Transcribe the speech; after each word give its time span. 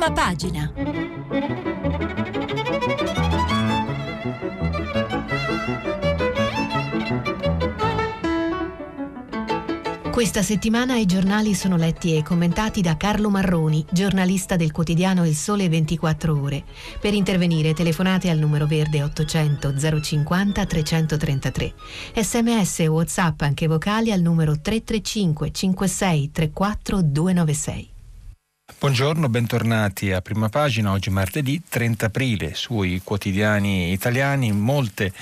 Prima 0.00 0.14
pagina. 0.14 0.72
Questa 10.10 10.42
settimana 10.42 10.96
i 10.96 11.04
giornali 11.04 11.52
sono 11.54 11.76
letti 11.76 12.16
e 12.16 12.22
commentati 12.22 12.80
da 12.80 12.96
Carlo 12.96 13.28
Marroni, 13.28 13.84
giornalista 13.90 14.56
del 14.56 14.72
quotidiano 14.72 15.26
Il 15.26 15.34
Sole 15.34 15.68
24 15.68 16.40
Ore. 16.40 16.64
Per 16.98 17.12
intervenire 17.12 17.74
telefonate 17.74 18.30
al 18.30 18.38
numero 18.38 18.66
verde 18.66 19.02
800 19.02 20.00
050 20.00 20.64
333. 20.64 21.74
Sms 22.14 22.80
e 22.80 22.86
WhatsApp 22.86 23.42
anche 23.42 23.66
vocali 23.66 24.12
al 24.12 24.22
numero 24.22 24.52
335 24.58 25.52
56 25.52 26.30
34 26.32 27.02
296. 27.02 27.90
Buongiorno, 28.78 29.28
bentornati 29.28 30.12
a 30.12 30.20
prima 30.20 30.48
pagina. 30.48 30.92
Oggi 30.92 31.10
martedì 31.10 31.62
30 31.68 32.06
aprile 32.06 32.54
sui 32.54 33.00
quotidiani 33.02 33.92
italiani. 33.92 34.52
Molte 34.52 35.12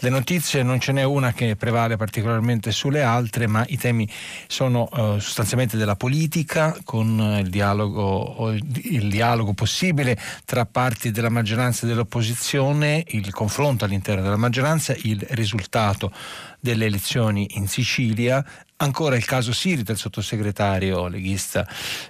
le 0.00 0.08
notizie 0.08 0.62
non 0.62 0.80
ce 0.80 0.92
n'è 0.92 1.02
una 1.02 1.32
che 1.32 1.56
prevale 1.56 1.96
particolarmente 1.96 2.72
sulle 2.72 3.02
altre, 3.02 3.46
ma 3.46 3.64
i 3.68 3.78
temi 3.78 4.08
sono 4.46 4.88
eh, 4.90 5.20
sostanzialmente 5.20 5.76
della 5.76 5.96
politica, 5.96 6.76
con 6.84 7.40
il 7.40 7.50
dialogo, 7.50 8.52
il 8.52 9.08
dialogo 9.08 9.54
possibile 9.54 10.18
tra 10.44 10.66
parti 10.66 11.10
della 11.10 11.30
maggioranza 11.30 11.84
e 11.84 11.88
dell'opposizione, 11.88 13.04
il 13.08 13.30
confronto 13.32 13.84
all'interno 13.84 14.22
della 14.22 14.36
maggioranza, 14.36 14.94
il 15.02 15.24
risultato 15.30 16.12
delle 16.60 16.86
elezioni 16.86 17.46
in 17.54 17.68
Sicilia, 17.68 18.44
Ancora 18.80 19.16
il 19.16 19.24
caso 19.24 19.52
Siri 19.52 19.82
del 19.82 19.96
sottosegretario 19.96 21.08
leghista 21.08 21.66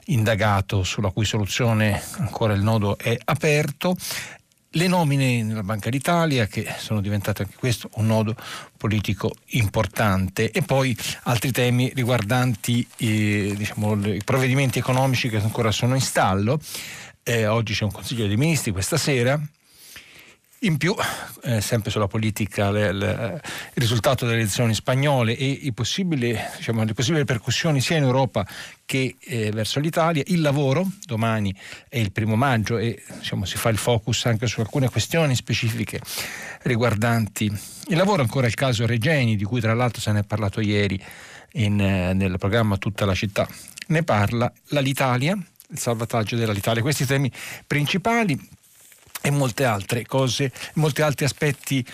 indagato 0.07 0.83
sulla 0.83 1.11
cui 1.11 1.25
soluzione 1.25 1.99
ancora 2.19 2.53
il 2.53 2.61
nodo 2.61 2.98
è 2.98 3.17
aperto. 3.25 3.97
Le 4.73 4.87
nomine 4.87 5.42
nella 5.42 5.62
Banca 5.62 5.89
d'Italia, 5.89 6.47
che 6.47 6.75
sono 6.77 7.01
diventate 7.01 7.45
anche 7.45 7.57
questo 7.57 7.89
un 7.95 8.07
nodo 8.09 8.37
politico 8.77 9.33
importante, 9.53 10.51
e 10.51 10.61
poi 10.61 10.95
altri 11.23 11.53
temi 11.53 11.91
riguardanti 11.95 12.87
eh, 12.98 13.55
diciamo, 13.57 14.07
i 14.07 14.23
provvedimenti 14.23 14.79
economici 14.79 15.31
che 15.31 15.39
ancora 15.39 15.70
sono 15.70 15.95
in 15.95 16.03
stallo. 16.03 16.61
Eh, 17.23 17.47
oggi 17.47 17.73
c'è 17.73 17.85
un 17.85 17.92
Consiglio 17.92 18.27
dei 18.27 18.37
Ministri 18.37 18.73
questa 18.73 18.98
sera 18.98 19.41
in 20.61 20.77
più, 20.77 20.95
eh, 21.45 21.61
sempre 21.61 21.91
sulla 21.91 22.09
politica, 22.09 22.70
le, 22.70 22.92
le, 22.92 23.41
il 23.75 23.81
risultato 23.81 24.27
delle 24.27 24.39
elezioni 24.39 24.75
spagnole 24.75 25.37
e 25.37 25.73
diciamo, 25.73 26.84
le 26.84 26.95
possibili 26.95 27.19
ripercussioni 27.19 27.81
sia 27.81 27.97
in 27.97 28.03
Europa 28.03 28.47
che 28.84 29.17
eh, 29.20 29.51
verso 29.51 29.79
l'Italia, 29.79 30.23
il 30.27 30.41
lavoro, 30.41 30.86
domani 31.05 31.55
è 31.89 31.98
il 31.98 32.11
primo 32.11 32.34
maggio 32.34 32.79
e 32.79 33.03
diciamo, 33.19 33.45
si 33.45 33.56
fa 33.56 33.69
il 33.69 33.77
focus 33.77 34.27
anche 34.27 34.47
su 34.47 34.61
alcune 34.61 34.89
questioni 34.89 35.36
specifiche 35.36 36.01
riguardanti 36.62 37.45
il 37.91 37.97
lavoro, 37.97 38.23
ancora 38.23 38.47
il 38.47 38.55
caso 38.55 38.86
Regeni, 38.86 39.36
di 39.36 39.45
cui 39.45 39.61
tra 39.61 39.75
l'altro 39.75 40.01
se 40.01 40.11
ne 40.11 40.20
è 40.20 40.25
parlato 40.25 40.61
ieri 40.61 41.01
in, 41.53 41.81
eh, 41.81 42.12
nel 42.14 42.36
programma 42.39 42.77
Tutta 42.79 43.05
la 43.05 43.14
città, 43.14 43.47
ne 43.89 44.03
parla, 44.03 44.53
l'Alitalia, 44.69 45.39
il 45.70 45.79
salvataggio 45.79 46.34
dell'Alitalia, 46.34 46.83
questi 46.83 47.06
temi 47.06 47.31
principali 47.67 48.56
e 49.20 49.30
molte 49.30 49.64
altre 49.64 50.06
cose, 50.06 50.52
molti 50.74 51.02
altri 51.02 51.24
aspetti 51.24 51.84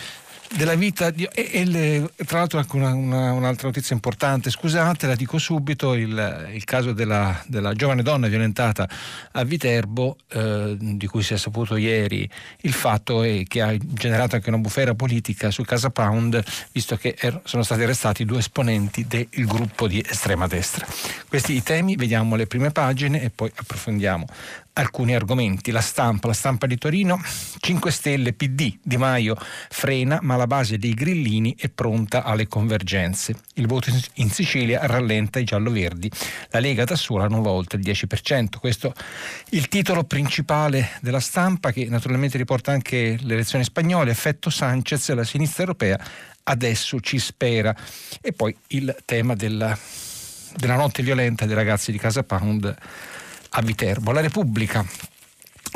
della 0.57 0.75
vita. 0.75 1.11
Di, 1.11 1.25
e, 1.33 1.51
e 1.53 1.65
le, 1.65 2.11
tra 2.27 2.39
l'altro 2.39 2.59
anche 2.59 2.77
una, 2.77 2.93
una, 2.93 3.33
un'altra 3.33 3.67
notizia 3.67 3.95
importante 3.95 4.51
scusate 4.51 5.07
la 5.07 5.15
dico 5.15 5.39
subito 5.39 5.95
il, 5.95 6.51
il 6.53 6.65
caso 6.65 6.93
della, 6.93 7.43
della, 7.47 7.73
giovane 7.75 8.03
donna 8.03 8.29
violentata 8.29 8.89
a 9.33 9.45
Viterbo 9.45 10.17
eh, 10.29 10.77
di 10.79 11.07
cui 11.07 11.23
si 11.23 11.35
è 11.35 11.37
saputo 11.37 11.77
ieri 11.77 12.29
il 12.63 12.73
fatto 12.73 13.23
e 13.23 13.45
che 13.49 13.63
ha 13.63 13.75
generato 13.79 14.37
anche 14.37 14.49
una 14.49 14.59
bufera 14.59 14.95
politica 14.95 15.51
su 15.51 15.63
Casa 15.63 15.91
Pound 15.91 16.43
visto 16.73 16.97
che 16.97 17.17
er, 17.19 17.41
sono 17.45 17.63
stati 17.63 17.83
arrestati 17.83 18.25
due 18.25 18.39
esponenti 18.39 19.07
del 19.07 19.29
gruppo 19.31 19.87
di 19.87 20.05
estrema 20.07 20.47
destra. 20.47 20.87
Questi 21.29 21.55
i 21.55 21.63
temi 21.63 21.97
vediamo 21.97 22.37
le 22.37 22.47
prime 22.47 22.71
pagine 22.71 23.23
e 23.23 23.31
poi 23.31 23.51
approfondiamo 23.55 24.27
alcuni 24.75 25.15
argomenti. 25.15 25.71
La 25.71 25.81
stampa, 25.81 26.29
la 26.29 26.33
stampa 26.33 26.67
di 26.67 26.77
Torino, 26.77 27.21
5 27.59 27.91
Stelle, 27.91 28.33
PD, 28.33 28.79
Di 28.83 28.97
Maio 28.97 29.37
frena, 29.69 30.19
ma 30.23 30.37
la 30.37 30.47
base 30.47 30.79
dei 30.79 30.95
grillini 30.95 31.55
è 31.59 31.69
pronta 31.69 32.23
alle 32.23 32.49
convergenze. 32.49 33.35
Il 33.55 33.67
voto 33.67 33.91
in 34.15 34.31
Sicilia 34.31 34.87
rallenta 34.87 35.39
i 35.39 35.45
giallo-verdi. 35.45 36.11
La 36.51 36.61
Lega 36.61 36.85
da 36.85 36.97
sola 36.97 37.27
non 37.29 37.43
va 37.43 37.51
oltre 37.51 37.79
il 37.79 37.85
10%. 37.85 38.59
Questo 38.59 38.93
è 38.93 39.03
il 39.51 39.69
titolo 39.69 40.05
principale 40.05 40.91
della 41.01 41.21
stampa 41.21 41.71
che 41.71 41.87
naturalmente 41.89 42.37
riporta 42.37 42.73
anche 42.73 43.17
le 43.21 43.35
elezioni 43.35 43.65
spagnole. 43.65 44.11
Effetto 44.11 44.51
Sanchez, 44.51 45.13
la 45.15 45.25
sinistra 45.25 45.63
europea 45.63 45.99
adesso 46.45 47.01
ci 47.01 47.19
spera. 47.19 47.75
E 48.21 48.33
poi 48.33 48.55
il 48.69 48.95
tema 49.05 49.35
della, 49.35 49.77
della 50.57 50.77
notte 50.77 51.03
violenta 51.03 51.47
dei 51.47 51.55
ragazzi 51.55 51.93
di 51.93 51.99
Casa 51.99 52.25
Pound 52.25 52.77
a 53.57 53.63
Viterbo. 53.63 54.13
La 54.13 54.21
Repubblica 54.21 54.85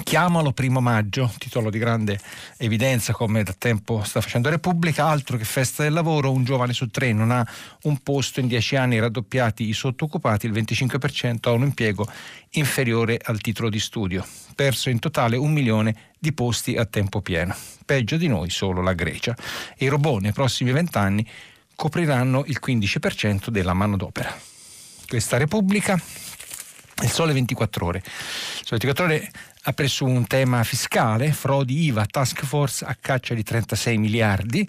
Chiamalo 0.04 0.52
primo 0.52 0.80
maggio, 0.80 1.30
titolo 1.38 1.70
di 1.70 1.78
grande 1.78 2.18
evidenza 2.56 3.12
come 3.12 3.42
da 3.42 3.52
tempo 3.52 4.02
sta 4.04 4.20
facendo 4.20 4.48
Repubblica, 4.48 5.06
altro 5.06 5.36
che 5.36 5.44
festa 5.44 5.82
del 5.82 5.92
lavoro, 5.92 6.30
un 6.30 6.44
giovane 6.44 6.72
su 6.72 6.86
tre 6.86 7.12
non 7.12 7.30
ha 7.30 7.46
un 7.82 7.98
posto 7.98 8.40
in 8.40 8.46
dieci 8.46 8.76
anni 8.76 8.98
raddoppiati 9.00 9.68
i 9.68 9.72
sottooccupati, 9.72 10.46
il 10.46 10.52
25% 10.52 11.48
ha 11.48 11.50
un 11.50 11.64
impiego 11.64 12.08
inferiore 12.52 13.20
al 13.22 13.40
titolo 13.40 13.68
di 13.68 13.80
studio, 13.80 14.24
perso 14.54 14.88
in 14.88 15.00
totale 15.00 15.36
un 15.36 15.52
milione 15.52 15.94
di 16.18 16.32
posti 16.32 16.76
a 16.76 16.86
tempo 16.86 17.20
pieno. 17.20 17.54
Peggio 17.84 18.16
di 18.16 18.28
noi 18.28 18.50
solo 18.50 18.80
la 18.80 18.94
Grecia. 18.94 19.36
E 19.76 19.84
i 19.84 19.88
robot 19.88 20.20
nei 20.20 20.32
prossimi 20.32 20.70
vent'anni 20.70 21.26
copriranno 21.74 22.44
il 22.46 22.60
15% 22.64 23.48
della 23.48 23.74
manodopera. 23.74 24.34
Questa 25.06 25.36
Repubblica 25.36 26.00
il 27.02 27.10
Sole 27.10 27.32
24 27.32 27.84
Ore. 27.84 27.98
Il 27.98 28.64
Sole 28.64 28.80
24 28.80 29.04
Ore 29.04 29.30
ha 29.62 29.72
preso 29.72 30.04
un 30.04 30.26
tema 30.26 30.62
fiscale, 30.64 31.32
frodi 31.32 31.84
IVA, 31.84 32.06
task 32.06 32.44
force 32.44 32.84
a 32.84 32.96
caccia 32.98 33.34
di 33.34 33.42
36 33.42 33.98
miliardi. 33.98 34.68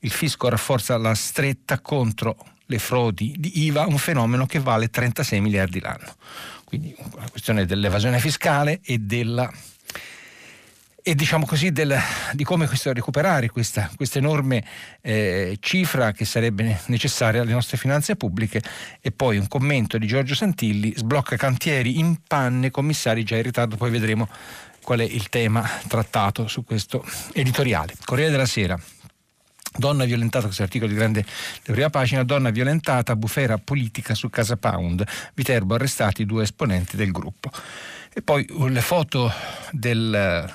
Il 0.00 0.10
fisco 0.10 0.48
rafforza 0.48 0.96
la 0.96 1.14
stretta 1.14 1.80
contro 1.80 2.36
le 2.66 2.78
frodi 2.78 3.34
di 3.38 3.64
IVA, 3.64 3.86
un 3.86 3.98
fenomeno 3.98 4.46
che 4.46 4.60
vale 4.60 4.90
36 4.90 5.40
miliardi 5.40 5.80
l'anno. 5.80 6.14
Quindi 6.64 6.94
la 7.16 7.28
questione 7.28 7.66
dell'evasione 7.66 8.20
fiscale 8.20 8.80
e 8.82 8.98
della 8.98 9.50
e 11.02 11.14
diciamo 11.14 11.46
così 11.46 11.72
del, 11.72 11.98
di 12.32 12.44
come 12.44 12.66
questo, 12.66 12.92
recuperare 12.92 13.48
questa, 13.48 13.90
questa 13.96 14.18
enorme 14.18 14.64
eh, 15.00 15.56
cifra 15.60 16.12
che 16.12 16.24
sarebbe 16.24 16.80
necessaria 16.86 17.42
alle 17.42 17.52
nostre 17.52 17.76
finanze 17.76 18.16
pubbliche. 18.16 18.62
E 19.00 19.10
poi 19.10 19.38
un 19.38 19.48
commento 19.48 19.98
di 19.98 20.06
Giorgio 20.06 20.34
Santilli 20.34 20.92
sblocca 20.96 21.36
cantieri 21.36 21.98
in 21.98 22.18
panne 22.26 22.70
commissari 22.70 23.24
già 23.24 23.36
in 23.36 23.42
ritardo. 23.42 23.76
Poi 23.76 23.90
vedremo 23.90 24.28
qual 24.82 25.00
è 25.00 25.04
il 25.04 25.28
tema 25.28 25.68
trattato 25.86 26.46
su 26.46 26.64
questo 26.64 27.04
editoriale. 27.32 27.94
Corriere 28.04 28.30
della 28.30 28.46
Sera. 28.46 28.78
Donna 29.72 30.04
violentata, 30.04 30.46
questo 30.46 30.62
è 30.62 30.64
l'articolo 30.64 30.90
di 30.90 30.98
grande 30.98 31.24
di 31.64 31.72
prima 31.72 31.90
pagina, 31.90 32.24
donna 32.24 32.50
violentata, 32.50 33.14
bufera 33.14 33.56
politica 33.56 34.14
su 34.14 34.28
Casa 34.28 34.56
Pound, 34.56 35.04
Viterbo 35.32 35.76
arrestati 35.76 36.26
due 36.26 36.42
esponenti 36.42 36.96
del 36.96 37.12
gruppo. 37.12 37.50
E 38.12 38.20
poi 38.20 38.44
le 38.68 38.80
foto 38.80 39.32
del 39.70 40.52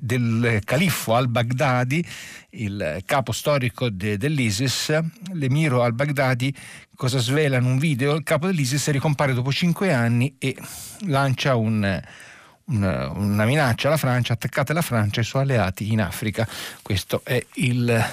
del 0.00 0.60
califfo 0.64 1.14
al-Baghdadi, 1.14 2.04
il 2.50 3.02
capo 3.04 3.32
storico 3.32 3.88
de, 3.88 4.16
dell'ISIS, 4.16 4.98
l'emiro 5.32 5.82
al-Baghdadi, 5.82 6.54
cosa 6.96 7.18
svela 7.18 7.56
in 7.58 7.64
un 7.64 7.78
video? 7.78 8.14
Il 8.14 8.22
capo 8.22 8.46
dell'ISIS 8.46 8.90
ricompare 8.90 9.34
dopo 9.34 9.52
cinque 9.52 9.92
anni 9.92 10.34
e 10.38 10.56
lancia 11.06 11.56
un, 11.56 12.02
una, 12.64 13.08
una 13.10 13.44
minaccia 13.44 13.88
alla 13.88 13.96
Francia, 13.96 14.32
attaccate 14.32 14.72
la 14.72 14.82
Francia 14.82 15.20
e 15.20 15.22
i 15.22 15.26
suoi 15.26 15.42
alleati 15.42 15.92
in 15.92 16.00
Africa. 16.00 16.48
Questo 16.82 17.20
è 17.24 17.44
il 17.54 18.04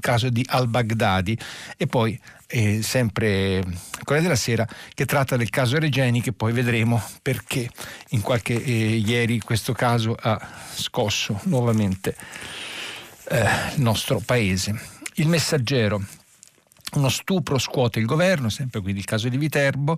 caso 0.00 0.30
di 0.30 0.44
al-Baghdadi. 0.48 1.38
E 1.76 1.86
poi 1.86 2.18
eh, 2.50 2.82
sempre 2.82 3.62
Corriere 4.02 4.22
della 4.22 4.36
Sera 4.36 4.66
che 4.92 5.04
tratta 5.06 5.36
del 5.36 5.50
caso 5.50 5.78
Regeni 5.78 6.20
che 6.20 6.32
poi 6.32 6.52
vedremo 6.52 7.00
perché 7.22 7.70
in 8.10 8.20
qualche 8.20 8.62
eh, 8.62 8.96
ieri 8.96 9.38
questo 9.40 9.72
caso 9.72 10.16
ha 10.20 10.38
scosso 10.74 11.40
nuovamente 11.44 12.16
eh, 13.28 13.40
il 13.76 13.82
nostro 13.82 14.20
paese. 14.24 14.78
Il 15.14 15.28
messaggero 15.28 16.02
uno 16.92 17.08
stupro 17.08 17.58
scuote 17.58 18.00
il 18.00 18.06
governo, 18.06 18.48
sempre 18.48 18.80
quindi 18.80 18.98
il 18.98 19.06
caso 19.06 19.28
di 19.28 19.36
Viterbo, 19.36 19.96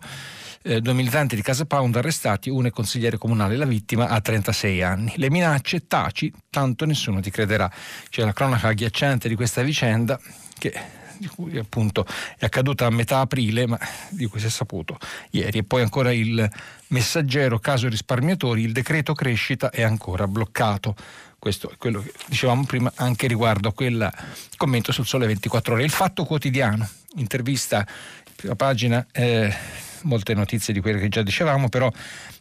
eh, 0.63 0.81
due 0.83 0.93
militanti 0.93 1.35
di 1.35 1.43
Casa 1.43 1.65
Pound 1.65 1.97
arrestati, 1.97 2.51
uno 2.51 2.69
è 2.69 2.71
consigliere 2.71 3.17
comunale, 3.17 3.57
la 3.57 3.65
vittima 3.65 4.09
ha 4.09 4.21
36 4.21 4.83
anni. 4.83 5.15
Le 5.17 5.31
minacce, 5.31 5.87
taci, 5.87 6.31
tanto 6.51 6.85
nessuno 6.85 7.21
ti 7.21 7.31
crederà. 7.31 7.71
C'è 8.11 8.25
la 8.25 8.33
cronaca 8.33 8.69
agghiacciante 8.69 9.29
di 9.29 9.37
questa 9.37 9.63
vicenda 9.63 10.21
che 10.59 11.01
di 11.23 11.29
cui 11.29 11.57
appunto 11.57 12.05
è 12.37 12.45
accaduta 12.45 12.87
a 12.87 12.91
metà 12.91 13.21
aprile, 13.21 13.69
ma 13.69 13.79
di 14.09 14.27
cui 14.27 14.41
si 14.41 14.47
è 14.47 14.51
saputo 14.51 14.99
ieri. 15.31 15.59
E 15.59 15.63
poi 15.63 15.83
ancora 15.83 16.13
il 16.13 16.51
messaggero, 16.89 17.61
caso 17.61 17.89
risparmiatori, 17.89 18.63
il 18.63 18.73
decreto 18.73 19.15
crescita 19.15 19.71
è 19.71 19.83
ancora 19.83 20.27
bloccato. 20.27 20.97
Questo 21.39 21.71
è 21.71 21.77
quello 21.77 22.03
che 22.03 22.13
dicevamo 22.27 22.65
prima 22.65 22.93
anche 22.97 23.29
riguardo 23.29 23.69
a 23.69 23.73
quel 23.73 24.11
commento 24.57 24.91
sul 24.91 25.07
Sole 25.07 25.27
24 25.27 25.75
Ore. 25.75 25.85
Il 25.85 25.91
Fatto 25.91 26.25
Quotidiano, 26.25 26.89
intervista, 27.17 27.87
prima 28.35 28.57
pagina, 28.57 29.07
eh, 29.13 29.55
molte 30.03 30.35
notizie 30.35 30.75
di 30.75 30.81
quelle 30.81 30.99
che 30.99 31.09
già 31.09 31.23
dicevamo, 31.23 31.69
però 31.69 31.91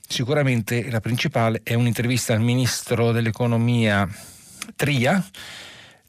sicuramente 0.07 0.89
la 0.89 0.99
principale 0.99 1.61
è 1.63 1.75
un'intervista 1.75 2.33
al 2.33 2.41
Ministro 2.41 3.11
dell'Economia 3.11 4.07
Tria, 4.75 5.23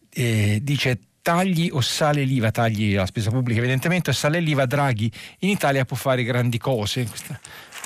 eh, 0.08 0.58
dice 0.62 0.98
tagli 1.22 1.70
o 1.72 1.80
sale 1.80 2.24
l'IVA, 2.24 2.50
tagli 2.50 2.96
alla 2.96 3.06
spesa 3.06 3.30
pubblica 3.30 3.60
evidentemente, 3.60 4.10
o 4.10 4.12
sale 4.12 4.40
l'IVA, 4.40 4.66
Draghi 4.66 5.10
in 5.40 5.48
Italia 5.48 5.84
può 5.84 5.96
fare 5.96 6.24
grandi 6.24 6.58
cose. 6.58 7.04
Questa 7.04 7.40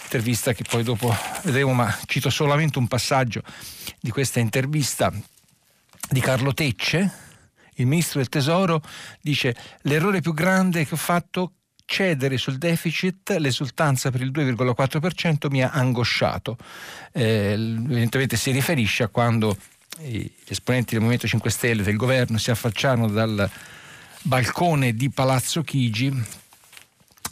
intervista 0.05 0.53
che 0.53 0.65
poi 0.69 0.83
dopo 0.83 1.15
vedremo, 1.43 1.75
ma 1.75 1.97
cito 2.07 2.31
solamente 2.31 2.79
un 2.79 2.89
passaggio 2.89 3.43
di 4.01 4.11
questa 4.11 4.41
intervista 4.41 5.13
di 6.09 6.21
Carlo 6.21 6.55
Tecce, 6.55 7.25
il 7.75 7.87
ministro 7.87 8.21
del 8.21 8.29
tesoro, 8.29 8.81
dice 9.21 9.55
l'errore 9.83 10.21
più 10.21 10.33
grande 10.33 10.87
che 10.87 10.95
ho 10.95 10.99
fatto 10.99 11.53
cedere 11.85 12.37
sul 12.37 12.59
deficit, 12.59 13.37
l'esultanza 13.39 14.11
per 14.11 14.21
il 14.21 14.31
2,4% 14.31 15.51
mi 15.51 15.63
ha 15.63 15.71
angosciato. 15.71 16.57
Eh, 17.13 17.53
evidentemente 17.53 18.37
si 18.37 18.51
riferisce 18.51 19.05
a 19.05 19.09
quando 19.09 19.57
gli 19.99 20.31
esponenti 20.49 20.91
del 20.91 21.01
Movimento 21.01 21.27
5 21.27 21.51
Stelle 21.51 21.83
del 21.83 21.97
governo 21.97 22.39
si 22.39 22.51
affacciarono 22.51 23.09
dal 23.09 23.49
balcone 24.23 24.95
di 24.95 25.11
Palazzo 25.11 25.63
Chigi 25.63 26.13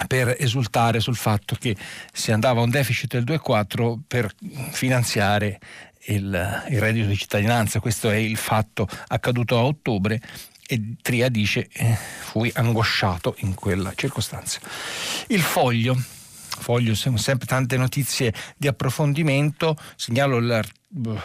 per 0.06 0.37
esultare 0.38 1.00
sul 1.00 1.16
fatto 1.16 1.56
che 1.58 1.76
si 2.12 2.32
andava 2.32 2.61
a 2.61 2.64
un 2.64 2.70
deficit 2.70 3.19
del 3.19 3.25
2,4 3.25 3.99
per 4.06 4.32
finanziare 4.70 5.58
il, 6.06 6.64
il, 6.69 6.81
reddito 6.81 7.06
di 7.06 7.16
cittadinanza. 7.16 7.81
Questo 7.81 8.11
è 8.11 8.16
il 8.16 8.37
fatto 8.37 8.88
accaduto 9.08 9.56
a 9.58 9.64
ottobre 9.64 10.20
e 10.66 10.96
Tria 11.02 11.28
dice 11.28 11.69
eh, 11.72 11.96
fui 12.20 12.50
angosciato 12.55 13.37
in 13.40 13.55
quella 13.55 13.93
circostanza. 13.94 14.61
Il 15.28 15.43
foglio. 15.43 16.00
Foglio, 16.56 16.94
sempre 16.94 17.46
tante 17.46 17.76
notizie 17.76 18.32
di 18.56 18.69
approfondimento, 18.69 19.76
segnalo 19.96 20.38
l'articolo 20.38 21.20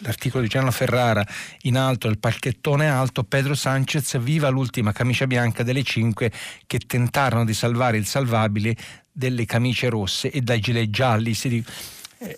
l'articolo 0.00 0.42
di 0.42 0.48
Gianna 0.48 0.70
Ferrara 0.70 1.26
in 1.62 1.76
alto, 1.76 2.08
il 2.08 2.18
palchettone 2.18 2.88
alto, 2.88 3.24
Pedro 3.24 3.54
Sanchez 3.54 4.18
viva 4.18 4.48
l'ultima 4.48 4.92
camicia 4.92 5.26
bianca 5.26 5.62
delle 5.62 5.82
cinque 5.82 6.30
che 6.66 6.78
tentarono 6.78 7.44
di 7.44 7.54
salvare 7.54 7.96
il 7.96 8.06
salvabile 8.06 8.76
delle 9.12 9.44
camicie 9.44 9.88
rosse 9.88 10.30
e 10.30 10.40
dai 10.40 10.60
gilet 10.60 10.90
gialli. 10.90 11.34
Si 11.34 11.64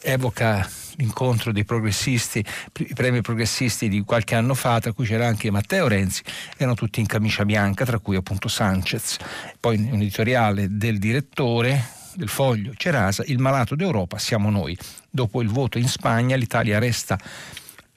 evoca 0.03 0.69
l'incontro 0.97 1.53
dei 1.53 1.65
progressisti, 1.65 2.45
i 2.79 2.95
premi 2.95 3.21
progressisti 3.21 3.89
di 3.89 4.03
qualche 4.03 4.35
anno 4.35 4.55
fa, 4.55 4.79
tra 4.79 4.93
cui 4.93 5.07
c'era 5.07 5.27
anche 5.27 5.51
Matteo 5.51 5.89
Renzi, 5.89 6.23
erano 6.57 6.75
tutti 6.75 7.01
in 7.01 7.07
camicia 7.07 7.45
bianca, 7.45 7.85
tra 7.85 7.99
cui 7.99 8.17
appunto 8.17 8.49
Sanchez. 8.49 9.17
Poi 9.59 9.77
un 9.77 10.01
editoriale 10.01 10.67
del 10.71 10.99
direttore 10.99 12.01
del 12.15 12.29
foglio 12.29 12.73
Cerasa, 12.77 13.25
il 13.27 13.39
malato 13.39 13.75
d'Europa 13.75 14.19
siamo 14.19 14.51
noi. 14.51 14.77
Dopo 15.15 15.43
il 15.43 15.49
voto 15.49 15.77
in 15.77 15.89
Spagna 15.89 16.37
l'Italia 16.37 16.79
resta 16.79 17.19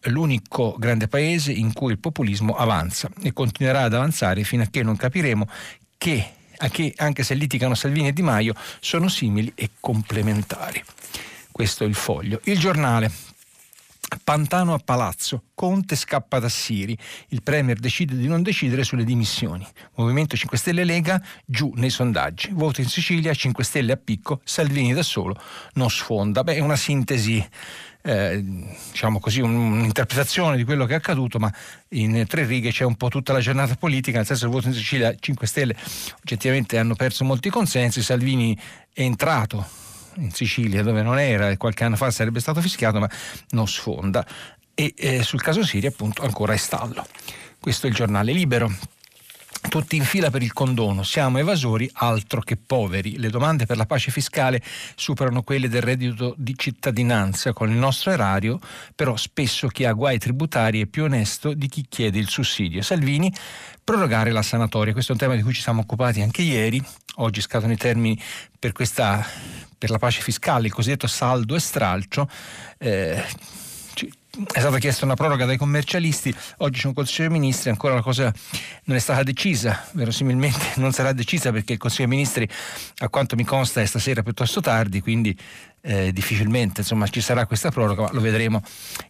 l'unico 0.07 0.75
grande 0.77 1.07
paese 1.07 1.53
in 1.53 1.71
cui 1.71 1.93
il 1.93 1.97
populismo 1.97 2.55
avanza 2.55 3.09
e 3.21 3.31
continuerà 3.31 3.83
ad 3.83 3.93
avanzare 3.93 4.43
fino 4.43 4.63
a 4.63 4.67
che 4.69 4.83
non 4.83 4.97
capiremo 4.97 5.47
che, 5.97 6.31
che 6.71 6.93
anche 6.97 7.23
se 7.23 7.35
litigano 7.35 7.73
Salvini 7.73 8.09
e 8.09 8.13
Di 8.13 8.21
Maio, 8.21 8.53
sono 8.81 9.07
simili 9.07 9.49
e 9.55 9.69
complementari. 9.79 10.83
Questo 11.51 11.85
è 11.85 11.87
il 11.87 11.95
foglio. 11.95 12.41
Il 12.43 12.59
giornale. 12.59 13.09
Pantano 14.23 14.73
a 14.73 14.79
palazzo, 14.79 15.43
Conte 15.53 15.95
scappa 15.95 16.39
da 16.39 16.49
Siri, 16.49 16.97
il 17.29 17.41
Premier 17.41 17.77
decide 17.77 18.15
di 18.15 18.27
non 18.27 18.43
decidere 18.43 18.83
sulle 18.83 19.03
dimissioni. 19.03 19.65
Movimento 19.95 20.35
5 20.35 20.57
Stelle 20.57 20.83
Lega 20.83 21.21
giù 21.45 21.71
nei 21.75 21.89
sondaggi. 21.89 22.49
Voto 22.51 22.81
in 22.81 22.87
Sicilia, 22.87 23.33
5 23.33 23.63
Stelle 23.63 23.93
a 23.93 23.97
picco, 23.97 24.41
Salvini 24.43 24.93
da 24.93 25.03
solo 25.03 25.39
non 25.73 25.89
sfonda. 25.89 26.43
Beh, 26.43 26.55
è 26.55 26.59
una 26.59 26.75
sintesi 26.75 27.45
eh, 28.07 28.43
diciamo 28.91 29.19
così, 29.19 29.41
un'interpretazione 29.41 30.57
di 30.57 30.63
quello 30.63 30.85
che 30.85 30.93
è 30.93 30.97
accaduto, 30.97 31.39
ma 31.39 31.51
in 31.89 32.25
tre 32.27 32.45
righe 32.45 32.71
c'è 32.71 32.83
un 32.83 32.95
po' 32.95 33.09
tutta 33.09 33.33
la 33.33 33.39
giornata 33.39 33.75
politica, 33.75 34.17
nel 34.17 34.27
senso 34.27 34.43
che 34.43 34.49
il 34.49 34.55
voto 34.55 34.67
in 34.67 34.75
Sicilia 34.75 35.15
5 35.17 35.47
Stelle 35.47 35.75
oggettivamente 36.21 36.77
hanno 36.77 36.93
perso 36.93 37.23
molti 37.23 37.49
consensi, 37.49 38.03
Salvini 38.03 38.55
è 38.93 39.01
entrato 39.01 39.83
in 40.17 40.31
Sicilia 40.31 40.83
dove 40.83 41.01
non 41.01 41.19
era 41.19 41.49
e 41.49 41.57
qualche 41.57 41.83
anno 41.83 41.95
fa 41.95 42.11
sarebbe 42.11 42.39
stato 42.39 42.61
fischiato, 42.61 42.99
ma 42.99 43.09
non 43.49 43.67
sfonda. 43.67 44.25
E 44.73 44.93
eh, 44.97 45.23
sul 45.23 45.41
caso 45.41 45.63
Siria 45.63 45.89
appunto 45.89 46.23
ancora 46.23 46.53
è 46.53 46.57
stallo. 46.57 47.05
Questo 47.59 47.87
è 47.87 47.89
il 47.89 47.95
giornale 47.95 48.31
libero 48.31 48.71
tutti 49.67 49.95
in 49.95 50.03
fila 50.03 50.29
per 50.29 50.41
il 50.41 50.53
condono, 50.53 51.03
siamo 51.03 51.37
evasori 51.37 51.89
altro 51.93 52.41
che 52.41 52.57
poveri. 52.57 53.17
Le 53.17 53.29
domande 53.29 53.65
per 53.65 53.77
la 53.77 53.85
pace 53.85 54.11
fiscale 54.11 54.61
superano 54.95 55.43
quelle 55.43 55.69
del 55.69 55.81
reddito 55.81 56.33
di 56.37 56.53
cittadinanza. 56.57 57.53
Con 57.53 57.69
il 57.69 57.77
nostro 57.77 58.11
erario, 58.11 58.59
però 58.95 59.15
spesso 59.15 59.67
chi 59.67 59.85
ha 59.85 59.93
guai 59.93 60.17
tributari 60.17 60.81
è 60.81 60.85
più 60.85 61.03
onesto 61.03 61.53
di 61.53 61.67
chi 61.67 61.85
chiede 61.87 62.19
il 62.19 62.29
sussidio. 62.29 62.81
Salvini, 62.81 63.33
prorogare 63.83 64.31
la 64.31 64.41
sanatoria. 64.41 64.93
Questo 64.93 65.11
è 65.11 65.15
un 65.15 65.21
tema 65.21 65.35
di 65.35 65.41
cui 65.41 65.53
ci 65.53 65.61
siamo 65.61 65.81
occupati 65.81 66.21
anche 66.21 66.41
ieri. 66.41 66.83
Oggi 67.17 67.41
scadono 67.41 67.73
i 67.73 67.77
termini 67.77 68.19
per, 68.57 68.71
questa, 68.71 69.25
per 69.77 69.89
la 69.89 69.97
pace 69.97 70.21
fiscale, 70.21 70.67
il 70.67 70.73
cosiddetto 70.73 71.07
saldo 71.07 71.55
e 71.55 71.59
stralcio. 71.59 72.29
Eh, 72.77 73.23
è 74.51 74.59
stata 74.59 74.79
chiesta 74.79 75.05
una 75.05 75.15
proroga 75.15 75.45
dai 75.45 75.57
commercialisti, 75.57 76.35
oggi 76.57 76.81
c'è 76.81 76.87
un 76.87 76.93
Consiglio 76.93 77.29
dei 77.29 77.39
Ministri, 77.39 77.69
ancora 77.69 77.93
la 77.93 78.01
cosa 78.01 78.33
non 78.83 78.97
è 78.97 78.99
stata 78.99 79.23
decisa, 79.23 79.87
verosimilmente 79.91 80.73
non 80.75 80.91
sarà 80.91 81.13
decisa 81.13 81.51
perché 81.51 81.73
il 81.73 81.79
Consiglio 81.79 82.07
dei 82.07 82.17
Ministri, 82.17 82.49
a 82.97 83.09
quanto 83.09 83.35
mi 83.35 83.45
consta, 83.45 83.81
è 83.81 83.85
stasera 83.85 84.23
piuttosto 84.23 84.59
tardi, 84.59 85.01
quindi 85.01 85.37
eh, 85.85 86.11
difficilmente 86.11 86.81
insomma, 86.81 87.07
ci 87.07 87.21
sarà 87.21 87.45
questa 87.45 87.69
proroga, 87.69 88.03
ma 88.03 88.09
lo 88.11 88.19
vedremo 88.19 88.61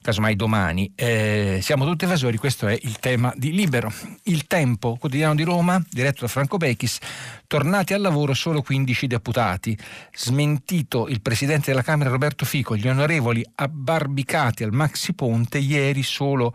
casomai 0.01 0.35
domani. 0.35 0.91
Eh, 0.93 1.59
siamo 1.61 1.85
tutti 1.85 2.03
evasori, 2.03 2.37
questo 2.37 2.67
è 2.67 2.77
il 2.81 2.99
tema 2.99 3.33
di 3.35 3.53
Libero. 3.53 3.91
Il 4.23 4.45
Tempo, 4.45 4.97
quotidiano 4.97 5.35
di 5.35 5.43
Roma, 5.43 5.81
diretto 5.89 6.21
da 6.21 6.27
Franco 6.27 6.57
Becchis, 6.57 6.99
tornati 7.47 7.93
al 7.93 8.01
lavoro 8.01 8.33
solo 8.33 8.61
15 8.61 9.07
deputati. 9.07 9.77
Smentito 10.13 11.07
il 11.07 11.21
presidente 11.21 11.71
della 11.71 11.81
Camera 11.81 12.09
Roberto 12.09 12.45
Fico, 12.45 12.75
gli 12.75 12.87
onorevoli 12.87 13.45
abbarbicati 13.55 14.63
al 14.63 14.73
Maxi 14.73 15.13
Ponte, 15.13 15.57
ieri 15.57 16.03
solo 16.03 16.53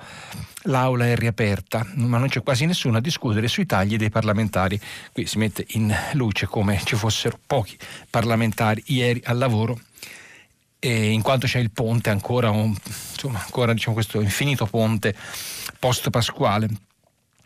l'aula 0.64 1.06
è 1.06 1.16
riaperta, 1.16 1.86
ma 1.94 2.18
non 2.18 2.28
c'è 2.28 2.42
quasi 2.42 2.66
nessuno 2.66 2.98
a 2.98 3.00
discutere 3.00 3.48
sui 3.48 3.64
tagli 3.64 3.96
dei 3.96 4.10
parlamentari. 4.10 4.78
Qui 5.12 5.24
si 5.24 5.38
mette 5.38 5.64
in 5.68 5.94
luce 6.12 6.46
come 6.46 6.78
ci 6.84 6.96
fossero 6.96 7.38
pochi 7.46 7.78
parlamentari 8.10 8.82
ieri 8.86 9.22
al 9.24 9.38
lavoro 9.38 9.78
e 10.80 11.10
in 11.10 11.22
quanto 11.22 11.46
c'è 11.46 11.60
il 11.60 11.70
ponte 11.70 12.10
ancora, 12.10 12.50
un, 12.50 12.74
insomma, 13.12 13.40
ancora 13.44 13.72
diciamo, 13.72 13.94
questo 13.94 14.20
infinito 14.20 14.66
ponte 14.66 15.14
post 15.78 16.10
pasquale. 16.10 16.68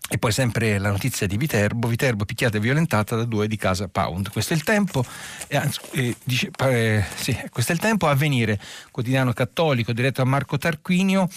E 0.06 0.18
poi 0.18 0.32
sempre 0.32 0.78
la 0.78 0.90
notizia 0.90 1.26
di 1.26 1.38
Viterbo, 1.38 1.88
Viterbo 1.88 2.26
picchiata 2.26 2.58
e 2.58 2.60
violentata 2.60 3.16
da 3.16 3.24
due 3.24 3.48
di 3.48 3.56
casa 3.56 3.88
Pound. 3.88 4.30
Questo 4.30 4.52
è 4.52 4.56
il 4.56 4.62
tempo, 4.62 5.04
eh, 5.48 6.14
dice, 6.22 6.50
eh, 6.58 7.02
sì, 7.16 7.36
questo 7.50 7.72
è 7.72 7.74
il 7.74 7.80
tempo 7.80 8.06
a 8.06 8.14
venire, 8.14 8.60
quotidiano 8.90 9.32
cattolico 9.32 9.92
diretto 9.92 10.20
a 10.20 10.26
Marco 10.26 10.58
Tarquinio. 10.58 11.28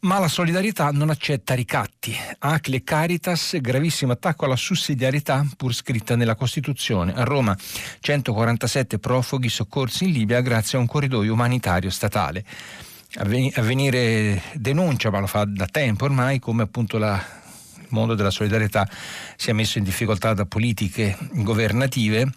Ma 0.00 0.20
la 0.20 0.28
solidarietà 0.28 0.90
non 0.92 1.10
accetta 1.10 1.54
ricatti. 1.54 2.14
ACLE 2.38 2.84
Caritas, 2.84 3.58
gravissimo 3.60 4.12
attacco 4.12 4.44
alla 4.44 4.54
sussidiarietà 4.54 5.44
pur 5.56 5.74
scritta 5.74 6.14
nella 6.14 6.36
Costituzione. 6.36 7.14
A 7.14 7.24
Roma 7.24 7.56
147 7.98 9.00
profughi 9.00 9.48
soccorsi 9.48 10.04
in 10.04 10.12
Libia 10.12 10.40
grazie 10.40 10.78
a 10.78 10.80
un 10.80 10.86
corridoio 10.86 11.32
umanitario 11.32 11.90
statale. 11.90 12.44
Avvenire 13.16 14.40
denuncia, 14.54 15.10
ma 15.10 15.18
lo 15.18 15.26
fa 15.26 15.44
da 15.44 15.66
tempo 15.66 16.04
ormai, 16.04 16.38
come 16.38 16.62
appunto 16.62 16.96
la, 16.96 17.20
il 17.78 17.86
mondo 17.88 18.14
della 18.14 18.30
solidarietà 18.30 18.88
sia 19.34 19.52
messo 19.52 19.78
in 19.78 19.84
difficoltà 19.84 20.32
da 20.32 20.46
politiche 20.46 21.18
governative 21.32 22.32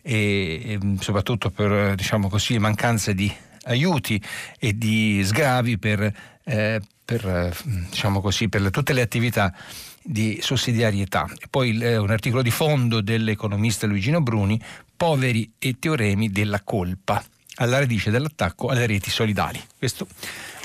e 0.00 0.78
soprattutto 1.00 1.50
per 1.50 1.94
diciamo 1.94 2.30
così, 2.30 2.58
mancanza 2.58 3.12
di 3.12 3.30
aiuti 3.66 4.20
e 4.58 4.76
di 4.76 5.22
sgravi 5.24 5.78
per 5.78 6.12
eh, 6.44 6.80
per, 7.06 7.56
diciamo 7.88 8.20
così, 8.20 8.48
per 8.48 8.68
tutte 8.70 8.92
le 8.92 9.00
attività 9.00 9.54
di 10.02 10.38
sussidiarietà. 10.42 11.26
E 11.38 11.46
poi 11.48 11.78
eh, 11.78 11.96
un 11.96 12.10
articolo 12.10 12.42
di 12.42 12.50
fondo 12.50 13.00
dell'economista 13.00 13.86
Luigino 13.86 14.20
Bruni, 14.20 14.60
poveri 14.96 15.52
e 15.58 15.76
teoremi 15.78 16.30
della 16.30 16.60
colpa, 16.62 17.22
alla 17.56 17.78
radice 17.78 18.10
dell'attacco 18.10 18.68
alle 18.68 18.86
reti 18.86 19.10
solidali. 19.10 19.62
Questo 19.78 20.06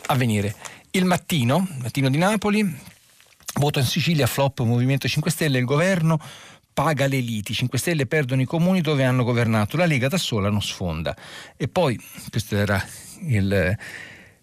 avvenire. 0.08 0.56
Il 0.92 1.06
mattino, 1.06 1.66
mattino 1.80 2.10
di 2.10 2.18
Napoli, 2.18 2.90
Voto 3.54 3.80
in 3.80 3.86
Sicilia, 3.86 4.28
flop 4.28 4.62
Movimento 4.62 5.08
5 5.08 5.30
Stelle, 5.30 5.60
il 5.60 5.66
governo 5.66 6.20
paga 6.74 7.08
le 7.08 7.20
liti, 7.20 7.54
5 7.54 7.78
Stelle 7.78 8.06
perdono 8.06 8.42
i 8.42 8.46
comuni 8.46 8.82
dove 8.82 9.04
hanno 9.04 9.24
governato, 9.24 9.78
la 9.78 9.86
Lega 9.86 10.08
da 10.08 10.18
sola 10.18 10.50
non 10.50 10.62
sfonda. 10.62 11.16
E 11.58 11.68
poi, 11.68 12.00
questo 12.30 12.56
era 12.56 12.84
il, 13.28 13.78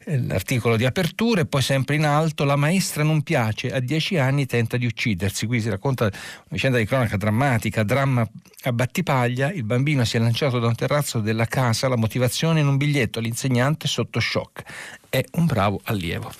l'articolo 0.08 0.76
di 0.76 0.84
apertura 0.84 1.42
e 1.42 1.46
poi 1.46 1.62
sempre 1.62 1.96
in 1.96 2.04
alto 2.04 2.44
la 2.44 2.56
maestra 2.56 3.02
non 3.02 3.22
piace, 3.22 3.70
a 3.70 3.80
dieci 3.80 4.16
anni 4.16 4.46
tenta 4.46 4.76
di 4.76 4.86
uccidersi. 4.86 5.46
Qui 5.46 5.60
si 5.60 5.68
racconta 5.68 6.04
una 6.04 6.12
vicenda 6.48 6.78
di 6.78 6.86
cronaca 6.86 7.16
drammatica, 7.16 7.82
dramma 7.82 8.26
a 8.62 8.72
Battipaglia, 8.72 9.52
il 9.52 9.64
bambino 9.64 10.04
si 10.04 10.16
è 10.16 10.20
lanciato 10.20 10.58
da 10.58 10.66
un 10.66 10.74
terrazzo 10.74 11.20
della 11.20 11.46
casa, 11.46 11.88
la 11.88 11.96
motivazione 11.96 12.60
in 12.60 12.66
un 12.66 12.76
biglietto, 12.76 13.20
l'insegnante 13.20 13.86
sotto 13.86 14.20
shock. 14.20 14.62
È 15.08 15.22
un 15.32 15.46
bravo 15.46 15.80
allievo. 15.84 16.32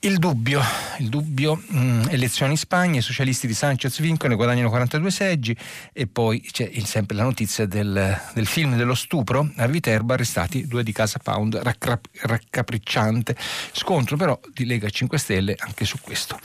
Il 0.00 0.18
dubbio, 0.18 0.62
il 0.98 1.08
dubbio 1.08 1.54
mh, 1.54 1.78
mm, 1.78 2.02
elezioni 2.10 2.52
in 2.52 2.58
Spagna, 2.58 2.98
i 2.98 3.02
socialisti 3.02 3.46
di 3.46 3.54
Sanchez 3.54 4.00
vincono 4.00 4.32
e 4.32 4.36
guadagnano 4.36 4.68
42 4.68 5.10
seggi 5.10 5.56
e 5.92 6.06
poi 6.06 6.40
c'è 6.40 6.68
il, 6.70 6.84
sempre 6.86 7.16
la 7.16 7.22
notizia 7.22 7.66
del, 7.66 8.20
del, 8.34 8.46
film 8.46 8.76
dello 8.76 8.94
stupro 8.94 9.50
a 9.56 9.66
Viterbo, 9.66 10.12
arrestati 10.12 10.66
due 10.66 10.82
di 10.82 10.92
Casa 10.92 11.18
Pound, 11.22 11.56
raccra, 11.56 11.98
raccapricciante 12.22 13.36
scontro 13.72 14.16
però 14.16 14.38
di 14.52 14.66
Lega 14.66 14.88
5 14.88 15.18
Stelle 15.18 15.56
anche 15.58 15.84
su 15.84 15.98
questo. 16.00 16.38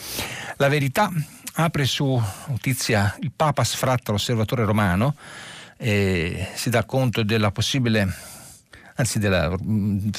La 0.57 0.67
verità 0.67 1.11
apre 1.55 1.85
su 1.85 2.21
notizia 2.47 3.15
il 3.21 3.31
Papa 3.35 3.63
sfratta 3.63 4.11
l'osservatore 4.11 4.65
romano 4.65 5.15
e 5.77 6.47
si 6.53 6.69
dà 6.69 6.83
conto 6.85 7.23
della 7.23 7.51
possibile 7.51 8.31
anzi 8.95 9.19
della, 9.19 9.55
mm, 9.61 10.09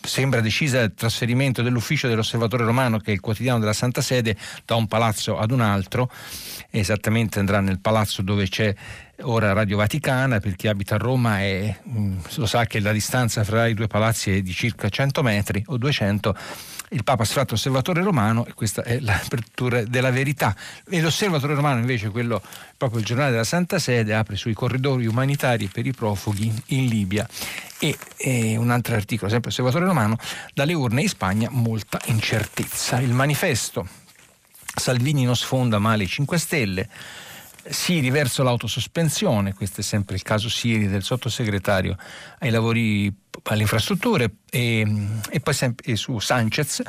sembra 0.00 0.40
decisa 0.40 0.80
il 0.80 0.94
trasferimento 0.94 1.62
dell'ufficio 1.62 2.08
dell'Osservatore 2.08 2.64
Romano, 2.64 2.98
che 2.98 3.10
è 3.10 3.14
il 3.14 3.20
quotidiano 3.20 3.58
della 3.58 3.72
Santa 3.72 4.00
Sede, 4.00 4.36
da 4.64 4.74
un 4.74 4.86
palazzo 4.86 5.38
ad 5.38 5.50
un 5.50 5.60
altro, 5.60 6.10
esattamente 6.70 7.38
andrà 7.38 7.60
nel 7.60 7.80
palazzo 7.80 8.22
dove 8.22 8.48
c'è 8.48 8.74
ora 9.22 9.52
Radio 9.52 9.76
Vaticana, 9.76 10.38
per 10.40 10.54
chi 10.54 10.68
abita 10.68 10.94
a 10.94 10.98
Roma 10.98 11.40
è, 11.40 11.76
mm, 11.88 12.18
lo 12.36 12.46
sa 12.46 12.66
che 12.66 12.80
la 12.80 12.92
distanza 12.92 13.44
fra 13.44 13.66
i 13.66 13.74
due 13.74 13.86
palazzi 13.86 14.36
è 14.36 14.42
di 14.42 14.52
circa 14.52 14.88
100 14.88 15.22
metri 15.22 15.62
o 15.66 15.76
200 15.76 16.36
il 16.90 17.04
Papa 17.04 17.24
si 17.24 17.32
fatto 17.32 17.54
osservatore 17.54 18.02
romano 18.02 18.46
e 18.46 18.54
questa 18.54 18.82
è 18.82 19.00
l'apertura 19.00 19.84
della 19.84 20.10
verità. 20.10 20.54
E 20.88 21.00
l'osservatore 21.00 21.54
romano 21.54 21.80
invece, 21.80 22.10
quello 22.10 22.42
proprio 22.76 23.00
il 23.00 23.06
giornale 23.06 23.30
della 23.30 23.44
Santa 23.44 23.78
Sede, 23.78 24.14
apre 24.14 24.36
sui 24.36 24.54
corridoi 24.54 25.06
umanitari 25.06 25.68
per 25.68 25.86
i 25.86 25.92
profughi 25.92 26.52
in 26.66 26.86
Libia. 26.86 27.28
E, 27.80 27.96
e 28.16 28.56
un 28.56 28.70
altro 28.70 28.94
articolo, 28.94 29.30
sempre 29.30 29.50
osservatore 29.50 29.84
romano, 29.84 30.16
dalle 30.52 30.74
urne 30.74 31.02
in 31.02 31.08
Spagna 31.08 31.48
molta 31.50 32.00
incertezza. 32.06 33.00
Il 33.00 33.12
manifesto 33.12 33.86
Salvini 34.78 35.24
non 35.24 35.36
sfonda 35.36 35.78
male 35.78 36.04
i 36.04 36.08
5 36.08 36.38
Stelle. 36.38 36.88
Siri 37.68 38.08
verso 38.08 38.42
l'autosospensione, 38.42 39.52
questo 39.52 39.80
è 39.82 39.84
sempre 39.84 40.14
il 40.14 40.22
caso 40.22 40.48
Siri 40.48 40.88
del 40.88 41.02
sottosegretario 41.02 41.98
ai 42.38 42.50
lavori 42.50 43.12
alle 43.48 43.62
infrastrutture 43.62 44.30
e, 44.50 44.86
e 45.30 45.40
poi 45.40 45.54
sempre 45.54 45.96
su 45.96 46.18
Sanchez, 46.18 46.82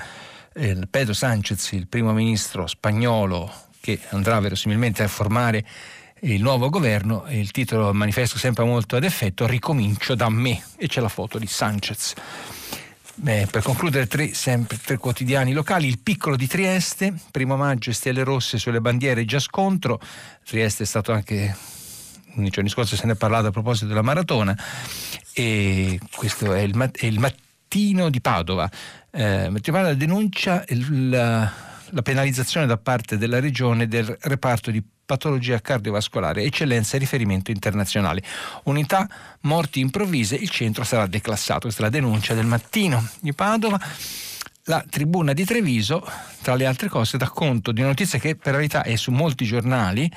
eh, 0.54 0.78
Pedro 0.89 1.13
Sanchez, 1.13 1.72
il 1.72 1.88
primo 1.88 2.13
ministro 2.13 2.68
spagnolo 2.68 3.51
che 3.80 4.00
andrà 4.10 4.39
verosimilmente 4.39 5.04
a 5.04 5.08
formare 5.08 5.66
il 6.22 6.42
nuovo 6.42 6.70
governo, 6.70 7.25
il 7.30 7.51
titolo 7.51 7.94
manifesto 7.94 8.38
sempre 8.38 8.66
molto 8.66 8.98
ad 8.98 9.04
effetto, 9.04 9.48
ricomincio 9.48 10.16
da 10.16 10.30
me 10.30 10.62
e 10.75 10.88
c'è 10.88 11.00
la 11.00 11.08
foto 11.08 11.38
di 11.38 11.48
Sanchez. 11.48 12.13
Beh, 13.16 13.48
per 13.51 13.63
concludere, 13.63 14.08
tre, 14.08 14.34
sempre 14.34 14.78
tre 14.78 14.98
quotidiani 14.98 15.51
locali. 15.51 15.88
Il 15.88 16.00
piccolo 16.00 16.38
di 16.38 16.48
Trieste, 16.48 17.13
primo 17.32 17.58
maggio, 17.58 17.92
stelle 17.92 18.24
rosse 18.24 18.58
sulle 18.58 18.80
bandiere, 18.80 19.25
già 19.25 19.39
scontro. 19.39 20.00
Trieste 20.46 20.84
è 20.84 20.86
stato 20.86 21.12
anche 21.12 21.54
nei 22.39 22.50
giorni 22.50 22.69
scorsi 22.69 22.96
se 22.96 23.05
ne 23.05 23.13
è 23.13 23.15
parlato 23.15 23.48
a 23.48 23.51
proposito 23.51 23.88
della 23.88 24.01
maratona 24.01 24.58
e 25.34 26.00
questo 26.15 26.53
è 26.53 26.62
il, 26.62 26.91
è 26.93 27.05
il 27.05 27.19
mattino 27.19 28.10
di 28.10 28.22
Padova. 28.22 28.69
Eh, 29.12 29.50
Padova 29.72 29.93
denuncia 29.93 30.63
il, 30.67 31.10
la, 31.10 31.51
la 31.89 32.01
penalizzazione 32.01 32.65
da 32.65 32.77
parte 32.77 33.17
della 33.17 33.39
regione 33.39 33.88
del 33.88 34.17
reparto 34.22 34.72
di 34.72 34.84
patologia 35.10 35.60
cardiovascolare, 35.60 36.43
eccellenza 36.43 36.96
e 36.96 37.00
riferimento 37.00 37.50
internazionale. 37.50 38.22
Unità 38.65 39.10
morti 39.41 39.79
improvvise, 39.79 40.36
il 40.36 40.50
centro 40.50 40.84
sarà 40.84 41.08
declassato. 41.08 41.62
Questa 41.62 41.81
è 41.81 41.86
la 41.86 41.89
denuncia 41.89 42.36
del 42.36 42.46
mattino 42.46 43.08
di 43.19 43.34
Padova. 43.34 43.79
La 44.70 44.86
tribuna 44.88 45.34
di 45.34 45.46
Treviso, 45.46 46.08
tra 46.44 46.54
le 46.54 46.68
altre 46.68 46.90
cose, 46.90 47.18
dà 47.18 47.28
conto 47.28 47.72
di 47.72 47.80
una 47.80 47.90
notizia 47.90 48.20
che 48.20 48.36
per 48.36 48.54
verità 48.54 48.84
è 48.84 48.96
su 48.98 49.10
molti 49.10 49.44
giornali, 49.44 50.08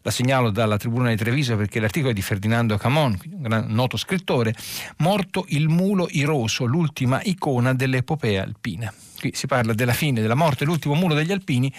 la 0.00 0.10
segnalo 0.10 0.48
dalla 0.48 0.78
tribuna 0.78 1.10
di 1.10 1.16
Treviso 1.16 1.56
perché 1.56 1.78
l'articolo 1.78 2.12
è 2.12 2.14
di 2.14 2.22
Ferdinando 2.22 2.78
Camon, 2.78 3.18
un 3.30 3.66
noto 3.68 3.98
scrittore, 3.98 4.54
Morto 5.00 5.44
il 5.48 5.68
mulo 5.68 6.08
iroso, 6.10 6.64
l'ultima 6.64 7.20
icona 7.22 7.74
dell'epopea 7.74 8.42
alpina. 8.42 8.90
Qui 9.20 9.32
si 9.34 9.46
parla 9.46 9.74
della 9.74 9.92
fine, 9.92 10.22
della 10.22 10.34
morte, 10.34 10.64
l'ultimo 10.64 10.94
mulo 10.94 11.12
degli 11.12 11.32
alpini, 11.32 11.70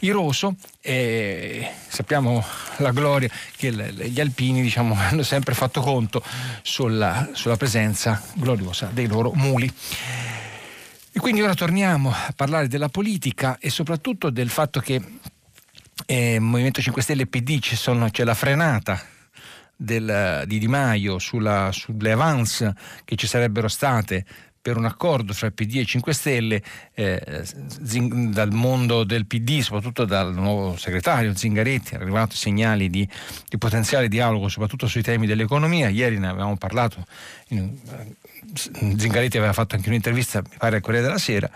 iroso, 0.00 0.56
e 0.80 1.70
sappiamo 1.86 2.44
la 2.78 2.90
gloria 2.90 3.30
che 3.56 3.70
gli 3.70 4.20
alpini 4.20 4.60
diciamo, 4.60 4.92
hanno 4.98 5.22
sempre 5.22 5.54
fatto 5.54 5.80
conto 5.82 6.20
sulla, 6.62 7.28
sulla 7.30 7.56
presenza 7.56 8.20
gloriosa 8.34 8.90
dei 8.92 9.06
loro 9.06 9.30
muli. 9.34 9.72
E 11.16 11.18
quindi 11.18 11.40
ora 11.40 11.54
torniamo 11.54 12.10
a 12.10 12.34
parlare 12.36 12.68
della 12.68 12.90
politica 12.90 13.56
e 13.58 13.70
soprattutto 13.70 14.28
del 14.28 14.50
fatto 14.50 14.80
che 14.80 15.02
eh, 16.04 16.38
Movimento 16.38 16.82
5 16.82 17.00
Stelle 17.00 17.22
e 17.22 17.26
PD 17.26 17.58
sono, 17.58 18.10
c'è 18.10 18.22
la 18.22 18.34
frenata 18.34 19.00
del, 19.74 20.44
di 20.44 20.58
Di 20.58 20.68
Maio 20.68 21.18
sulla, 21.18 21.70
sulle 21.72 22.12
avance 22.12 22.74
che 23.06 23.16
ci 23.16 23.26
sarebbero 23.26 23.66
state 23.66 24.26
per 24.66 24.76
un 24.76 24.84
accordo 24.84 25.32
fra 25.32 25.48
PD 25.52 25.76
e 25.76 25.84
5 25.84 26.12
Stelle 26.12 26.60
eh, 26.94 27.44
zing, 27.84 28.32
dal 28.32 28.52
mondo 28.52 29.04
del 29.04 29.24
PD, 29.24 29.60
soprattutto 29.60 30.04
dal 30.04 30.34
nuovo 30.34 30.76
segretario 30.76 31.36
Zingaretti, 31.36 31.94
hanno 31.94 32.02
arrivato 32.02 32.34
segnali 32.34 32.90
di, 32.90 33.08
di, 33.48 33.58
potenziale 33.58 34.08
dialogo 34.08 34.48
soprattutto 34.48 34.88
sui 34.88 35.02
temi 35.02 35.28
dell'economia. 35.28 35.88
Ieri 35.88 36.18
ne 36.18 36.26
avevamo 36.26 36.56
parlato 36.56 37.06
in, 37.50 37.78
Zingaretti 38.96 39.36
aveva 39.36 39.52
fatto 39.52 39.76
anche 39.76 39.88
un'intervista, 39.88 40.42
mi 40.42 40.56
pare, 40.58 40.74
al 40.74 40.82
Corriere 40.82 41.06
della 41.06 41.18
Sera. 41.18 41.48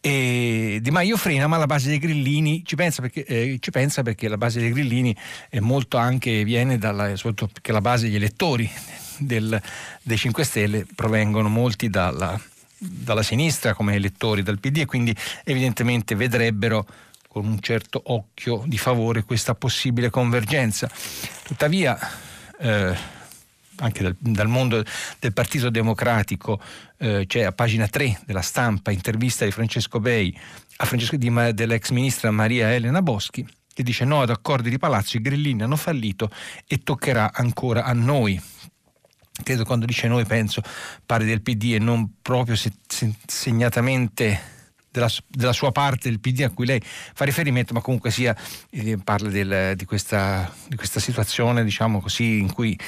E 0.00 0.78
Di 0.80 0.90
Maio 0.90 1.16
frena, 1.18 1.46
ma 1.46 1.58
la 1.58 1.66
base 1.66 1.88
dei 1.88 1.98
grillini 1.98 2.62
ci 2.64 2.74
pensa 2.74 3.02
perché, 3.02 3.24
eh, 3.24 3.58
ci 3.60 3.70
pensa 3.70 4.02
perché 4.02 4.28
la 4.28 4.38
base 4.38 4.58
dei 4.58 4.72
grillini 4.72 5.14
è 5.48 5.60
molto 5.60 5.98
anche, 5.98 6.42
viene 6.44 6.78
dalla, 6.78 7.14
soprattutto 7.16 7.60
la 7.70 7.80
base 7.82 8.06
degli 8.06 8.16
elettori 8.16 8.70
del, 9.18 9.60
dei 10.02 10.16
5 10.16 10.42
Stelle 10.44 10.86
provengono 10.94 11.50
molti 11.50 11.90
dalla, 11.90 12.40
dalla 12.78 13.22
sinistra 13.22 13.74
come 13.74 13.94
elettori 13.94 14.42
del 14.42 14.58
PD 14.58 14.78
e 14.78 14.86
quindi 14.86 15.14
evidentemente 15.44 16.14
vedrebbero 16.14 16.86
con 17.28 17.46
un 17.46 17.60
certo 17.60 18.00
occhio 18.06 18.64
di 18.66 18.78
favore 18.78 19.22
questa 19.22 19.54
possibile 19.54 20.10
convergenza. 20.10 20.90
Tuttavia, 21.44 21.96
eh, 22.58 22.96
anche 23.80 24.02
dal, 24.02 24.16
dal, 24.18 24.48
mondo 24.48 24.82
del 25.18 25.32
Partito 25.32 25.70
Democratico, 25.70 26.60
eh, 26.98 27.24
c'è 27.26 27.42
a 27.42 27.52
pagina 27.52 27.88
3 27.88 28.20
della 28.24 28.42
stampa 28.42 28.90
intervista 28.90 29.44
di 29.44 29.50
Francesco 29.50 30.00
Bei 30.00 30.36
a 30.76 30.84
Francesco, 30.84 31.16
di, 31.16 31.30
dell'ex 31.52 31.90
ministra 31.90 32.30
Maria 32.30 32.72
Elena 32.72 33.02
Boschi 33.02 33.46
che 33.72 33.82
dice 33.82 34.04
no 34.04 34.20
ad 34.20 34.30
accordi 34.30 34.68
di 34.68 34.78
palazzo, 34.78 35.16
i 35.16 35.20
grillini 35.20 35.62
hanno 35.62 35.76
fallito 35.76 36.30
e 36.66 36.82
toccherà 36.82 37.32
ancora 37.32 37.84
a 37.84 37.92
noi. 37.92 38.40
Credo 39.42 39.64
quando 39.64 39.86
dice 39.86 40.06
noi 40.06 40.26
penso 40.26 40.60
pare 41.06 41.24
del 41.24 41.40
PD 41.40 41.74
e 41.74 41.78
non 41.78 42.16
proprio 42.20 42.56
se, 42.56 42.72
se, 42.86 43.14
segnatamente 43.26 44.59
della, 44.90 45.08
della, 45.28 45.52
sua 45.52 45.72
parte 45.72 46.08
del 46.08 46.20
PD 46.20 46.42
a 46.42 46.50
cui 46.50 46.66
lei 46.66 46.80
fa 46.82 47.24
riferimento, 47.24 47.72
ma 47.72 47.80
comunque 47.80 48.10
sia 48.10 48.36
eh, 48.70 48.98
parla 49.02 49.28
del, 49.28 49.74
di, 49.76 49.84
questa, 49.84 50.52
di, 50.66 50.76
questa, 50.76 51.00
situazione, 51.00 51.64
diciamo 51.64 52.00
così, 52.00 52.38
in 52.38 52.52
cui 52.52 52.78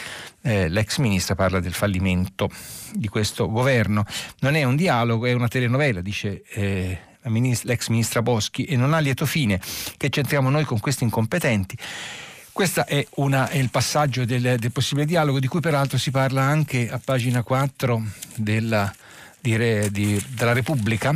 eh, 0.42 0.68
l'ex 0.68 0.98
ministra 0.98 1.34
parla 1.34 1.60
del 1.60 1.72
fallimento 1.72 2.50
di 2.92 3.08
questo 3.08 3.48
governo. 3.50 4.04
Non 4.40 4.54
è 4.54 4.64
un 4.64 4.76
dialogo, 4.76 5.26
è 5.26 5.32
una 5.32 5.48
telenovela, 5.48 6.00
dice 6.00 6.42
eh, 6.50 6.98
l'ex 7.22 7.88
ministra 7.88 8.22
Boschi, 8.22 8.64
e 8.64 8.76
non 8.76 8.94
ha 8.94 8.98
lieto 8.98 9.26
fine. 9.26 9.60
Che 9.96 10.08
c'entriamo 10.08 10.50
noi 10.50 10.64
con 10.64 10.80
questi 10.80 11.04
incompetenti? 11.04 11.76
Questo 12.52 12.84
è, 12.84 13.06
è, 13.08 13.56
il 13.56 13.70
passaggio 13.70 14.26
del, 14.26 14.56
del, 14.58 14.72
possibile 14.72 15.06
dialogo, 15.06 15.40
di 15.40 15.46
cui 15.46 15.60
peraltro 15.60 15.96
si 15.96 16.10
parla 16.10 16.42
anche 16.42 16.90
a 16.90 17.00
pagina 17.02 17.42
4 17.42 18.02
della, 18.36 18.92
di, 19.40 19.56
di, 19.90 20.22
della 20.34 20.52
Repubblica, 20.52 21.14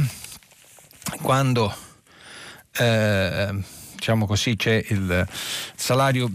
quando 1.21 1.75
eh, 2.79 3.55
diciamo 3.97 4.27
così, 4.27 4.55
c'è 4.55 4.85
il 4.89 5.27
salario 5.75 6.31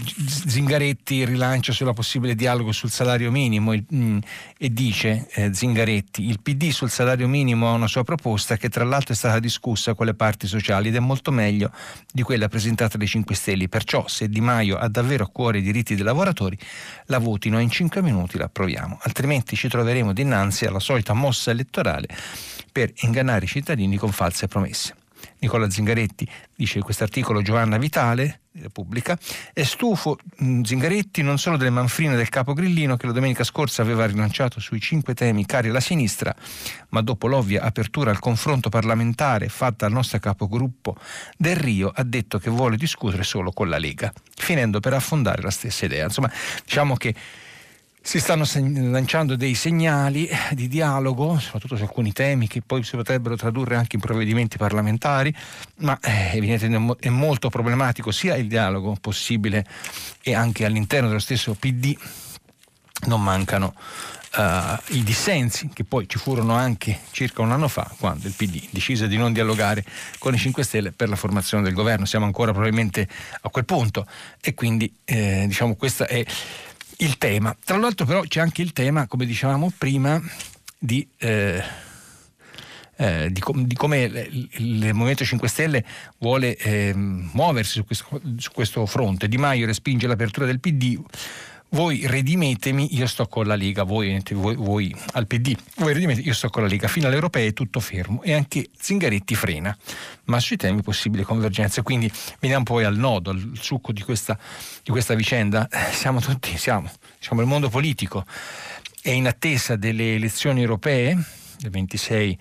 Zingaretti 0.46 1.24
rilancia 1.24 1.72
sulla 1.72 1.94
possibile 1.94 2.36
dialogo 2.36 2.72
sul 2.74 2.90
salario 2.90 3.32
minimo 3.32 3.72
il, 3.72 3.86
mh, 3.88 3.96
mm, 3.96 4.18
e 4.58 4.74
dice 4.74 5.28
eh, 5.32 5.54
Zingaretti 5.54 6.28
il 6.28 6.42
PD 6.42 6.72
sul 6.72 6.90
salario 6.90 7.28
minimo 7.28 7.70
ha 7.70 7.72
una 7.72 7.88
sua 7.88 8.04
proposta 8.04 8.58
che 8.58 8.68
tra 8.68 8.84
l'altro 8.84 9.14
è 9.14 9.16
stata 9.16 9.40
discussa 9.40 9.94
con 9.94 10.06
le 10.06 10.16
parti 10.16 10.48
sociali 10.48 10.90
ed 10.90 10.96
è 10.96 11.00
molto 11.00 11.32
meglio 11.32 11.72
di 12.12 12.24
quella 12.24 12.50
presentata 12.50 12.98
dai 12.98 13.08
5 13.08 13.36
Stelle. 13.36 13.70
Perciò 13.70 14.08
se 14.08 14.28
Di 14.28 14.42
Maio 14.42 14.78
ha 14.78 14.90
davvero 14.90 15.24
a 15.24 15.30
cuore 15.32 15.60
i 15.60 15.62
diritti 15.62 15.96
dei 15.96 16.04
lavoratori 16.04 16.58
la 17.06 17.20
votino 17.20 17.60
e 17.60 17.62
in 17.62 17.70
5 17.70 18.02
minuti 18.02 18.38
la 18.38 18.46
approviamo, 18.46 19.00
altrimenti 19.04 19.56
ci 19.56 19.70
troveremo 19.70 20.12
dinanzi 20.12 20.66
alla 20.66 20.80
solita 20.80 21.14
mossa 21.14 21.52
elettorale 21.52 22.08
per 22.72 22.92
ingannare 23.02 23.46
i 23.46 23.48
cittadini 23.48 23.98
con 23.98 24.12
false 24.12 24.48
promesse. 24.48 24.96
Nicola 25.40 25.70
Zingaretti 25.70 26.28
dice 26.56 26.78
in 26.78 26.84
questo 26.84 27.04
articolo 27.04 27.42
Giovanna 27.42 27.78
Vitale 27.78 28.42
Repubblica 28.54 29.18
è 29.54 29.64
stufo 29.64 30.18
Zingaretti 30.38 31.22
non 31.22 31.38
solo 31.38 31.58
delle 31.58 31.70
manfrine 31.70 32.16
del 32.16 32.30
capo 32.30 32.54
Grillino 32.54 32.98
che 32.98 33.08
la 33.08 33.12
domenica 33.14 33.44
scorsa 33.44 33.82
aveva 33.82 34.06
rilanciato 34.06 34.60
sui 34.60 34.80
cinque 34.82 35.14
temi 35.14 35.46
cari 35.46 35.70
alla 35.70 35.80
sinistra 35.80 36.36
ma 36.90 37.02
dopo 37.02 37.28
l'ovvia 37.28 37.64
apertura 37.64 38.12
al 38.12 38.20
confronto 38.20 38.70
parlamentare 38.70 39.48
fatta 39.48 39.86
al 39.86 39.92
nostro 39.92 40.20
capogruppo 40.20 40.98
Del 41.38 41.56
Rio 41.56 41.92
ha 41.94 42.04
detto 42.04 42.40
che 42.40 42.50
vuole 42.50 42.78
discutere 42.78 43.24
solo 43.24 43.52
con 43.52 43.70
la 43.70 43.78
Lega 43.78 44.12
finendo 44.36 44.80
per 44.80 44.94
affondare 44.94 45.42
la 45.42 45.52
stessa 45.52 45.86
idea 45.86 46.06
insomma 46.06 46.32
diciamo 46.64 46.96
che 46.96 47.16
si 48.04 48.20
stanno 48.20 48.46
lanciando 48.90 49.36
dei 49.36 49.54
segnali 49.54 50.28
di 50.54 50.68
dialogo, 50.68 51.38
soprattutto 51.38 51.76
su 51.76 51.84
alcuni 51.84 52.12
temi 52.12 52.48
che 52.48 52.62
poi 52.62 52.84
si 52.84 52.96
potrebbero 52.96 53.36
tradurre 53.36 53.76
anche 53.76 53.96
in 53.96 54.02
provvedimenti 54.02 54.58
parlamentari, 54.58 55.34
ma 55.78 55.98
eh, 56.02 56.32
evidentemente 56.36 57.08
è 57.08 57.10
molto 57.10 57.50
problematico 57.50 58.12
sia 58.12 58.36
il 58.36 58.48
dialogo 58.48 58.98
possibile 59.00 59.66
e 60.24 60.34
anche 60.34 60.66
all'interno 60.66 61.08
dello 61.08 61.20
stesso 61.20 61.54
PD 61.54 61.96
non 63.06 63.24
mancano 63.24 63.74
Uh, 64.34 64.80
i 64.96 65.04
dissensi 65.04 65.70
che 65.74 65.84
poi 65.84 66.08
ci 66.08 66.18
furono 66.18 66.54
anche 66.54 67.00
circa 67.12 67.42
un 67.42 67.52
anno 67.52 67.68
fa 67.68 67.94
quando 68.00 68.28
il 68.28 68.34
PD 68.34 68.66
decise 68.70 69.10
di 69.10 69.18
non 69.18 69.34
dialogare 69.34 69.84
con 70.20 70.34
i 70.34 70.38
5 70.38 70.64
Stelle 70.64 70.94
per 70.94 71.10
la 71.10 71.18
formazione 71.18 71.64
del 71.66 71.74
governo. 71.74 72.06
Siamo 72.06 72.24
ancora 72.24 72.52
probabilmente 72.52 73.06
a 73.42 73.50
quel 73.50 73.66
punto 73.66 74.08
e 74.40 74.54
quindi 74.54 74.90
eh, 75.04 75.44
diciamo 75.48 75.76
questa 75.76 76.08
è 76.08 76.24
il 77.02 77.18
tema. 77.18 77.56
Tra 77.64 77.78
l'altro 77.78 78.06
però 78.06 78.22
c'è 78.22 78.40
anche 78.40 78.62
il 78.62 78.74
tema, 78.74 79.08
come 79.08 79.26
dicevamo 79.26 79.72
prima, 79.78 80.22
di... 80.78 81.08
Eh, 81.18 81.90
eh, 82.98 83.32
di, 83.32 83.40
com- 83.40 83.66
di, 83.66 83.74
come 83.74 84.04
il, 84.04 84.48
il, 84.52 84.94
Movimento 84.94 85.26
5 85.26 85.48
Stelle 85.48 85.84
vuole 86.20 86.56
eh, 86.56 86.94
muoversi 86.94 87.72
su 87.72 87.86
questo, 87.86 88.22
su 88.38 88.52
questo, 88.52 88.86
fronte. 88.86 89.28
Di 89.28 89.38
Maio 89.38 89.66
respinge 89.66 90.06
l'apertura 90.06 90.46
del 90.46 90.60
PD. 90.60 91.00
Voi 91.74 92.06
redimetemi, 92.06 92.98
io 92.98 93.08
sto 93.08 93.28
con 93.28 93.48
la 93.48 93.56
Lega, 93.56 93.84
voi, 93.84 94.22
voi, 94.32 94.56
voi 94.56 94.94
al 95.14 95.26
PD, 95.26 95.56
voi 95.78 95.94
redimetemi, 95.94 96.28
io 96.28 96.34
sto 96.34 96.50
con 96.50 96.64
la 96.64 96.68
Lega, 96.68 96.90
fino 96.90 97.06
alle 97.08 97.16
europee 97.16 97.48
è 97.48 97.54
tutto 97.54 97.80
fermo 97.80 98.22
e 98.24 98.34
anche 98.34 98.68
Zingaretti 98.78 99.36
frena, 99.36 99.76
ma 100.26 100.42
sui 100.42 100.58
temi 100.58 100.82
possibili 100.82 101.24
convergenze. 101.24 101.82
Quindi 101.82 102.12
veniamo 102.42 102.64
poi 102.66 102.84
al 102.84 102.98
nodo, 102.98 103.30
al 103.30 103.52
succo 103.54 103.94
di 103.94 104.02
questa, 104.02 104.38
di 104.84 104.92
questa 104.92 105.14
vicenda. 105.14 105.70
Eh, 105.70 105.94
siamo 105.94 106.20
tutti, 106.20 106.58
siamo, 106.58 106.92
diciamo, 107.18 107.40
il 107.40 107.48
mondo 107.48 107.70
politico 107.70 108.26
è 109.02 109.12
in 109.12 109.28
attesa 109.28 109.78
delle 109.78 110.16
elezioni 110.16 110.60
europee 110.60 111.18
del 111.58 111.72
26 111.72 112.38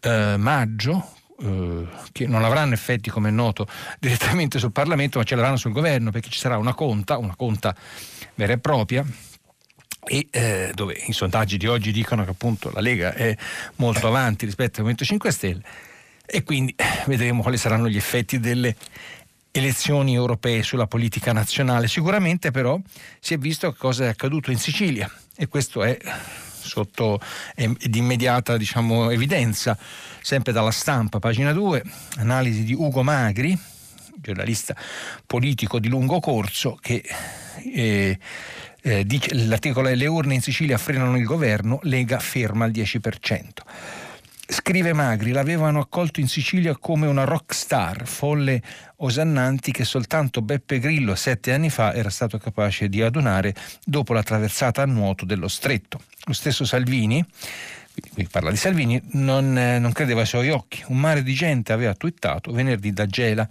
eh, 0.00 0.36
maggio, 0.38 1.12
eh, 1.42 1.86
che 2.10 2.26
non 2.26 2.42
avranno 2.42 2.72
effetti, 2.72 3.10
come 3.10 3.28
è 3.28 3.32
noto, 3.32 3.66
direttamente 4.00 4.58
sul 4.58 4.72
Parlamento, 4.72 5.18
ma 5.18 5.24
ce 5.24 5.34
l'avranno 5.34 5.58
sul 5.58 5.72
governo, 5.72 6.10
perché 6.10 6.30
ci 6.30 6.38
sarà 6.38 6.56
una 6.56 6.72
conta, 6.72 7.18
una 7.18 7.36
conta 7.36 7.76
vera 8.34 8.52
e 8.52 8.58
propria 8.58 9.04
e 10.04 10.26
eh, 10.30 10.72
dove 10.74 10.94
i 11.06 11.12
sondaggi 11.12 11.56
di 11.56 11.66
oggi 11.66 11.92
dicono 11.92 12.24
che 12.24 12.30
appunto 12.30 12.70
la 12.72 12.80
Lega 12.80 13.14
è 13.14 13.36
molto 13.76 14.08
avanti 14.08 14.44
rispetto 14.44 14.80
al 14.80 14.86
Movimento 14.86 15.04
5 15.04 15.30
Stelle 15.30 15.62
e 16.26 16.42
quindi 16.42 16.74
vedremo 17.06 17.42
quali 17.42 17.56
saranno 17.56 17.88
gli 17.88 17.96
effetti 17.96 18.40
delle 18.40 18.74
elezioni 19.52 20.14
europee 20.14 20.62
sulla 20.62 20.86
politica 20.86 21.32
nazionale. 21.32 21.86
Sicuramente 21.86 22.50
però 22.50 22.80
si 23.20 23.34
è 23.34 23.38
visto 23.38 23.72
cosa 23.74 24.04
è 24.04 24.08
accaduto 24.08 24.50
in 24.50 24.58
Sicilia 24.58 25.10
e 25.36 25.46
questo 25.46 25.84
è 25.84 25.96
sotto 26.62 27.20
di 27.54 27.98
immediata 27.98 28.56
diciamo, 28.56 29.10
evidenza, 29.10 29.76
sempre 30.20 30.52
dalla 30.52 30.70
stampa, 30.70 31.18
pagina 31.18 31.52
2, 31.52 31.82
analisi 32.18 32.64
di 32.64 32.72
Ugo 32.72 33.02
Magri, 33.02 33.58
giornalista 34.20 34.76
politico 35.26 35.78
di 35.78 35.88
lungo 35.88 36.20
corso 36.20 36.76
che 36.80 37.02
eh, 37.74 38.18
eh, 38.82 39.04
dice, 39.04 39.34
l'articolo 39.34 39.88
è 39.88 39.94
le 39.94 40.06
urne 40.06 40.34
in 40.34 40.42
Sicilia 40.42 40.76
frenano 40.76 41.16
il 41.16 41.24
governo, 41.24 41.78
Lega 41.82 42.18
ferma 42.18 42.64
al 42.64 42.70
10%. 42.72 43.00
Scrive 44.44 44.92
Magri, 44.92 45.30
l'avevano 45.30 45.80
accolto 45.80 46.20
in 46.20 46.28
Sicilia 46.28 46.76
come 46.76 47.06
una 47.06 47.24
rock 47.24 47.54
star, 47.54 48.06
folle 48.06 48.60
osannanti 48.96 49.72
che 49.72 49.84
soltanto 49.84 50.42
Beppe 50.42 50.78
Grillo 50.78 51.14
sette 51.14 51.52
anni 51.52 51.70
fa 51.70 51.94
era 51.94 52.10
stato 52.10 52.36
capace 52.38 52.88
di 52.88 53.00
adunare 53.00 53.54
dopo 53.82 54.12
la 54.12 54.22
traversata 54.22 54.82
a 54.82 54.84
nuoto 54.84 55.24
dello 55.24 55.48
stretto. 55.48 56.02
Lo 56.24 56.34
stesso 56.34 56.66
Salvini, 56.66 57.24
qui 58.12 58.28
parla 58.30 58.50
di 58.50 58.56
Salvini, 58.56 59.00
non, 59.12 59.56
eh, 59.56 59.78
non 59.78 59.92
credeva 59.92 60.20
ai 60.20 60.26
suoi 60.26 60.50
occhi. 60.50 60.82
Un 60.88 60.98
mare 60.98 61.22
di 61.22 61.32
gente 61.32 61.72
aveva 61.72 61.94
twittato 61.94 62.52
venerdì 62.52 62.92
da 62.92 63.06
Gela 63.06 63.48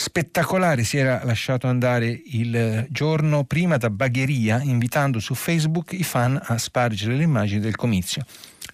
Spettacolare 0.00 0.84
si 0.84 0.96
era 0.96 1.24
lasciato 1.24 1.66
andare 1.66 2.22
il 2.26 2.86
giorno 2.88 3.42
prima 3.42 3.78
da 3.78 3.90
Bagheria 3.90 4.62
invitando 4.62 5.18
su 5.18 5.34
Facebook 5.34 5.90
i 5.92 6.04
fan 6.04 6.40
a 6.40 6.56
spargere 6.56 7.16
le 7.16 7.24
immagini 7.24 7.58
del 7.58 7.74
comizio, 7.74 8.24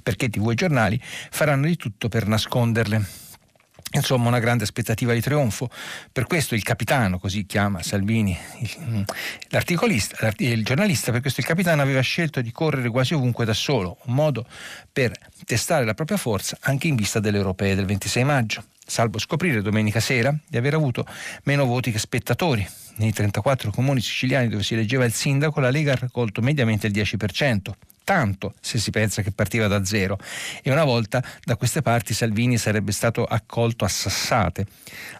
perché 0.02 0.28
TV 0.28 0.50
e 0.50 0.54
giornali 0.54 1.00
faranno 1.02 1.66
di 1.66 1.76
tutto 1.76 2.10
per 2.10 2.26
nasconderle. 2.26 3.02
Insomma, 3.92 4.28
una 4.28 4.38
grande 4.38 4.64
aspettativa 4.64 5.14
di 5.14 5.22
trionfo. 5.22 5.70
Per 6.12 6.26
questo 6.26 6.54
il 6.54 6.62
capitano, 6.62 7.18
così 7.18 7.46
chiama 7.46 7.82
Salvini 7.82 8.36
l'articolista, 9.48 10.30
il 10.36 10.62
giornalista, 10.62 11.10
per 11.10 11.22
questo 11.22 11.40
il 11.40 11.46
capitano 11.46 11.80
aveva 11.80 12.02
scelto 12.02 12.42
di 12.42 12.52
correre 12.52 12.90
quasi 12.90 13.14
ovunque 13.14 13.46
da 13.46 13.54
solo, 13.54 13.96
un 14.04 14.14
modo 14.14 14.46
per 14.92 15.18
testare 15.46 15.86
la 15.86 15.94
propria 15.94 16.18
forza 16.18 16.58
anche 16.60 16.86
in 16.86 16.96
vista 16.96 17.18
delle 17.18 17.38
europee 17.38 17.74
del 17.74 17.86
26 17.86 18.24
maggio 18.24 18.64
salvo 18.84 19.18
scoprire 19.18 19.62
domenica 19.62 20.00
sera 20.00 20.36
di 20.46 20.56
aver 20.56 20.74
avuto 20.74 21.06
meno 21.44 21.64
voti 21.64 21.90
che 21.90 21.98
spettatori. 21.98 22.66
Nei 22.96 23.12
34 23.12 23.70
comuni 23.70 24.00
siciliani 24.00 24.48
dove 24.48 24.62
si 24.62 24.74
eleggeva 24.74 25.04
il 25.04 25.12
sindaco, 25.12 25.60
la 25.60 25.70
Lega 25.70 25.92
ha 25.92 25.96
raccolto 25.96 26.40
mediamente 26.40 26.86
il 26.86 26.92
10%. 26.92 27.72
Tanto 28.04 28.52
se 28.60 28.78
si 28.78 28.90
pensa 28.90 29.22
che 29.22 29.32
partiva 29.32 29.66
da 29.66 29.82
zero 29.82 30.18
e 30.62 30.70
una 30.70 30.84
volta 30.84 31.24
da 31.42 31.56
queste 31.56 31.80
parti 31.80 32.12
Salvini 32.12 32.58
sarebbe 32.58 32.92
stato 32.92 33.24
accolto 33.24 33.86
a 33.86 33.88
sassate. 33.88 34.66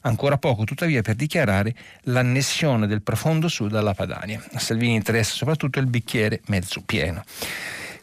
Ancora 0.03 0.37
poco 0.37 0.65
tuttavia 0.65 1.01
per 1.01 1.15
dichiarare 1.15 1.75
l'annessione 2.03 2.87
del 2.87 3.01
profondo 3.01 3.49
sud 3.49 3.75
alla 3.75 3.95
Padania. 3.95 4.45
A 4.53 4.59
Salvini 4.59 4.97
interessa 4.97 5.35
soprattutto 5.35 5.79
il 5.79 5.87
bicchiere 5.87 6.43
mezzo 6.49 6.83
pieno. 6.83 7.25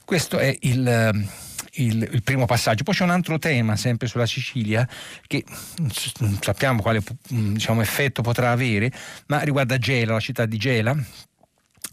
Questo 0.03 0.39
è 0.39 0.53
il 0.61 1.29
il, 1.73 2.09
il, 2.11 2.23
primo 2.23 2.45
passaggio. 2.45 2.83
Poi 2.83 2.93
c'è 2.93 3.03
un 3.03 3.11
altro 3.11 3.39
tema, 3.39 3.75
sempre 3.75 4.07
sulla 4.07 4.25
Sicilia, 4.25 4.87
che 5.27 5.43
non 5.77 6.37
sappiamo 6.41 6.81
quale 6.81 7.01
diciamo, 7.29 7.81
effetto 7.81 8.21
potrà 8.21 8.51
avere, 8.51 8.91
ma 9.27 9.41
riguarda 9.41 9.77
Gela, 9.77 10.13
la 10.13 10.19
città 10.19 10.45
di 10.45 10.57
Gela, 10.57 10.95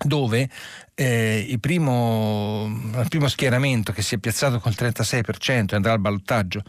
dove 0.05 0.49
eh, 0.95 1.47
il, 1.49 1.61
primo, 1.61 2.67
il, 2.67 3.07
primo, 3.09 3.29
schieramento 3.29 3.93
che 3.93 4.03
si 4.03 4.15
è 4.15 4.19
piazzato 4.19 4.61
col 4.61 4.75
36% 4.77 5.73
e 5.73 5.77
andrà 5.77 5.93
al 5.93 6.01
ballottaggio 6.01 6.63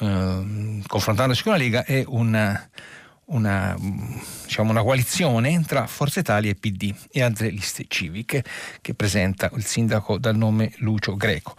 eh, 0.00 0.80
confrontandosi 0.86 1.42
con 1.42 1.52
la 1.52 1.58
Lega 1.58 1.84
è 1.84 2.02
una, 2.06 2.68
una, 3.26 3.76
diciamo 3.78 4.70
una, 4.70 4.82
coalizione 4.82 5.62
tra 5.66 5.86
Forza 5.86 6.20
Italia 6.20 6.50
e 6.50 6.54
PD 6.54 6.94
e 7.10 7.22
altre 7.22 7.50
liste 7.50 7.84
civiche 7.88 8.42
che 8.80 8.94
presenta 8.94 9.50
il 9.54 9.64
sindaco 9.64 10.18
dal 10.18 10.36
nome 10.36 10.72
Lucio 10.78 11.14
Greco. 11.16 11.54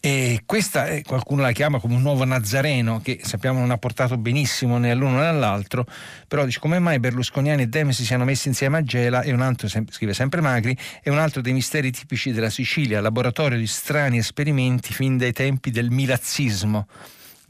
E 0.00 0.42
questa 0.46 0.86
è, 0.86 1.02
qualcuno 1.02 1.42
la 1.42 1.50
chiama 1.50 1.80
come 1.80 1.96
un 1.96 2.02
nuovo 2.02 2.24
Nazareno 2.24 3.00
che 3.00 3.18
sappiamo 3.22 3.58
non 3.58 3.72
ha 3.72 3.78
portato 3.78 4.16
benissimo 4.16 4.78
né 4.78 4.92
all'uno 4.92 5.18
né 5.18 5.26
all'altro, 5.26 5.86
però 6.28 6.44
dice 6.44 6.60
come 6.60 6.78
mai 6.78 7.00
Berlusconiani 7.00 7.62
e 7.62 7.66
Demi 7.66 7.92
si 7.92 8.04
siano 8.04 8.24
messi 8.24 8.46
insieme 8.46 8.78
a 8.78 8.82
Gela 8.84 9.22
e 9.22 9.32
un 9.32 9.40
altro, 9.40 9.66
scrive 9.68 10.14
sempre 10.14 10.40
Magri, 10.40 10.76
è 11.02 11.08
un 11.08 11.18
altro 11.18 11.40
dei 11.40 11.52
misteri 11.52 11.90
tipici 11.90 12.30
della 12.30 12.50
Sicilia, 12.50 13.00
laboratorio 13.00 13.58
di 13.58 13.66
strani 13.66 14.18
esperimenti 14.18 14.92
fin 14.92 15.16
dai 15.16 15.32
tempi 15.32 15.72
del 15.72 15.90
milazzismo. 15.90 16.86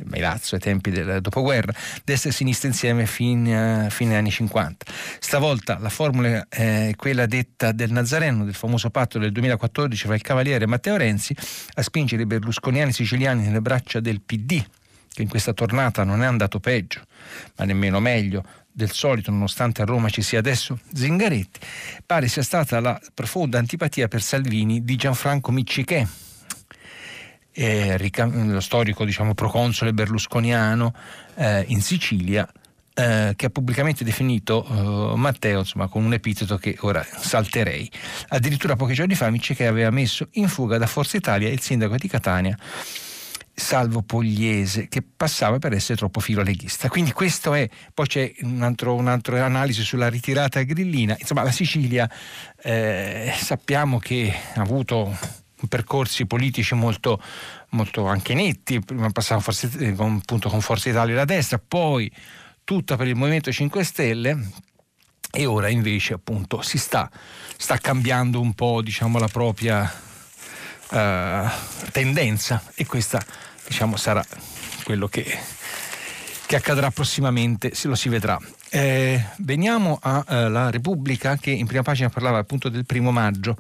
Milazzo 0.04 0.54
ai 0.54 0.60
tempi 0.60 0.90
del 0.90 1.20
dopoguerra, 1.20 1.72
destra 2.04 2.30
e 2.30 2.32
sinistra 2.32 2.68
insieme 2.68 3.06
fine, 3.06 3.86
uh, 3.86 3.90
fine 3.90 4.16
anni 4.16 4.30
50. 4.30 4.86
Stavolta 5.18 5.78
la 5.78 5.88
formula 5.88 6.46
è 6.48 6.92
quella 6.96 7.26
detta 7.26 7.72
del 7.72 7.90
Nazareno, 7.90 8.44
del 8.44 8.54
famoso 8.54 8.90
patto 8.90 9.18
del 9.18 9.32
2014 9.32 10.06
fra 10.06 10.14
il 10.14 10.22
Cavaliere 10.22 10.66
Matteo 10.66 10.96
Renzi, 10.96 11.34
a 11.74 11.82
spingere 11.82 12.22
i 12.22 12.26
berlusconiani 12.26 12.92
siciliani 12.92 13.44
nelle 13.44 13.60
braccia 13.60 14.00
del 14.00 14.20
PD, 14.20 14.64
che 15.12 15.22
in 15.22 15.28
questa 15.28 15.52
tornata 15.52 16.04
non 16.04 16.22
è 16.22 16.26
andato 16.26 16.60
peggio, 16.60 17.02
ma 17.56 17.64
nemmeno 17.64 17.98
meglio 17.98 18.44
del 18.70 18.92
solito, 18.92 19.32
nonostante 19.32 19.82
a 19.82 19.84
Roma 19.84 20.08
ci 20.08 20.22
sia 20.22 20.38
adesso 20.38 20.78
Zingaretti, 20.92 21.58
pare 22.06 22.28
sia 22.28 22.44
stata 22.44 22.78
la 22.78 23.00
profonda 23.12 23.58
antipatia 23.58 24.06
per 24.06 24.22
Salvini 24.22 24.84
di 24.84 24.94
Gianfranco 24.94 25.50
Miccichè, 25.50 26.06
eh, 27.58 28.10
lo 28.22 28.60
storico 28.60 29.04
diciamo, 29.04 29.34
proconsole 29.34 29.92
berlusconiano 29.92 30.94
eh, 31.34 31.64
in 31.66 31.82
Sicilia, 31.82 32.48
eh, 32.94 33.32
che 33.34 33.46
ha 33.46 33.50
pubblicamente 33.50 34.04
definito 34.04 34.64
eh, 34.64 35.16
Matteo 35.16 35.58
insomma, 35.60 35.88
con 35.88 36.04
un 36.04 36.12
epiteto 36.12 36.56
che 36.56 36.76
ora 36.80 37.04
salterei. 37.04 37.90
Addirittura 38.28 38.76
pochi 38.76 38.94
giorni 38.94 39.16
fa 39.16 39.28
Miccichè 39.30 39.64
aveva 39.64 39.90
messo 39.90 40.28
in 40.32 40.46
fuga 40.46 40.78
da 40.78 40.86
Forza 40.86 41.16
Italia 41.16 41.48
il 41.48 41.60
sindaco 41.60 41.96
di 41.96 42.06
Catania 42.08 42.56
Salvo 43.52 44.02
Pogliese, 44.02 44.86
che 44.86 45.02
passava 45.02 45.58
per 45.58 45.72
essere 45.72 45.96
troppo 45.96 46.20
filoleghista. 46.20 46.88
Quindi 46.88 47.10
questo 47.10 47.54
è, 47.54 47.68
poi 47.92 48.06
c'è 48.06 48.32
un 48.42 48.72
un'altra 48.80 49.44
analisi 49.44 49.82
sulla 49.82 50.08
ritirata 50.08 50.62
grillina. 50.62 51.16
Insomma, 51.18 51.42
la 51.42 51.50
Sicilia 51.50 52.08
eh, 52.62 53.32
sappiamo 53.36 53.98
che 53.98 54.32
ha 54.54 54.60
avuto 54.60 55.12
percorsi 55.68 56.26
politici 56.26 56.74
molto, 56.74 57.20
molto 57.70 58.06
anche 58.06 58.34
netti, 58.34 58.80
prima 58.80 59.10
passava 59.10 59.40
forse, 59.40 59.70
eh, 59.78 59.94
con, 59.94 60.20
appunto, 60.22 60.48
con 60.48 60.60
Forza 60.60 60.88
Italia 60.88 61.14
la 61.14 61.24
destra, 61.24 61.58
poi 61.58 62.10
tutta 62.64 62.96
per 62.96 63.08
il 63.08 63.16
Movimento 63.16 63.50
5 63.50 63.82
Stelle 63.82 64.50
e 65.30 65.46
ora 65.46 65.68
invece 65.68 66.14
appunto 66.14 66.62
si 66.62 66.78
sta, 66.78 67.10
sta 67.56 67.78
cambiando 67.78 68.40
un 68.40 68.54
po' 68.54 68.82
diciamo, 68.82 69.18
la 69.18 69.28
propria 69.28 69.90
uh, 70.90 71.48
tendenza 71.90 72.62
e 72.74 72.86
questa 72.86 73.22
diciamo, 73.66 73.96
sarà 73.96 74.24
quello 74.84 75.06
che, 75.06 75.24
che, 76.46 76.56
accadrà 76.56 76.90
prossimamente, 76.90 77.74
se 77.74 77.88
lo 77.88 77.94
si 77.94 78.08
vedrà. 78.08 78.38
Eh, 78.70 79.22
veniamo 79.38 79.98
alla 80.00 80.68
eh, 80.68 80.70
Repubblica 80.70 81.36
che 81.36 81.50
in 81.50 81.66
prima 81.66 81.82
pagina 81.82 82.08
parlava 82.08 82.38
appunto 82.38 82.68
del 82.68 82.86
primo 82.86 83.10
maggio 83.10 83.56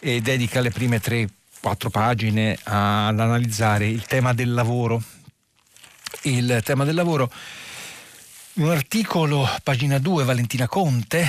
e 0.00 0.20
dedica 0.20 0.60
le 0.60 0.70
prime 0.70 0.98
tre, 0.98 1.28
quattro 1.60 1.90
pagine 1.90 2.58
ad 2.62 3.20
analizzare 3.20 3.86
il 3.86 4.04
tema 4.04 4.32
del 4.32 4.52
lavoro. 4.52 5.02
Il 6.22 6.60
tema 6.64 6.84
del 6.84 6.94
lavoro 6.94 7.30
un 8.54 8.68
articolo, 8.68 9.48
pagina 9.62 9.98
2, 9.98 10.24
Valentina 10.24 10.66
Conte, 10.66 11.24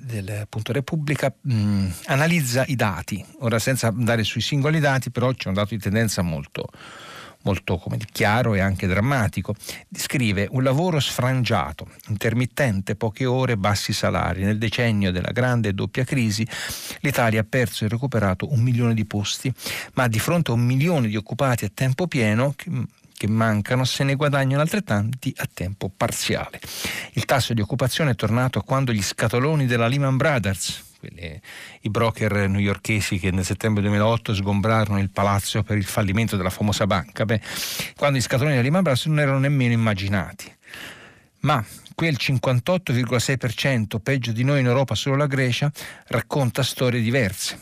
del 0.00 0.28
appunto 0.42 0.72
Repubblica, 0.72 1.32
mh, 1.38 1.86
analizza 2.06 2.64
i 2.66 2.74
dati. 2.74 3.24
Ora 3.40 3.58
senza 3.58 3.88
andare 3.88 4.24
sui 4.24 4.40
singoli 4.40 4.80
dati, 4.80 5.10
però 5.10 5.32
c'è 5.32 5.48
un 5.48 5.54
dato 5.54 5.74
di 5.74 5.80
tendenza 5.80 6.22
molto, 6.22 6.68
molto 7.44 7.82
chiaro 8.10 8.54
e 8.54 8.60
anche 8.60 8.86
drammatico. 8.86 9.54
Scrive 9.92 10.48
un 10.50 10.62
lavoro 10.62 11.00
sfrangiato, 11.00 11.88
intermittente, 12.08 12.96
poche 12.96 13.24
ore, 13.24 13.56
bassi 13.56 13.92
salari. 13.92 14.42
Nel 14.42 14.58
decennio 14.58 15.10
della 15.10 15.32
grande 15.32 15.70
e 15.70 15.72
doppia 15.72 16.04
crisi 16.04 16.46
l'Italia 17.00 17.40
ha 17.40 17.46
perso 17.48 17.84
e 17.84 17.88
recuperato 17.88 18.52
un 18.52 18.60
milione 18.60 18.94
di 18.94 19.04
posti, 19.04 19.52
ma 19.94 20.08
di 20.08 20.18
fronte 20.18 20.50
a 20.50 20.54
un 20.54 20.64
milione 20.64 21.08
di 21.08 21.16
occupati 21.16 21.64
a 21.64 21.70
tempo 21.72 22.06
pieno 22.06 22.54
che 23.16 23.28
mancano 23.28 23.84
se 23.84 24.04
ne 24.04 24.16
guadagnano 24.16 24.60
altrettanti 24.60 25.32
a 25.36 25.48
tempo 25.52 25.90
parziale. 25.94 26.60
Il 27.12 27.24
tasso 27.24 27.54
di 27.54 27.60
occupazione 27.60 28.10
è 28.10 28.16
tornato 28.16 28.58
a 28.58 28.64
quando 28.64 28.92
gli 28.92 29.02
scatoloni 29.02 29.66
della 29.66 29.86
Lehman 29.86 30.16
Brothers 30.16 30.92
quelli, 31.08 31.40
i 31.82 31.90
broker 31.90 32.48
newyorkesi 32.48 33.18
che 33.18 33.30
nel 33.30 33.44
settembre 33.44 33.82
2008 33.82 34.34
sgombrarono 34.34 34.98
il 34.98 35.10
palazzo 35.10 35.62
per 35.62 35.76
il 35.76 35.84
fallimento 35.84 36.36
della 36.36 36.50
famosa 36.50 36.86
banca, 36.86 37.24
beh, 37.24 37.40
quando 37.96 38.18
gli 38.18 38.22
scatoloni 38.22 38.52
della 38.52 38.64
Lehman 38.64 38.82
Brothers 38.82 39.06
non 39.06 39.20
erano 39.20 39.38
nemmeno 39.38 39.72
immaginati. 39.72 40.52
Ma 41.40 41.62
quel 41.94 42.16
58,6%, 42.18 43.98
peggio 44.02 44.32
di 44.32 44.44
noi 44.44 44.60
in 44.60 44.66
Europa 44.66 44.94
solo 44.94 45.16
la 45.16 45.26
Grecia, 45.26 45.70
racconta 46.08 46.62
storie 46.62 47.02
diverse. 47.02 47.60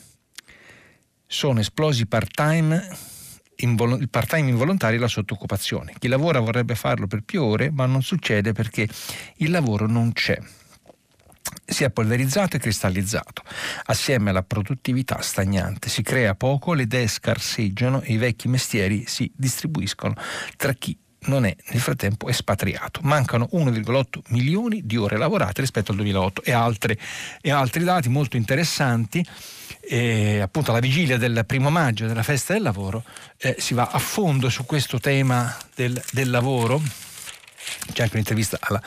Sono 1.26 1.60
esplosi 1.60 2.06
part-time 2.06 3.10
il 3.56 4.08
part-time 4.10 4.48
involontario 4.48 4.96
e 4.98 5.00
la 5.00 5.08
sottooccupazione. 5.08 5.94
Chi 5.98 6.08
lavora 6.08 6.40
vorrebbe 6.40 6.74
farlo 6.74 7.06
per 7.06 7.22
più 7.22 7.44
ore, 7.44 7.70
ma 7.70 7.86
non 7.86 8.02
succede 8.02 8.52
perché 8.52 8.88
il 9.36 9.50
lavoro 9.50 9.86
non 9.86 10.12
c'è 10.12 10.36
si 11.64 11.84
è 11.84 11.90
polverizzato 11.90 12.56
e 12.56 12.58
cristallizzato. 12.58 13.42
Assieme 13.86 14.30
alla 14.30 14.42
produttività 14.42 15.20
stagnante 15.20 15.88
si 15.88 16.02
crea 16.02 16.34
poco, 16.34 16.74
le 16.74 16.82
idee 16.82 17.08
scarseggiano 17.08 18.02
e 18.02 18.12
i 18.12 18.16
vecchi 18.16 18.48
mestieri 18.48 19.04
si 19.06 19.30
distribuiscono 19.34 20.14
tra 20.56 20.72
chi 20.72 20.96
non 21.24 21.44
è 21.44 21.54
nel 21.70 21.80
frattempo 21.80 22.28
espatriato. 22.28 23.00
Mancano 23.02 23.48
1,8 23.52 24.20
milioni 24.28 24.84
di 24.84 24.96
ore 24.96 25.16
lavorate 25.16 25.60
rispetto 25.60 25.92
al 25.92 25.98
2008 25.98 26.42
e, 26.42 26.52
altre, 26.52 26.98
e 27.40 27.50
altri 27.50 27.84
dati 27.84 28.08
molto 28.08 28.36
interessanti. 28.36 29.24
E 29.80 30.40
appunto 30.40 30.70
alla 30.70 30.80
vigilia 30.80 31.18
del 31.18 31.44
primo 31.46 31.70
maggio, 31.70 32.06
della 32.06 32.22
festa 32.22 32.52
del 32.52 32.62
lavoro, 32.62 33.04
eh, 33.38 33.56
si 33.58 33.74
va 33.74 33.88
a 33.90 33.98
fondo 33.98 34.48
su 34.48 34.64
questo 34.64 34.98
tema 34.98 35.56
del, 35.74 36.00
del 36.12 36.30
lavoro. 36.30 36.80
C'è 37.92 38.02
anche 38.02 38.14
un'intervista 38.14 38.58
alla 38.60 38.82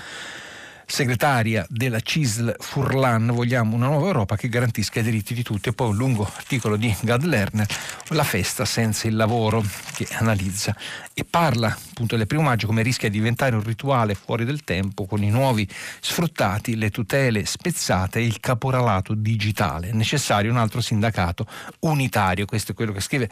segretaria 0.85 1.65
della 1.69 1.99
CISL 1.99 2.55
Furlan, 2.59 3.27
vogliamo 3.27 3.75
una 3.75 3.87
nuova 3.87 4.07
Europa 4.07 4.35
che 4.35 4.49
garantisca 4.49 4.99
i 4.99 5.03
diritti 5.03 5.33
di 5.33 5.43
tutti 5.43 5.69
e 5.69 5.73
poi 5.73 5.89
un 5.89 5.97
lungo 5.97 6.25
articolo 6.25 6.75
di 6.75 6.95
Gad 7.01 7.23
Lerner, 7.23 7.67
La 8.09 8.23
festa 8.23 8.65
senza 8.65 9.07
il 9.07 9.15
lavoro, 9.15 9.63
che 9.93 10.07
analizza 10.11 10.75
e 11.13 11.23
parla 11.23 11.67
appunto 11.67 12.17
del 12.17 12.27
primo 12.27 12.43
maggio 12.43 12.67
come 12.67 12.83
rischia 12.83 13.09
di 13.09 13.17
diventare 13.17 13.55
un 13.55 13.63
rituale 13.63 14.15
fuori 14.15 14.45
del 14.45 14.63
tempo 14.63 15.05
con 15.05 15.23
i 15.23 15.29
nuovi 15.29 15.67
sfruttati, 15.99 16.75
le 16.75 16.91
tutele 16.91 17.45
spezzate 17.45 18.19
e 18.19 18.25
il 18.25 18.39
caporalato 18.39 19.13
digitale. 19.13 19.89
È 19.89 19.93
necessario 19.93 20.51
un 20.51 20.57
altro 20.57 20.81
sindacato 20.81 21.47
unitario, 21.79 22.45
questo 22.45 22.73
è 22.73 22.75
quello 22.75 22.91
che 22.91 22.99
scrive 22.99 23.29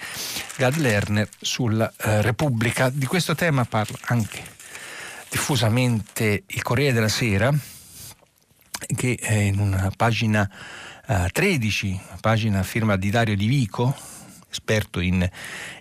Gad 0.58 0.78
Lerner 0.78 1.28
sulla 1.40 1.92
eh, 1.98 2.22
Repubblica. 2.22 2.90
Di 2.90 3.06
questo 3.06 3.36
tema 3.36 3.66
parla 3.66 3.98
anche 4.06 4.53
diffusamente 5.34 6.44
il 6.46 6.62
Corriere 6.62 6.94
della 6.94 7.08
Sera, 7.08 7.52
che 8.96 9.18
è 9.20 9.34
in 9.34 9.58
una 9.58 9.92
pagina 9.98 10.48
uh, 11.08 11.26
13, 11.32 12.00
pagina 12.22 12.62
firma 12.62 12.98
di 12.98 13.10
Dario 13.10 13.36
Di 13.36 13.48
Vico, 13.48 13.98
esperto 14.52 15.00
in, 15.00 15.28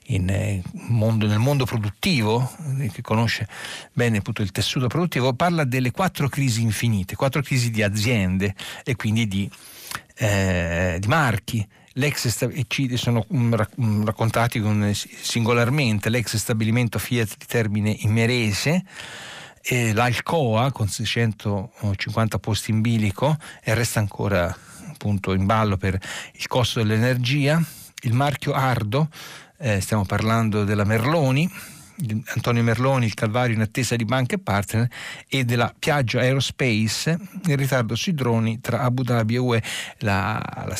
in, 0.04 0.28
eh, 0.30 0.62
mondo, 0.88 1.26
nel 1.26 1.38
mondo 1.38 1.66
produttivo, 1.66 2.50
eh, 2.78 2.88
che 2.90 3.02
conosce 3.02 3.46
bene 3.92 4.18
appunto 4.18 4.40
il 4.40 4.52
tessuto 4.52 4.86
produttivo, 4.86 5.34
parla 5.34 5.64
delle 5.64 5.90
quattro 5.90 6.30
crisi 6.30 6.62
infinite, 6.62 7.14
quattro 7.14 7.42
crisi 7.42 7.70
di 7.70 7.82
aziende 7.82 8.54
e 8.84 8.96
quindi 8.96 9.28
di, 9.28 9.50
eh, 10.16 10.96
di 10.98 11.08
marchi. 11.08 11.68
L'ex 11.96 12.24
e 12.40 12.96
sono 12.96 13.26
mm, 13.30 13.54
mm, 13.82 14.04
raccontati 14.04 14.60
con, 14.60 14.90
singolarmente 14.94 16.08
l'ex 16.08 16.36
stabilimento 16.36 16.98
Fiat 16.98 17.36
di 17.36 17.44
Termine 17.46 17.90
Imerese, 17.90 18.82
e 19.62 19.92
l'Alcoa 19.94 20.72
con 20.72 20.88
650 20.88 22.38
posti 22.38 22.72
in 22.72 22.80
bilico 22.80 23.36
e 23.62 23.74
resta 23.74 24.00
ancora 24.00 24.54
appunto 24.88 25.32
in 25.32 25.46
ballo 25.46 25.76
per 25.76 25.98
il 26.32 26.46
costo 26.46 26.80
dell'energia. 26.80 27.62
Il 28.02 28.14
marchio 28.14 28.52
Ardo, 28.52 29.08
eh, 29.58 29.80
stiamo 29.80 30.04
parlando 30.04 30.64
della 30.64 30.84
Merloni, 30.84 31.50
Antonio 32.34 32.62
Merloni, 32.62 33.06
il 33.06 33.14
Calvario 33.14 33.54
in 33.54 33.60
attesa 33.60 33.96
di 33.96 34.04
banche 34.04 34.36
e 34.36 34.38
partner 34.38 34.88
e 35.28 35.44
della 35.44 35.72
Piaggio 35.76 36.18
Aerospace, 36.18 37.18
il 37.46 37.56
ritardo 37.56 37.94
sui 37.94 38.14
droni 38.14 38.60
tra 38.60 38.80
Abu 38.80 39.02
Dhabi 39.02 39.34
e 39.34 39.38
UE, 39.38 39.62
la, 39.98 40.42
la, 40.66 40.78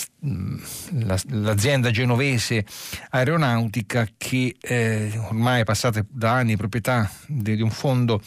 la, 0.90 1.20
l'azienda 1.29 1.90
genovese 1.90 2.64
aeronautica 3.11 4.09
che 4.16 4.57
eh, 4.61 5.12
ormai 5.16 5.61
è 5.61 5.64
passata 5.64 6.05
da 6.09 6.33
anni 6.33 6.57
proprietà 6.57 7.11
di, 7.27 7.57
di 7.57 7.62
un 7.62 7.70
fondo 7.70 8.20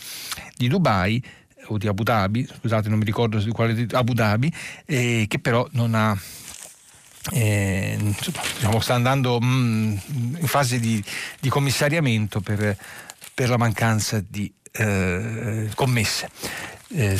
di 0.55 0.67
Dubai 0.67 1.23
o 1.67 1.77
di 1.77 1.87
Abu 1.87 2.03
Dhabi, 2.03 2.45
scusate 2.45 2.89
non 2.89 2.99
mi 2.99 3.05
ricordo 3.05 3.39
di 3.39 3.51
quale 3.51 3.73
di 3.73 3.87
Abu 3.95 4.13
Dhabi, 4.13 4.51
eh, 4.85 5.25
che 5.27 5.39
però 5.39 5.67
non 5.71 5.95
ha 5.95 6.15
eh, 7.31 7.97
diciamo, 7.99 8.79
sta 8.79 8.93
andando 8.93 9.39
mh, 9.39 9.45
mm, 9.45 10.35
in 10.39 10.47
fase 10.47 10.79
di, 10.79 11.03
di 11.39 11.49
commissariamento 11.49 12.39
per, 12.41 12.77
per, 13.33 13.49
la 13.49 13.57
mancanza 13.57 14.23
di 14.27 14.51
eh, 14.71 15.69
commesse. 15.73 16.29
Eh, 16.89 17.19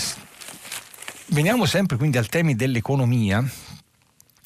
veniamo 1.28 1.66
sempre 1.66 1.98
quindi 1.98 2.18
al 2.18 2.28
tema 2.28 2.54
dell'economia. 2.54 3.44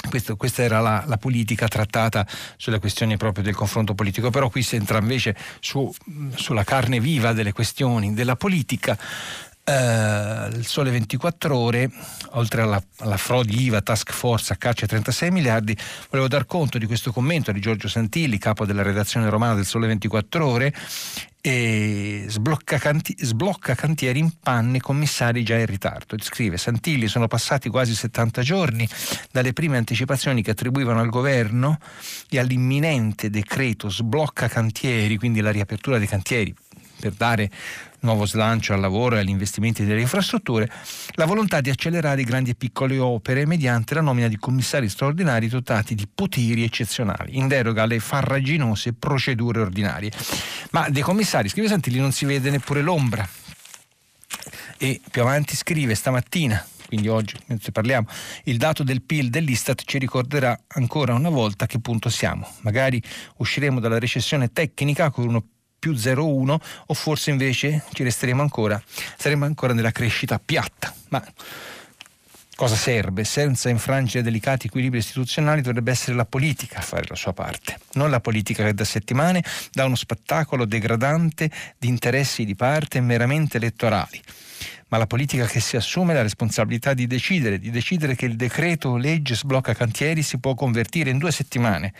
Questo, 0.07 0.37
questa 0.37 0.63
era 0.63 0.79
la, 0.79 1.03
la, 1.05 1.17
politica 1.17 1.67
trattata 1.67 2.25
sulle 2.55 2.79
questioni 2.79 3.17
proprio 3.17 3.43
del 3.43 3.53
confronto 3.53 3.93
politico, 3.93 4.29
però 4.29 4.49
qui 4.49 4.63
si 4.63 4.77
entra 4.77 4.97
invece 4.97 5.35
su, 5.59 5.93
sulla 6.35 6.63
carne 6.63 7.01
viva 7.01 7.33
delle 7.33 7.51
questioni 7.51 8.13
della 8.13 8.37
politica 8.37 8.97
Uh, 9.69 10.47
il 10.55 10.65
Sole 10.65 10.89
24 10.89 11.55
Ore, 11.55 11.91
oltre 12.31 12.63
alla, 12.63 12.81
alla 13.01 13.17
frode 13.17 13.53
IVA, 13.53 13.81
task 13.81 14.11
force 14.11 14.51
a 14.51 14.55
caccia 14.55 14.87
36 14.87 15.29
miliardi, 15.29 15.77
volevo 16.09 16.27
dar 16.27 16.47
conto 16.47 16.79
di 16.79 16.87
questo 16.87 17.11
commento 17.11 17.51
di 17.51 17.59
Giorgio 17.59 17.87
Santilli, 17.87 18.39
capo 18.39 18.65
della 18.65 18.81
redazione 18.81 19.29
romana 19.29 19.53
del 19.53 19.67
Sole 19.67 19.85
24 19.85 20.43
Ore, 20.43 20.73
e 21.39 22.25
sblocca, 22.27 22.79
canti- 22.79 23.15
sblocca, 23.19 23.75
cantieri 23.75 24.17
in 24.17 24.31
panne, 24.41 24.79
commissari 24.79 25.43
già 25.43 25.59
in 25.59 25.67
ritardo. 25.67 26.17
Scrive 26.19 26.57
Santilli, 26.57 27.07
sono 27.07 27.27
passati 27.27 27.69
quasi 27.69 27.93
70 27.93 28.41
giorni 28.41 28.89
dalle 29.31 29.53
prime 29.53 29.77
anticipazioni 29.77 30.41
che 30.41 30.49
attribuivano 30.49 30.99
al 30.99 31.09
governo 31.09 31.77
e 32.27 32.39
all'imminente 32.39 33.29
decreto 33.29 33.87
sblocca 33.87 34.47
cantieri, 34.47 35.17
quindi 35.17 35.41
la 35.41 35.51
riapertura 35.51 35.99
dei 35.99 36.07
cantieri 36.07 36.55
per 36.99 37.13
dare 37.13 37.49
nuovo 38.01 38.25
slancio 38.25 38.73
al 38.73 38.79
lavoro 38.79 39.15
e 39.15 39.19
agli 39.19 39.29
investimenti 39.29 39.85
delle 39.85 40.01
infrastrutture, 40.01 40.69
la 41.13 41.25
volontà 41.25 41.61
di 41.61 41.69
accelerare 41.69 42.23
grandi 42.23 42.51
e 42.51 42.55
piccole 42.55 42.97
opere 42.97 43.45
mediante 43.45 43.93
la 43.93 44.01
nomina 44.01 44.27
di 44.27 44.37
commissari 44.37 44.89
straordinari 44.89 45.47
dotati 45.47 45.95
di 45.95 46.07
poteri 46.13 46.63
eccezionali, 46.63 47.37
in 47.37 47.47
deroga 47.47 47.83
alle 47.83 47.99
farraginose 47.99 48.93
procedure 48.93 49.61
ordinarie. 49.61 50.11
Ma 50.71 50.89
dei 50.89 51.01
commissari, 51.01 51.49
scrive 51.49 51.67
Santilli, 51.67 51.99
non 51.99 52.11
si 52.11 52.25
vede 52.25 52.49
neppure 52.49 52.81
l'ombra. 52.81 53.27
E 54.77 55.01
più 55.11 55.21
avanti 55.21 55.55
scrive 55.55 55.93
stamattina, 55.93 56.65
quindi 56.87 57.07
oggi 57.07 57.35
mentre 57.47 57.71
parliamo, 57.71 58.07
il 58.45 58.57
dato 58.57 58.83
del 58.83 59.01
PIL 59.01 59.29
dell'Istat 59.29 59.83
ci 59.85 59.97
ricorderà 59.97 60.57
ancora 60.67 61.13
una 61.13 61.29
volta 61.29 61.65
a 61.65 61.67
che 61.67 61.79
punto 61.79 62.09
siamo. 62.09 62.47
Magari 62.61 63.01
usciremo 63.37 63.79
dalla 63.79 63.99
recessione 63.99 64.51
tecnica 64.51 65.11
con 65.11 65.27
uno 65.27 65.45
più 65.79 65.93
0,1 65.93 66.57
o 66.87 66.93
forse 66.93 67.31
invece 67.31 67.83
ci 67.93 68.03
resteremo 68.03 68.41
ancora, 68.41 68.81
saremo 69.17 69.45
ancora 69.45 69.73
nella 69.73 69.91
crescita 69.91 70.39
piatta. 70.43 70.93
Ma 71.09 71.23
cosa 72.55 72.75
serve? 72.75 73.23
Senza 73.23 73.69
infrangere 73.69 74.21
delicati 74.21 74.67
equilibri 74.67 74.99
istituzionali 74.99 75.61
dovrebbe 75.61 75.91
essere 75.91 76.15
la 76.15 76.25
politica 76.25 76.79
a 76.79 76.81
fare 76.81 77.05
la 77.07 77.15
sua 77.15 77.33
parte, 77.33 77.79
non 77.93 78.09
la 78.09 78.19
politica 78.19 78.63
che 78.65 78.73
da 78.73 78.83
settimane 78.83 79.43
dà 79.71 79.85
uno 79.85 79.95
spettacolo 79.95 80.65
degradante 80.65 81.49
di 81.77 81.87
interessi 81.87 82.43
di 82.43 82.55
parte 82.55 82.99
meramente 82.99 83.57
elettorali 83.57 84.21
ma 84.89 84.97
la 84.97 85.07
politica 85.07 85.45
che 85.45 85.59
si 85.59 85.75
assume 85.75 86.13
la 86.13 86.21
responsabilità 86.21 86.93
di 86.93 87.07
decidere, 87.07 87.59
di 87.59 87.69
decidere 87.69 88.15
che 88.15 88.25
il 88.25 88.35
decreto 88.35 88.97
legge 88.97 89.35
sblocca 89.35 89.73
cantieri 89.73 90.23
si 90.23 90.39
può 90.39 90.55
convertire 90.55 91.09
in 91.09 91.17
due 91.17 91.31
settimane 91.31 91.93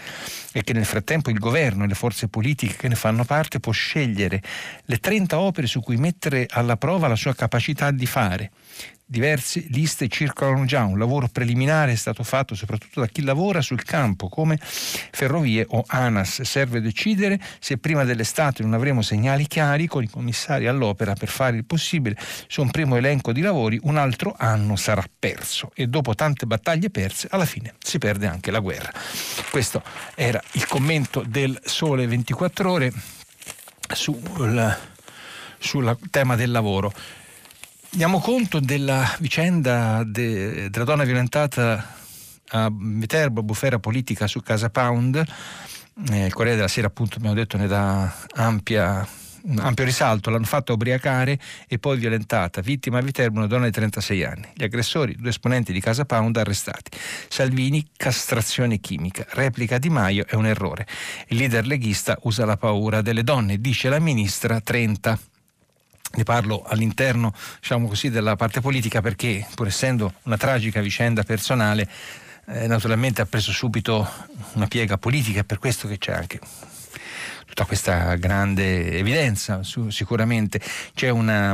e 0.52 0.64
che 0.64 0.74
nel 0.74 0.86
frattempo 0.86 1.30
il 1.30 1.40
governo 1.40 1.84
e 1.84 1.88
le 1.88 1.96
forze 1.96 2.28
politiche 2.28 2.76
che 2.76 2.88
ne 2.88 2.96
fanno 2.96 3.24
parte 3.24 3.60
può 3.60 3.72
scegliere 3.72 4.42
le 4.86 4.98
30 4.98 5.40
opere 5.40 5.68
su 5.68 5.82
cui 5.82 5.98
mettere 5.98 6.46
alla 6.50 6.78
prova 6.78 7.08
la 7.08 7.16
sua 7.16 7.36
capacità 7.36 7.92
di 7.92 8.06
fare 8.06 8.52
diverse 9.10 9.66
liste 9.70 10.08
circolano 10.08 10.66
già, 10.66 10.84
un 10.84 11.00
lavoro 11.00 11.28
preliminare 11.28 11.94
è 11.94 11.96
stato 11.96 12.22
fatto 12.24 12.54
soprattutto 12.54 13.00
da 13.00 13.08
chi 13.08 13.24
lavora 13.24 13.60
sul 13.60 13.84
campo 13.84 14.30
come 14.30 14.60
Ferrovie 14.62 15.66
o 15.68 15.84
ANAS. 15.88 16.44
Serve 16.44 16.80
decidere 16.80 17.40
se 17.60 17.80
prima 17.80 18.04
dell'estate 18.04 18.62
non 18.62 18.74
avremo 18.74 19.02
segnali 19.02 19.48
chiari 19.48 19.88
con 19.88 20.04
i 20.04 20.10
commissari 20.10 20.68
all'opera 20.68 21.16
per 21.16 21.28
fare 21.28 21.58
il 21.58 21.66
possibile 21.66 22.16
su 22.48 22.62
un 22.62 22.70
primo 22.70 22.98
elenco 22.98 23.32
di 23.32 23.42
lavori, 23.42 23.80
un 23.84 23.98
altro 23.98 24.36
anno 24.38 24.76
sarà 24.76 25.04
perso 25.18 25.72
e 25.74 25.88
dopo 25.88 26.14
tante 26.14 26.46
battaglie 26.46 26.92
perse 26.92 27.28
alla 27.32 27.46
fine 27.46 27.74
si 27.80 27.98
perde 27.98 28.28
anche 28.28 28.52
la 28.52 28.60
guerra. 28.60 28.92
Questo 29.50 29.82
era 30.14 30.40
il 30.52 30.68
commento 30.68 31.24
del 31.28 31.60
Sole 31.64 32.06
24 32.06 32.72
ore 32.72 32.94
sul, 33.92 34.78
sul 35.58 35.98
tema 36.12 36.36
del 36.36 36.52
lavoro. 36.52 36.94
Diamo 37.92 38.20
conto 38.20 38.60
della 38.60 39.16
vicenda 39.20 40.04
de, 40.06 40.70
della 40.70 40.86
donna 40.86 41.04
violentata 41.04 41.98
a 42.50 42.72
Viterbo, 42.72 43.42
bufera 43.42 43.80
politica 43.80 44.28
su 44.28 44.42
Casa 44.42 44.70
Pound. 44.70 45.24
Eh, 46.12 46.26
il 46.26 46.34
Corriere 46.34 46.56
della 46.56 46.68
Sera, 46.68 46.86
appunto, 46.86 47.18
abbiamo 47.18 47.34
detto, 47.36 47.58
ne 47.58 47.66
dà 47.66 48.16
ampia, 48.36 49.06
ampio 49.58 49.84
risalto. 49.84 50.30
L'hanno 50.30 50.46
fatta 50.46 50.72
ubriacare 50.72 51.40
e 51.68 51.80
poi 51.80 51.98
violentata. 51.98 52.62
Vittima 52.62 53.00
a 53.00 53.02
Viterbo 53.02 53.40
una 53.40 53.48
donna 53.48 53.66
di 53.66 53.72
36 53.72 54.24
anni. 54.24 54.48
Gli 54.54 54.64
aggressori, 54.64 55.16
due 55.16 55.30
esponenti 55.30 55.74
di 55.74 55.82
Casa 55.82 56.06
Pound 56.06 56.38
arrestati. 56.38 56.92
Salvini, 57.28 57.86
castrazione 57.98 58.80
chimica. 58.80 59.26
Replica 59.30 59.80
Di 59.80 59.90
Maio 59.90 60.26
è 60.28 60.36
un 60.36 60.46
errore. 60.46 60.86
Il 61.30 61.38
leader 61.38 61.66
leghista 61.66 62.18
usa 62.22 62.46
la 62.46 62.56
paura 62.56 63.02
delle 63.02 63.24
donne, 63.24 63.60
dice 63.60 63.90
la 63.90 64.00
ministra 64.00 64.62
30 64.62 65.20
ne 66.12 66.24
parlo 66.24 66.64
all'interno 66.66 67.34
diciamo 67.60 67.88
così, 67.88 68.10
della 68.10 68.36
parte 68.36 68.62
politica 68.62 69.02
perché 69.02 69.46
pur 69.56 69.68
essendo 69.68 70.14
una 70.24 70.38
tragica 70.38 70.82
vicenda 70.82 71.24
personale 71.24 71.88
eh, 72.48 72.68
naturalmente 72.68 73.22
ha 73.22 73.26
preso 73.26 73.52
subito 73.52 74.08
una 74.54 74.68
piega 74.68 74.98
politica 74.98 75.42
e 75.42 75.44
per 75.44 75.60
questo 75.60 75.88
che 75.88 75.98
c'è 75.98 76.14
anche 76.14 76.40
tutta 77.46 77.66
questa 77.66 78.16
grande 78.16 78.98
evidenza 78.98 79.64
su, 79.64 79.90
sicuramente. 79.90 80.62
C'è 80.94 81.10
una, 81.10 81.52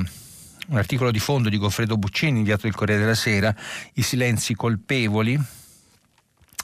un 0.68 0.78
articolo 0.78 1.12
di 1.12 1.20
fondo 1.20 1.50
di 1.50 1.58
Goffredo 1.58 1.98
Buccini 1.98 2.39
inviato 2.39 2.63
del 2.63 2.76
Corriere 2.76 3.02
della 3.02 3.15
Sera 3.15 3.56
i 3.94 4.02
silenzi 4.02 4.56
colpevoli 4.56 5.39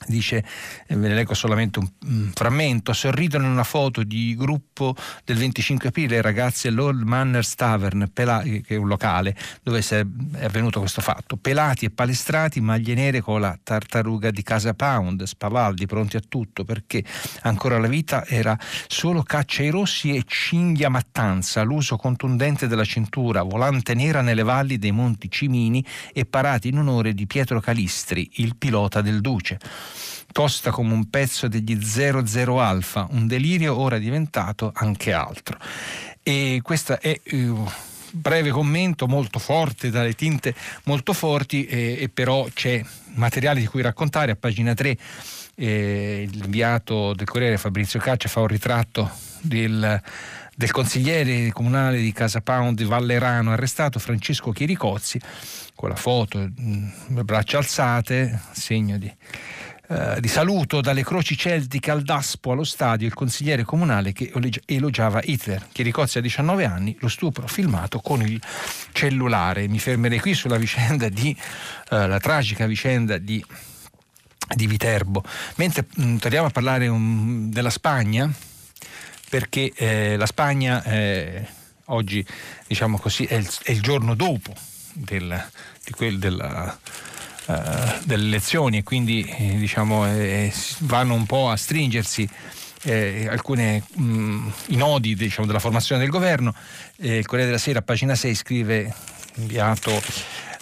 dice, 0.07 0.43
eh, 0.87 0.95
ve 0.95 1.07
ne 1.07 1.13
leggo 1.13 1.33
solamente 1.33 1.79
un, 1.79 2.31
frammento, 2.33 2.93
sorridono 2.93 3.45
in 3.45 3.51
una 3.51 3.63
foto 3.63 4.03
di 4.03 4.35
gruppo 4.35 4.95
del 5.23 5.37
25 5.37 5.89
aprile 5.89 6.21
ragazzi 6.21 6.67
all'Old 6.67 7.01
Manners 7.01 7.55
Tavern, 7.55 8.09
Pela- 8.13 8.41
che 8.41 8.63
è 8.67 8.75
un 8.75 8.87
locale 8.87 9.35
dove 9.61 9.79
è 9.87 10.05
avvenuto 10.43 10.79
questo 10.79 11.01
fatto, 11.01 11.37
pelati 11.37 11.85
e 11.85 11.89
palestrati, 11.89 12.61
maglie 12.61 12.93
nere 12.93 13.21
con 13.21 13.39
la 13.39 13.57
tartaruga 13.61 14.31
di 14.31 14.41
Casa 14.41 14.73
Pound, 14.73 15.23
spavaldi, 15.23 15.85
pronti 15.85 16.17
a 16.17 16.21
tutto, 16.27 16.63
perché 16.63 17.03
ancora 17.41 17.79
la 17.79 17.87
vita 17.87 18.25
era 18.25 18.57
solo 18.87 19.23
caccia 19.23 19.61
ai 19.61 19.69
rossi 19.69 20.15
e 20.15 20.23
cinghia 20.25 20.89
mattanza, 20.89 21.61
l'uso 21.61 21.97
contundente 21.97 22.67
della 22.67 22.85
cintura, 22.85 23.43
volante 23.43 23.93
nera 23.93 24.21
nelle 24.21 24.43
valli 24.43 24.77
dei 24.77 24.91
Monti 24.91 25.29
Cimini 25.29 25.85
e 26.13 26.25
parati 26.25 26.69
in 26.69 26.77
onore 26.77 27.13
di 27.13 27.27
Pietro 27.27 27.59
Calistri, 27.59 28.29
il 28.35 28.55
pilota 28.55 29.01
del 29.01 29.21
Duce 29.21 29.59
costa 30.31 30.71
come 30.71 30.93
un 30.93 31.09
pezzo 31.09 31.47
degli 31.47 31.77
00 31.81 32.59
alfa, 32.59 33.07
un 33.11 33.27
delirio 33.27 33.77
ora 33.77 33.97
diventato 33.97 34.71
anche 34.73 35.13
altro. 35.13 35.57
E 36.23 36.59
questo 36.63 36.99
è 36.99 37.19
un 37.31 37.49
uh, 37.49 37.71
breve 38.11 38.49
commento 38.49 39.07
molto 39.07 39.39
forte, 39.39 39.89
dalle 39.89 40.13
tinte 40.13 40.53
molto 40.83 41.13
forti, 41.13 41.65
e, 41.65 41.97
e 41.99 42.09
però 42.09 42.47
c'è 42.53 42.83
materiale 43.13 43.59
di 43.59 43.67
cui 43.67 43.81
raccontare. 43.81 44.31
A 44.31 44.35
pagina 44.35 44.73
3 44.73 44.97
eh, 45.55 46.27
l'inviato 46.31 47.13
del 47.13 47.27
Corriere 47.27 47.57
Fabrizio 47.57 47.99
Caccia 47.99 48.29
fa 48.29 48.39
un 48.41 48.47
ritratto 48.47 49.09
del 49.41 50.01
del 50.61 50.71
consigliere 50.71 51.51
comunale 51.51 51.97
di 51.97 52.11
Casa 52.11 52.41
Pound 52.41 52.83
Vallerano 52.83 53.51
arrestato 53.51 53.97
Francesco 53.97 54.51
Chiricozzi 54.51 55.19
con 55.73 55.89
la 55.89 55.95
foto, 55.95 56.37
mm, 56.37 57.21
braccia 57.21 57.57
alzate, 57.57 58.39
segno 58.51 58.97
di 58.99 59.11
eh, 59.91 60.21
di 60.21 60.29
saluto 60.29 60.79
dalle 60.79 61.03
croci 61.03 61.37
celtiche 61.37 61.91
al 61.91 62.03
Daspo 62.03 62.53
allo 62.53 62.63
stadio 62.63 63.05
il 63.05 63.13
consigliere 63.13 63.63
comunale 63.63 64.13
che 64.13 64.31
elogiava 64.65 65.19
Hitler. 65.21 65.67
Chiericozzi 65.69 66.17
ha 66.17 66.21
19 66.21 66.63
anni, 66.63 66.95
lo 67.01 67.09
stupro 67.09 67.45
filmato 67.45 67.99
con 67.99 68.21
il 68.21 68.41
cellulare. 68.93 69.67
Mi 69.67 69.79
fermerei 69.79 70.21
qui 70.21 70.33
sulla 70.33 70.55
vicenda 70.55 71.09
di, 71.09 71.35
uh, 71.89 72.07
la 72.07 72.19
tragica 72.19 72.67
vicenda 72.67 73.17
di, 73.17 73.43
di 74.55 74.65
Viterbo. 74.65 75.25
Mentre 75.55 75.85
mh, 75.93 76.03
mm, 76.03 76.17
torniamo 76.17 76.47
a 76.47 76.51
parlare 76.51 76.87
um, 76.87 77.51
della 77.51 77.69
Spagna, 77.69 78.31
perché 79.29 79.73
eh, 79.75 80.15
la 80.15 80.25
Spagna 80.25 80.81
eh, 80.83 81.45
oggi, 81.87 82.25
diciamo 82.65 82.97
così, 82.97 83.25
è 83.25 83.35
il, 83.35 83.49
è 83.63 83.71
il 83.71 83.81
giorno 83.81 84.13
dopo 84.13 84.53
del, 84.93 85.49
di 85.83 85.91
quel 85.91 86.17
della 86.17 86.71
eh, 86.73 87.20
delle 87.45 88.27
elezioni 88.27 88.77
e 88.77 88.83
quindi 88.83 89.23
eh, 89.23 89.55
diciamo, 89.57 90.05
eh, 90.07 90.53
vanno 90.79 91.13
un 91.15 91.25
po' 91.25 91.49
a 91.49 91.55
stringersi 91.55 92.27
eh, 92.83 93.27
alcuni 93.29 93.81
i 93.95 94.75
nodi 94.75 95.15
diciamo, 95.15 95.47
della 95.47 95.59
formazione 95.59 96.01
del 96.01 96.09
governo. 96.09 96.53
Eh, 96.97 97.17
il 97.17 97.25
Corriere 97.25 97.51
della 97.51 97.61
Sera, 97.61 97.81
pagina 97.81 98.15
6, 98.15 98.35
scrive 98.35 98.93
inviato 99.35 100.01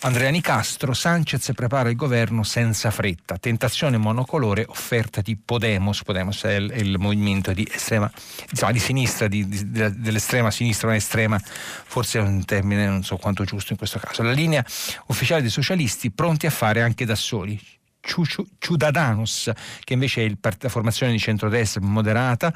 Andrea 0.02 0.30
Nicastro, 0.30 0.94
Sanchez 0.94 1.52
prepara 1.54 1.90
il 1.90 1.98
governo 1.98 2.44
senza 2.44 2.90
fretta, 2.90 3.38
tentazione 3.38 3.98
monocolore 3.98 4.64
offerta 4.66 5.20
di 5.20 5.36
Podemos, 5.36 6.04
Podemos 6.04 6.42
è 6.44 6.54
il, 6.54 6.72
è 6.72 6.78
il 6.78 6.98
movimento 6.98 7.52
di, 7.52 7.68
estrema, 7.70 8.10
insomma, 8.50 8.72
di 8.72 8.80
sinistra, 8.80 9.28
di, 9.28 9.46
di, 9.46 9.70
dell'estrema 9.70 10.52
sinistra, 10.52 10.88
non 10.88 10.96
estrema, 10.96 11.38
forse 11.38 12.20
è 12.20 12.22
un 12.22 12.46
termine 12.46 12.86
non 12.86 13.04
so 13.04 13.18
quanto 13.18 13.44
giusto 13.44 13.74
in 13.74 13.78
questo 13.78 14.00
caso. 14.00 14.24
La 14.24 14.32
linea 14.32 14.64
ufficiale 15.08 15.42
dei 15.42 15.50
socialisti 15.50 16.12
pronti 16.12 16.46
a 16.46 16.52
fare 16.52 16.82
anche 16.82 17.04
da 17.04 17.16
soli. 17.16 17.60
Ciudadanos, 18.58 19.52
che 19.84 19.94
invece 19.94 20.26
è 20.26 20.34
la 20.60 20.70
formazione 20.70 21.12
di 21.12 21.20
centrodestra 21.20 21.82
moderata, 21.82 22.54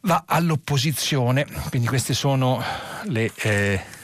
va 0.00 0.24
all'opposizione, 0.26 1.46
quindi 1.68 1.88
queste 1.88 2.14
sono 2.14 2.64
le... 3.04 3.30
Eh, 3.34 4.00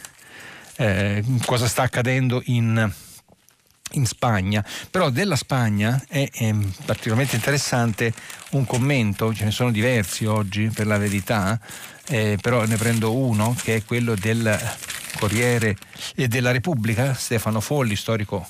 eh, 0.79 1.23
cosa 1.45 1.67
sta 1.67 1.83
accadendo 1.83 2.41
in 2.47 2.91
in 3.93 4.05
Spagna, 4.05 4.63
però 4.91 5.09
della 5.11 5.37
Spagna 5.37 6.03
è, 6.09 6.29
è, 6.31 6.55
particolarmente 6.85 7.37
interessante 7.37 8.13
un 8.51 8.67
commento, 8.67 9.33
ce 9.33 9.45
ne 9.45 9.51
sono 9.51 9.71
diversi 9.71 10.27
oggi 10.27 10.69
per 10.69 10.87
la 10.87 10.99
verità, 10.99 11.59
eh, 12.09 12.39
però 12.41 12.67
ne 12.67 12.77
prendo 12.77 13.17
uno 13.17 13.57
che 13.63 13.77
è 13.77 13.85
quello 13.85 14.15
del 14.15 14.59
Corriere 15.19 15.77
e 16.15 16.29
della 16.29 16.51
Repubblica, 16.51 17.15
Stefano 17.15 17.61
Folli, 17.61 17.97
storico 17.97 18.47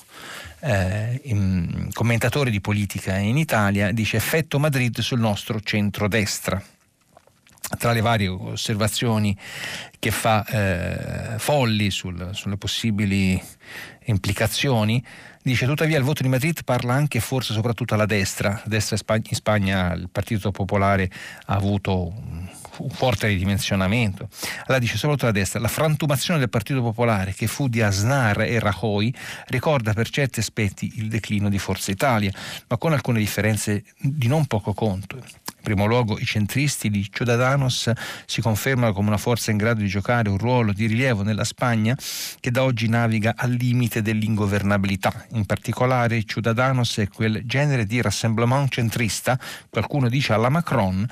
eh, 0.59 1.21
commentatore 1.93 2.49
di 2.51 2.59
politica 2.59 3.15
in 3.15 3.37
Italia, 3.37 3.91
dice 3.91 4.17
effetto 4.17 4.59
Madrid 4.59 4.99
sul 4.99 5.19
nostro 5.19 5.61
centrodestra 5.61 6.61
tra 7.77 7.91
le 7.91 8.01
varie 8.01 8.27
osservazioni 8.27 9.37
che 9.99 10.11
fa 10.11 10.45
eh, 10.45 11.39
Folli 11.39 11.91
sul, 11.91 12.29
sulle 12.33 12.57
possibili 12.57 13.41
implicazioni, 14.05 15.03
dice 15.43 15.65
tuttavia 15.65 15.97
il 15.97 16.03
voto 16.03 16.23
di 16.23 16.29
Madrid 16.29 16.63
parla 16.63 16.93
anche 16.93 17.19
forse 17.19 17.53
soprattutto 17.53 17.93
alla 17.93 18.05
destra. 18.05 18.49
La 18.49 18.63
destra 18.65 18.97
in 19.15 19.35
Spagna 19.35 19.93
il 19.93 20.09
Partito 20.09 20.51
Popolare 20.51 21.09
ha 21.45 21.55
avuto 21.55 22.13
un 22.79 22.89
forte 22.89 23.27
ridimensionamento. 23.27 24.29
Allora 24.65 24.79
dice 24.79 24.95
soprattutto 24.95 25.25
la 25.25 25.31
destra, 25.31 25.59
la 25.59 25.67
frantumazione 25.67 26.39
del 26.39 26.49
Partito 26.49 26.81
Popolare 26.81 27.33
che 27.33 27.47
fu 27.47 27.67
di 27.67 27.81
Asnar 27.81 28.41
e 28.41 28.59
Rajoy 28.59 29.13
ricorda 29.47 29.93
per 29.93 30.09
certi 30.09 30.39
aspetti 30.39 30.93
il 30.95 31.09
declino 31.09 31.49
di 31.49 31.59
Forza 31.59 31.91
Italia, 31.91 32.31
ma 32.67 32.77
con 32.77 32.93
alcune 32.93 33.19
differenze 33.19 33.83
di 33.97 34.27
non 34.27 34.45
poco 34.45 34.73
conto. 34.73 35.21
Primo 35.69 35.85
luogo 35.85 36.17
i 36.17 36.25
centristi 36.25 36.89
di 36.89 37.07
Ciudadanos 37.11 37.91
si 38.25 38.41
confermano 38.41 38.91
come 38.91 39.09
una 39.09 39.17
forza 39.17 39.51
in 39.51 39.57
grado 39.57 39.81
di 39.81 39.87
giocare 39.87 40.27
un 40.27 40.39
ruolo 40.39 40.73
di 40.73 40.87
rilievo 40.87 41.21
nella 41.21 41.43
Spagna 41.43 41.95
che 42.39 42.49
da 42.49 42.63
oggi 42.63 42.89
naviga 42.89 43.35
al 43.37 43.51
limite 43.51 44.01
dell'ingovernabilità. 44.01 45.27
In 45.33 45.45
particolare 45.45 46.23
Ciudadanos 46.23 46.97
è 46.97 47.07
quel 47.07 47.43
genere 47.45 47.85
di 47.85 48.01
rassemblement 48.01 48.67
centrista, 48.71 49.39
qualcuno 49.69 50.09
dice 50.09 50.33
alla 50.33 50.49
Macron, 50.49 51.07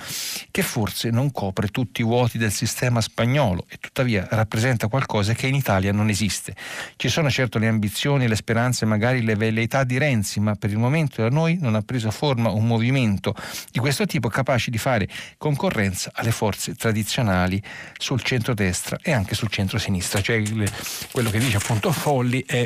che 0.50 0.64
forse 0.64 1.12
non 1.12 1.32
copre 1.32 1.68
tutti 1.68 2.02
i 2.02 2.04
vuoti 2.04 2.40
del 2.40 2.52
sistema 2.52 3.00
spagnolo 3.00 3.68
e 3.70 3.78
tuttavia 3.80 4.28
rappresenta 4.32 4.88
qualcosa 4.88 5.34
che 5.34 5.46
in 5.46 5.54
Italia 5.54 5.92
non 5.92 6.10
esiste. 6.10 6.56
Ci 6.96 7.10
sono 7.10 7.30
certo 7.30 7.60
le 7.60 7.68
ambizioni, 7.68 8.28
le 8.28 8.36
speranze, 8.36 8.88
magari 8.88 9.22
le 9.22 9.36
velleità 9.36 9.84
di 9.84 10.00
Renzi, 10.00 10.40
ma 10.40 10.56
per 10.56 10.72
il 10.72 10.80
momento 10.80 11.22
da 11.22 11.30
noi 11.30 11.60
non 11.62 11.76
ha 11.76 11.82
preso 11.82 12.10
forma 12.10 12.50
un 12.50 12.66
movimento 12.66 13.36
di 13.70 13.78
questo 13.78 14.08
tipo 14.08 14.30
capaci 14.48 14.72
di 14.72 14.78
fare 14.78 15.10
concorrenza 15.38 16.12
alle 16.14 16.32
forze 16.32 16.74
tradizionali 16.76 17.62
sul 17.98 18.24
centro-destra 18.24 18.98
e 19.02 19.12
anche 19.12 19.36
sul 19.36 19.50
centro-sinistra. 19.50 20.22
Cioè 20.22 20.42
quello 21.12 21.30
che 21.30 21.40
dice 21.40 21.58
appunto 21.58 21.92
Folli 21.92 22.44
è 22.48 22.66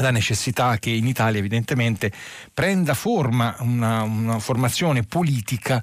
la 0.00 0.12
necessità 0.12 0.78
che 0.78 0.90
in 0.90 1.08
Italia 1.08 1.40
evidentemente 1.40 2.12
prenda 2.54 2.94
forma 2.94 3.56
una, 3.58 4.02
una 4.02 4.38
formazione 4.38 5.02
politica 5.02 5.82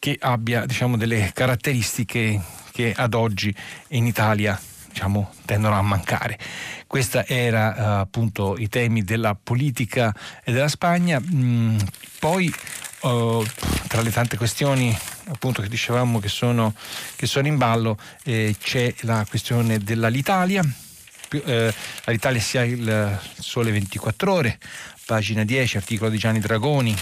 che 0.00 0.16
abbia 0.18 0.66
diciamo, 0.66 0.96
delle 0.96 1.30
caratteristiche 1.32 2.40
che 2.72 2.92
ad 2.96 3.14
oggi 3.14 3.54
in 3.90 4.06
Italia 4.06 4.60
diciamo, 4.88 5.32
tendono 5.44 5.76
a 5.78 5.82
mancare. 5.82 6.36
Questi 6.88 7.22
erano 7.26 7.74
uh, 7.76 8.00
appunto 8.00 8.56
i 8.58 8.68
temi 8.68 9.04
della 9.04 9.36
politica 9.40 10.12
e 10.42 10.52
della 10.52 10.68
Spagna. 10.68 11.20
Mm, 11.20 11.78
poi 12.18 12.52
uh, 13.02 13.44
tra 13.92 14.00
le 14.00 14.10
tante 14.10 14.38
questioni 14.38 14.98
appunto 15.26 15.60
che 15.60 15.68
dicevamo 15.68 16.18
che 16.18 16.28
sono, 16.28 16.74
che 17.14 17.26
sono 17.26 17.46
in 17.46 17.58
ballo 17.58 17.98
eh, 18.24 18.56
c'è 18.58 18.94
la 19.00 19.26
questione 19.28 19.80
dell'Alitalia. 19.80 20.64
Eh, 21.28 21.74
L'Italia 22.06 22.40
si 22.40 22.56
ha 22.56 22.64
il 22.64 23.20
sole 23.38 23.70
24 23.70 24.32
ore, 24.32 24.58
pagina 25.04 25.44
10, 25.44 25.76
articolo 25.76 26.08
di 26.08 26.16
Gianni 26.16 26.40
Dragoni, 26.40 26.96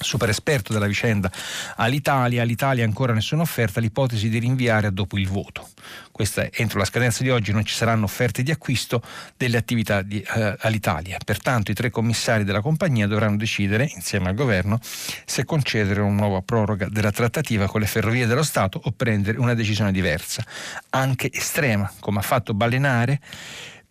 super 0.00 0.28
esperto 0.28 0.72
della 0.72 0.86
vicenda 0.86 1.30
all'Italia, 1.76 2.42
all'Italia 2.42 2.84
ancora 2.84 3.12
nessuna 3.12 3.42
offerta, 3.42 3.80
l'ipotesi 3.80 4.28
di 4.28 4.38
rinviare 4.38 4.88
a 4.88 4.90
dopo 4.90 5.18
il 5.18 5.28
voto. 5.28 5.68
Questa 6.12 6.42
è, 6.42 6.50
entro 6.52 6.78
la 6.78 6.84
scadenza 6.84 7.22
di 7.22 7.30
oggi 7.30 7.52
non 7.52 7.64
ci 7.64 7.74
saranno 7.74 8.04
offerte 8.04 8.42
di 8.42 8.50
acquisto 8.50 9.02
delle 9.36 9.56
attività 9.56 10.02
di, 10.02 10.22
uh, 10.34 10.54
all'Italia. 10.58 11.16
Pertanto 11.24 11.70
i 11.70 11.74
tre 11.74 11.90
commissari 11.90 12.44
della 12.44 12.60
compagnia 12.60 13.06
dovranno 13.06 13.36
decidere, 13.36 13.90
insieme 13.94 14.28
al 14.28 14.34
governo, 14.34 14.78
se 15.24 15.44
concedere 15.44 16.00
una 16.00 16.20
nuova 16.20 16.42
proroga 16.42 16.88
della 16.90 17.10
trattativa 17.10 17.66
con 17.66 17.80
le 17.80 17.86
ferrovie 17.86 18.26
dello 18.26 18.42
Stato 18.42 18.80
o 18.84 18.92
prendere 18.92 19.38
una 19.38 19.54
decisione 19.54 19.92
diversa, 19.92 20.44
anche 20.90 21.30
estrema, 21.32 21.90
come 22.00 22.18
ha 22.18 22.22
fatto 22.22 22.52
Balenare 22.52 23.20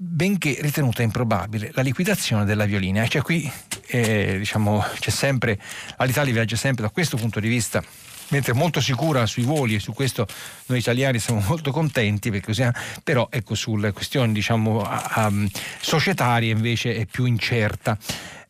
benché 0.02 0.56
ritenuta 0.62 1.02
improbabile 1.02 1.72
la 1.74 1.82
liquidazione 1.82 2.46
della 2.46 2.64
violina. 2.64 3.06
Cioè 3.06 3.22
qui 3.22 3.52
eh, 3.88 4.38
diciamo, 4.38 4.82
c'è 4.98 5.10
sempre, 5.10 5.60
l'Italia 6.06 6.32
viaggia 6.32 6.56
sempre 6.56 6.84
da 6.84 6.90
questo 6.90 7.18
punto 7.18 7.42
di 7.42 7.50
vista 7.50 7.84
mentre 8.30 8.54
molto 8.54 8.80
sicura 8.80 9.26
sui 9.26 9.44
voli 9.44 9.76
e 9.76 9.80
su 9.80 9.92
questo 9.92 10.26
noi 10.68 10.78
italiani 10.78 11.20
siamo 11.20 11.42
molto 11.46 11.72
contenti 11.72 12.30
perché 12.30 12.46
così, 12.46 12.66
però 13.04 13.28
ecco 13.30 13.56
sulle 13.56 13.92
questioni 13.92 14.32
diciamo, 14.32 14.88
um, 15.18 15.50
societarie 15.82 16.52
invece 16.52 16.96
è 16.96 17.06
più 17.06 17.26
incerta. 17.26 17.98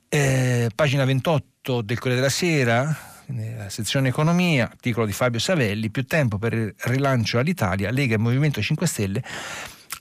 Eh, 0.08 0.70
pagina 0.76 1.04
28 1.04 1.82
del 1.82 1.98
Corriere 1.98 2.22
della 2.22 2.32
Sera 2.32 3.08
nella 3.28 3.70
sezione 3.70 4.10
economia, 4.10 4.66
articolo 4.66 5.06
di 5.06 5.14
Fabio 5.14 5.40
Savelli, 5.40 5.90
più 5.90 6.06
tempo 6.06 6.38
per 6.38 6.54
il 6.54 6.76
rilancio 6.78 7.40
all'Italia, 7.40 7.90
Lega 7.90 8.16
e 8.16 8.18
Movimento 8.18 8.62
5 8.62 8.86
Stelle 8.86 9.24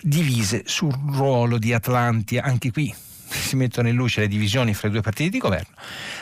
divise 0.02 0.62
sul 0.66 0.94
ruolo 1.10 1.58
di 1.58 1.72
Atlantia. 1.72 2.42
Anche 2.42 2.70
qui 2.70 2.94
si 3.28 3.56
mettono 3.56 3.88
in 3.88 3.94
luce 3.94 4.20
le 4.20 4.28
divisioni 4.28 4.74
fra 4.74 4.88
i 4.88 4.90
due 4.90 5.00
partiti 5.00 5.30
di 5.30 5.38
governo. 5.38 5.74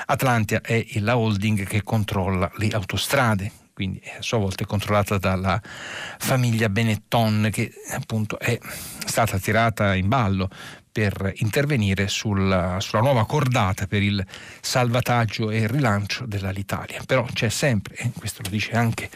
Atlantia 0.07 0.61
è 0.61 0.85
la 0.99 1.17
holding 1.17 1.67
che 1.67 1.83
controlla 1.83 2.51
le 2.57 2.69
autostrade, 2.69 3.51
quindi 3.73 4.01
a 4.19 4.23
sua 4.23 4.39
volta 4.39 4.65
è 4.65 4.67
controllata 4.67 5.19
dalla 5.19 5.61
famiglia 5.62 6.69
Benetton 6.69 7.49
che 7.53 7.71
appunto 7.91 8.39
è 8.39 8.59
stata 9.05 9.39
tirata 9.39 9.95
in 9.95 10.09
ballo 10.09 10.49
per 10.91 11.31
intervenire 11.37 12.09
sulla, 12.09 12.81
sulla, 12.81 13.03
nuova 13.03 13.27
cordata 13.27 13.87
per 13.87 14.03
il 14.03 14.25
salvataggio 14.62 15.51
e 15.51 15.59
il 15.59 15.69
rilancio 15.69 16.25
dell'Alitalia. 16.25 17.03
Però 17.05 17.27
c'è 17.31 17.51
sempre, 17.51 17.97
e 17.97 18.12
questo 18.17 18.41
lo 18.43 18.49
dice 18.49 18.73
anche 18.73 19.11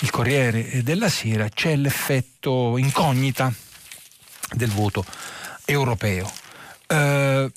il 0.00 0.10
Corriere 0.10 0.84
della 0.84 1.08
Sera, 1.08 1.48
c'è 1.48 1.74
l'effetto 1.74 2.78
incognita 2.78 3.52
del 4.54 4.70
voto 4.70 5.04
europeo. 5.64 6.30
Eh, 6.86 7.50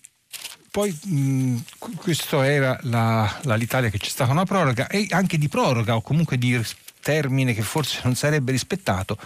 poi 0.71 0.99
mh, 1.03 1.57
questo 1.95 2.41
era 2.41 2.77
la, 2.83 3.39
la, 3.43 3.55
l'Italia 3.55 3.89
che 3.89 3.97
c'è 3.97 4.09
stata 4.09 4.31
una 4.31 4.45
proroga 4.45 4.87
e 4.87 5.07
anche 5.09 5.37
di 5.37 5.47
proroga 5.47 5.95
o 5.95 6.01
comunque 6.01 6.37
di 6.37 6.61
termine 7.01 7.53
che 7.53 7.61
forse 7.63 8.01
non 8.03 8.15
sarebbe 8.15 8.51
rispettato 8.51 9.17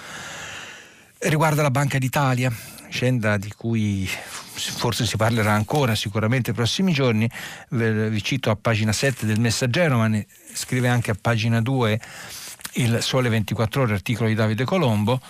riguarda 1.29 1.61
la 1.61 1.71
Banca 1.71 1.97
d'Italia, 1.97 2.51
scenda 2.89 3.37
di 3.37 3.51
cui 3.55 4.07
forse 4.07 5.05
si 5.05 5.17
parlerà 5.17 5.53
ancora 5.53 5.95
sicuramente 5.95 6.49
nei 6.49 6.57
prossimi 6.57 6.93
giorni, 6.93 7.29
vi 7.69 8.23
cito 8.23 8.49
a 8.49 8.55
pagina 8.55 8.91
7 8.91 9.25
del 9.25 9.39
Messaggero, 9.39 9.97
ma 9.97 10.07
ne 10.07 10.25
scrive 10.53 10.87
anche 10.87 11.11
a 11.11 11.17
pagina 11.19 11.61
2 11.61 11.99
il 12.73 13.01
Sole 13.01 13.29
24 13.29 13.83
ore, 13.83 13.93
articolo 13.93 14.29
di 14.29 14.35
Davide 14.35 14.63
Colombo, 14.63 15.21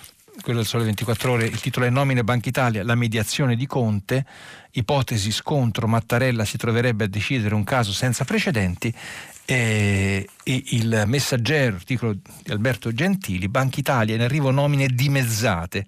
quello 0.42 0.60
del 0.60 0.68
Sole 0.68 0.84
24 0.86 1.32
Ore, 1.32 1.46
il 1.46 1.60
titolo 1.60 1.86
è 1.86 1.90
Nomine 1.90 2.24
Banca 2.24 2.50
Italia, 2.50 2.84
la 2.84 2.96
mediazione 2.96 3.56
di 3.56 3.68
Conte, 3.68 4.26
ipotesi 4.72 5.32
scontro, 5.32 5.88
Mattarella 5.88 6.46
si 6.46 6.58
troverebbe 6.58 7.06
a 7.06 7.08
decidere 7.08 7.56
un 7.56 7.64
caso 7.64 7.92
senza 7.92 8.26
precedenti 8.26 8.94
e, 9.46 10.28
e 10.44 10.62
il 10.72 11.04
messaggero, 11.06 11.76
articolo 11.76 12.14
di 12.14 12.52
Alberto 12.52 12.92
Gentili, 12.92 13.48
Banca 13.48 13.80
Italia 13.80 14.16
in 14.16 14.22
arrivo 14.22 14.52
nomine 14.52 14.88
dimezzate, 14.88 15.86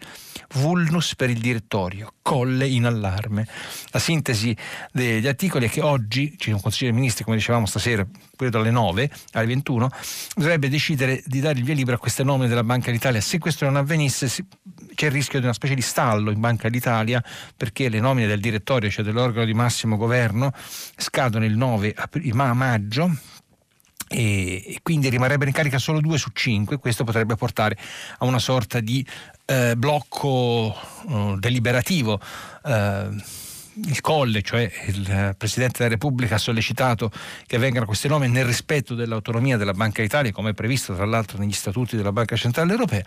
vulnus 0.54 1.16
per 1.16 1.30
il 1.30 1.40
direttorio, 1.40 2.14
colle 2.22 2.66
in 2.66 2.86
allarme. 2.86 3.48
La 3.90 4.00
sintesi 4.00 4.56
degli 4.92 5.28
articoli 5.28 5.66
è 5.66 5.70
che 5.70 5.82
oggi 5.82 6.36
c'è 6.38 6.52
un 6.52 6.62
Consiglio 6.62 6.92
dei 6.92 7.00
Ministri, 7.00 7.26
come 7.26 7.36
dicevamo 7.36 7.66
stasera, 7.66 8.08
credo 8.36 8.60
alle 8.60 8.72
9, 8.72 9.12
alle 9.34 9.46
21, 9.46 9.90
dovrebbe 10.36 10.70
decidere 10.70 11.22
di 11.26 11.42
dare 11.42 11.60
il 11.60 11.66
via 11.66 11.76
libera 11.76 11.98
a 11.98 12.00
queste 12.00 12.24
nomine 12.24 12.48
della 12.48 12.64
Banca 12.64 12.92
d'Italia. 12.92 13.20
Se 13.20 13.38
questo 13.38 13.66
non 13.66 13.76
avvenisse 13.76 14.28
c'è 14.96 15.08
il 15.08 15.12
rischio 15.12 15.40
di 15.40 15.46
una 15.46 15.54
specie 15.54 15.76
di 15.76 15.82
stallo 15.82 16.32
in 16.32 16.40
Banca 16.40 16.70
d'Italia 16.70 17.22
perché 17.58 17.90
le 17.90 18.00
nomine 18.00 18.28
del 18.28 18.40
direttorio, 18.40 18.90
cioè 18.90 19.04
dell'organo 19.04 19.46
di 19.46 19.54
massimo 19.54 19.98
governo, 19.98 20.54
scadono 20.96 21.44
il 21.44 21.58
9 21.58 21.94
maggio 22.54 23.18
e, 24.08 24.80
quindi 24.84 25.10
rimarrebbero 25.10 25.50
in 25.50 25.56
carica 25.56 25.78
solo 25.78 26.00
due 26.00 26.18
su 26.18 26.30
cinque, 26.34 26.78
questo 26.78 27.04
potrebbe 27.04 27.36
portare 27.36 27.78
a 28.20 28.26
una 28.26 28.40
sorta 28.40 28.80
di 28.80 29.06
eh, 29.46 29.76
blocco 29.76 30.76
uh, 31.06 31.38
deliberativo. 31.38 32.20
Uh, 32.64 33.16
il 33.88 34.00
Colle, 34.00 34.42
cioè 34.42 34.72
il 34.88 35.36
Presidente 35.38 35.80
della 35.80 35.90
Repubblica, 35.90 36.36
ha 36.36 36.38
sollecitato 36.38 37.12
che 37.46 37.58
vengano 37.58 37.86
queste 37.86 38.08
nomine 38.08 38.32
nel 38.32 38.46
rispetto 38.46 38.96
dell'autonomia 38.96 39.58
della 39.58 39.74
Banca 39.74 40.02
d'Italia, 40.02 40.32
come 40.32 40.54
previsto 40.54 40.96
tra 40.96 41.06
l'altro 41.06 41.38
negli 41.38 41.52
statuti 41.52 41.98
della 41.98 42.14
Banca 42.14 42.38
Centrale 42.38 42.72
Europea, 42.72 43.04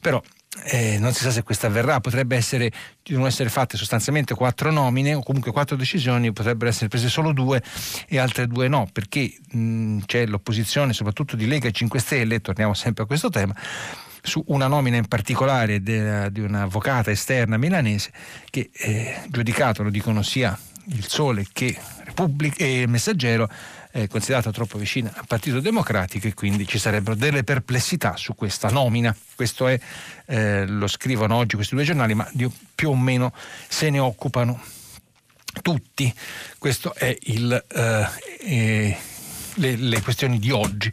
però 0.00 0.20
eh, 0.64 0.98
non 0.98 1.12
si 1.12 1.22
sa 1.22 1.30
se 1.30 1.42
questo 1.42 1.66
avverrà, 1.66 2.00
potrebbe 2.00 2.36
essere, 2.36 2.70
devono 3.02 3.26
essere 3.26 3.48
fatte 3.48 3.76
sostanzialmente 3.76 4.34
quattro 4.34 4.70
nomine 4.70 5.14
o 5.14 5.22
comunque 5.22 5.52
quattro 5.52 5.76
decisioni, 5.76 6.32
potrebbero 6.32 6.70
essere 6.70 6.88
prese 6.88 7.08
solo 7.08 7.32
due 7.32 7.62
e 8.06 8.18
altre 8.18 8.46
due 8.46 8.68
no, 8.68 8.88
perché 8.92 9.32
mh, 9.50 10.00
c'è 10.06 10.26
l'opposizione 10.26 10.92
soprattutto 10.92 11.36
di 11.36 11.46
Lega 11.46 11.68
e 11.68 11.72
5 11.72 11.98
Stelle, 11.98 12.40
torniamo 12.40 12.74
sempre 12.74 13.04
a 13.04 13.06
questo 13.06 13.30
tema, 13.30 13.54
su 14.22 14.42
una 14.48 14.66
nomina 14.66 14.96
in 14.96 15.06
particolare 15.06 15.82
de, 15.82 16.30
di 16.30 16.40
un'avvocata 16.40 17.10
esterna 17.10 17.56
milanese 17.56 18.10
che 18.50 18.70
eh, 18.72 19.16
giudicato, 19.28 19.82
lo 19.82 19.90
dicono 19.90 20.22
sia 20.22 20.58
il 20.90 21.06
Sole 21.06 21.46
che 21.52 21.76
Repubblica 22.04 22.64
e 22.64 22.80
il 22.80 22.88
Messaggero, 22.88 23.48
è 23.90 24.06
considerata 24.06 24.50
troppo 24.50 24.78
vicina 24.78 25.12
al 25.14 25.26
Partito 25.26 25.60
Democratico 25.60 26.26
e 26.26 26.34
quindi 26.34 26.66
ci 26.66 26.78
sarebbero 26.78 27.14
delle 27.14 27.44
perplessità 27.44 28.16
su 28.16 28.34
questa 28.34 28.68
nomina. 28.68 29.14
Questo 29.34 29.66
è, 29.68 29.78
eh, 30.26 30.66
lo 30.66 30.86
scrivono 30.86 31.36
oggi 31.36 31.56
questi 31.56 31.74
due 31.74 31.84
giornali, 31.84 32.14
ma 32.14 32.28
di, 32.32 32.48
più 32.74 32.90
o 32.90 32.96
meno 32.96 33.32
se 33.68 33.90
ne 33.90 33.98
occupano 33.98 34.60
tutti. 35.62 36.12
Questo 36.58 36.94
è 36.94 37.16
il, 37.22 37.64
eh, 37.68 38.06
eh, 38.40 38.96
le, 39.54 39.76
le, 39.76 40.02
questioni 40.02 40.38
di 40.38 40.50
oggi. 40.50 40.92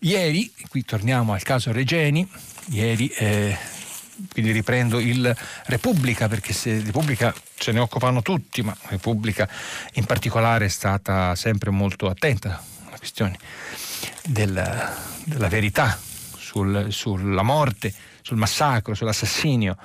Ieri, 0.00 0.52
qui 0.68 0.84
torniamo 0.84 1.32
al 1.32 1.42
caso 1.42 1.72
Regeni, 1.72 2.26
ieri 2.70 3.08
eh, 3.08 3.56
quindi 4.32 4.52
riprendo 4.52 4.98
il 4.98 5.34
Repubblica, 5.66 6.28
perché 6.28 6.52
se 6.52 6.82
Repubblica 6.82 7.34
se 7.56 7.72
ne 7.72 7.80
occupano 7.80 8.22
tutti, 8.22 8.62
ma 8.62 8.76
Repubblica 8.88 9.48
in 9.94 10.04
particolare 10.04 10.66
è 10.66 10.68
stata 10.68 11.34
sempre 11.34 11.70
molto 11.70 12.08
attenta 12.08 12.62
alla 12.86 12.98
questione 12.98 13.38
della, 14.24 14.94
della 15.24 15.48
verità 15.48 15.98
sul, 16.36 16.86
sulla 16.90 17.42
morte, 17.42 17.92
sul 18.22 18.36
massacro, 18.36 18.94
sull'assassinio 18.94 19.76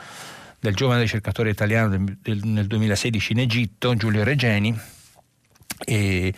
del 0.60 0.74
giovane 0.74 1.02
ricercatore 1.02 1.52
italiano 1.52 1.90
del, 1.90 2.18
del, 2.22 2.42
nel 2.44 2.66
2016 2.66 3.32
in 3.34 3.40
Egitto, 3.40 3.96
Giulio 3.96 4.24
Regeni. 4.24 4.76
E 5.86 6.34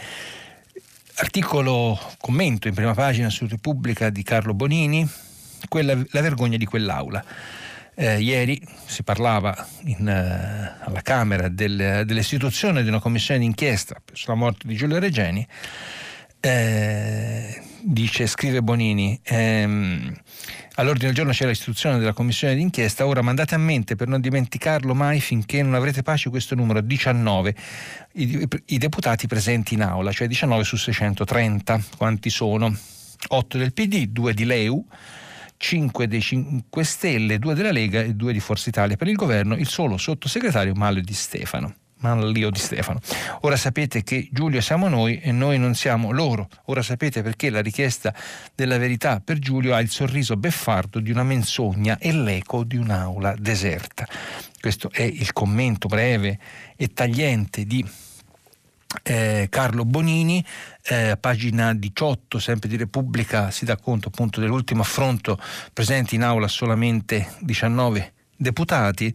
articolo, 1.16 1.98
commento 2.20 2.68
in 2.68 2.74
prima 2.74 2.94
pagina 2.94 3.30
su 3.30 3.48
Repubblica 3.48 4.10
di 4.10 4.24
Carlo 4.24 4.54
Bonini, 4.54 5.08
quella, 5.70 5.96
la 5.96 6.22
vergogna 6.22 6.58
di 6.58 6.66
quell'aula. 6.66 7.24
Eh, 8.00 8.22
ieri 8.22 8.62
si 8.86 9.02
parlava 9.02 9.68
in, 9.86 10.06
uh, 10.06 10.86
alla 10.88 11.02
Camera 11.02 11.48
del, 11.48 12.04
dell'istituzione 12.06 12.84
di 12.84 12.90
una 12.90 13.00
commissione 13.00 13.40
d'inchiesta 13.40 14.00
sulla 14.14 14.36
morte 14.36 14.68
di 14.68 14.76
Giulio 14.76 15.00
Regeni. 15.00 15.48
Eh, 16.40 17.60
dice, 17.82 18.28
scrive 18.28 18.62
Bonini, 18.62 19.20
ehm, 19.24 20.16
all'ordine 20.76 21.08
del 21.08 21.16
giorno 21.16 21.32
c'è 21.32 21.48
l'istituzione 21.48 21.98
della 21.98 22.14
commissione 22.14 22.54
d'inchiesta, 22.54 23.08
ora 23.08 23.24
mandate 23.24 23.56
a 23.56 23.58
mente 23.58 23.96
per 23.96 24.08
non 24.08 24.22
dimenticarlo 24.22 24.94
mai 24.94 25.20
finché 25.20 25.64
non 25.64 25.74
avrete 25.74 26.04
pace 26.04 26.30
questo 26.30 26.54
numero 26.54 26.82
19, 26.82 27.56
i, 28.12 28.48
i 28.66 28.78
deputati 28.78 29.26
presenti 29.26 29.74
in 29.74 29.82
aula, 29.82 30.12
cioè 30.12 30.28
19 30.28 30.64
su 30.64 30.78
630, 30.78 31.82
quanti 31.98 32.30
sono? 32.30 32.72
8 33.30 33.58
del 33.58 33.74
PD, 33.74 34.06
2 34.10 34.34
di 34.36 34.46
Leu, 34.46 34.86
5 35.58 36.08
dei 36.08 36.22
5 36.22 36.84
Stelle, 36.84 37.40
2 37.40 37.54
della 37.54 37.72
Lega 37.72 38.02
e 38.02 38.14
2 38.14 38.34
di 38.34 38.40
Forza 38.40 38.70
Italia. 38.70 38.96
Per 38.96 39.08
il 39.08 39.16
governo 39.16 39.56
il 39.56 39.68
solo 39.68 39.98
sottosegretario 39.98 40.74
Malio 40.76 41.02
di 41.02 41.14
Stefano. 41.14 41.74
Manlio 42.00 42.50
di 42.52 42.60
Stefano. 42.60 43.00
Ora 43.42 43.56
sapete 43.56 44.04
che 44.04 44.28
Giulio 44.32 44.62
siamo 44.62 44.88
noi 44.88 45.20
e 45.20 45.32
noi 45.32 45.58
non 45.58 45.74
siamo 45.74 46.12
loro. 46.12 46.48
Ora 46.66 46.82
sapete 46.82 47.22
perché 47.24 47.50
la 47.50 47.62
richiesta 47.62 48.14
della 48.54 48.78
verità 48.78 49.20
per 49.20 49.40
Giulio 49.40 49.74
ha 49.74 49.80
il 49.80 49.90
sorriso 49.90 50.36
beffardo 50.38 51.00
di 51.00 51.12
una 51.12 51.24
menzogna 51.24 51.98
e 51.98 52.12
l'eco 52.12 52.64
di 52.64 52.78
un'aula 52.78 53.36
deserta. 53.38 54.08
Questo 54.60 54.90
è 54.92 55.04
il 55.04 55.34
commento 55.34 55.88
breve 55.88 56.40
e 56.76 56.90
tagliente 56.94 57.66
di 57.66 57.84
eh, 59.04 59.48
Carlo 59.50 59.86
Bonini, 59.86 60.44
eh, 60.84 61.18
pagina 61.20 61.74
18 61.74 62.40
sempre 62.40 62.70
di 62.70 62.78
Repubblica 62.78 63.52
si 63.52 63.66
dà 63.66 63.78
conto 63.78 64.08
appunto 64.08 64.40
dell'ultimo 64.40 64.82
affronto 64.82 65.40
presenti 65.74 66.16
in 66.16 66.24
aula 66.24 66.48
solamente 66.48 67.34
19 67.40 68.14
deputati 68.36 69.14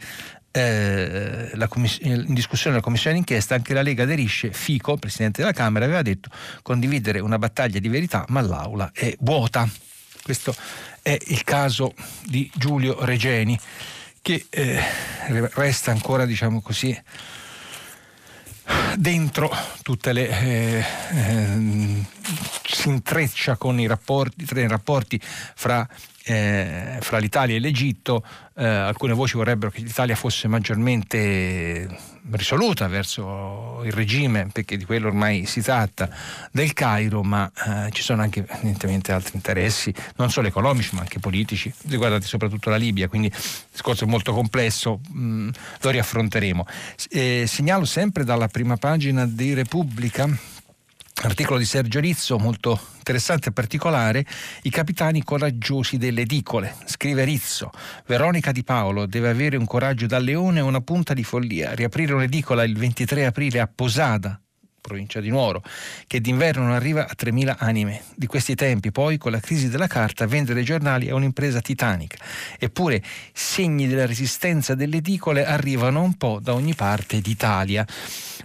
eh, 0.52 1.50
commiss- 1.68 2.00
in 2.02 2.34
discussione 2.34 2.76
della 2.76 2.84
commissione 2.84 3.16
d'inchiesta 3.16 3.54
anche 3.54 3.72
la 3.72 3.82
Lega 3.82 4.02
aderisce, 4.02 4.52
Fico, 4.52 4.96
Presidente 4.96 5.40
della 5.40 5.54
Camera, 5.54 5.86
aveva 5.86 6.02
detto 6.02 6.28
condividere 6.62 7.20
una 7.20 7.38
battaglia 7.38 7.78
di 7.78 7.88
verità 7.88 8.24
ma 8.28 8.40
l'aula 8.42 8.90
è 8.92 9.14
vuota. 9.20 9.68
Questo 10.22 10.54
è 11.02 11.16
il 11.28 11.42
caso 11.42 11.94
di 12.24 12.48
Giulio 12.54 13.04
Regeni 13.04 13.58
che 14.20 14.46
eh, 14.50 14.80
resta 15.54 15.90
ancora 15.90 16.26
diciamo 16.26 16.60
così 16.60 16.96
dentro 18.96 19.50
tutte 19.82 20.12
le 20.12 20.28
eh, 20.28 20.84
eh, 21.12 22.04
si 22.62 22.88
intreccia 22.88 23.56
con 23.56 23.80
i 23.80 23.86
rapporti, 23.86 24.46
i 24.54 24.68
rapporti 24.68 25.20
fra 25.22 25.86
eh, 26.24 26.98
fra 27.00 27.18
l'Italia 27.18 27.56
e 27.56 27.58
l'Egitto, 27.58 28.24
eh, 28.54 28.64
alcune 28.64 29.12
voci 29.12 29.36
vorrebbero 29.36 29.70
che 29.70 29.80
l'Italia 29.80 30.14
fosse 30.14 30.46
maggiormente 30.48 31.88
risoluta 32.30 32.86
verso 32.86 33.82
il 33.84 33.92
regime, 33.92 34.48
perché 34.52 34.76
di 34.76 34.84
quello 34.84 35.08
ormai 35.08 35.46
si 35.46 35.60
tratta, 35.60 36.08
del 36.50 36.72
Cairo, 36.72 37.22
ma 37.22 37.50
eh, 37.66 37.90
ci 37.90 38.02
sono 38.02 38.22
anche 38.22 38.44
evidentemente 38.48 39.12
altri 39.12 39.32
interessi, 39.34 39.92
non 40.16 40.30
solo 40.30 40.48
economici 40.48 40.94
ma 40.94 41.00
anche 41.00 41.18
politici, 41.18 41.72
riguardati 41.88 42.26
soprattutto 42.26 42.70
la 42.70 42.76
Libia, 42.76 43.08
quindi 43.08 43.28
il 43.28 43.68
discorso 43.70 44.04
è 44.04 44.06
molto 44.06 44.32
complesso, 44.32 45.00
mh, 45.10 45.22
mm, 45.22 45.48
lo 45.80 45.90
riaffronteremo. 45.90 46.66
Eh, 47.10 47.44
segnalo 47.46 47.84
sempre 47.84 48.24
dalla 48.24 48.48
prima 48.48 48.76
pagina 48.76 49.26
di 49.26 49.54
Repubblica 49.54 50.28
Articolo 51.24 51.58
di 51.58 51.64
Sergio 51.64 52.00
Rizzo, 52.00 52.36
molto 52.36 52.78
interessante 52.96 53.50
e 53.50 53.52
particolare, 53.52 54.26
i 54.62 54.70
capitani 54.70 55.22
coraggiosi 55.22 55.96
delle 55.96 56.22
edicole. 56.22 56.74
Scrive 56.84 57.22
Rizzo, 57.22 57.70
Veronica 58.06 58.50
Di 58.50 58.64
Paolo 58.64 59.06
deve 59.06 59.28
avere 59.28 59.56
un 59.56 59.64
coraggio 59.64 60.06
da 60.06 60.18
leone 60.18 60.58
e 60.58 60.62
una 60.62 60.80
punta 60.80 61.14
di 61.14 61.22
follia. 61.22 61.74
Riaprire 61.74 62.12
un'edicola 62.12 62.64
il 62.64 62.76
23 62.76 63.26
aprile 63.26 63.60
a 63.60 63.70
Posada, 63.72 64.40
provincia 64.80 65.20
di 65.20 65.30
Nuoro, 65.30 65.62
che 66.08 66.20
d'inverno 66.20 66.64
non 66.64 66.72
arriva 66.72 67.06
a 67.06 67.14
3.000 67.16 67.54
anime. 67.58 68.02
Di 68.16 68.26
questi 68.26 68.56
tempi, 68.56 68.90
poi, 68.90 69.16
con 69.16 69.30
la 69.30 69.40
crisi 69.40 69.68
della 69.68 69.86
carta, 69.86 70.26
vendere 70.26 70.64
giornali 70.64 71.06
è 71.06 71.12
un'impresa 71.12 71.60
titanica. 71.60 72.18
Eppure, 72.58 73.00
segni 73.32 73.86
della 73.86 74.06
resistenza 74.06 74.74
delle 74.74 74.96
edicole 74.96 75.46
arrivano 75.46 76.02
un 76.02 76.14
po' 76.14 76.40
da 76.42 76.52
ogni 76.52 76.74
parte 76.74 77.20
d'Italia. 77.20 77.86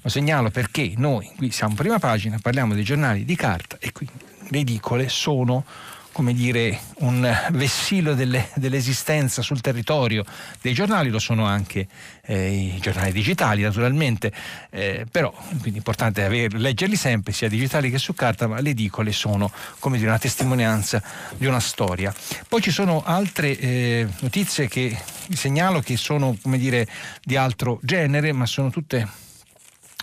Lo 0.08 0.14
segnalo 0.14 0.50
perché 0.50 0.94
noi 0.96 1.30
qui 1.36 1.52
siamo 1.52 1.76
prima 1.76 2.00
pagina, 2.00 2.40
parliamo 2.42 2.74
dei 2.74 2.86
giornali 2.86 3.26
di 3.26 3.36
carta 3.36 3.76
e 3.78 3.92
quindi 3.92 4.14
le 4.48 4.60
edicole 4.60 5.10
sono 5.10 5.66
come 6.14 6.34
dire, 6.34 6.80
un 7.00 7.30
vessillo 7.52 8.14
delle, 8.14 8.48
dell'esistenza 8.56 9.42
sul 9.42 9.60
territorio 9.60 10.24
dei 10.62 10.74
giornali, 10.74 11.10
lo 11.10 11.20
sono 11.20 11.46
anche 11.46 11.90
eh, 12.22 12.74
i 12.74 12.80
giornali 12.80 13.12
digitali 13.12 13.64
naturalmente, 13.64 14.32
eh, 14.70 15.06
però 15.12 15.30
quindi 15.60 15.74
è 15.74 15.78
importante 15.78 16.24
aver, 16.24 16.54
leggerli 16.54 16.96
sempre, 16.96 17.34
sia 17.34 17.50
digitali 17.50 17.92
che 17.92 17.98
su 17.98 18.14
carta, 18.14 18.48
ma 18.48 18.62
le 18.62 18.70
edicole 18.70 19.12
sono 19.12 19.52
come 19.80 19.98
dire, 19.98 20.10
una 20.10 20.20
testimonianza 20.20 21.04
di 21.36 21.48
una 21.48 21.60
storia. 21.60 22.16
Poi 22.48 22.62
ci 22.62 22.72
sono 22.72 23.04
altre 23.06 23.60
eh, 23.60 24.08
notizie 24.22 24.70
che 24.70 24.98
segnalo 25.34 25.82
che 25.82 25.98
sono 25.98 26.38
come 26.42 26.58
dire, 26.58 26.88
di 27.22 27.36
altro 27.36 27.78
genere, 27.84 28.32
ma 28.32 28.46
sono 28.46 28.70
tutte 28.70 29.26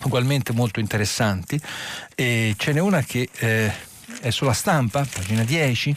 ugualmente 0.02 0.52
molto 0.52 0.80
interessanti. 0.80 1.60
E 2.14 2.54
ce 2.56 2.72
n'è 2.72 2.80
una 2.80 3.02
che 3.02 3.28
eh, 3.38 3.72
è 4.20 4.30
sulla 4.30 4.52
stampa, 4.52 5.06
pagina 5.10 5.44
10. 5.44 5.96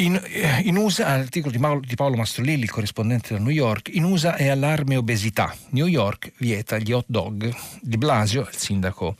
In, 0.00 0.14
eh, 0.14 0.62
in, 0.64 0.76
USA, 0.78 1.08
articolo 1.08 1.52
di 1.52 1.58
Paolo, 1.58 1.80
di 1.80 1.94
Paolo 1.94 2.16
Mastrolilli, 2.16 2.62
il 2.62 2.70
corrispondente 2.70 3.34
da 3.34 3.40
New 3.40 3.50
York, 3.50 3.90
in 3.92 4.04
USA 4.04 4.34
è 4.34 4.48
allarme 4.48 4.96
obesità. 4.96 5.54
New 5.70 5.84
York 5.84 6.32
vieta 6.38 6.78
gli 6.78 6.90
hot 6.90 7.04
dog. 7.06 7.54
Di 7.82 7.98
Blasio, 7.98 8.48
il 8.50 8.56
sindaco, 8.56 9.16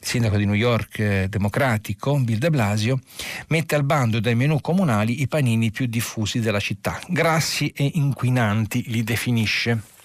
il 0.00 0.06
sindaco 0.06 0.36
di 0.36 0.44
New 0.44 0.54
York 0.54 0.98
eh, 1.00 1.26
democratico, 1.28 2.16
Bill 2.20 2.38
de 2.38 2.50
Blasio, 2.50 3.00
mette 3.48 3.74
al 3.74 3.82
bando 3.82 4.20
dai 4.20 4.36
menù 4.36 4.60
comunali 4.60 5.20
i 5.20 5.26
panini 5.26 5.72
più 5.72 5.86
diffusi 5.86 6.38
della 6.38 6.60
città. 6.60 7.00
Grassi 7.08 7.72
e 7.74 7.90
inquinanti 7.94 8.84
li 8.86 9.02
definisce. 9.02 9.98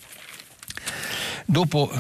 Dopo, 1.48 1.92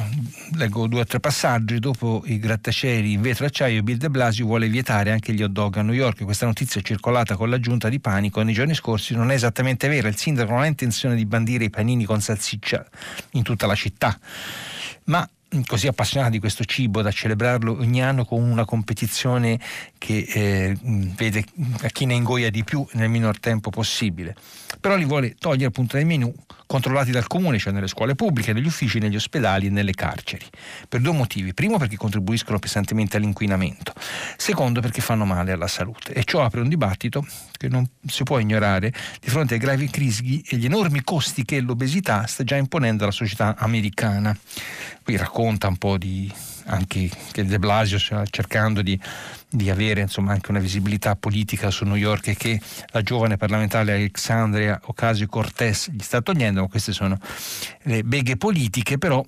leggo 0.55 0.87
due 0.87 1.01
o 1.01 1.05
tre 1.05 1.19
passaggi, 1.19 1.77
dopo 1.77 2.23
i 2.25 2.39
grattacieli 2.39 3.11
in 3.11 3.21
vetro 3.21 3.45
acciaio, 3.45 3.83
Bill 3.83 3.97
de 3.97 4.09
Blasio 4.09 4.43
vuole 4.43 4.67
vietare 4.67 5.11
anche 5.11 5.33
gli 5.33 5.43
hot 5.43 5.51
dog 5.51 5.77
a 5.77 5.83
New 5.83 5.93
York. 5.93 6.23
Questa 6.23 6.47
notizia 6.47 6.81
è 6.81 6.83
circolata 6.83 7.35
con 7.35 7.51
l'aggiunta 7.51 7.87
di 7.87 7.99
panico 7.99 8.41
nei 8.41 8.55
giorni 8.55 8.73
scorsi 8.73 9.13
non 9.13 9.29
è 9.29 9.35
esattamente 9.35 9.87
vera. 9.87 10.07
Il 10.07 10.17
sindaco 10.17 10.51
non 10.51 10.61
ha 10.61 10.65
intenzione 10.65 11.15
di 11.15 11.27
bandire 11.27 11.65
i 11.65 11.69
panini 11.69 12.05
con 12.05 12.21
salsiccia 12.21 12.83
in 13.33 13.43
tutta 13.43 13.67
la 13.67 13.75
città, 13.75 14.17
ma 15.05 15.29
così 15.67 15.85
appassionati 15.87 16.31
di 16.31 16.39
questo 16.39 16.65
cibo 16.65 17.03
da 17.03 17.11
celebrarlo 17.11 17.77
ogni 17.77 18.01
anno 18.01 18.25
con 18.25 18.41
una 18.41 18.65
competizione 18.65 19.59
che 19.99 20.25
eh, 20.27 20.77
vede 20.81 21.45
a 21.81 21.87
chi 21.89 22.05
ne 22.05 22.15
ingoia 22.15 22.49
di 22.49 22.63
più 22.63 22.85
nel 22.93 23.09
minor 23.09 23.39
tempo 23.39 23.69
possibile. 23.69 24.35
Però 24.81 24.95
li 24.95 25.05
vuole 25.05 25.35
togliere 25.37 25.67
appunto 25.67 25.97
dai 25.97 26.05
menù 26.05 26.33
controllati 26.65 27.11
dal 27.11 27.27
comune, 27.27 27.57
cioè 27.57 27.73
nelle 27.73 27.87
scuole 27.87 28.15
pubbliche, 28.15 28.53
negli 28.53 28.65
uffici, 28.65 28.99
negli 28.99 29.15
ospedali 29.15 29.67
e 29.67 29.69
nelle 29.69 29.93
carceri. 29.93 30.45
Per 30.87 31.01
due 31.01 31.13
motivi. 31.13 31.53
Primo 31.53 31.77
perché 31.77 31.97
contribuiscono 31.97 32.59
pesantemente 32.59 33.17
all'inquinamento. 33.17 33.93
Secondo 34.37 34.81
perché 34.81 35.01
fanno 35.01 35.25
male 35.25 35.51
alla 35.51 35.67
salute. 35.67 36.13
E 36.13 36.23
ciò 36.23 36.43
apre 36.43 36.61
un 36.61 36.69
dibattito 36.69 37.25
che 37.57 37.67
non 37.67 37.87
si 38.05 38.23
può 38.23 38.39
ignorare 38.39 38.93
di 39.19 39.29
fronte 39.29 39.55
ai 39.55 39.59
gravi 39.59 39.89
crisi 39.89 40.41
e 40.47 40.57
gli 40.57 40.65
enormi 40.65 41.03
costi 41.03 41.45
che 41.45 41.59
l'obesità 41.59 42.25
sta 42.27 42.43
già 42.43 42.55
imponendo 42.55 43.03
alla 43.03 43.11
società 43.11 43.55
americana. 43.57 44.35
Qui 45.03 45.15
racconta 45.17 45.67
un 45.67 45.77
po' 45.77 45.97
di 45.97 46.31
anche 46.65 47.09
che 47.31 47.45
De 47.45 47.59
Blasio 47.59 47.99
sta 47.99 48.23
cercando 48.29 48.81
di, 48.81 48.99
di 49.49 49.69
avere 49.69 50.01
insomma, 50.01 50.31
anche 50.31 50.51
una 50.51 50.59
visibilità 50.59 51.15
politica 51.15 51.71
su 51.71 51.85
New 51.85 51.95
York 51.95 52.27
e 52.27 52.35
che 52.35 52.59
la 52.87 53.01
giovane 53.01 53.37
parlamentare 53.37 53.93
Alexandria 53.93 54.79
Ocasio-Cortez 54.83 55.91
gli 55.91 56.01
sta 56.01 56.21
togliendo, 56.21 56.61
ma 56.61 56.67
queste 56.67 56.93
sono 56.93 57.17
le 57.83 58.03
beghe 58.03 58.37
politiche, 58.37 58.97
però 58.97 59.23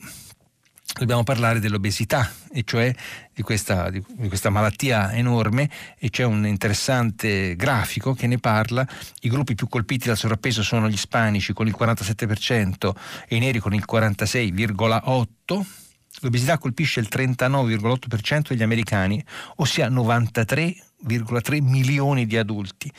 dobbiamo 0.98 1.24
parlare 1.24 1.60
dell'obesità, 1.60 2.30
e 2.52 2.64
cioè 2.66 2.94
di 3.34 3.42
questa, 3.44 3.90
di 3.90 4.04
questa, 4.28 4.50
malattia 4.50 5.14
enorme 5.14 5.70
e 5.98 6.10
c'è 6.10 6.24
un 6.24 6.46
interessante 6.48 7.56
grafico 7.56 8.14
che 8.14 8.28
ne 8.28 8.40
parla. 8.40 8.88
I 9.22 9.30
gruppi 9.30 9.56
più 9.56 9.68
colpiti 9.68 10.08
dal 10.08 10.18
sovrappeso 10.18 10.64
sono 10.64 10.90
gli 10.90 10.94
ispanici 10.94 11.54
con 11.54 11.68
il 11.68 11.76
47% 11.78 12.92
e 13.28 13.36
i 13.36 13.40
neri 13.40 13.60
con 13.60 13.74
il 13.74 13.86
46,8%. 13.90 15.86
L'obesità 16.22 16.57
colpisce 16.57 16.99
il 16.99 17.07
39,8% 17.11 18.49
degli 18.49 18.63
americani, 18.63 19.24
ossia 19.57 19.89
93,3 19.89 21.61
milioni 21.61 22.26
di 22.26 22.38
adulti. 22.38 22.91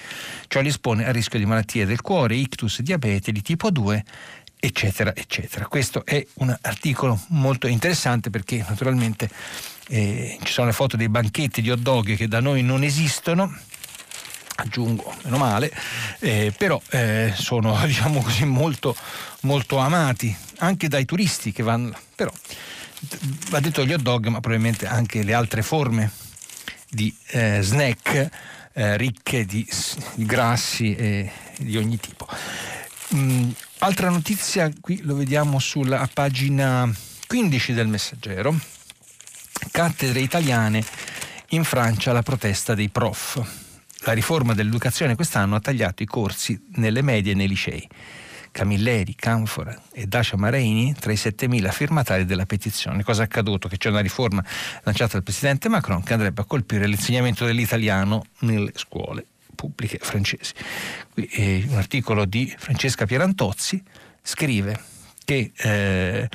Ciò 0.47 0.61
li 0.61 0.69
espone 0.69 1.07
a 1.07 1.11
rischio 1.11 1.39
di 1.39 1.47
malattie 1.47 1.87
del 1.87 2.01
cuore, 2.01 2.37
ictus, 2.37 2.81
diabete 2.81 3.33
di 3.33 3.43
tipo 3.43 3.71
2 3.71 4.05
eccetera, 4.61 5.15
eccetera. 5.15 5.67
Questo 5.67 6.05
è 6.05 6.25
un 6.35 6.57
articolo 6.63 7.19
molto 7.29 7.67
interessante 7.67 8.31
perché 8.31 8.65
naturalmente 8.69 9.31
eh, 9.89 10.39
ci 10.43 10.53
sono 10.53 10.67
le 10.67 10.73
foto 10.73 10.97
dei 10.97 11.09
banchetti 11.09 11.63
di 11.63 11.71
hot 11.71 11.79
dog 11.79 12.17
che 12.17 12.29
da 12.29 12.41
noi 12.41 12.63
non 12.63 12.83
esistono, 12.83 13.57
aggiungo, 14.57 15.15
meno 15.23 15.39
male, 15.39 15.73
eh, 16.19 16.53
però 16.57 16.81
eh, 16.91 17.33
sono 17.37 17.79
diciamo 17.87 18.21
così 18.21 18.45
molto, 18.45 18.97
molto 19.43 19.79
amati 19.79 20.35
anche 20.59 20.89
dai 20.89 21.05
turisti 21.05 21.53
che 21.53 21.63
vanno. 21.63 21.97
Però 22.15 22.33
va 23.51 23.61
detto 23.61 23.85
gli 23.85 23.93
hot 23.93 24.03
dog, 24.03 24.27
ma 24.27 24.41
probabilmente 24.41 24.87
anche 24.87 25.23
le 25.23 25.35
altre 25.35 25.63
forme 25.63 26.11
di 26.89 27.15
eh, 27.29 27.61
snack 27.63 28.31
eh, 28.73 28.97
ricche 28.97 29.45
di, 29.45 29.67
di 30.15 30.25
grassi 30.25 30.95
e 30.95 31.31
di 31.59 31.77
ogni 31.77 31.99
tipo. 31.99 32.27
Mm, 33.15 33.51
altra 33.79 34.11
notizia, 34.11 34.71
qui 34.81 35.01
lo 35.03 35.15
vediamo 35.17 35.59
sulla 35.59 36.09
pagina 36.13 36.91
15 37.27 37.73
del 37.73 37.89
Messaggero. 37.89 38.57
Cattedre 39.71 40.21
italiane 40.21 40.85
in 41.49 41.65
Francia 41.65 42.13
la 42.13 42.23
protesta 42.23 42.75
dei 42.75 42.89
prof. 42.89 43.67
La 44.03 44.13
riforma 44.13 44.55
dell'educazione 44.55 45.15
quest'anno 45.15 45.57
ha 45.57 45.61
tagliato 45.61 46.03
i 46.03 46.07
corsi 46.07 46.61
nelle 46.75 47.03
medie 47.03 47.33
e 47.33 47.35
nei 47.35 47.49
licei. 47.49 47.89
Camilleri, 48.59 49.15
Canfora 49.15 49.81
e 49.93 50.07
Dacia 50.07 50.37
Mareini 50.37 50.93
tra 50.93 51.13
i 51.13 51.15
7.000 51.15 51.71
firmatari 51.71 52.25
della 52.25 52.45
petizione. 52.45 53.05
Cosa 53.05 53.23
è 53.23 53.25
accaduto? 53.27 53.69
Che 53.69 53.77
c'è 53.79 53.89
una 53.89 54.01
riforma 54.01 54.45
lanciata 54.83 55.13
dal 55.13 55.23
presidente 55.23 55.69
Macron 55.69 56.03
che 56.03 56.13
andrebbe 56.13 56.41
a 56.41 56.45
colpire 56.45 56.89
l'insegnamento 56.89 57.45
dell'italiano 57.45 58.25
nelle 58.41 58.73
scuole 58.75 59.25
pubbliche 59.55 59.99
francesi. 60.01 60.55
Qui 61.13 61.27
eh, 61.27 61.67
un 61.69 61.77
articolo 61.77 62.25
di 62.25 62.53
Francesca 62.59 63.07
Pierantozzi 63.07 63.81
scrive 64.23 64.81
che 65.25 65.53
eh, 65.55 66.29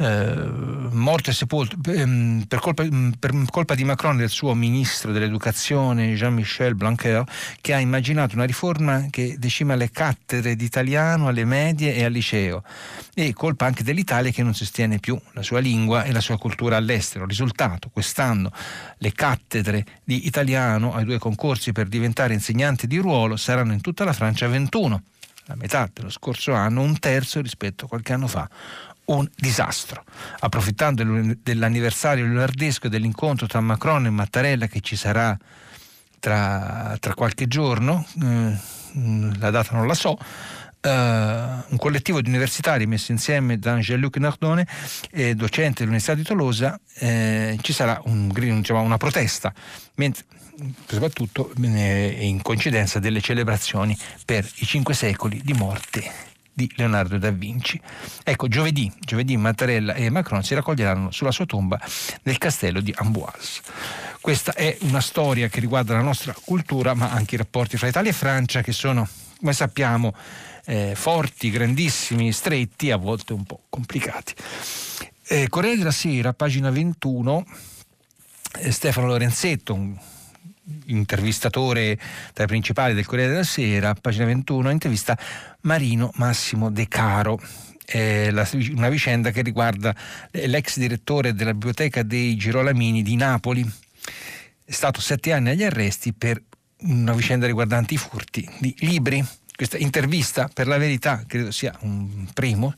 eh, 0.00 0.48
morto 0.92 1.30
e 1.30 1.32
sepolto 1.32 1.76
ehm, 1.90 2.44
per 2.46 2.60
colpa, 2.60 2.84
mm, 2.84 3.10
per 3.18 3.32
colpa, 3.50 3.74
di 3.74 3.82
Macron 3.82 4.14
e 4.14 4.18
del 4.18 4.28
suo 4.28 4.54
ministro 4.54 5.10
dell'educazione 5.10 6.14
Jean-Michel 6.14 6.76
Blanquer 6.76 7.24
che 7.60 7.74
ha 7.74 7.80
immaginato 7.80 8.36
una 8.36 8.44
riforma 8.44 9.08
che 9.10 9.34
decima 9.38 9.74
le 9.74 9.90
cattedre 9.90 10.54
di 10.54 10.64
italiano 10.64 11.26
alle 11.26 11.44
medie 11.44 11.96
e 11.96 12.04
al 12.04 12.12
liceo. 12.12 12.62
E 13.12 13.32
colpa 13.32 13.66
anche 13.66 13.82
dell'Italia 13.82 14.30
che 14.30 14.44
non 14.44 14.54
sostiene 14.54 15.00
più 15.00 15.20
la 15.32 15.42
sua 15.42 15.58
lingua 15.58 16.04
e 16.04 16.12
la 16.12 16.20
sua 16.20 16.38
cultura 16.38 16.76
all'estero. 16.76 17.26
Risultato, 17.26 17.90
quest'anno 17.92 18.52
le 18.98 19.12
cattedre 19.12 19.84
di 20.04 20.26
italiano 20.26 20.94
ai 20.94 21.04
due 21.04 21.18
concorsi 21.18 21.72
per 21.72 21.88
diventare 21.88 22.34
insegnante 22.34 22.86
di 22.86 22.98
ruolo 22.98 23.36
saranno 23.36 23.72
in 23.72 23.80
tutta 23.80 24.04
la 24.04 24.12
Francia 24.12 24.46
21 24.46 25.02
la 25.48 25.56
metà 25.56 25.88
dello 25.90 26.10
scorso 26.10 26.52
anno, 26.52 26.82
un 26.82 26.98
terzo 26.98 27.40
rispetto 27.40 27.86
a 27.86 27.88
qualche 27.88 28.12
anno 28.12 28.28
fa 28.28 28.48
un 29.08 29.28
disastro. 29.36 30.04
Approfittando 30.40 31.04
dell'anniversario 31.42 32.24
lunardesco 32.24 32.88
dell'incontro 32.88 33.46
tra 33.46 33.60
Macron 33.60 34.06
e 34.06 34.10
Mattarella 34.10 34.66
che 34.66 34.80
ci 34.80 34.96
sarà 34.96 35.36
tra, 36.18 36.96
tra 36.98 37.14
qualche 37.14 37.46
giorno, 37.46 38.06
eh, 38.22 38.56
la 39.38 39.50
data 39.50 39.76
non 39.76 39.86
la 39.86 39.94
so, 39.94 40.18
Uh, 40.80 40.90
un 40.90 41.76
collettivo 41.76 42.20
di 42.20 42.28
universitari 42.28 42.86
messo 42.86 43.10
insieme 43.10 43.58
da 43.58 43.76
Jean-Luc 43.78 44.16
Nardone, 44.18 44.64
eh, 45.10 45.34
docente 45.34 45.78
dell'Università 45.80 46.14
di 46.14 46.22
Tolosa, 46.22 46.78
eh, 47.00 47.58
ci 47.62 47.72
sarà 47.72 48.00
un, 48.04 48.28
diciamo, 48.28 48.80
una 48.80 48.96
protesta, 48.96 49.52
mentre, 49.96 50.24
soprattutto 50.86 51.52
eh, 51.60 52.18
in 52.20 52.40
coincidenza 52.42 53.00
delle 53.00 53.20
celebrazioni 53.20 53.98
per 54.24 54.48
i 54.58 54.66
cinque 54.66 54.94
secoli 54.94 55.42
di 55.42 55.52
morte 55.52 56.27
di 56.58 56.68
Leonardo 56.74 57.18
da 57.18 57.30
Vinci. 57.30 57.80
Ecco, 58.24 58.48
giovedì, 58.48 58.92
giovedì 58.98 59.36
Mattarella 59.36 59.94
e 59.94 60.10
Macron 60.10 60.42
si 60.42 60.56
raccoglieranno 60.56 61.12
sulla 61.12 61.30
sua 61.30 61.46
tomba 61.46 61.80
nel 62.24 62.36
castello 62.36 62.80
di 62.80 62.92
Amboise. 62.96 63.62
Questa 64.20 64.52
è 64.54 64.76
una 64.80 65.00
storia 65.00 65.46
che 65.46 65.60
riguarda 65.60 65.94
la 65.94 66.02
nostra 66.02 66.34
cultura, 66.44 66.94
ma 66.94 67.12
anche 67.12 67.36
i 67.36 67.38
rapporti 67.38 67.76
fra 67.76 67.86
Italia 67.86 68.10
e 68.10 68.14
Francia 68.14 68.60
che 68.60 68.72
sono, 68.72 69.08
come 69.38 69.52
sappiamo, 69.52 70.12
eh, 70.64 70.94
forti, 70.96 71.50
grandissimi, 71.50 72.32
stretti, 72.32 72.90
a 72.90 72.96
volte 72.96 73.34
un 73.34 73.44
po' 73.44 73.62
complicati. 73.68 74.34
Eh, 75.28 75.48
Corriere 75.48 75.76
della 75.76 75.92
Sera, 75.92 76.32
pagina 76.32 76.70
21, 76.70 77.46
eh, 78.58 78.72
Stefano 78.72 79.06
Lorenzetto, 79.06 79.74
un 79.74 79.96
intervistatore 80.86 81.98
tra 82.32 82.44
i 82.44 82.46
principali 82.46 82.94
del 82.94 83.06
Corriere 83.06 83.32
della 83.32 83.44
Sera, 83.44 83.94
pagina 83.94 84.24
21, 84.26 84.70
intervista 84.70 85.18
Marino 85.62 86.10
Massimo 86.14 86.70
De 86.70 86.88
Caro. 86.88 87.40
Eh, 87.90 88.30
una 88.74 88.90
vicenda 88.90 89.30
che 89.30 89.42
riguarda 89.42 89.94
l'ex 90.30 90.78
direttore 90.78 91.32
della 91.32 91.54
biblioteca 91.54 92.02
dei 92.02 92.36
Girolamini 92.36 93.02
di 93.02 93.16
Napoli. 93.16 93.64
È 94.64 94.72
stato 94.72 95.00
sette 95.00 95.32
anni 95.32 95.50
agli 95.50 95.64
arresti 95.64 96.12
per 96.12 96.42
una 96.80 97.14
vicenda 97.14 97.46
riguardante 97.46 97.94
i 97.94 97.96
furti 97.96 98.48
di 98.60 98.74
libri 98.80 99.24
questa 99.58 99.76
intervista, 99.76 100.48
per 100.54 100.68
la 100.68 100.78
verità, 100.78 101.24
credo 101.26 101.50
sia 101.50 101.76
un 101.80 102.28
primo 102.32 102.72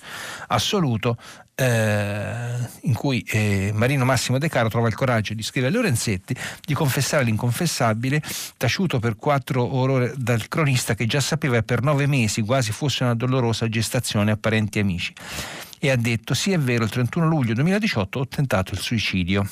assoluto, 0.46 1.18
eh, 1.54 2.54
in 2.84 2.94
cui 2.94 3.22
eh, 3.28 3.70
Marino 3.74 4.06
Massimo 4.06 4.38
De 4.38 4.48
Caro 4.48 4.70
trova 4.70 4.88
il 4.88 4.94
coraggio 4.94 5.34
di 5.34 5.42
scrivere 5.42 5.70
a 5.70 5.76
Lorenzetti 5.76 6.34
di 6.64 6.72
confessare 6.72 7.24
l'inconfessabile, 7.24 8.22
taciuto 8.56 8.98
per 8.98 9.16
quattro 9.16 9.74
ore 9.74 10.14
dal 10.16 10.48
cronista 10.48 10.94
che 10.94 11.04
già 11.04 11.20
sapeva 11.20 11.62
per 11.62 11.82
nove 11.82 12.06
mesi 12.06 12.40
quasi 12.40 12.72
fosse 12.72 13.04
una 13.04 13.14
dolorosa 13.14 13.68
gestazione 13.68 14.30
a 14.30 14.38
parenti 14.38 14.78
e 14.78 14.80
amici. 14.80 15.12
E 15.78 15.90
ha 15.90 15.96
detto: 15.96 16.32
Sì, 16.32 16.52
è 16.52 16.58
vero, 16.58 16.84
il 16.84 16.90
31 16.90 17.28
luglio 17.28 17.52
2018 17.52 18.18
ho 18.18 18.26
tentato 18.26 18.72
il 18.72 18.80
suicidio 18.80 19.46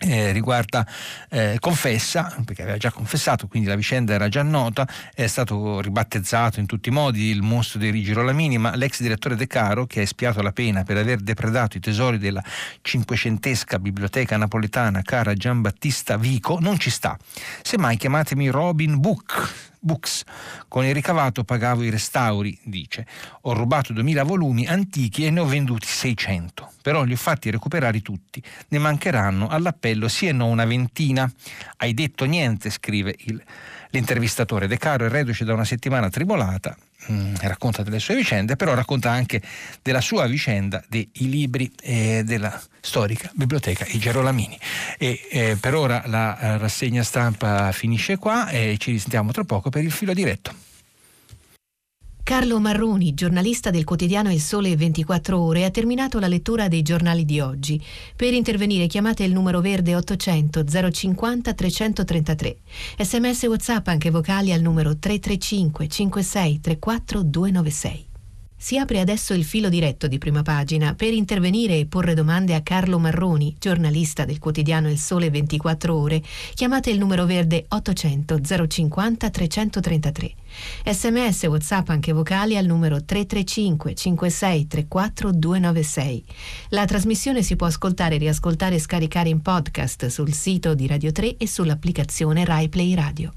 eh, 0.00 0.32
riguarda 0.32 0.86
eh, 1.28 1.56
confessa 1.60 2.34
perché 2.44 2.62
aveva 2.62 2.78
già 2.78 2.90
confessato 2.90 3.46
quindi 3.46 3.68
la 3.68 3.76
vicenda 3.76 4.14
era 4.14 4.28
già 4.28 4.42
nota 4.42 4.88
è 5.14 5.26
stato 5.26 5.80
ribattezzato 5.80 6.58
in 6.58 6.66
tutti 6.66 6.88
i 6.88 6.92
modi 6.92 7.30
il 7.30 7.42
mostro 7.42 7.78
dei 7.78 7.90
Rigirolamini 7.90 8.56
ma 8.58 8.74
l'ex 8.74 9.00
direttore 9.00 9.36
De 9.36 9.46
Caro 9.46 9.86
che 9.86 10.00
ha 10.00 10.02
espiato 10.02 10.40
la 10.42 10.52
pena 10.52 10.84
per 10.84 10.96
aver 10.96 11.18
depredato 11.20 11.76
i 11.76 11.80
tesori 11.80 12.18
della 12.18 12.42
cinquecentesca 12.80 13.78
biblioteca 13.78 14.36
napoletana 14.36 15.02
cara 15.02 15.34
Giambattista 15.34 16.16
Vico 16.16 16.58
non 16.60 16.78
ci 16.78 16.90
sta. 16.90 17.16
Semmai 17.62 17.96
chiamatemi 17.96 18.48
Robin 18.48 18.98
Book 18.98 19.69
Books. 19.80 20.24
Con 20.68 20.84
il 20.84 20.94
ricavato 20.94 21.42
pagavo 21.42 21.82
i 21.82 21.90
restauri, 21.90 22.58
dice. 22.62 23.06
Ho 23.42 23.54
rubato 23.54 23.92
2000 23.92 24.22
volumi 24.22 24.66
antichi 24.66 25.24
e 25.24 25.30
ne 25.30 25.40
ho 25.40 25.46
venduti 25.46 25.86
600, 25.86 26.72
però 26.82 27.02
li 27.02 27.14
ho 27.14 27.16
fatti 27.16 27.50
recuperare 27.50 28.00
tutti. 28.02 28.42
Ne 28.68 28.78
mancheranno 28.78 29.48
all'appello 29.48 30.06
sì 30.08 30.26
e 30.28 30.32
no 30.32 30.46
una 30.46 30.64
ventina. 30.64 31.30
Hai 31.78 31.94
detto 31.94 32.26
niente, 32.26 32.70
scrive 32.70 33.14
il, 33.18 33.42
l'intervistatore. 33.90 34.66
De 34.66 34.76
Caro 34.76 35.06
è 35.06 35.08
reduce 35.08 35.44
da 35.44 35.54
una 35.54 35.64
settimana 35.64 36.10
tribolata 36.10 36.76
mm, 37.10 37.34
racconta 37.40 37.82
delle 37.82 37.98
sue 37.98 38.16
vicende, 38.16 38.56
però 38.56 38.74
racconta 38.74 39.10
anche 39.10 39.40
della 39.82 40.00
sua 40.00 40.26
vicenda 40.26 40.82
dei 40.88 41.08
libri 41.14 41.70
eh, 41.82 42.22
della 42.24 42.60
storica 42.80 43.30
biblioteca 43.34 43.84
I 43.88 43.98
Gerolamini. 43.98 44.58
E 44.98 45.26
eh, 45.30 45.56
per 45.60 45.74
ora 45.74 46.02
la 46.06 46.38
eh, 46.38 46.58
rassegna 46.58 47.02
stampa 47.02 47.72
finisce 47.72 48.16
qua 48.16 48.48
e 48.48 48.76
ci 48.78 48.92
risentiamo 48.92 49.32
tra 49.32 49.44
poco 49.44 49.70
per 49.70 49.84
il 49.84 49.92
filo 49.92 50.12
diretto. 50.12 50.68
Carlo 52.22 52.60
Marroni, 52.60 53.14
giornalista 53.14 53.70
del 53.70 53.84
quotidiano 53.84 54.30
Il 54.30 54.40
Sole 54.40 54.76
24 54.76 55.40
Ore, 55.40 55.64
ha 55.64 55.70
terminato 55.70 56.18
la 56.18 56.28
lettura 56.28 56.68
dei 56.68 56.82
giornali 56.82 57.24
di 57.24 57.40
oggi. 57.40 57.82
Per 58.14 58.32
intervenire 58.32 58.86
chiamate 58.86 59.24
il 59.24 59.32
numero 59.32 59.60
verde 59.60 59.96
800 59.96 60.64
050 60.90 61.54
333. 61.54 62.56
Sms 62.98 63.42
WhatsApp 63.44 63.88
anche 63.88 64.10
vocali 64.10 64.52
al 64.52 64.60
numero 64.60 64.96
335 64.96 65.88
56 65.88 66.60
34 66.60 67.22
296. 67.22 68.09
Si 68.62 68.76
apre 68.76 69.00
adesso 69.00 69.32
il 69.32 69.42
filo 69.42 69.70
diretto 69.70 70.06
di 70.06 70.18
prima 70.18 70.42
pagina 70.42 70.94
per 70.94 71.14
intervenire 71.14 71.78
e 71.78 71.86
porre 71.86 72.12
domande 72.12 72.54
a 72.54 72.60
Carlo 72.60 72.98
Marroni, 72.98 73.56
giornalista 73.58 74.26
del 74.26 74.38
quotidiano 74.38 74.90
Il 74.90 74.98
Sole 74.98 75.30
24 75.30 75.96
Ore. 75.96 76.20
Chiamate 76.52 76.90
il 76.90 76.98
numero 76.98 77.24
verde 77.24 77.64
800 77.66 78.38
050 78.68 79.30
333. 79.30 80.34
Sms 80.84 81.44
WhatsApp 81.44 81.88
anche 81.88 82.12
vocali 82.12 82.58
al 82.58 82.66
numero 82.66 83.02
335 83.02 83.94
56 83.94 84.66
34 84.66 85.32
296. 85.32 86.24
La 86.68 86.84
trasmissione 86.84 87.42
si 87.42 87.56
può 87.56 87.66
ascoltare, 87.66 88.18
riascoltare 88.18 88.74
e 88.74 88.78
scaricare 88.80 89.30
in 89.30 89.40
podcast 89.40 90.08
sul 90.08 90.34
sito 90.34 90.74
di 90.74 90.86
Radio 90.86 91.12
3 91.12 91.38
e 91.38 91.48
sull'applicazione 91.48 92.44
RaiPlay 92.44 92.94
Radio. 92.94 93.32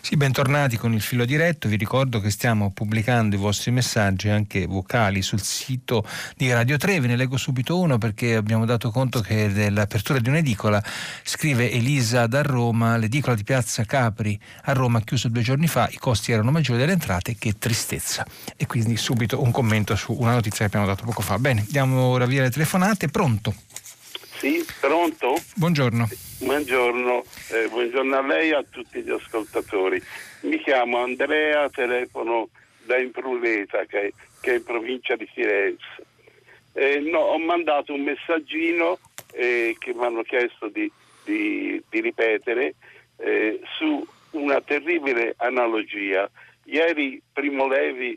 Sì, 0.00 0.16
bentornati 0.16 0.76
con 0.76 0.92
il 0.92 1.00
filo 1.00 1.24
diretto. 1.24 1.68
Vi 1.68 1.76
ricordo 1.76 2.20
che 2.20 2.30
stiamo 2.30 2.70
pubblicando 2.72 3.36
i 3.36 3.38
vostri 3.38 3.70
messaggi 3.70 4.28
anche 4.28 4.66
vocali 4.66 5.22
sul 5.22 5.40
sito 5.40 6.04
di 6.36 6.50
Radio 6.52 6.76
3. 6.76 7.00
Ve 7.00 7.06
ne 7.06 7.16
leggo 7.16 7.36
subito 7.36 7.78
uno 7.78 7.98
perché 7.98 8.34
abbiamo 8.34 8.64
dato 8.64 8.90
conto 8.90 9.20
che 9.20 9.52
dell'apertura 9.52 10.18
di 10.18 10.28
un'edicola 10.28 10.82
scrive 11.22 11.70
Elisa 11.70 12.26
da 12.26 12.42
Roma, 12.42 12.96
l'edicola 12.96 13.36
di 13.36 13.44
Piazza 13.44 13.84
Capri 13.84 14.38
a 14.64 14.72
Roma 14.72 15.00
chiuso 15.02 15.28
due 15.28 15.42
giorni 15.42 15.68
fa, 15.68 15.88
i 15.90 15.98
costi 15.98 16.32
erano 16.32 16.50
maggiori 16.50 16.78
delle 16.78 16.92
entrate, 16.92 17.36
che 17.38 17.56
tristezza. 17.58 18.26
E 18.56 18.66
quindi 18.66 18.96
subito 18.96 19.42
un 19.42 19.50
commento 19.50 19.94
su 19.96 20.12
una 20.12 20.32
notizia 20.32 20.58
che 20.58 20.64
abbiamo 20.64 20.86
dato 20.86 21.04
poco 21.04 21.22
fa. 21.22 21.38
Bene, 21.38 21.64
diamo 21.68 22.02
ora 22.02 22.26
via 22.26 22.42
le 22.42 22.50
telefonate. 22.50 23.08
Pronto? 23.08 23.54
Sì, 24.38 24.64
pronto? 24.80 25.34
Buongiorno. 25.56 26.08
Buongiorno, 26.38 27.24
eh, 27.50 27.66
buongiorno 27.68 28.16
a 28.16 28.24
lei 28.24 28.50
e 28.50 28.54
a 28.54 28.62
tutti 28.62 29.02
gli 29.02 29.10
ascoltatori. 29.10 30.00
Mi 30.42 30.60
chiamo 30.60 30.98
Andrea, 30.98 31.68
telefono 31.70 32.48
da 32.84 32.98
Impruleta, 32.98 33.84
che, 33.86 34.14
che 34.40 34.52
è 34.52 34.54
in 34.58 34.62
provincia 34.62 35.16
di 35.16 35.26
Firenze. 35.26 36.06
Eh, 36.72 37.00
no, 37.00 37.18
ho 37.18 37.38
mandato 37.38 37.92
un 37.92 38.02
messaggino 38.02 39.00
eh, 39.32 39.74
che 39.76 39.92
mi 39.92 40.04
hanno 40.04 40.22
chiesto 40.22 40.68
di, 40.68 40.88
di, 41.24 41.82
di 41.88 42.00
ripetere 42.00 42.76
eh, 43.16 43.60
su 43.76 44.06
una 44.30 44.60
terribile 44.60 45.34
analogia. 45.38 46.30
Ieri 46.66 47.20
Primo 47.32 47.66
Levi 47.66 48.16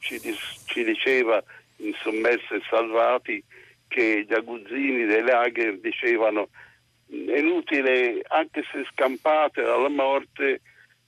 ci, 0.00 0.20
ci 0.66 0.84
diceva 0.84 1.42
in 1.76 1.94
Sommersi 1.94 2.52
e 2.52 2.62
Salvati 2.68 3.42
che 3.92 4.24
gli 4.26 4.32
aguzzini 4.32 5.04
dei 5.04 5.22
lager 5.22 5.78
dicevano 5.78 6.48
è 7.06 7.38
inutile, 7.38 8.22
anche 8.28 8.64
se 8.72 8.86
scampate 8.90 9.60
dalla 9.60 9.90
morte, 9.90 10.62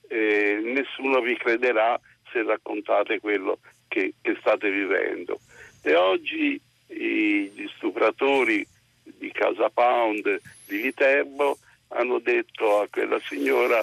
eh, 0.09 0.61
nessuno 0.63 1.21
vi 1.23 1.35
crederà 1.37 1.99
se 2.31 2.43
raccontate 2.43 3.21
quello 3.21 3.59
che, 3.89 4.13
che 4.21 4.37
state 4.39 4.71
vivendo. 4.71 5.41
E 5.83 5.95
oggi 5.95 6.61
i, 6.89 7.51
gli 7.55 7.67
stupratori 7.77 8.67
di 9.03 9.33
Casa 9.33 9.71
Pound 9.71 10.41
di 10.67 10.77
Viterbo 10.77 11.57
hanno 11.89 12.19
detto 12.19 12.81
a 12.81 12.89
quella 12.91 13.19
signora 13.21 13.83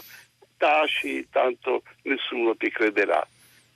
taci, 0.58 1.28
tanto 1.32 1.82
nessuno 2.04 2.56
ti 2.56 2.70
crederà. 2.70 3.28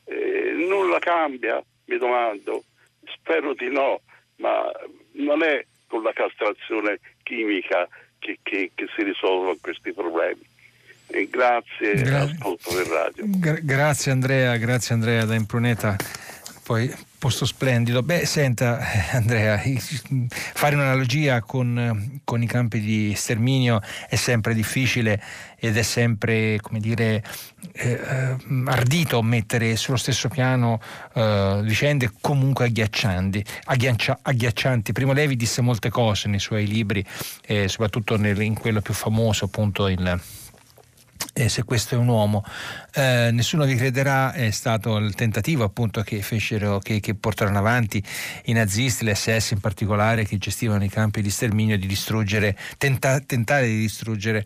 Eh, 0.05 0.51
nulla 0.53 0.99
cambia, 0.99 1.63
mi 1.85 1.97
domando, 1.97 2.63
spero 3.05 3.55
di 3.55 3.69
no, 3.69 4.01
ma 4.35 4.71
non 5.15 5.43
è 5.43 5.65
con 5.87 6.03
la 6.03 6.13
castrazione 6.13 6.99
chimica 7.23 7.87
che, 8.19 8.39
che, 8.41 8.71
che 8.73 8.85
si 8.95 9.03
risolvono 9.03 9.55
questi 9.61 9.93
problemi. 9.93 10.41
E 11.07 11.29
grazie, 11.29 11.93
Gra- 12.01 12.21
ascolto 12.21 12.73
del 12.73 12.85
radio. 12.85 13.23
Gra- 13.27 13.59
grazie 13.61 14.11
Andrea, 14.11 14.57
grazie 14.57 14.95
Andrea 14.95 15.25
da 15.25 15.35
Impruneta. 15.35 15.95
Poi 16.63 16.91
posto 17.25 17.45
splendido. 17.47 18.03
Beh, 18.03 18.23
senta 18.27 18.79
Andrea, 19.13 19.59
fare 20.29 20.75
un'analogia 20.75 21.41
con, 21.41 22.19
con, 22.23 22.43
i 22.43 22.45
campi 22.45 22.79
di 22.79 23.15
sterminio 23.15 23.81
è 24.07 24.15
sempre 24.15 24.53
difficile 24.53 25.19
ed 25.57 25.75
è 25.75 25.81
sempre, 25.81 26.59
come 26.61 26.79
dire, 26.79 27.23
eh, 27.71 27.89
eh, 27.93 28.35
ardito 28.65 29.23
mettere 29.23 29.75
sullo 29.75 29.97
stesso 29.97 30.27
piano 30.27 30.79
eh, 31.15 31.61
vicende 31.63 32.11
comunque 32.21 32.65
agghiaccianti, 32.65 33.43
agghiaccia, 33.63 34.19
agghiaccianti. 34.21 34.91
Primo 34.91 35.13
Levi 35.13 35.35
disse 35.35 35.61
molte 35.61 35.89
cose 35.89 36.29
nei 36.29 36.37
suoi 36.37 36.67
libri, 36.67 37.03
eh, 37.47 37.67
soprattutto 37.67 38.17
nel, 38.17 38.39
in 38.39 38.53
quello 38.53 38.81
più 38.81 38.93
famoso, 38.93 39.45
appunto 39.45 39.87
il 39.87 40.21
eh, 41.37 41.49
se 41.49 41.63
questo 41.63 41.95
è 41.95 41.97
un 41.97 42.07
uomo. 42.07 42.43
Eh, 42.93 43.29
nessuno 43.33 43.65
vi 43.65 43.75
crederà, 43.75 44.31
è 44.31 44.49
stato 44.51 44.95
il 44.97 45.13
tentativo 45.15 45.65
appunto 45.65 46.01
che 46.01 46.21
fecero, 46.21 46.79
che, 46.79 47.01
che 47.01 47.13
portarono 47.13 47.57
avanti 47.57 48.01
i 48.45 48.53
nazisti, 48.53 49.05
l'SS 49.05 49.51
in 49.51 49.59
particolare, 49.59 50.23
che 50.23 50.37
gestivano 50.37 50.85
i 50.85 50.89
campi 50.89 51.21
di 51.21 51.29
sterminio, 51.29 51.77
di 51.77 51.87
distruggere, 51.87 52.57
tenta, 52.77 53.19
tentare 53.19 53.67
di 53.67 53.77
distruggere 53.77 54.45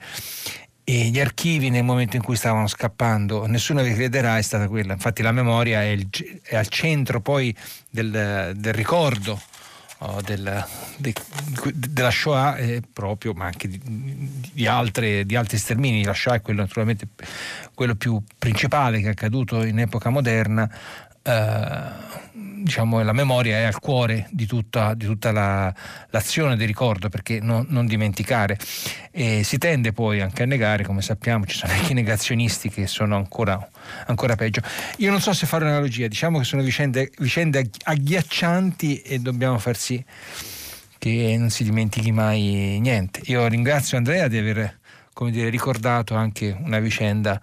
gli 0.84 1.20
archivi 1.20 1.70
nel 1.70 1.84
momento 1.84 2.16
in 2.16 2.24
cui 2.24 2.36
stavano 2.36 2.66
scappando. 2.66 3.46
Nessuno 3.46 3.84
vi 3.84 3.94
crederà, 3.94 4.40
è 4.40 4.42
stata 4.42 4.68
quella. 4.68 4.94
Infatti 4.94 5.22
la 5.22 5.32
memoria 5.32 5.84
è, 5.84 5.90
il, 5.90 6.10
è 6.42 6.56
al 6.56 6.68
centro 6.68 7.22
poi 7.22 7.56
del, 7.92 8.54
del 8.56 8.74
ricordo 8.74 9.40
oh, 10.00 10.22
del, 10.22 10.66
de, 10.97 11.14
della 11.74 12.12
Shoah 12.12 12.58
eh, 12.58 12.82
proprio, 12.91 13.34
ma 13.34 13.45
anche 13.45 13.68
di, 13.68 13.80
di, 14.54 14.68
altre, 14.68 15.26
di, 15.26 15.36
altri 15.36 15.58
stermini. 15.58 16.04
La 16.04 16.14
Shoah 16.14 16.36
è 16.36 16.41
quello 16.41 16.62
naturalmente 16.62 17.08
quello 17.74 17.95
più 17.95 18.22
principale 18.38 19.00
che 19.00 19.08
è 19.08 19.12
accaduto 19.12 19.64
in 19.64 19.80
epoca 19.80 20.10
moderna. 20.10 20.70
Eh, 21.22 22.18
diciamo, 22.64 23.01
la 23.01 23.14
memoria 23.14 23.57
è 23.57 23.64
al 23.64 23.80
cuore 23.80 24.28
di 24.32 24.45
tutta, 24.45 24.93
di 24.93 25.05
tutta 25.05 25.32
la, 25.32 25.74
l'azione 26.10 26.55
di 26.55 26.66
ricordo, 26.66 27.10
perché 27.10 27.39
no, 27.41 27.66
non 27.68 27.86
dimenticare. 27.86 28.57
E 29.12 29.43
si 29.43 29.57
tende 29.57 29.91
poi 29.91 30.22
anche 30.22 30.43
a 30.43 30.45
negare, 30.45 30.84
come 30.84 31.01
sappiamo, 31.01 31.45
ci 31.45 31.57
sono 31.57 31.74
anche 31.74 31.91
i 31.91 31.95
negazionisti 31.95 32.70
che 32.70 32.88
sono 32.88 33.16
ancora, 33.16 33.68
ancora 34.07 34.36
peggio. 34.36 34.62
Io 34.97 35.12
non 35.12 35.22
so 35.22 35.34
se 35.34 35.45
fare 35.45 35.64
un'analogia, 35.66 36.07
diciamo 36.07 36.38
che 36.38 36.43
sono 36.43 36.62
vicende, 36.62 37.12
vicende 37.18 37.70
agghiaccianti 37.84 39.01
e 39.01 39.20
dobbiamo 39.20 39.57
far 39.57 39.76
sì 39.76 40.03
che 40.99 41.36
non 41.38 41.49
si 41.49 41.64
dimentichi 41.64 42.12
mai 42.12 42.78
niente. 42.82 43.22
Io 43.26 43.47
ringrazio 43.47 43.97
Andrea 43.97 44.28
di 44.28 44.38
aver 44.38 44.80
dire, 45.28 45.49
ricordato 45.49 46.14
anche 46.14 46.55
una 46.62 46.80
vicenda 46.80 47.41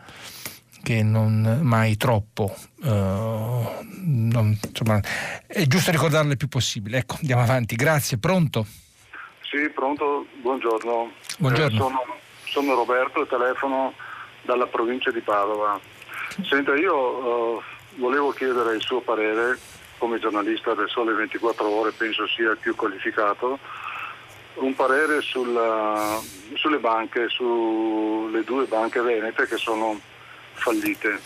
che 0.86 1.02
non 1.02 1.58
mai 1.62 1.96
troppo. 1.96 2.54
Uh, 2.82 3.66
non, 4.04 4.56
insomma, 4.68 5.00
è 5.44 5.66
giusto 5.66 5.90
ricordarle 5.90 6.30
il 6.30 6.36
più 6.36 6.46
possibile. 6.46 6.98
Ecco, 6.98 7.16
andiamo 7.18 7.42
avanti. 7.42 7.74
Grazie. 7.74 8.18
Pronto? 8.18 8.64
Sì, 9.40 9.68
pronto. 9.74 10.26
Buongiorno. 10.40 11.10
Buongiorno. 11.38 11.74
Eh, 11.74 11.80
sono, 11.80 12.04
sono, 12.44 12.74
Roberto 12.74 13.20
e 13.20 13.26
telefono 13.26 13.94
dalla 14.42 14.68
provincia 14.68 15.10
di 15.10 15.18
Padova. 15.22 15.80
Senta, 16.42 16.76
io 16.76 16.94
uh, 16.94 17.62
volevo 17.96 18.30
chiedere 18.30 18.76
il 18.76 18.82
suo 18.82 19.00
parere 19.00 19.58
come 19.98 20.20
giornalista 20.20 20.72
del 20.74 20.88
Sole 20.88 21.14
24 21.14 21.68
Ore, 21.68 21.90
penso 21.90 22.28
sia 22.28 22.52
il 22.52 22.58
più 22.58 22.76
qualificato, 22.76 23.58
un 24.54 24.72
parere 24.76 25.20
sulla, 25.20 26.20
sulle 26.54 26.78
banche, 26.78 27.28
sulle 27.28 28.44
due 28.44 28.66
banche 28.66 29.00
venete 29.00 29.48
che 29.48 29.56
sono 29.56 29.98
fallite. 30.56 31.20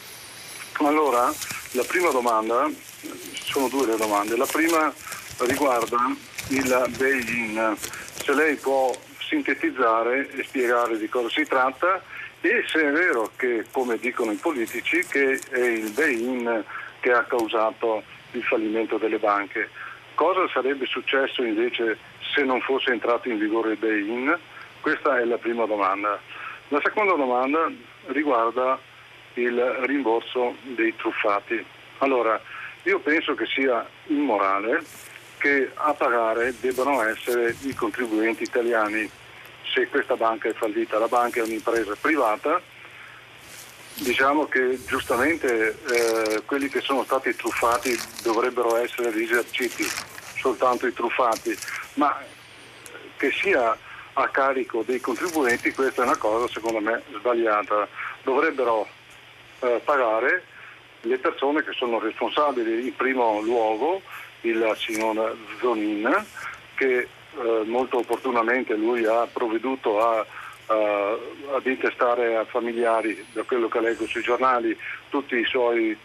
Allora, 0.78 1.32
la 1.72 1.84
prima 1.84 2.10
domanda, 2.10 2.70
sono 3.32 3.68
due 3.68 3.86
le 3.86 3.96
domande, 3.96 4.36
la 4.36 4.46
prima 4.46 4.92
riguarda 5.38 5.98
il 6.48 6.86
bail-in, 6.96 7.76
se 8.22 8.34
lei 8.34 8.56
può 8.56 8.94
sintetizzare 9.18 10.28
e 10.30 10.44
spiegare 10.44 10.98
di 10.98 11.08
cosa 11.08 11.28
si 11.28 11.44
tratta 11.44 12.02
e 12.40 12.64
se 12.66 12.80
è 12.80 12.90
vero 12.90 13.30
che, 13.36 13.66
come 13.70 13.98
dicono 13.98 14.32
i 14.32 14.36
politici, 14.36 15.04
che 15.06 15.38
è 15.50 15.58
il 15.58 15.90
bail-in 15.90 16.64
che 17.00 17.12
ha 17.12 17.24
causato 17.24 18.02
il 18.32 18.42
fallimento 18.42 18.98
delle 18.98 19.18
banche. 19.18 19.68
Cosa 20.14 20.48
sarebbe 20.52 20.86
successo 20.86 21.42
invece 21.42 21.98
se 22.34 22.42
non 22.42 22.60
fosse 22.60 22.90
entrato 22.90 23.28
in 23.28 23.38
vigore 23.38 23.72
il 23.72 23.78
bail-in? 23.78 24.38
Questa 24.80 25.18
è 25.18 25.24
la 25.24 25.38
prima 25.38 25.66
domanda. 25.66 26.18
La 26.68 26.80
seconda 26.82 27.14
domanda 27.14 27.70
riguarda 28.06 28.78
il 29.34 29.60
rimborso 29.82 30.56
dei 30.62 30.94
truffati. 30.96 31.64
Allora, 31.98 32.40
io 32.84 32.98
penso 33.00 33.34
che 33.34 33.46
sia 33.46 33.86
immorale 34.06 34.82
che 35.38 35.70
a 35.74 35.92
pagare 35.94 36.54
debbano 36.60 37.02
essere 37.02 37.54
i 37.62 37.74
contribuenti 37.74 38.42
italiani 38.42 39.10
se 39.72 39.88
questa 39.88 40.16
banca 40.16 40.48
è 40.48 40.52
fallita. 40.52 40.98
La 40.98 41.08
banca 41.08 41.40
è 41.40 41.44
un'impresa 41.44 41.94
privata, 42.00 42.60
diciamo 43.94 44.46
che 44.46 44.78
giustamente 44.86 45.76
eh, 45.88 46.42
quelli 46.44 46.68
che 46.68 46.80
sono 46.80 47.04
stati 47.04 47.34
truffati 47.34 47.98
dovrebbero 48.22 48.76
essere 48.76 49.10
risarciti, 49.10 49.84
soltanto 50.36 50.86
i 50.86 50.92
truffati, 50.92 51.56
ma 51.94 52.18
che 53.16 53.30
sia 53.30 53.76
a 54.14 54.28
carico 54.28 54.82
dei 54.84 55.00
contribuenti 55.00 55.72
questa 55.72 56.02
è 56.02 56.06
una 56.06 56.16
cosa 56.16 56.48
secondo 56.48 56.80
me 56.80 57.02
sbagliata. 57.14 57.88
Dovrebbero 58.22 58.88
eh, 59.60 59.80
pagare 59.84 60.44
le 61.02 61.18
persone 61.18 61.62
che 61.64 61.72
sono 61.72 61.98
responsabili 61.98 62.86
in 62.86 62.94
primo 62.94 63.40
luogo, 63.40 64.02
il 64.42 64.72
signor 64.76 65.36
Zonin, 65.60 66.24
che 66.74 66.98
eh, 66.98 67.62
molto 67.64 67.98
opportunamente 67.98 68.74
lui 68.74 69.04
ha 69.06 69.26
provveduto 69.26 70.00
a, 70.00 70.26
a, 70.66 71.18
ad 71.54 71.66
intestare 71.66 72.36
a 72.36 72.44
familiari, 72.44 73.24
da 73.32 73.42
quello 73.44 73.68
che 73.68 73.80
leggo 73.80 74.06
sui 74.06 74.22
giornali, 74.22 74.76
tutto 75.08 75.34
eh, 75.34 75.96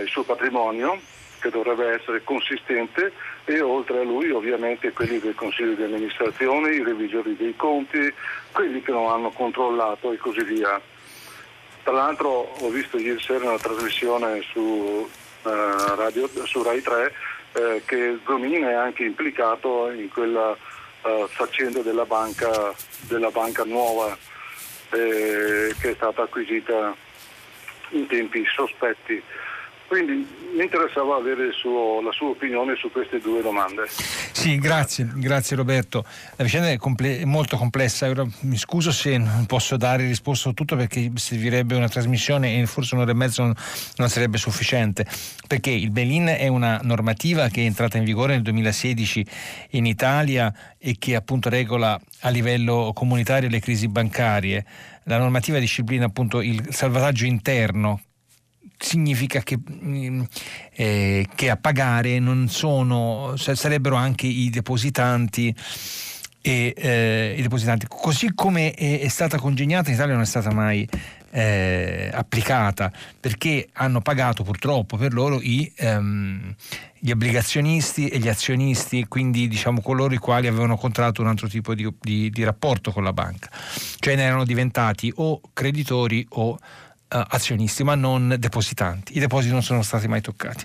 il 0.00 0.08
suo 0.08 0.22
patrimonio 0.24 0.98
che 1.38 1.50
dovrebbe 1.50 1.94
essere 1.94 2.24
consistente 2.24 3.12
e 3.44 3.60
oltre 3.60 4.00
a 4.00 4.02
lui 4.02 4.30
ovviamente 4.30 4.92
quelli 4.92 5.18
del 5.20 5.34
Consiglio 5.34 5.74
di 5.74 5.82
amministrazione, 5.84 6.74
i 6.74 6.82
revisori 6.82 7.36
dei 7.36 7.54
conti, 7.56 8.12
quelli 8.52 8.82
che 8.82 8.90
non 8.90 9.10
hanno 9.10 9.30
controllato 9.30 10.12
e 10.12 10.16
così 10.16 10.42
via. 10.42 10.80
Tra 11.86 11.94
l'altro 11.94 12.52
ho 12.58 12.68
visto 12.68 12.98
ieri 12.98 13.20
sera 13.20 13.44
una 13.44 13.58
trasmissione 13.58 14.42
su, 14.50 14.58
uh, 14.58 15.08
radio, 15.94 16.28
su 16.44 16.60
Rai 16.60 16.82
3 16.82 17.12
eh, 17.52 17.82
che 17.86 18.18
Zonin 18.24 18.64
è 18.64 18.72
anche 18.72 19.04
implicato 19.04 19.92
in 19.92 20.08
quella 20.08 20.50
uh, 20.50 21.26
faccenda 21.28 21.82
della 21.82 22.04
banca, 22.04 22.74
della 23.02 23.30
banca 23.30 23.62
nuova 23.62 24.18
eh, 24.90 25.72
che 25.80 25.90
è 25.90 25.94
stata 25.94 26.22
acquisita 26.22 26.92
in 27.90 28.08
tempi 28.08 28.44
sospetti. 28.52 29.22
Quindi 29.86 30.26
mi 30.56 30.62
interessava 30.62 31.16
avere 31.16 31.52
suo, 31.52 32.00
la 32.00 32.10
sua 32.10 32.30
opinione 32.30 32.74
su 32.76 32.90
queste 32.90 33.20
due 33.20 33.40
domande. 33.40 33.86
Sì, 34.32 34.58
grazie, 34.58 35.08
grazie 35.14 35.54
Roberto. 35.54 36.04
La 36.36 36.44
vicenda 36.44 36.70
è, 36.70 36.76
comple- 36.76 37.24
molto 37.24 37.56
complessa, 37.56 38.08
Ora, 38.08 38.26
mi 38.40 38.56
scuso 38.56 38.90
se 38.90 39.16
non 39.16 39.46
posso 39.46 39.76
dare 39.76 40.06
risposta 40.06 40.48
a 40.48 40.52
tutto 40.52 40.74
perché 40.74 41.12
servirebbe 41.14 41.76
una 41.76 41.88
trasmissione 41.88 42.58
e 42.58 42.66
forse 42.66 42.94
un'ora 42.94 43.12
e 43.12 43.14
mezza 43.14 43.42
non, 43.42 43.54
non 43.96 44.08
sarebbe 44.08 44.38
sufficiente, 44.38 45.06
perché 45.46 45.70
il 45.70 45.90
Belin 45.90 46.26
è 46.26 46.48
una 46.48 46.80
normativa 46.82 47.48
che 47.48 47.62
è 47.62 47.64
entrata 47.64 47.96
in 47.98 48.04
vigore 48.04 48.32
nel 48.32 48.42
2016 48.42 49.26
in 49.70 49.86
Italia 49.86 50.52
e 50.78 50.96
che 50.98 51.14
appunto 51.14 51.48
regola 51.48 52.00
a 52.20 52.28
livello 52.30 52.90
comunitario 52.94 53.48
le 53.48 53.60
crisi 53.60 53.86
bancarie. 53.88 54.64
La 55.04 55.18
normativa 55.18 55.58
disciplina 55.58 56.06
appunto 56.06 56.40
il 56.40 56.66
salvataggio 56.70 57.26
interno 57.26 58.00
significa 58.78 59.40
che, 59.40 59.58
mm, 59.58 60.22
eh, 60.74 61.26
che, 61.34 61.50
a 61.50 61.56
pagare 61.56 62.18
non 62.18 62.48
sono, 62.48 63.34
sarebbero 63.36 63.96
anche 63.96 64.26
i 64.26 64.50
depositanti. 64.50 65.54
E, 66.40 66.72
eh, 66.76 67.34
i 67.36 67.42
depositanti. 67.42 67.86
Così 67.88 68.30
come 68.32 68.72
è, 68.72 69.00
è, 69.00 69.08
stata 69.08 69.36
congegnata 69.36 69.88
in 69.88 69.96
Italia 69.96 70.14
non 70.14 70.22
è 70.22 70.26
stata 70.26 70.52
mai 70.52 70.88
eh, 71.36 72.08
applicata 72.12 72.92
perché 73.18 73.68
hanno 73.74 74.00
pagato 74.00 74.44
purtroppo 74.44 74.96
per 74.96 75.12
loro 75.12 75.40
i, 75.42 75.70
ehm, 75.76 76.54
gli 76.98 77.10
obbligazionisti 77.10 78.08
e 78.08 78.18
gli 78.18 78.28
azionisti, 78.28 79.06
quindi 79.06 79.46
diciamo 79.46 79.80
coloro 79.82 80.14
i 80.14 80.18
quali 80.18 80.46
avevano 80.46 80.76
contratto 80.76 81.20
un 81.20 81.28
altro 81.28 81.46
tipo 81.46 81.74
di, 81.74 81.86
di, 82.00 82.30
di 82.30 82.44
rapporto 82.44 82.90
con 82.90 83.04
la 83.04 83.12
banca, 83.12 83.50
cioè 83.98 84.16
ne 84.16 84.22
erano 84.22 84.44
diventati 84.44 85.12
o 85.16 85.40
creditori 85.52 86.26
o 86.30 86.58
uh, 87.08 87.22
azionisti 87.28 87.84
ma 87.84 87.94
non 87.94 88.36
depositanti. 88.38 89.16
I 89.16 89.20
depositi 89.20 89.52
non 89.52 89.62
sono 89.62 89.82
stati 89.82 90.08
mai 90.08 90.20
toccati. 90.20 90.64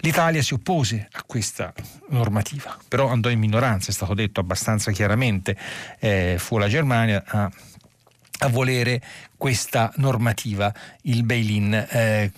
L'Italia 0.00 0.42
si 0.42 0.54
oppose 0.54 1.08
a 1.12 1.22
questa 1.24 1.72
normativa, 2.10 2.76
però 2.86 3.08
andò 3.08 3.28
in 3.28 3.38
minoranza, 3.38 3.90
è 3.90 3.94
stato 3.94 4.14
detto 4.14 4.40
abbastanza 4.40 4.92
chiaramente, 4.92 5.56
eh, 5.98 6.36
fu 6.38 6.58
la 6.58 6.68
Germania 6.68 7.22
a 7.26 7.50
a 8.40 8.48
volere 8.48 9.00
questa 9.36 9.92
normativa, 9.96 10.72
il 11.02 11.22
bail-in. 11.22 11.86
Eh, 11.88 12.32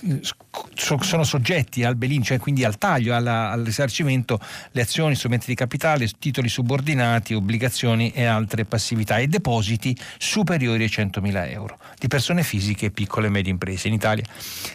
sono 0.74 1.24
soggetti 1.24 1.84
al 1.84 1.96
bail-in, 1.96 2.22
cioè 2.22 2.38
quindi 2.38 2.64
al 2.64 2.78
taglio, 2.78 3.14
alla, 3.14 3.50
al 3.50 3.62
risarcimento, 3.62 4.40
le 4.72 4.82
azioni, 4.82 5.14
strumenti 5.14 5.46
di 5.46 5.54
capitale, 5.54 6.08
titoli 6.18 6.48
subordinati, 6.48 7.34
obbligazioni 7.34 8.10
e 8.12 8.24
altre 8.24 8.64
passività 8.64 9.18
e 9.18 9.26
depositi 9.28 9.96
superiori 10.18 10.84
ai 10.84 10.88
100.000 10.88 11.50
euro 11.50 11.78
di 11.98 12.08
persone 12.08 12.42
fisiche, 12.42 12.90
piccole 12.90 13.26
e 13.26 13.30
medie 13.30 13.52
imprese. 13.52 13.88
In 13.88 13.94
Italia 13.94 14.24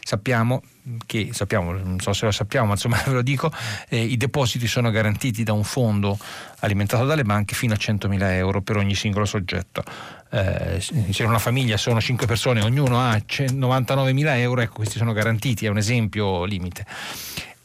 sappiamo 0.01 0.61
che 1.05 1.29
sappiamo, 1.31 1.71
non 1.71 1.99
so 1.99 2.11
se 2.11 2.25
lo 2.25 2.31
sappiamo, 2.31 2.67
ma 2.67 2.73
insomma 2.73 3.01
ve 3.05 3.13
lo 3.13 3.21
dico, 3.21 3.51
eh, 3.89 4.03
i 4.03 4.17
depositi 4.17 4.67
sono 4.67 4.91
garantiti 4.91 5.43
da 5.43 5.53
un 5.53 5.63
fondo 5.63 6.17
alimentato 6.59 7.05
dalle 7.05 7.23
banche 7.23 7.55
fino 7.55 7.73
a 7.73 7.77
100.000 7.77 8.31
euro 8.31 8.61
per 8.61 8.77
ogni 8.77 8.95
singolo 8.95 9.25
soggetto. 9.25 9.83
Eh, 10.29 10.79
se 10.79 11.23
in 11.23 11.29
una 11.29 11.39
famiglia 11.39 11.77
sono 11.77 12.01
5 12.01 12.25
persone, 12.25 12.61
ognuno 12.61 12.99
ha 12.99 13.15
99.000 13.15 14.37
euro, 14.37 14.61
ecco 14.61 14.75
questi 14.75 14.97
sono 14.97 15.13
garantiti, 15.13 15.65
è 15.65 15.69
un 15.73 15.79
esempio 15.79 16.45
limite. 16.45 16.85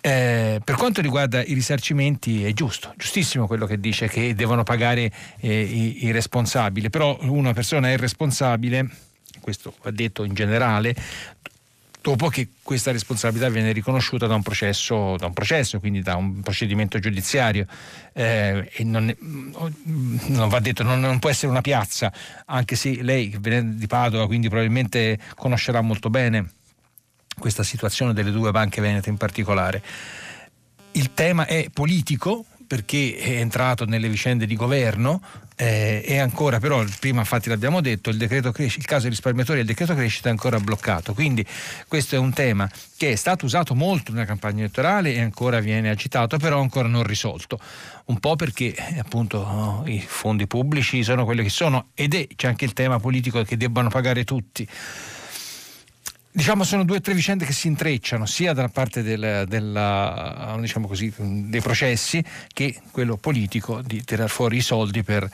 Eh, 0.01 0.61
per 0.65 0.75
quanto 0.77 1.01
riguarda 1.01 1.43
i 1.43 1.55
risarcimenti 1.55 2.45
è 2.45 2.53
giusto, 2.53 2.93
giustissimo 2.97 3.47
quello 3.47 3.67
che 3.67 3.79
dice 3.79 4.09
che 4.09 4.35
devono 4.35 4.63
pagare 4.63 5.11
eh, 5.41 5.61
i, 5.61 6.07
i 6.07 6.11
responsabili, 6.11 6.89
però 6.89 7.19
una 7.23 7.53
persona 7.53 7.91
è 7.91 7.97
responsabile 7.97 8.89
questo 9.49 9.75
va 9.83 9.91
detto 9.91 10.25
in 10.25 10.35
generale, 10.35 10.95
dopo 12.03 12.29
che 12.29 12.49
questa 12.63 12.93
responsabilità 12.93 13.49
viene 13.49 13.73
riconosciuta 13.73 14.27
da 14.27 14.35
un 14.35 14.43
processo, 14.43 15.17
da 15.17 15.27
un 15.27 15.33
processo 15.33 15.81
quindi 15.81 16.03
da 16.03 16.17
un 16.17 16.43
procedimento 16.43 16.99
giudiziario. 16.99 17.67
Eh, 18.13 18.71
non, 18.81 19.15
non, 20.27 20.49
va 20.49 20.61
detto, 20.61 20.83
non, 20.83 21.01
non, 21.01 21.19
può 21.19 21.31
essere 21.31 21.51
una 21.51 21.63
piazza, 21.63 22.13
anche 22.47 22.77
se 22.77 23.03
lei 23.03 23.35
viene 23.41 23.77
di 23.77 23.87
Padova, 23.87 24.27
quindi 24.27 24.49
probabilmente 24.49 25.19
conoscerà 25.35 25.81
molto 25.81 26.11
bene 26.11 26.51
questa 27.39 27.63
situazione 27.63 28.13
delle 28.13 28.31
due 28.31 28.51
banche 28.51 28.81
venete 28.81 29.09
in 29.09 29.17
particolare. 29.17 29.83
Il 30.93 31.13
tema 31.15 31.47
è 31.47 31.69
politico, 31.73 32.45
perché 32.69 33.17
è 33.17 33.31
entrato 33.41 33.87
nelle 33.87 34.11
vicende 34.11 34.45
di 34.45 34.55
governo 34.55 35.23
eh, 35.57 36.03
e 36.05 36.19
ancora 36.19 36.61
però, 36.61 36.85
prima 37.01 37.21
infatti 37.21 37.49
l'abbiamo 37.49 37.81
detto, 37.81 38.11
il, 38.11 38.19
crescita, 38.27 38.79
il 38.79 38.85
caso 38.85 39.09
risparmiatori 39.09 39.59
e 39.59 39.63
il 39.63 39.67
decreto 39.67 39.95
crescita 39.95 40.29
è 40.29 40.31
ancora 40.31 40.61
bloccato. 40.61 41.15
Quindi 41.15 41.45
questo 41.89 42.15
è 42.15 42.19
un 42.19 42.33
tema 42.33 42.71
che 42.97 43.11
è 43.11 43.17
stato 43.17 43.47
usato 43.47 43.75
molto 43.75 44.13
nella 44.13 44.27
campagna 44.27 44.61
elettorale 44.61 45.15
e 45.15 45.21
ancora 45.21 45.61
viene 45.61 45.89
agitato, 45.89 46.37
però 46.37 46.61
ancora 46.61 46.89
non 46.89 47.05
risolto. 47.05 47.59
Un 48.05 48.21
po' 48.21 48.37
perché 48.37 48.75
appunto 48.99 49.83
i 49.87 50.05
fondi 50.07 50.47
pubblici 50.47 51.03
sono 51.03 51.25
quelli 51.25 51.43
che 51.43 51.51
sono 51.51 51.89
ed 51.95 52.15
è, 52.15 52.27
c'è 52.37 52.49
anche 52.49 52.67
il 52.67 52.75
tema 52.75 53.01
politico 53.01 53.43
che 53.45 53.57
debbano 53.57 53.89
pagare 53.89 54.25
tutti. 54.25 54.69
Diciamo 56.39 56.63
sono 56.63 56.85
due 56.85 56.99
o 56.99 57.01
tre 57.01 57.15
vicende 57.15 57.45
che 57.45 57.53
si 57.53 57.67
intrecciano 57.67 58.25
sia 58.25 58.53
dalla 58.53 58.69
parte 58.69 59.03
del, 59.03 59.45
della, 59.49 60.57
diciamo 60.61 60.87
così, 60.87 61.13
dei 61.17 61.61
processi 61.61 62.25
che 62.53 62.81
quello 62.93 63.17
politico 63.17 63.83
di 63.83 64.05
tirare 64.05 64.29
fuori 64.29 64.59
i 64.59 64.61
soldi 64.61 65.03
per, 65.03 65.29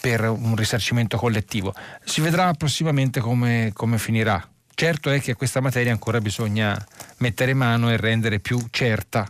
per 0.00 0.28
un 0.28 0.54
risarcimento 0.54 1.16
collettivo. 1.16 1.74
Si 2.04 2.20
vedrà 2.20 2.52
prossimamente 2.52 3.18
come, 3.18 3.72
come 3.74 3.98
finirà. 3.98 4.48
Certo 4.72 5.10
è 5.10 5.20
che 5.20 5.32
a 5.32 5.34
questa 5.34 5.60
materia 5.60 5.90
ancora 5.90 6.20
bisogna 6.20 6.80
mettere 7.16 7.52
mano 7.52 7.90
e 7.90 7.96
rendere 7.96 8.38
più 8.38 8.64
certa, 8.70 9.28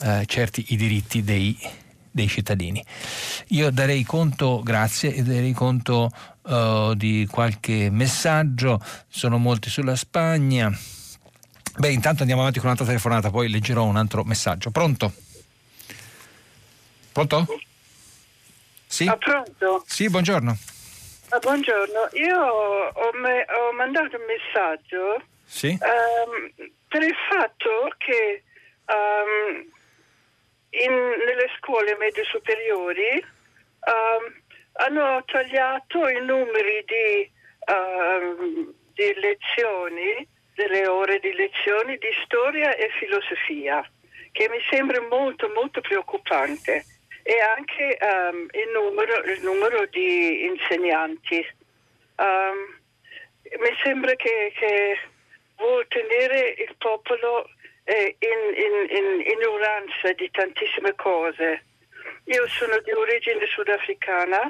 eh, 0.00 0.24
certi 0.26 0.66
i 0.70 0.76
diritti 0.76 1.22
dei, 1.22 1.56
dei 2.10 2.26
cittadini. 2.26 2.84
Io 3.50 3.70
darei 3.70 4.02
conto, 4.02 4.62
grazie, 4.64 5.14
e 5.14 5.22
darei 5.22 5.52
conto 5.52 6.10
uh, 6.46 6.94
di 6.94 7.26
qualche 7.30 7.90
messaggio, 7.90 8.80
sono 9.08 9.38
molti 9.38 9.70
sulla 9.70 9.96
Spagna. 9.96 10.70
Beh, 11.78 11.90
intanto 11.92 12.20
andiamo 12.20 12.40
avanti 12.40 12.58
con 12.58 12.68
un'altra 12.68 12.86
telefonata, 12.86 13.30
poi 13.30 13.50
leggerò 13.50 13.84
un 13.84 13.96
altro 13.96 14.24
messaggio. 14.24 14.70
Pronto? 14.70 15.12
Pronto? 17.12 17.46
Sì? 18.86 19.06
Ah, 19.06 19.16
pronto? 19.16 19.84
Sì, 19.86 20.08
buongiorno. 20.08 20.56
Ah, 21.30 21.38
buongiorno, 21.38 22.08
io 22.12 22.40
ho, 22.40 23.10
me, 23.14 23.44
ho, 23.48 23.72
mandato 23.72 24.16
un 24.16 24.22
messaggio 24.26 25.22
sì? 25.44 25.66
um, 25.68 26.52
per 26.86 27.02
il 27.02 27.14
fatto 27.28 27.92
che 27.98 28.44
um, 28.86 29.68
in, 30.70 30.92
nelle 30.92 31.50
scuole 31.58 31.96
medie 31.96 32.22
superiori 32.30 33.24
um, 33.86 34.34
hanno 34.78 35.22
tagliato 35.26 36.08
i 36.08 36.24
numeri 36.24 36.84
di, 36.86 37.30
uh, 37.72 38.74
di 38.92 39.14
lezioni 39.14 40.26
delle 40.54 40.86
ore 40.86 41.18
di 41.20 41.32
lezioni 41.34 41.98
di 41.98 42.08
storia 42.24 42.74
e 42.74 42.88
filosofia, 42.98 43.88
che 44.32 44.48
mi 44.48 44.58
sembra 44.70 45.00
molto 45.02 45.50
molto 45.54 45.80
preoccupante, 45.82 46.84
e 47.22 47.40
anche 47.40 47.98
um, 48.00 48.46
il, 48.52 48.70
numero, 48.72 49.22
il, 49.24 49.42
numero, 49.42 49.84
di 49.86 50.46
insegnanti. 50.46 51.46
Um, 52.16 52.80
mi 53.60 53.76
sembra 53.82 54.14
che, 54.14 54.52
che 54.56 54.98
vuol 55.56 55.86
tenere 55.88 56.54
il 56.56 56.74
popolo 56.78 57.48
eh, 57.84 58.16
in, 58.18 59.20
ignoranza 59.20 60.12
di 60.16 60.30
tantissime 60.30 60.94
cose. 60.94 61.64
Io 62.24 62.48
sono 62.48 62.78
di 62.80 62.92
origine 62.92 63.46
sudafricana 63.46 64.40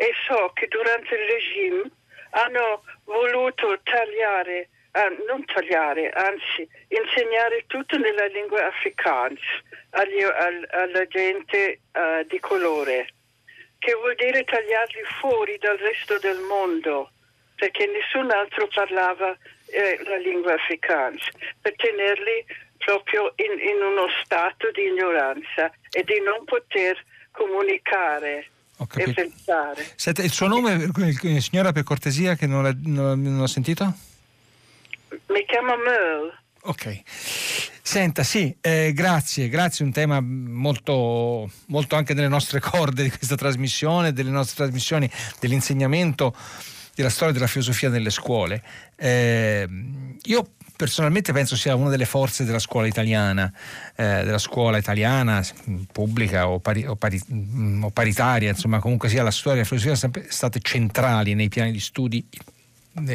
e 0.00 0.12
so 0.28 0.52
che 0.54 0.68
durante 0.68 1.12
il 1.12 1.26
regime 1.26 1.90
hanno 2.30 2.84
voluto 3.02 3.80
tagliare, 3.82 4.68
eh, 4.92 5.24
non 5.26 5.44
tagliare, 5.44 6.10
anzi 6.10 6.68
insegnare 6.86 7.64
tutto 7.66 7.98
nella 7.98 8.26
lingua 8.26 8.64
afrikaans 8.66 9.40
agli, 9.90 10.22
all, 10.22 10.64
alla 10.70 11.04
gente 11.06 11.80
uh, 11.94 12.22
di 12.28 12.38
colore, 12.38 13.08
che 13.80 13.92
vuol 13.94 14.14
dire 14.14 14.44
tagliarli 14.44 15.02
fuori 15.18 15.58
dal 15.58 15.78
resto 15.78 16.16
del 16.20 16.38
mondo, 16.42 17.10
perché 17.56 17.86
nessun 17.86 18.30
altro 18.30 18.68
parlava 18.68 19.36
eh, 19.66 20.00
la 20.04 20.16
lingua 20.18 20.52
afrikaans, 20.52 21.28
per 21.60 21.74
tenerli 21.74 22.46
proprio 22.78 23.32
in, 23.34 23.58
in 23.58 23.82
uno 23.82 24.06
stato 24.22 24.70
di 24.70 24.86
ignoranza 24.86 25.72
e 25.90 26.04
di 26.04 26.20
non 26.20 26.44
poter 26.44 26.96
comunicare 27.32 28.46
e 28.94 29.12
pensare. 29.12 29.86
Senta, 29.96 30.22
il 30.22 30.30
suo 30.30 30.46
nome, 30.46 30.90
signora, 31.40 31.72
per 31.72 31.82
cortesia, 31.82 32.34
che 32.34 32.46
non, 32.46 32.78
non, 32.84 33.20
non 33.20 33.40
ho 33.40 33.46
sentito? 33.46 33.92
Mi 35.28 35.44
chiamo 35.46 35.76
Merle. 35.76 36.38
Ok. 36.62 37.00
Senta, 37.82 38.22
sì, 38.22 38.54
eh, 38.60 38.92
grazie, 38.92 39.48
grazie, 39.48 39.84
un 39.84 39.92
tema 39.92 40.20
molto, 40.20 41.50
molto 41.68 41.96
anche 41.96 42.12
nelle 42.12 42.28
nostre 42.28 42.60
corde 42.60 43.02
di 43.02 43.10
questa 43.10 43.36
trasmissione, 43.36 44.12
delle 44.12 44.30
nostre 44.30 44.64
trasmissioni, 44.64 45.10
dell'insegnamento 45.40 46.34
della 46.94 47.10
storia 47.10 47.32
della 47.32 47.46
filosofia 47.46 47.88
nelle 47.88 48.10
scuole. 48.10 48.62
Eh, 48.96 49.66
io 50.22 50.50
personalmente 50.78 51.32
penso 51.32 51.56
sia 51.56 51.74
una 51.74 51.90
delle 51.90 52.04
forze 52.04 52.44
della 52.44 52.60
scuola 52.60 52.86
italiana, 52.86 53.52
eh, 53.96 54.22
della 54.22 54.38
scuola 54.38 54.78
italiana 54.78 55.44
pubblica 55.90 56.48
o, 56.48 56.60
pari, 56.60 56.86
o, 56.86 56.94
pari, 56.94 57.20
mm, 57.34 57.82
o, 57.82 57.90
paritaria, 57.90 58.50
insomma 58.50 58.78
comunque 58.78 59.08
sia 59.08 59.24
la 59.24 59.32
storia 59.32 59.58
e 59.58 59.62
la 59.62 59.66
filosofia 59.66 59.96
sono 59.96 60.12
sempre 60.12 60.30
state 60.30 60.60
centrali 60.62 61.34
nei 61.34 61.48
piani 61.48 61.72
di 61.72 61.80
studi 61.80 62.24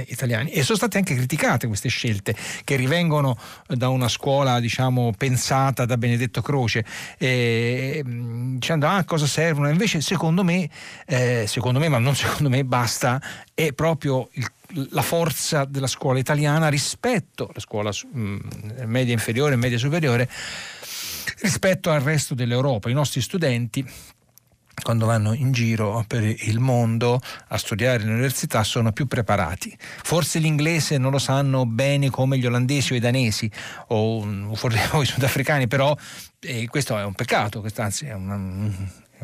italiani. 0.07 0.51
E 0.51 0.63
sono 0.63 0.77
state 0.77 0.97
anche 0.97 1.15
criticate 1.15 1.67
queste 1.67 1.87
scelte 1.87 2.35
che 2.65 2.75
rivengono 2.75 3.37
da 3.67 3.87
una 3.87 4.09
scuola 4.09 4.59
diciamo 4.59 5.13
pensata 5.17 5.85
da 5.85 5.97
Benedetto 5.97 6.41
Croce. 6.41 6.85
Eh, 7.17 8.03
dicendo 8.05 8.87
ah 8.87 9.03
cosa 9.05 9.25
servono? 9.25 9.69
Invece 9.69 10.01
secondo 10.01 10.43
me 10.43 10.69
eh, 11.05 11.45
secondo 11.47 11.79
me 11.79 11.87
ma 11.87 11.97
non 11.97 12.13
secondo 12.15 12.49
me 12.49 12.65
basta 12.65 13.21
è 13.53 13.71
proprio 13.71 14.27
il 14.33 14.51
la 14.89 15.01
forza 15.01 15.65
della 15.65 15.87
scuola 15.87 16.19
italiana 16.19 16.69
rispetto 16.69 17.47
alla 17.47 17.59
scuola 17.59 17.91
mh, 17.91 18.37
media 18.85 19.13
inferiore 19.13 19.53
e 19.53 19.57
media 19.57 19.77
superiore 19.77 20.29
rispetto 21.39 21.91
al 21.91 22.01
resto 22.01 22.33
dell'Europa. 22.33 22.89
I 22.89 22.93
nostri 22.93 23.21
studenti 23.21 23.85
quando 24.81 25.05
vanno 25.05 25.33
in 25.33 25.51
giro 25.51 26.03
per 26.07 26.23
il 26.23 26.59
mondo 26.59 27.21
a 27.47 27.57
studiare 27.57 28.01
all'università 28.01 28.63
sono 28.63 28.91
più 28.91 29.07
preparati. 29.07 29.75
Forse 29.79 30.39
l'inglese 30.39 30.97
non 30.97 31.11
lo 31.11 31.19
sanno 31.19 31.65
bene 31.65 32.09
come 32.09 32.37
gli 32.37 32.45
olandesi 32.45 32.93
o 32.93 32.95
i 32.95 32.99
danesi 32.99 33.49
o, 33.89 34.55
forse 34.55 34.79
i 35.01 35.05
sudafricani, 35.05 35.67
però 35.67 35.95
eh, 36.39 36.67
questo 36.67 36.97
è 36.97 37.03
un 37.03 37.13
peccato, 37.13 37.63
anzi 37.77 38.05
è 38.05 38.13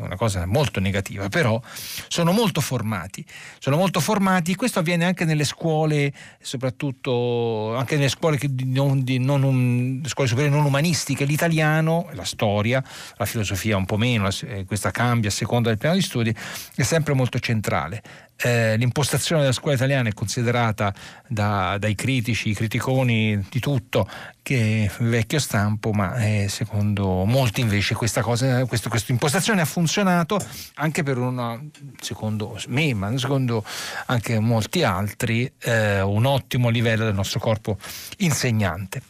una, 0.00 0.16
cosa 0.16 0.46
molto 0.46 0.80
negativa, 0.80 1.28
però 1.28 1.60
sono 2.08 2.32
molto 2.32 2.60
formati, 2.60 3.24
sono 3.58 3.76
molto 3.76 4.00
formati, 4.00 4.54
questo 4.54 4.78
avviene 4.78 5.04
anche 5.04 5.24
nelle 5.24 5.44
scuole, 5.44 6.12
soprattutto 6.40 7.76
anche 7.76 7.96
nelle 7.96 8.08
scuole, 8.08 8.38
non, 8.64 9.02
di, 9.02 9.18
non 9.18 9.42
um, 9.42 10.04
scuole 10.06 10.28
superiori 10.28 10.56
non 10.56 10.64
umanistiche, 10.64 11.24
l'italiano, 11.24 12.08
la 12.12 12.24
storia, 12.24 12.82
la 13.16 13.24
filosofia 13.24 13.76
un 13.76 13.86
po' 13.86 13.96
meno, 13.96 14.28
eh, 14.42 14.64
questa 14.64 14.90
cambia 14.90 15.28
a 15.28 15.32
seconda 15.32 15.68
del 15.68 15.78
piano 15.78 15.94
di 15.94 16.02
studi, 16.02 16.34
è 16.74 16.82
sempre 16.82 17.14
molto 17.14 17.38
centrale. 17.38 18.02
Eh, 18.42 18.76
l'impostazione 18.76 19.42
della 19.42 19.52
scuola 19.52 19.74
italiana 19.74 20.08
è 20.08 20.14
considerata 20.14 20.94
da, 21.26 21.76
dai 21.78 21.94
critici, 21.94 22.50
i 22.50 22.54
criticoni 22.54 23.46
di 23.50 23.60
tutto, 23.60 24.08
che 24.42 24.90
vecchio 25.00 25.38
stampo, 25.38 25.92
ma 25.92 26.16
eh, 26.16 26.48
secondo 26.48 27.24
molti 27.24 27.60
invece 27.60 27.94
questa, 27.94 28.22
cosa, 28.22 28.64
questo, 28.64 28.88
questa 28.88 29.12
impostazione 29.12 29.60
ha 29.60 29.66
funzionato 29.66 30.40
anche 30.76 31.02
per 31.02 31.18
una, 31.18 31.60
secondo 32.00 32.58
me, 32.68 32.94
ma 32.94 33.16
secondo 33.18 33.62
anche 34.06 34.38
molti 34.38 34.82
altri, 34.84 35.50
eh, 35.58 36.00
un 36.00 36.24
ottimo 36.24 36.70
livello 36.70 37.04
del 37.04 37.14
nostro 37.14 37.40
corpo 37.40 37.76
insegnante 38.18 39.02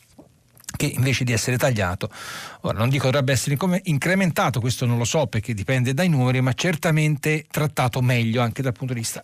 che 0.77 0.87
invece 0.87 1.25
di 1.25 1.33
essere 1.33 1.57
tagliato, 1.57 2.11
ora 2.63 2.79
non 2.79 2.89
dico 2.89 3.07
dovrebbe 3.07 3.33
essere 3.33 3.57
incrementato, 3.85 4.61
questo 4.61 4.87
non 4.87 4.99
lo 4.99 5.05
so 5.05 5.27
perché 5.27 5.55
dipende 5.55 5.95
dai 5.95 6.09
numeri, 6.09 6.41
ma 6.41 6.53
certamente 6.53 7.47
trattato 7.51 8.01
meglio 8.01 8.41
anche 8.41 8.63
dal 8.63 8.73
punto 8.73 8.95
di 8.95 9.01
vista 9.01 9.23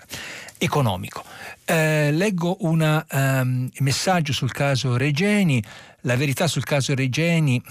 economico. 0.59 1.25
Eh, 1.65 2.11
leggo 2.13 2.57
un 2.61 3.05
um, 3.11 3.69
messaggio 3.79 4.33
sul 4.33 4.53
caso 4.53 4.97
Regeni, 4.97 5.63
la 6.03 6.17
verità 6.17 6.47
sul 6.47 6.65
caso 6.65 6.95
Regeni, 6.95 7.63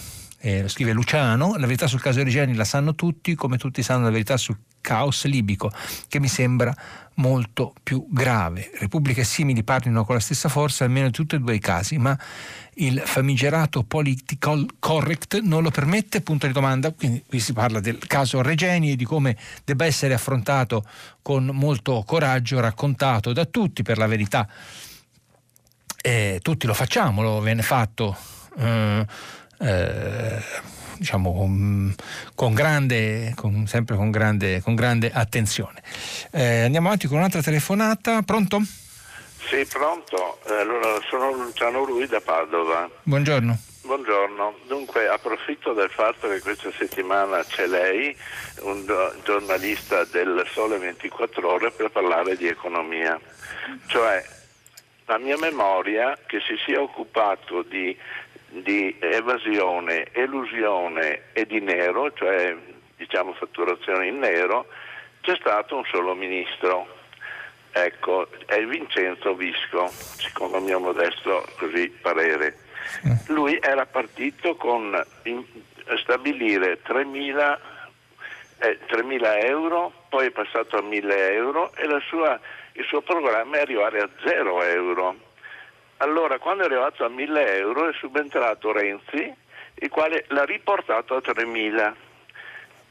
eh, 0.46 0.68
scrive 0.68 0.92
Luciano, 0.92 1.56
la 1.56 1.66
verità 1.66 1.88
sul 1.88 2.00
caso 2.00 2.22
Regeni 2.22 2.54
la 2.54 2.66
sanno 2.66 2.94
tutti, 2.94 3.34
come 3.34 3.58
tutti 3.58 3.82
sanno 3.82 4.04
la 4.04 4.12
verità 4.12 4.38
sul 4.38 4.56
caos 4.80 5.26
libico, 5.26 5.72
che 6.08 6.20
mi 6.20 6.28
sembra 6.28 6.72
molto 7.16 7.74
più 7.82 8.06
grave. 8.12 8.70
Repubbliche 8.78 9.24
simili 9.24 9.64
parlino 9.64 10.06
con 10.06 10.14
la 10.14 10.22
stessa 10.22 10.48
forza 10.48 10.84
almeno 10.84 11.08
in 11.08 11.12
tutti 11.12 11.34
e 11.34 11.40
due 11.40 11.56
i 11.56 11.60
casi, 11.60 11.98
ma 11.98 12.16
il 12.76 13.02
famigerato 13.04 13.82
political 13.82 14.68
correct 14.78 15.40
non 15.40 15.64
lo 15.64 15.72
permette, 15.72 16.22
punto 16.22 16.46
di 16.46 16.54
domanda, 16.54 16.92
quindi 16.92 17.24
qui 17.26 17.40
si 17.40 17.52
parla 17.52 17.80
del 17.80 17.98
caso 18.06 18.44
Regeni 18.44 18.92
e 18.92 18.96
di 18.96 19.06
come 19.06 19.36
debba 19.64 19.86
essere 19.86 20.14
affrontato 20.14 20.86
con 21.24 21.50
molto 21.54 22.04
coraggio, 22.06 22.60
raccontato 22.60 23.34
da 23.34 23.46
tutti 23.46 23.82
per 23.82 23.98
la 23.98 24.06
verità. 24.06 24.48
Eh, 26.04 26.38
tutti 26.44 26.68
lo 26.68 26.76
facciamo, 26.76 27.24
lo 27.24 27.42
viene 27.42 27.64
fatto 27.64 28.16
eh, 28.60 29.06
eh, 29.60 30.42
diciamo 30.98 31.34
con, 31.34 31.94
con 32.34 32.54
grande, 32.54 33.34
con, 33.36 33.68
sempre 33.68 33.96
con 33.96 34.12
grande, 34.12 34.62
con 34.62 34.76
grande 34.76 35.12
attenzione. 35.14 35.82
Eh, 36.32 36.64
andiamo 36.64 36.88
avanti 36.88 37.08
con 37.08 37.18
un'altra 37.18 37.42
telefonata, 37.42 38.22
pronto? 38.22 38.60
Sì, 39.48 39.66
pronto. 39.66 40.40
Allora, 40.48 41.00
sono 41.08 41.32
Luciano 41.32 41.84
Rui 41.86 42.08
da 42.08 42.20
Padova. 42.20 42.90
Buongiorno. 43.04 43.58
Buongiorno, 43.86 44.56
dunque 44.66 45.08
approfitto 45.08 45.74
del 45.74 45.92
fatto 45.92 46.28
che 46.28 46.42
questa 46.42 46.72
settimana 46.72 47.44
c'è 47.44 47.68
lei, 47.68 48.18
un 48.62 48.84
giornalista 49.24 50.04
del 50.06 50.44
Sole 50.52 50.80
24 50.80 51.48
ore, 51.48 51.70
per 51.70 51.92
parlare 51.92 52.36
di 52.36 52.48
economia. 52.48 53.20
Cioè, 53.86 54.26
la 55.06 55.20
mia 55.20 55.38
memoria 55.38 56.18
che 56.26 56.40
si 56.40 56.56
sia 56.66 56.82
occupato 56.82 57.62
di, 57.62 57.96
di 58.62 58.96
evasione, 59.00 60.08
elusione 60.14 61.24
e 61.34 61.46
di 61.46 61.60
nero, 61.60 62.12
cioè 62.14 62.56
diciamo 62.96 63.34
fatturazione 63.34 64.08
in 64.08 64.20
nero, 64.20 64.68
c'è 65.22 65.36
stato 65.40 65.76
un 65.76 65.84
solo 65.86 66.14
ministro, 66.14 66.88
ecco, 67.72 68.28
è 68.46 68.64
Vincenzo 68.64 69.36
Visco, 69.36 69.88
secondo 69.88 70.58
il 70.58 70.64
mio 70.64 70.80
modesto 70.80 71.46
così, 71.58 71.90
parere. 71.90 72.60
Lui 73.28 73.58
era 73.62 73.86
partito 73.86 74.56
con 74.56 75.04
in, 75.24 75.44
stabilire 75.98 76.80
3.000, 76.82 77.58
eh, 78.60 78.80
3.000, 78.88 79.46
euro, 79.46 79.92
poi 80.10 80.28
è 80.28 80.32
passato 80.32 80.78
a 80.78 80.82
1.000 80.82 81.12
euro 81.34 81.74
e 81.76 81.88
sua, 82.08 82.40
il 82.74 82.86
suo 82.86 83.02
programma 83.02 83.58
è 83.58 83.62
arrivare 83.62 84.00
a 84.00 84.10
0 84.24 84.64
euro. 84.64 85.25
Allora, 85.98 86.40
quando 86.40 86.64
è 86.64 86.66
arrivato 86.66 87.06
a 87.06 87.10
1.000 87.10 87.48
euro 87.56 87.90
è 87.90 87.94
subentrato 87.94 88.72
Renzi, 88.72 89.34
il 89.76 89.90
quale 89.90 90.26
l'ha 90.30 90.44
riportato 90.44 91.16
a 91.16 91.20
3.000. 91.20 91.94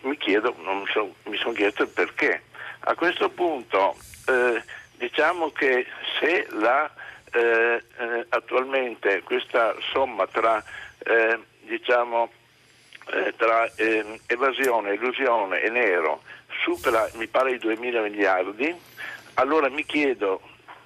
Mi 0.03 0.17
chiedo, 0.17 0.55
mi 0.59 0.87
sono 0.91 1.15
son 1.35 1.55
chiesto 1.55 1.83
il 1.83 1.89
perché. 1.89 2.43
A 2.81 2.95
questo 2.95 3.31
punto 3.31 3.97
eh, 4.27 4.63
diciamo 4.97 5.51
che 5.51 5.87
se 6.19 6.47
la, 6.51 6.91
eh, 7.33 7.83
eh, 7.97 8.27
attualmente 8.29 9.23
questa 9.23 9.75
somma 9.93 10.27
tra, 10.27 10.63
eh, 10.99 11.39
diciamo, 11.61 12.31
eh, 13.13 13.35
tra 13.37 13.71
evasione, 14.27 14.95
illusione 14.95 15.61
e 15.61 15.71
nero 15.71 16.23
supera 16.63 17.09
mi 17.15 17.27
pare 17.27 17.53
i 17.53 17.59
2 17.59 17.77
mila 17.77 18.01
miliardi, 18.01 18.75
allora 19.35 19.69
mi 19.69 19.85
chiedo 19.85 20.41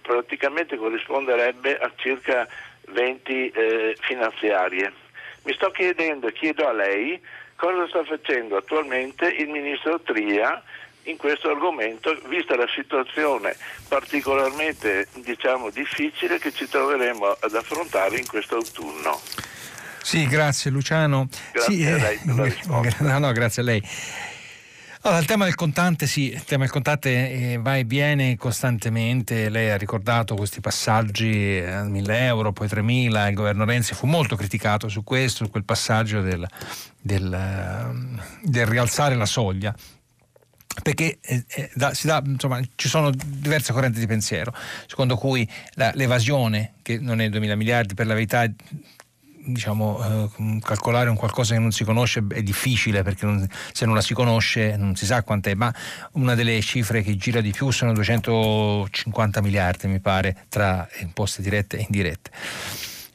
praticamente 0.08 0.78
corrisponderebbe 0.78 1.76
a 1.78 1.92
circa 1.96 2.48
20 2.88 3.50
eh, 3.50 3.96
finanziarie. 4.00 4.90
Mi 5.42 5.52
sto 5.52 5.70
chiedendo 5.70 6.28
e 6.28 6.32
chiedo 6.32 6.66
a 6.66 6.72
lei 6.72 7.20
cosa 7.56 7.86
sta 7.88 8.04
facendo 8.04 8.56
attualmente 8.56 9.26
il 9.26 9.48
ministro 9.48 10.00
Tria 10.00 10.62
in 11.04 11.16
questo 11.16 11.50
argomento, 11.50 12.18
vista 12.28 12.56
la 12.56 12.68
situazione 12.74 13.56
particolarmente 13.88 15.08
diciamo, 15.16 15.70
difficile 15.70 16.38
che 16.38 16.52
ci 16.52 16.68
troveremo 16.68 17.36
ad 17.40 17.54
affrontare 17.54 18.18
in 18.18 18.26
questo 18.26 18.56
autunno. 18.56 19.20
Sì, 20.02 20.26
grazie 20.26 20.70
Luciano. 20.70 21.28
Grazie 21.52 21.74
sì, 21.74 21.84
a 21.84 21.96
lei 21.96 22.18
per 22.24 22.34
la 22.34 22.44
eh, 22.44 22.48
risposta. 22.54 23.04
No, 23.04 23.18
no, 23.18 23.32
grazie 23.32 23.62
a 23.62 23.64
lei. 23.64 23.82
Allora, 25.08 25.22
il 25.22 25.28
tema 25.28 25.46
del 25.46 25.54
contante, 25.54 26.06
sì, 26.06 26.32
il 26.32 26.44
tema 26.44 26.64
del 26.64 26.70
contante 26.70 27.52
eh, 27.52 27.56
va 27.56 27.78
e 27.78 27.84
viene 27.84 28.36
costantemente. 28.36 29.48
Lei 29.48 29.70
ha 29.70 29.78
ricordato 29.78 30.34
questi 30.34 30.60
passaggi 30.60 31.58
a 31.66 31.82
1000 31.84 32.26
euro, 32.26 32.52
poi 32.52 32.68
3000. 32.68 33.28
Il 33.28 33.34
governo 33.34 33.64
Renzi 33.64 33.94
fu 33.94 34.06
molto 34.06 34.36
criticato 34.36 34.90
su 34.90 35.04
questo, 35.04 35.46
su 35.46 35.50
quel 35.50 35.64
passaggio 35.64 36.20
del, 36.20 36.46
del, 37.00 37.32
eh, 37.32 38.20
del 38.42 38.66
rialzare 38.66 39.14
la 39.14 39.24
soglia 39.24 39.74
perché 40.82 41.18
eh, 41.22 41.42
eh, 41.48 41.70
da, 41.72 41.90
da, 42.02 42.22
insomma, 42.26 42.60
ci 42.74 42.88
sono 42.88 43.10
diverse 43.10 43.72
correnti 43.72 44.00
di 44.00 44.06
pensiero, 44.06 44.52
secondo 44.86 45.16
cui 45.16 45.48
la, 45.72 45.90
l'evasione, 45.94 46.74
che 46.82 46.98
non 46.98 47.22
è 47.22 47.30
2000 47.30 47.56
miliardi, 47.56 47.94
per 47.94 48.06
la 48.06 48.12
verità 48.12 48.46
diciamo, 49.52 50.28
eh, 50.38 50.58
calcolare 50.62 51.08
un 51.08 51.16
qualcosa 51.16 51.54
che 51.54 51.60
non 51.60 51.72
si 51.72 51.84
conosce 51.84 52.24
è 52.28 52.42
difficile 52.42 53.02
perché 53.02 53.26
non, 53.26 53.46
se 53.72 53.86
non 53.86 53.94
la 53.94 54.00
si 54.00 54.14
conosce 54.14 54.76
non 54.76 54.94
si 54.94 55.06
sa 55.06 55.22
quant'è, 55.22 55.54
ma 55.54 55.72
una 56.12 56.34
delle 56.34 56.60
cifre 56.60 57.02
che 57.02 57.16
gira 57.16 57.40
di 57.40 57.50
più 57.50 57.70
sono 57.70 57.92
250 57.92 59.40
miliardi, 59.40 59.88
mi 59.88 60.00
pare, 60.00 60.44
tra 60.48 60.88
imposte 61.00 61.42
dirette 61.42 61.78
e 61.78 61.82
indirette. 61.82 62.30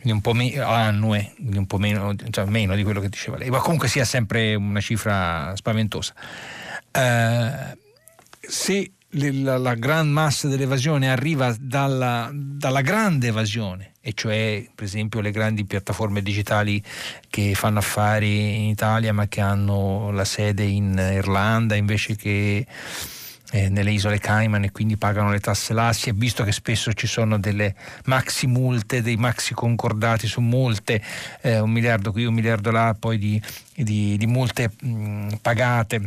Un 0.04 0.20
po' 0.20 0.34
meno 0.34 0.68
annue, 0.68 1.34
un 1.40 1.66
po' 1.66 1.78
meno, 1.78 2.14
cioè 2.30 2.44
meno 2.46 2.76
di 2.76 2.84
quello 2.84 3.00
che 3.00 3.08
diceva 3.08 3.38
lei, 3.38 3.50
ma 3.50 3.60
comunque 3.60 3.88
sia 3.88 4.04
sempre 4.04 4.54
una 4.54 4.82
cifra 4.82 5.56
spaventosa. 5.56 6.14
Eh, 6.92 7.78
se 8.42 8.92
la, 9.12 9.58
la, 9.58 9.76
gran 9.76 10.10
massa 10.10 10.48
dell'evasione 10.48 11.10
arriva 11.10 11.56
dalla, 11.58 12.30
dalla, 12.34 12.82
grande 12.82 13.28
evasione, 13.28 13.93
e 14.06 14.12
cioè 14.14 14.66
per 14.76 14.84
esempio 14.84 15.22
le 15.22 15.32
grandi 15.32 15.64
piattaforme 15.64 16.22
digitali 16.22 16.84
che 17.30 17.54
fanno 17.56 17.80
affari 17.80 18.58
in 18.58 18.70
Italia 18.70 19.14
ma 19.14 19.30
che 19.30 19.40
hanno 19.40 20.12
la 20.12 20.26
sede 20.26 20.64
in 20.64 20.98
Irlanda 20.98 21.76
invece 21.76 22.18
che 22.18 22.68
eh, 23.52 23.70
nelle 23.70 23.92
isole 23.92 24.20
Cayman 24.20 24.66
e 24.66 24.72
quindi 24.72 24.98
pagano 24.98 25.30
le 25.30 25.40
tasse 25.40 25.74
là, 25.74 25.94
si 25.94 26.10
è 26.10 26.14
visto 26.14 26.44
che 26.44 26.52
spesso 26.52 26.92
ci 26.94 27.06
sono 27.06 27.38
delle 27.38 27.76
maxi 28.06 28.48
multe, 28.48 29.04
dei 29.04 29.16
maxi 29.16 29.54
concordati 29.54 30.26
su 30.26 30.42
multe, 30.42 31.00
eh, 31.42 31.60
un 31.60 31.70
miliardo 31.70 32.12
qui, 32.12 32.26
un 32.26 32.34
miliardo 32.34 32.72
là, 32.72 32.96
poi 33.00 33.20
di, 33.20 33.40
di, 33.76 34.18
di 34.18 34.26
multe 34.26 34.72
mh, 34.82 35.36
pagate. 35.40 36.02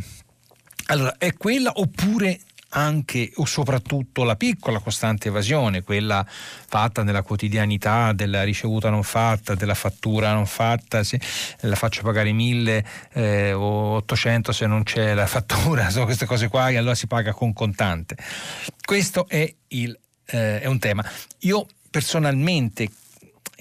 Allora, 0.87 1.15
è 1.17 1.33
quella 1.35 1.71
oppure 1.73 2.37
anche 2.69 3.31
o 3.35 3.45
soprattutto 3.45 4.23
la 4.23 4.35
piccola 4.35 4.79
costante 4.79 5.29
evasione, 5.29 5.83
quella 5.83 6.25
fatta 6.27 7.03
nella 7.03 7.21
quotidianità 7.21 8.11
della 8.13 8.43
ricevuta 8.43 8.89
non 8.89 9.03
fatta, 9.03 9.55
della 9.55 9.73
fattura 9.73 10.33
non 10.33 10.45
fatta, 10.45 11.03
se 11.03 11.19
la 11.61 11.75
faccio 11.75 12.01
pagare 12.01 12.31
1000 12.31 12.85
eh, 13.13 13.53
o 13.53 13.95
800 13.95 14.51
se 14.51 14.67
non 14.67 14.83
c'è 14.83 15.13
la 15.13 15.27
fattura, 15.27 15.89
sono 15.91 16.05
queste 16.05 16.25
cose 16.25 16.47
qua 16.47 16.69
e 16.69 16.77
allora 16.77 16.95
si 16.95 17.07
paga 17.07 17.33
con 17.33 17.53
contante. 17.53 18.15
Questo 18.83 19.27
è, 19.27 19.53
il, 19.69 19.97
eh, 20.25 20.61
è 20.61 20.65
un 20.65 20.79
tema. 20.79 21.03
Io 21.39 21.67
personalmente 21.89 22.89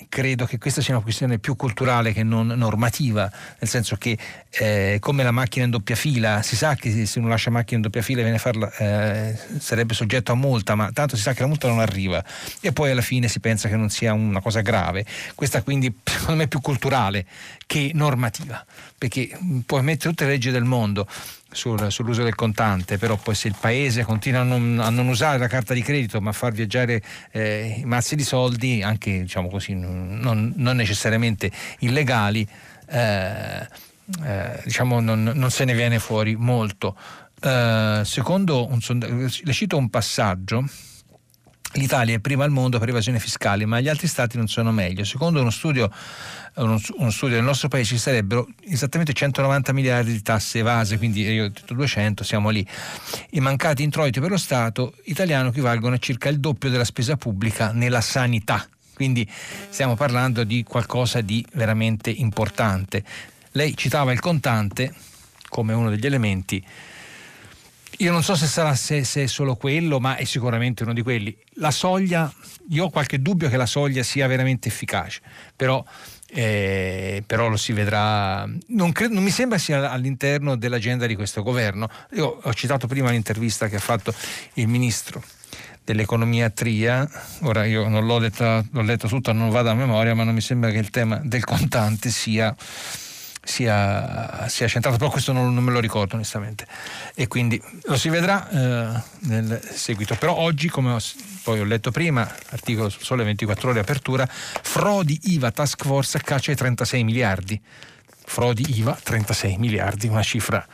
credo 0.08 0.44
che 0.44 0.58
questa 0.58 0.80
sia 0.80 0.94
una 0.94 1.02
questione 1.02 1.38
più 1.38 1.56
culturale 1.56 2.12
che 2.12 2.22
non 2.22 2.48
normativa, 2.48 3.30
nel 3.58 3.68
senso 3.68 3.96
che 3.96 4.18
eh, 4.50 4.98
come 5.00 5.22
la 5.22 5.30
macchina 5.30 5.64
in 5.64 5.70
doppia 5.70 5.96
fila, 5.96 6.42
si 6.42 6.56
sa 6.56 6.74
che 6.74 7.06
se 7.06 7.18
uno 7.18 7.28
lascia 7.28 7.50
macchina 7.50 7.76
in 7.76 7.82
doppia 7.82 8.02
fila 8.02 8.22
viene 8.22 8.38
farla, 8.38 8.70
eh, 8.76 9.38
sarebbe 9.58 9.94
soggetto 9.94 10.32
a 10.32 10.34
multa, 10.34 10.74
ma 10.74 10.90
tanto 10.92 11.16
si 11.16 11.22
sa 11.22 11.32
che 11.32 11.40
la 11.40 11.48
multa 11.48 11.68
non 11.68 11.80
arriva 11.80 12.22
e 12.60 12.72
poi 12.72 12.90
alla 12.90 13.00
fine 13.00 13.28
si 13.28 13.40
pensa 13.40 13.68
che 13.68 13.76
non 13.76 13.88
sia 13.88 14.12
una 14.12 14.40
cosa 14.40 14.60
grave. 14.60 15.04
Questa 15.34 15.62
quindi 15.62 15.92
secondo 16.04 16.36
me 16.36 16.44
è 16.44 16.48
più 16.48 16.60
culturale 16.60 17.24
che 17.66 17.90
normativa, 17.94 18.64
perché 18.96 19.38
puoi 19.64 19.82
mettere 19.82 20.10
tutte 20.10 20.24
le 20.24 20.30
leggi 20.30 20.50
del 20.50 20.64
mondo, 20.64 21.08
sul, 21.50 21.90
sull'uso 21.90 22.22
del 22.22 22.34
contante, 22.34 22.98
però 22.98 23.16
poi 23.16 23.34
se 23.34 23.48
il 23.48 23.56
paese 23.58 24.04
continua 24.04 24.40
a 24.40 24.44
non, 24.44 24.78
a 24.80 24.90
non, 24.90 25.08
usare 25.08 25.38
la 25.38 25.46
carta 25.46 25.74
di 25.74 25.82
credito 25.82 26.20
ma 26.20 26.30
a 26.30 26.32
far 26.32 26.52
viaggiare 26.52 27.02
eh, 27.30 27.82
mazzi 27.84 28.16
di 28.16 28.24
soldi, 28.24 28.82
anche 28.82 29.22
diciamo 29.22 29.48
così, 29.48 29.74
non, 29.74 30.52
non 30.56 30.76
necessariamente 30.76 31.50
illegali, 31.80 32.46
eh, 32.88 33.68
eh, 34.24 34.60
diciamo 34.64 35.00
non, 35.00 35.22
non, 35.34 35.50
se 35.50 35.64
ne 35.64 35.74
viene 35.74 35.98
fuori 35.98 36.36
molto. 36.36 36.96
Eh, 37.40 38.02
secondo 38.04 38.66
un 38.66 38.80
sondaggio, 38.80 39.40
le 39.42 39.52
cito 39.52 39.76
un 39.76 39.90
passaggio 39.90 40.64
L'Italia 41.76 42.14
è 42.14 42.20
prima 42.20 42.44
al 42.44 42.50
mondo 42.50 42.78
per 42.78 42.88
evasione 42.88 43.18
fiscale, 43.18 43.66
ma 43.66 43.80
gli 43.80 43.88
altri 43.88 44.06
stati 44.06 44.36
non 44.36 44.48
sono 44.48 44.72
meglio. 44.72 45.04
Secondo 45.04 45.40
uno 45.40 45.50
studio, 45.50 45.90
uno, 46.56 46.78
studio 47.10 47.36
del 47.36 47.44
nostro 47.44 47.68
paese 47.68 47.94
ci 47.94 47.98
sarebbero 47.98 48.48
esattamente 48.64 49.12
190 49.12 49.72
miliardi 49.72 50.12
di 50.12 50.22
tasse 50.22 50.60
evase, 50.60 50.96
quindi 50.96 51.22
io 51.22 51.44
ho 51.44 51.48
detto 51.48 51.74
200, 51.74 52.24
siamo 52.24 52.48
lì. 52.48 52.66
I 53.30 53.40
mancati 53.40 53.82
introiti 53.82 54.20
per 54.20 54.30
lo 54.30 54.38
Stato 54.38 54.94
italiano 55.04 55.48
equivalgono 55.48 55.96
a 55.96 55.98
circa 55.98 56.28
il 56.28 56.40
doppio 56.40 56.70
della 56.70 56.84
spesa 56.84 57.16
pubblica 57.16 57.72
nella 57.72 58.00
sanità. 58.00 58.66
Quindi 58.94 59.28
stiamo 59.68 59.94
parlando 59.94 60.44
di 60.44 60.62
qualcosa 60.62 61.20
di 61.20 61.44
veramente 61.52 62.10
importante. 62.10 63.04
Lei 63.52 63.76
citava 63.76 64.12
il 64.12 64.20
contante 64.20 64.94
come 65.48 65.74
uno 65.74 65.90
degli 65.90 66.06
elementi 66.06 66.64
io 67.98 68.12
non 68.12 68.22
so 68.22 68.34
se 68.34 68.46
sarà 68.46 68.74
se, 68.74 69.04
se, 69.04 69.26
solo 69.26 69.56
quello, 69.56 70.00
ma 70.00 70.16
è 70.16 70.24
sicuramente 70.24 70.82
uno 70.82 70.92
di 70.92 71.00
quelli. 71.00 71.34
La 71.54 71.70
soglia, 71.70 72.30
io 72.68 72.84
ho 72.84 72.90
qualche 72.90 73.22
dubbio 73.22 73.48
che 73.48 73.56
la 73.56 73.64
soglia 73.64 74.02
sia 74.02 74.26
veramente 74.26 74.68
efficace, 74.68 75.22
però, 75.54 75.82
eh, 76.28 77.22
però 77.26 77.48
lo 77.48 77.56
si 77.56 77.72
vedrà. 77.72 78.48
Non, 78.68 78.92
credo, 78.92 79.14
non, 79.14 79.22
mi 79.22 79.30
sembra 79.30 79.58
sia 79.58 79.90
all'interno 79.90 80.56
dell'agenda 80.56 81.06
di 81.06 81.14
questo 81.14 81.42
governo. 81.42 81.88
Io 82.12 82.40
ho 82.42 82.54
citato 82.54 82.86
prima 82.86 83.10
l'intervista 83.10 83.68
che 83.68 83.76
ha 83.76 83.80
fatto 83.80 84.12
il 84.54 84.68
ministro 84.68 85.22
dell'economia 85.84 86.50
Tria, 86.50 87.08
ora 87.42 87.64
io 87.64 87.86
non 87.86 88.06
l'ho 88.06 88.18
letta, 88.18 88.64
l'ho 88.72 88.82
letta 88.82 89.06
tutta, 89.06 89.32
non 89.32 89.50
vado 89.50 89.70
a 89.70 89.74
memoria, 89.74 90.16
ma 90.16 90.24
non 90.24 90.34
mi 90.34 90.40
sembra 90.40 90.70
che 90.70 90.78
il 90.78 90.90
tema 90.90 91.20
del 91.22 91.44
contante 91.44 92.10
sia 92.10 92.52
sia, 93.46 94.48
sia 94.48 94.66
centrato, 94.66 94.98
però 94.98 95.08
questo 95.08 95.32
non, 95.32 95.54
non, 95.54 95.62
me 95.62 95.72
lo 95.72 95.80
ricordo 95.80 96.16
onestamente. 96.16 96.66
E 97.14 97.28
quindi 97.28 97.60
lo 97.84 97.96
si 97.96 98.08
vedrà 98.08 98.48
eh, 98.48 99.02
nel 99.20 99.60
seguito. 99.72 100.16
Però 100.16 100.34
oggi, 100.34 100.68
come 100.68 100.92
ho, 100.92 100.98
poi 101.42 101.60
ho 101.60 101.64
letto 101.64 101.90
prima, 101.90 102.28
articolo 102.50 102.88
su 102.88 103.02
Sole 103.02 103.24
24 103.24 103.70
ore 103.70 103.80
apertura, 103.80 104.26
frodi 104.28 105.18
IVA 105.24 105.50
Task 105.50 105.84
Force 105.84 106.20
caccia 106.20 106.50
ai 106.50 106.56
36 106.56 107.04
miliardi. 107.04 107.60
Frodi 108.28 108.78
IVA 108.78 108.98
36 109.00 109.56
miliardi, 109.56 110.08
una 110.08 110.22
cifra 110.22 110.66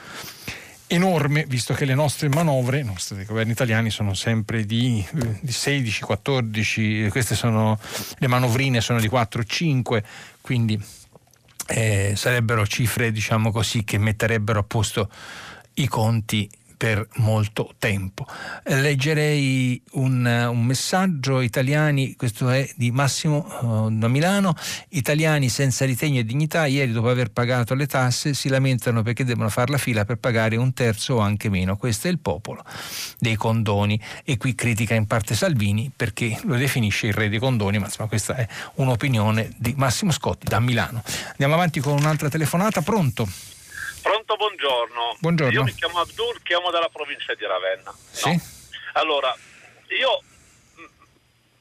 enorme, 0.86 1.44
visto 1.46 1.72
che 1.72 1.84
le 1.84 1.94
nostre 1.94 2.28
manovre, 2.28 2.80
i 2.80 2.84
nostri 2.84 3.24
governi 3.24 3.52
italiani 3.52 3.90
sono 3.90 4.14
sempre 4.14 4.64
di, 4.64 5.04
di 5.40 5.52
16, 5.52 6.02
14, 6.02 7.08
queste 7.10 7.34
sono 7.34 7.78
le 8.18 8.26
manovrine 8.26 8.80
sono 8.80 9.00
di 9.00 9.08
4, 9.08 9.44
5, 9.44 10.04
quindi 10.42 10.78
eh, 11.68 12.14
sarebbero 12.16 12.66
cifre 12.66 13.12
diciamo 13.12 13.50
così 13.50 13.84
che 13.84 13.98
metterebbero 13.98 14.60
a 14.60 14.64
posto 14.64 15.08
i 15.74 15.88
conti 15.88 16.50
per 16.82 17.06
molto 17.18 17.74
tempo. 17.78 18.26
Leggerei 18.64 19.80
un, 19.92 20.26
un, 20.26 20.64
messaggio 20.64 21.40
italiani, 21.40 22.16
questo 22.16 22.50
è 22.50 22.68
di 22.74 22.90
Massimo 22.90 23.46
uh, 23.60 23.88
da 23.88 24.08
Milano, 24.08 24.56
italiani 24.88 25.48
senza 25.48 25.84
ritegno 25.84 26.18
e 26.18 26.24
dignità 26.24 26.66
ieri 26.66 26.90
dopo 26.90 27.08
aver 27.08 27.30
pagato 27.30 27.74
le 27.74 27.86
tasse 27.86 28.34
si 28.34 28.48
lamentano 28.48 29.02
perché 29.02 29.22
devono 29.22 29.48
fare 29.48 29.70
la 29.70 29.78
fila 29.78 30.04
per 30.04 30.16
pagare 30.16 30.56
un 30.56 30.72
terzo 30.72 31.14
o 31.14 31.18
anche 31.20 31.48
meno. 31.48 31.76
Questo 31.76 32.08
è 32.08 32.10
il 32.10 32.18
popolo 32.18 32.64
dei 33.20 33.36
condoni 33.36 34.00
e 34.24 34.36
qui 34.36 34.56
critica 34.56 34.94
in 34.94 35.06
parte 35.06 35.36
Salvini 35.36 35.88
perché 35.94 36.36
lo 36.42 36.56
definisce 36.56 37.06
il 37.06 37.12
re 37.12 37.28
dei 37.28 37.38
condoni, 37.38 37.78
ma 37.78 37.84
insomma 37.84 38.08
questa 38.08 38.34
è 38.34 38.48
un'opinione 38.74 39.52
di 39.56 39.72
Massimo 39.76 40.10
Scotti 40.10 40.48
da 40.48 40.58
Milano. 40.58 41.04
Andiamo 41.28 41.54
avanti 41.54 41.78
con 41.78 41.92
un'altra 41.92 42.28
telefonata, 42.28 42.82
pronto? 42.82 43.51
Pronto, 44.02 44.34
buongiorno. 44.34 45.16
Buongiorno. 45.20 45.52
Io 45.52 45.62
mi 45.62 45.74
chiamo 45.74 46.00
Abdul, 46.00 46.42
chiamo 46.42 46.70
dalla 46.70 46.88
provincia 46.88 47.34
di 47.34 47.46
Ravenna. 47.46 47.94
Sì. 48.10 48.30
No. 48.30 48.40
Allora, 48.94 49.32
io 49.96 50.22
mh, 50.74 50.84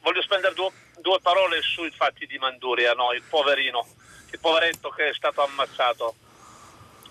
voglio 0.01 0.21
spendere 0.23 0.55
due, 0.55 0.71
due, 0.99 1.19
parole 1.21 1.61
sui 1.61 1.91
fatti 1.91 2.25
di 2.25 2.39
Manduria, 2.39 2.93
no? 2.93 3.13
il 3.13 3.21
poverino, 3.21 3.85
il 4.31 4.39
poveretto 4.39 4.89
che 4.89 5.09
è 5.09 5.13
stato 5.13 5.43
ammazzato 5.43 6.15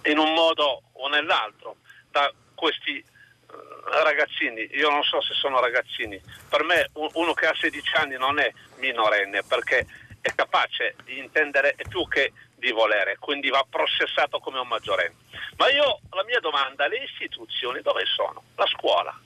in 0.07 0.19
un 0.19 0.33
modo 0.33 0.83
o 0.93 1.09
nell'altro 1.09 1.77
da 2.11 2.33
questi 2.55 2.97
uh, 2.97 4.03
ragazzini. 4.03 4.69
Io 4.73 4.91
non 4.91 5.05
so 5.05 5.21
se 5.23 5.35
sono 5.35 5.61
ragazzini. 5.61 6.21
Per 6.49 6.65
me 6.65 6.91
uno 6.93 7.35
che 7.35 7.47
ha 7.47 7.55
16 7.55 7.97
anni 7.97 8.17
non 8.17 8.41
è 8.41 8.53
minorenne 8.79 9.45
perché 9.45 9.87
è 10.21 10.35
capace 10.35 10.97
di 11.05 11.19
intendere 11.19 11.77
più 11.89 12.07
che 12.09 12.33
di 12.61 12.71
volere, 12.71 13.17
quindi 13.19 13.51
va 13.51 13.67
processato 13.69 14.39
come 14.39 14.61
un 14.61 14.69
maggiorenne. 14.69 15.17
Ma 15.57 15.69
io 15.71 16.01
la 16.11 16.25
mia 16.25 16.39
domanda, 16.39 16.87
le 16.87 17.03
istituzioni 17.03 17.81
dove 17.81 18.05
sono? 18.07 18.43
La 18.55 18.67
scuola 18.67 19.19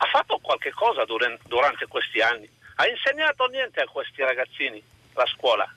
ha 0.00 0.06
fatto 0.06 0.38
qualche 0.38 0.70
cosa 0.72 1.04
durante 1.04 1.86
questi 1.86 2.20
anni? 2.20 2.48
Ha 2.76 2.86
insegnato 2.86 3.46
niente 3.46 3.80
a 3.80 3.86
questi 3.86 4.22
ragazzini 4.22 4.82
la 5.14 5.26
scuola? 5.26 5.74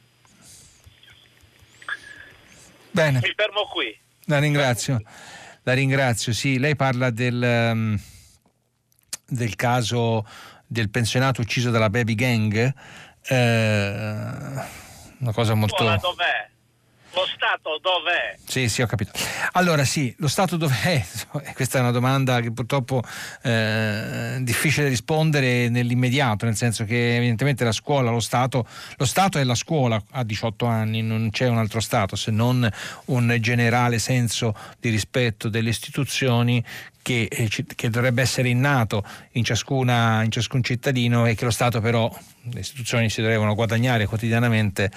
Bene. 2.92 3.20
Mi 3.24 3.34
fermo 3.36 3.66
qui. 3.66 3.98
La 4.26 4.40
ringrazio. 4.40 5.02
La 5.64 5.74
ringrazio. 5.74 6.34
Sì, 6.34 6.60
lei 6.60 6.76
parla 6.76 7.10
del, 7.10 7.42
um, 7.74 8.00
del 9.26 9.56
caso 9.56 10.28
del 10.68 10.90
pensionato 10.90 11.42
ucciso 11.42 11.72
dalla 11.72 11.90
baby 11.90 12.16
gang. 12.16 12.74
Eh, 13.24 13.36
una 15.20 15.34
cosa 15.34 15.54
molto... 15.56 15.76
Scuola 15.78 15.98
dov'è? 15.98 16.50
Lo 17.14 17.26
Stato 17.26 17.78
dov'è? 17.82 18.38
Sì, 18.46 18.70
sì, 18.70 18.82
ho 18.82 18.88
capito. 18.88 19.12
Allora 19.54 19.84
sì, 19.84 20.14
lo 20.20 20.28
Stato 20.28 20.56
dov'è? 20.56 21.04
Questa 21.54 21.78
è 21.78 21.82
una 21.82 21.92
domanda 21.92 22.40
che 22.40 22.52
purtroppo 22.52 23.04
eh, 23.44 24.36
è 24.36 24.40
difficile 24.42 24.88
rispondere 24.88 25.68
nell'immediato, 25.70 26.46
nel 26.46 26.56
senso 26.56 26.86
che 26.86 27.18
evidentemente 27.18 27.66
la 27.66 27.74
scuola, 27.74 28.12
lo 28.12 28.22
Stato, 28.22 28.66
lo 28.96 29.06
Stato 29.06 29.40
è 29.40 29.44
la 29.44 29.56
scuola 29.56 30.02
a 30.12 30.24
18 30.24 30.66
anni, 30.66 31.02
non 31.02 31.30
c'è 31.32 31.48
un 31.48 31.58
altro 31.58 31.82
Stato 31.82 32.16
se 32.16 32.32
non 32.32 32.70
un 33.06 33.38
generale 33.40 34.00
senso 34.00 34.56
di 34.80 34.90
rispetto 34.90 35.50
delle 35.50 35.70
istituzioni 35.70 36.64
che, 37.12 37.28
eh, 37.30 37.66
che, 37.76 37.90
dovrebbe 37.90 38.22
essere 38.22 38.50
innato 38.50 39.04
in, 39.34 39.44
ciascuna, 39.44 40.24
in 40.24 40.32
ciascun 40.32 40.64
cittadino 40.64 41.26
e 41.26 41.36
che 41.36 41.44
lo 41.44 41.52
Stato 41.52 41.82
però, 41.82 42.14
le 42.52 42.60
istituzioni 42.60 43.10
si 43.10 43.22
devono 43.22 43.54
guadagnare 43.54 44.06
quotidianamente 44.06 44.92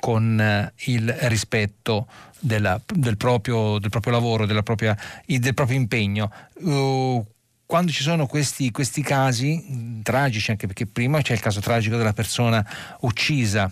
con 0.00 0.40
eh, 0.40 0.72
il 0.86 1.12
rispetto 1.22 2.08
della, 2.40 2.80
del, 2.84 3.16
proprio, 3.16 3.78
del, 3.78 3.90
proprio, 3.90 4.12
lavoro, 4.12 4.46
propria, 4.62 4.96
del 5.24 5.54
proprio 5.54 5.76
impegno. 5.76 6.32
Uh, 6.54 7.24
quando 7.64 7.92
ci 7.92 8.02
sono 8.02 8.26
questi, 8.26 8.70
questi 8.70 9.02
casi 9.02 9.54
mh, 9.56 10.02
tragici, 10.02 10.50
anche 10.50 10.66
perché 10.66 10.86
prima 10.86 11.22
c'è 11.22 11.34
il 11.34 11.40
caso 11.40 11.60
tragico 11.60 11.96
della 11.96 12.12
persona 12.12 12.66
uccisa 13.00 13.70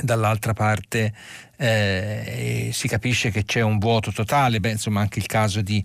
dall'altra 0.00 0.52
parte 0.52 1.12
eh, 1.56 2.70
si 2.72 2.88
capisce 2.88 3.30
che 3.30 3.44
c'è 3.44 3.60
un 3.60 3.78
vuoto 3.78 4.10
totale, 4.12 4.58
beh, 4.58 4.70
insomma 4.70 5.00
anche 5.00 5.18
il 5.18 5.26
caso 5.26 5.60
di, 5.60 5.84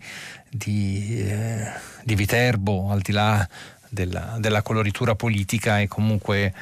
di, 0.49 1.19
eh, 1.19 1.71
di 2.03 2.15
Viterbo, 2.15 2.89
al 2.89 3.01
di 3.01 3.11
là 3.11 3.47
della, 3.89 4.37
della, 4.39 4.61
coloritura 4.61 5.15
politica, 5.15 5.79
è 5.79 5.87
comunque 5.87 6.53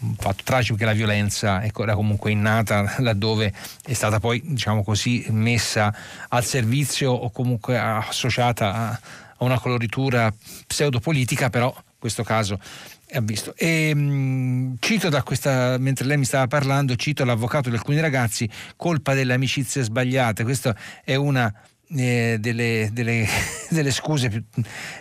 un 0.00 0.14
fatto 0.14 0.44
tragico 0.44 0.76
che 0.76 0.84
la 0.84 0.92
violenza 0.92 1.62
era 1.62 1.94
comunque 1.94 2.30
innata 2.30 2.94
laddove 2.98 3.52
è 3.84 3.92
stata 3.92 4.20
poi, 4.20 4.40
diciamo 4.44 4.82
così, 4.82 5.26
messa 5.30 5.94
al 6.28 6.44
servizio 6.44 7.10
o 7.12 7.30
comunque 7.30 7.78
associata 7.78 8.72
a, 8.72 8.90
a 8.90 9.44
una 9.44 9.58
coloritura 9.58 10.32
pseudopolitica, 10.66 11.50
però 11.50 11.74
in 11.76 11.98
questo 11.98 12.22
caso 12.22 12.58
ha 13.12 13.20
visto. 13.20 13.54
E, 13.56 13.94
mh, 13.94 14.76
cito 14.80 15.08
da 15.08 15.22
questa, 15.22 15.76
mentre 15.78 16.06
lei 16.06 16.16
mi 16.16 16.24
stava 16.24 16.46
parlando, 16.46 16.94
cito 16.96 17.24
l'avvocato 17.24 17.68
di 17.68 17.76
alcuni 17.76 18.00
ragazzi, 18.00 18.48
colpa 18.76 19.14
delle 19.14 19.34
amicizie 19.34 19.82
sbagliate. 19.82 20.44
Questa 20.44 20.76
è 21.04 21.14
una 21.14 21.52
eh, 21.96 22.36
delle, 22.38 22.90
delle, 22.92 23.26
delle, 23.68 23.90
scuse 23.90 24.28
più, 24.28 24.44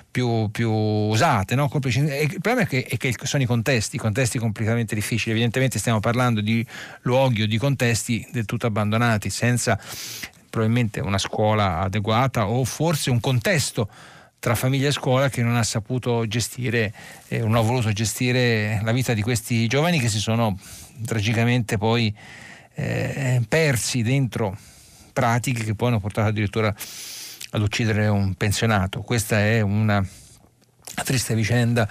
più, 0.10 0.50
più 0.52 0.72
usate. 0.72 1.56
No? 1.56 1.70
Il 1.72 2.38
problema 2.42 2.62
è 2.62 2.68
che, 2.68 2.84
è 2.84 2.98
che, 2.98 3.16
sono 3.24 3.44
i 3.44 3.46
contesti, 3.46 3.98
contesti 3.98 4.40
completamente 4.40 4.96
difficili. 4.96 5.32
Evidentemente 5.32 5.80
stiamo 5.80 6.00
parlando 6.00 6.42
di 6.42 6.66
luoghi 7.02 7.44
o 7.44 7.48
di 7.48 7.58
contesti 7.58 8.28
del 8.32 8.46
tutto 8.46 8.68
abbandonati, 8.68 9.30
senza 9.30 9.80
probabilmente 10.50 11.00
una 11.00 11.20
scuola 11.20 11.80
adeguata 11.80 12.48
o 12.48 12.64
forse 12.66 13.12
un 13.12 13.20
contesto 13.20 13.88
tra 14.40 14.56
famiglia 14.56 14.88
e 14.88 14.92
scuola 14.92 15.30
che 15.30 15.44
non 15.44 15.56
ha 15.56 15.64
saputo 15.64 16.26
gestire, 16.28 16.94
eh, 17.28 17.40
non 17.40 17.56
ha 17.56 17.62
voluto 17.62 17.92
gestire 17.92 18.80
la 18.84 18.92
vita 18.92 19.14
di 19.14 19.22
questi 19.22 19.68
giovani 19.68 20.00
che 20.00 20.08
si 20.08 20.20
sono 20.20 20.58
tragicamente 21.06 21.78
poi 21.78 22.14
eh, 22.76 23.42
persi 23.48 24.02
dentro 24.02 24.58
pratiche 25.12 25.64
che 25.64 25.76
poi 25.76 25.90
hanno 25.90 26.00
portato 26.00 26.30
addirittura 26.30 26.74
ad 27.52 27.62
uccidere 27.62 28.08
un 28.08 28.36
pensionato. 28.36 29.02
Questa 29.02 29.40
è 29.40 29.60
una 29.62 30.06
triste 31.04 31.36
vicenda, 31.36 31.88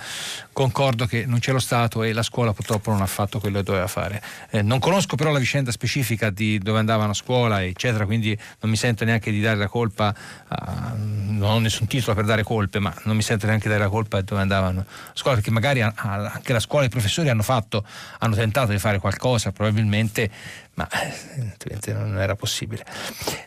concordo 0.53 1.07
che 1.07 1.25
non 1.27 1.39
c'è 1.39 1.53
lo 1.53 1.59
Stato 1.59 2.03
e 2.03 2.13
la 2.13 2.23
scuola 2.23 2.53
purtroppo 2.53 2.91
non 2.91 3.03
ha 3.03 3.07
fatto 3.07 3.41
quello 3.41 3.59
che 3.59 3.65
doveva 3.65 3.87
fare. 3.87 4.23
Eh, 4.51 4.63
non 4.63 4.79
conosco 4.79 5.17
però 5.17 5.31
la 5.31 5.39
vicenda 5.39 5.71
specifica 5.71 6.31
di 6.31 6.59
dove 6.59 6.79
andavano 6.79 7.11
a 7.11 7.15
scuola, 7.15 7.63
eccetera, 7.63 8.07
quindi 8.07 8.39
non 8.61 8.71
mi 8.71 8.77
sento 8.77 9.05
neanche 9.05 9.31
di 9.31 9.41
dare 9.41 9.57
la 9.57 9.69
colpa, 9.69 10.15
a, 10.49 10.95
non 10.97 11.51
ho 11.51 11.59
nessun 11.59 11.87
titolo 11.87 12.15
per 12.15 12.25
dare 12.25 12.43
colpe, 12.43 12.79
ma 12.79 12.95
non 13.05 13.17
mi 13.17 13.23
sento 13.23 13.47
neanche 13.47 13.65
di 13.65 13.73
dare 13.73 13.85
la 13.85 13.91
colpa 13.91 14.19
a 14.19 14.23
dove 14.23 14.41
andavano 14.41 14.81
a 14.81 14.85
scuola, 15.15 15.37
perché 15.37 15.51
magari 15.51 15.81
anche 15.83 16.53
la 16.53 16.61
scuola 16.61 16.85
e 16.85 16.87
i 16.87 16.91
professori 16.91 17.29
hanno 17.29 17.43
fatto, 17.43 17.85
hanno 18.19 18.35
tentato 18.35 18.73
di 18.73 18.79
fare 18.79 18.99
qualcosa, 18.99 19.53
probabilmente, 19.53 20.31
ma 20.75 20.89
eh, 20.89 21.93
non 21.93 22.19
era 22.19 22.37
possibile. 22.37 22.85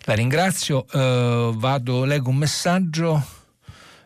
La 0.03 0.13
ringrazio, 0.13 0.85
eh, 0.91 1.51
vado, 1.55 2.05
leggo 2.05 2.29
un 2.29 2.37
messaggio 2.37 3.39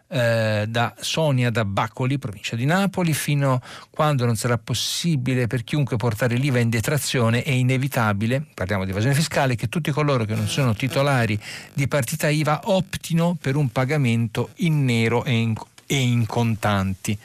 eh, 0.08 0.66
da 0.68 0.94
Sonia 1.00 1.50
da 1.50 1.66
Baccoli, 1.66 2.18
provincia 2.18 2.56
di 2.56 2.66
Napoli, 2.66 3.14
fino 3.14 3.62
quando 3.90 4.26
non 4.26 4.36
sarà 4.36 4.58
possibile 4.58 5.48
per 5.48 5.64
chiunque 5.64 5.98
portare 5.98 6.36
l'IVA 6.36 6.60
in 6.60 6.70
detrazione 6.70 7.44
è 7.44 7.52
inevitabile, 7.52 8.46
parliamo 8.54 8.86
di 8.86 8.92
evasione 8.92 9.16
fiscale, 9.16 9.56
che 9.56 9.68
tutti 9.68 9.92
coloro 9.92 10.26
che 10.26 10.36
non 10.36 10.48
sono 10.48 10.76
titolari 10.76 11.40
di 11.74 11.88
partita 11.88 12.30
IVA 12.30 12.62
optino 12.66 13.38
per 13.40 13.56
un 13.56 13.70
pagamento 13.70 14.50
in 14.58 14.86
nero 14.86 15.24
e 15.24 15.34
in, 15.34 15.54
e 15.86 15.98
in 15.98 16.26
contanti. 16.26 17.18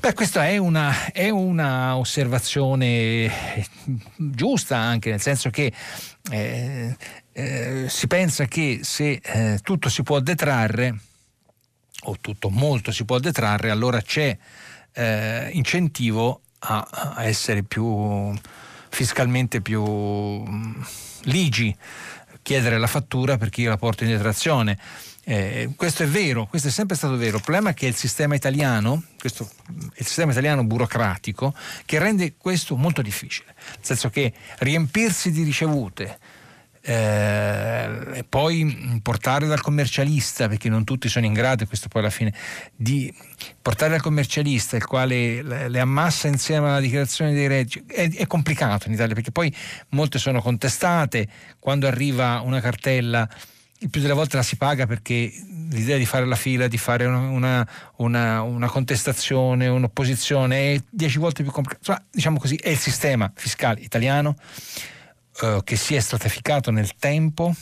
Beh, 0.00 0.14
questa 0.14 0.46
è 0.46 0.56
una, 0.58 1.10
è 1.12 1.28
una, 1.28 1.96
osservazione 1.96 3.66
giusta 4.16 4.76
anche, 4.76 5.10
nel 5.10 5.20
senso 5.20 5.50
che 5.50 5.72
eh, 6.30 6.96
eh, 7.32 7.86
si 7.88 8.06
pensa 8.06 8.44
che 8.44 8.80
se 8.82 9.20
eh, 9.20 9.58
tutto 9.60 9.88
si 9.88 10.04
può 10.04 10.20
detrarre, 10.20 10.98
o 12.04 12.16
tutto 12.20 12.50
molto 12.50 12.92
si 12.92 13.04
può 13.04 13.18
detrarre, 13.18 13.70
allora 13.70 14.00
c'è 14.00 14.36
eh, 14.92 15.50
incentivo 15.52 16.42
a, 16.60 16.86
a, 16.90 17.24
essere 17.24 17.62
più 17.62 18.32
fiscalmente 18.90 19.60
più 19.60 19.82
mh, 19.84 20.86
ligi, 21.24 21.74
chiedere 22.42 22.78
la 22.78 22.86
fattura 22.86 23.36
per 23.36 23.50
chi 23.50 23.64
la 23.64 23.76
porta 23.76 24.04
in 24.04 24.10
detrazione. 24.10 24.78
Eh, 25.24 25.72
questo 25.76 26.04
è 26.04 26.06
vero, 26.06 26.46
questo 26.46 26.68
è 26.68 26.70
sempre 26.70 26.96
stato 26.96 27.16
vero. 27.16 27.36
Il 27.36 27.42
problema 27.42 27.70
è 27.70 27.74
che 27.74 27.86
il 27.86 27.94
sistema 27.94 28.34
italiano, 28.34 29.02
questo, 29.18 29.48
il 29.96 30.06
sistema 30.06 30.32
italiano 30.32 30.64
burocratico, 30.64 31.54
che 31.84 31.98
rende 31.98 32.34
questo 32.38 32.76
molto 32.76 33.02
difficile. 33.02 33.54
Nel 33.54 33.84
senso 33.84 34.08
che 34.08 34.32
riempirsi 34.60 35.30
di 35.30 35.42
ricevute, 35.42 36.18
eh, 36.88 38.24
poi 38.26 38.98
portare 39.02 39.46
dal 39.46 39.60
commercialista, 39.60 40.48
perché 40.48 40.70
non 40.70 40.84
tutti 40.84 41.10
sono 41.10 41.26
in 41.26 41.34
grado, 41.34 41.66
questo 41.66 41.88
poi 41.88 42.00
alla 42.00 42.10
fine, 42.10 42.32
di 42.74 43.12
portare 43.60 43.90
dal 43.90 44.00
commercialista, 44.00 44.76
il 44.76 44.86
quale 44.86 45.68
le 45.68 45.80
ammassa 45.80 46.28
insieme 46.28 46.68
alla 46.68 46.80
dichiarazione 46.80 47.34
dei 47.34 47.46
redditi, 47.46 47.84
è, 47.86 48.10
è 48.10 48.26
complicato 48.26 48.86
in 48.88 48.94
Italia, 48.94 49.14
perché 49.14 49.30
poi 49.30 49.54
molte 49.90 50.18
sono 50.18 50.40
contestate, 50.40 51.28
quando 51.58 51.86
arriva 51.86 52.40
una 52.40 52.60
cartella 52.60 53.28
il 53.80 53.90
più 53.90 54.00
delle 54.00 54.14
volte 54.14 54.36
la 54.36 54.42
si 54.42 54.56
paga 54.56 54.86
perché 54.86 55.32
l'idea 55.70 55.96
di 55.96 56.06
fare 56.06 56.26
la 56.26 56.34
fila, 56.34 56.66
di 56.66 56.78
fare 56.78 57.04
una, 57.04 57.64
una, 57.96 58.42
una 58.42 58.68
contestazione, 58.68 59.68
un'opposizione 59.68 60.74
è 60.74 60.82
dieci 60.90 61.18
volte 61.18 61.44
più 61.44 61.52
complicata. 61.52 62.02
Diciamo 62.10 62.40
così, 62.40 62.56
è 62.56 62.70
il 62.70 62.78
sistema 62.78 63.30
fiscale 63.36 63.80
italiano 63.80 64.34
eh, 65.42 65.60
che 65.64 65.76
si 65.76 65.94
è 65.94 66.00
stratificato 66.00 66.70
nel 66.70 66.94
tempo 66.96 67.54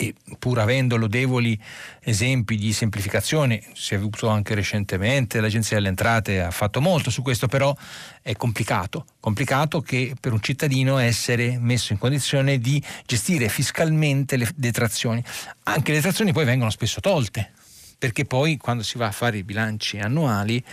e 0.00 0.14
pur 0.38 0.58
avendo 0.58 0.96
lodevoli 0.96 1.60
esempi 2.00 2.56
di 2.56 2.72
semplificazione, 2.72 3.62
si 3.74 3.92
è 3.92 3.98
avuto 3.98 4.28
anche 4.28 4.54
recentemente, 4.54 5.40
l'Agenzia 5.40 5.76
delle 5.76 5.88
Entrate 5.88 6.40
ha 6.40 6.50
fatto 6.50 6.80
molto 6.80 7.10
su 7.10 7.20
questo, 7.20 7.48
però 7.48 7.76
è 8.22 8.34
complicato, 8.34 9.04
complicato 9.20 9.82
che 9.82 10.14
per 10.18 10.32
un 10.32 10.40
cittadino 10.40 10.96
essere 10.96 11.58
messo 11.58 11.92
in 11.92 11.98
condizione 11.98 12.58
di 12.58 12.82
gestire 13.04 13.50
fiscalmente 13.50 14.38
le 14.38 14.48
detrazioni. 14.54 15.22
Anche 15.64 15.90
le 15.90 15.98
detrazioni 15.98 16.32
poi 16.32 16.46
vengono 16.46 16.70
spesso 16.70 17.00
tolte, 17.00 17.52
perché 17.98 18.24
poi 18.24 18.56
quando 18.56 18.82
si 18.82 18.96
va 18.96 19.08
a 19.08 19.12
fare 19.12 19.36
i 19.36 19.44
bilanci 19.44 19.98
annuali, 19.98 20.64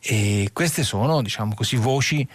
eh, 0.00 0.50
queste 0.52 0.82
sono, 0.82 1.22
diciamo 1.22 1.54
così, 1.54 1.76
voci 1.76 2.28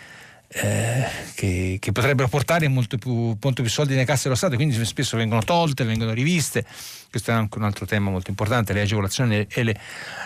eh, 0.53 1.05
che, 1.35 1.77
che, 1.80 1.91
potrebbero 1.91 2.27
portare 2.27 2.67
molto 2.67 2.97
più, 2.97 3.11
molto 3.11 3.61
più, 3.61 3.69
soldi 3.69 3.93
nelle 3.93 4.05
casse 4.05 4.23
dello 4.23 4.35
Stato, 4.35 4.55
quindi 4.55 4.84
spesso 4.85 5.17
vengono 5.17 5.41
tolte, 5.41 5.84
vengono 5.84 6.13
riviste. 6.13 6.65
Questo 7.09 7.31
è 7.31 7.34
anche 7.34 7.57
un 7.57 7.63
altro 7.63 7.85
tema 7.85 8.09
molto 8.09 8.30
importante, 8.30 8.73
le 8.73 8.81
agevolazioni 8.81 9.45
e 9.49 9.63
le 9.63 9.80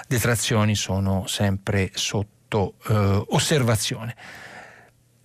detrazioni 0.07 0.75
sono 0.75 1.25
sempre 1.27 1.91
sotto 1.93 2.75
eh, 2.87 3.23
osservazione. 3.29 4.15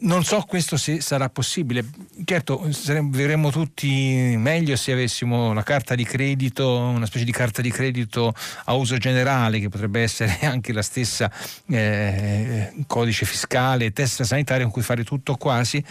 Non 0.02 0.24
so 0.24 0.42
questo 0.46 0.76
se 0.76 1.00
sarà 1.00 1.28
possibile. 1.28 1.84
Certo, 2.24 2.68
vivremmo 3.04 3.50
tutti 3.50 4.34
meglio 4.36 4.76
se 4.76 4.92
avessimo 4.92 5.52
la 5.52 5.62
carta 5.62 5.94
di 5.94 6.04
credito, 6.04 6.78
una 6.78 7.06
specie 7.06 7.24
di 7.24 7.32
carta 7.32 7.62
di 7.62 7.70
credito 7.70 8.34
a 8.64 8.74
uso 8.74 8.96
generale, 8.96 9.60
che 9.60 9.68
potrebbe 9.68 10.00
essere 10.00 10.38
anche 10.46 10.72
la 10.72 10.82
stessa 10.82 11.30
eh, 11.68 12.72
codice 12.86 13.26
fiscale, 13.26 13.92
testa 13.92 14.24
sanitaria 14.24 14.64
con 14.64 14.72
cui 14.72 14.82
fare 14.82 15.04
tutto 15.04 15.36
quasi 15.36 15.82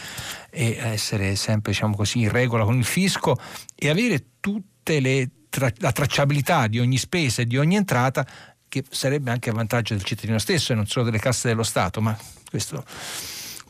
e 0.50 0.78
essere 0.80 1.36
sempre 1.36 1.72
diciamo 1.72 1.96
così, 1.96 2.20
in 2.20 2.32
regola 2.32 2.64
con 2.64 2.78
il 2.78 2.86
fisco 2.86 3.38
e 3.76 3.90
avere 3.90 4.24
tutte 4.40 5.00
le 5.00 5.30
tra- 5.50 5.72
la 5.78 5.92
tracciabilità 5.92 6.68
di 6.68 6.80
ogni 6.80 6.98
spesa 6.98 7.42
e 7.42 7.46
di 7.46 7.58
ogni 7.58 7.76
entrata 7.76 8.26
che 8.68 8.84
sarebbe 8.90 9.32
anche 9.32 9.50
a 9.50 9.54
vantaggio 9.54 9.94
del 9.94 10.04
cittadino 10.04 10.40
stesso 10.40 10.72
e 10.72 10.76
non 10.76 10.88
solo 10.88 11.06
delle 11.06 11.20
casse 11.20 11.50
dello 11.50 11.64
Stato, 11.64 12.00
ma 12.02 12.18
questo 12.50 12.84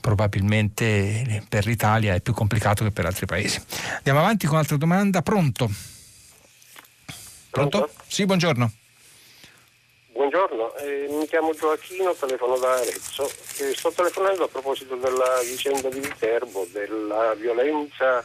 probabilmente 0.02 1.44
per 1.48 1.66
l'Italia 1.66 2.16
è 2.16 2.22
più 2.22 2.34
complicato 2.34 2.84
che 2.84 2.92
per 2.92 3.06
altri 3.06 3.26
paesi. 3.26 3.64
Andiamo 3.98 4.20
avanti 4.20 4.46
con 4.46 4.56
un'altra 4.56 4.78
domanda. 4.78 5.22
Pronto? 5.22 5.70
Pronto? 7.50 7.78
Pronto? 7.78 7.90
Sì, 8.08 8.26
buongiorno. 8.26 8.72
Buongiorno, 10.14 10.76
eh, 10.76 11.08
mi 11.10 11.26
chiamo 11.26 11.54
Gioacchino, 11.54 12.14
telefono 12.14 12.58
da 12.58 12.74
Arezzo. 12.74 13.32
Eh, 13.60 13.74
sto 13.74 13.92
telefonando 13.92 14.44
a 14.44 14.48
proposito 14.48 14.96
della 14.96 15.40
vicenda 15.44 15.90
di 15.90 16.00
Viterbo, 16.00 16.68
della 16.72 17.34
violenza 17.34 18.24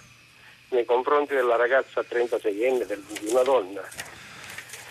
nei 0.70 0.84
confronti 0.84 1.34
della 1.34 1.56
ragazza 1.56 2.00
36enne, 2.00 2.86
di 3.20 3.28
una 3.28 3.42
donna. 3.42 3.82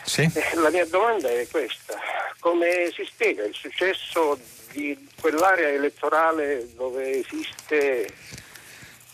Sì. 0.03 0.21
Eh, 0.21 0.55
la 0.55 0.69
mia 0.69 0.85
domanda 0.85 1.29
è 1.29 1.47
questa, 1.49 1.99
come 2.39 2.89
si 2.93 3.03
spiega 3.05 3.43
il 3.43 3.53
successo 3.53 4.39
di 4.75 5.07
quell'area 5.19 5.69
elettorale 5.69 6.67
dove 6.75 7.19
esiste 7.19 8.13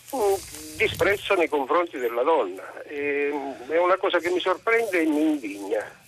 un 0.09 0.35
disprezzo 0.75 1.35
nei 1.35 1.47
confronti 1.47 1.99
della 1.99 2.23
donna. 2.23 2.81
E, 2.83 3.31
è 3.67 3.77
una 3.77 3.97
cosa 3.97 4.17
che 4.17 4.31
mi 4.31 4.39
sorprende 4.39 5.01
e 5.01 5.05
mi 5.05 5.21
indigna. 5.21 5.99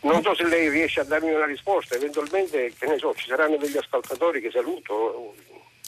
Non 0.00 0.22
so 0.22 0.34
se 0.34 0.44
lei 0.44 0.68
riesce 0.68 1.00
a 1.00 1.04
darmi 1.04 1.32
una 1.32 1.46
risposta, 1.46 1.94
eventualmente, 1.94 2.74
che 2.78 2.86
ne 2.86 2.98
so, 2.98 3.14
ci 3.14 3.26
saranno 3.26 3.56
degli 3.56 3.78
ascoltatori 3.78 4.42
che 4.42 4.50
saluto. 4.50 5.34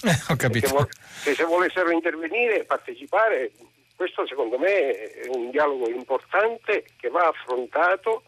Eh, 0.02 0.18
ho 0.30 0.36
capito. 0.36 0.66
Che, 0.66 0.72
vo- 0.72 0.88
che 1.22 1.34
se 1.34 1.44
volessero 1.44 1.90
intervenire 1.90 2.60
e 2.60 2.64
partecipare, 2.64 3.52
questo 3.94 4.26
secondo 4.26 4.58
me 4.58 5.10
è 5.10 5.26
un 5.28 5.50
dialogo 5.50 5.86
importante 5.90 6.84
che 6.96 7.10
va 7.10 7.28
affrontato 7.28 8.22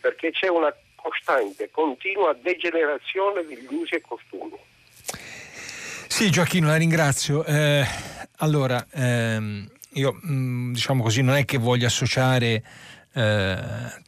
perché 0.00 0.30
c'è 0.30 0.48
una 0.48 0.74
costante, 1.00 1.70
continua 1.70 2.36
degenerazione 2.40 3.44
degli 3.46 3.68
usi 3.70 3.94
e 3.94 4.00
costumi. 4.00 4.56
Sì, 6.06 6.28
Gioacchino, 6.28 6.66
la 6.66 6.76
ringrazio. 6.76 7.44
Eh, 7.44 7.86
allora, 8.38 8.84
ehm, 8.92 9.66
io 9.94 10.20
mm, 10.26 10.72
diciamo 10.72 11.02
così, 11.02 11.22
non 11.22 11.36
è 11.36 11.44
che 11.44 11.56
voglio 11.56 11.86
associare 11.86 12.62
eh, 13.14 13.56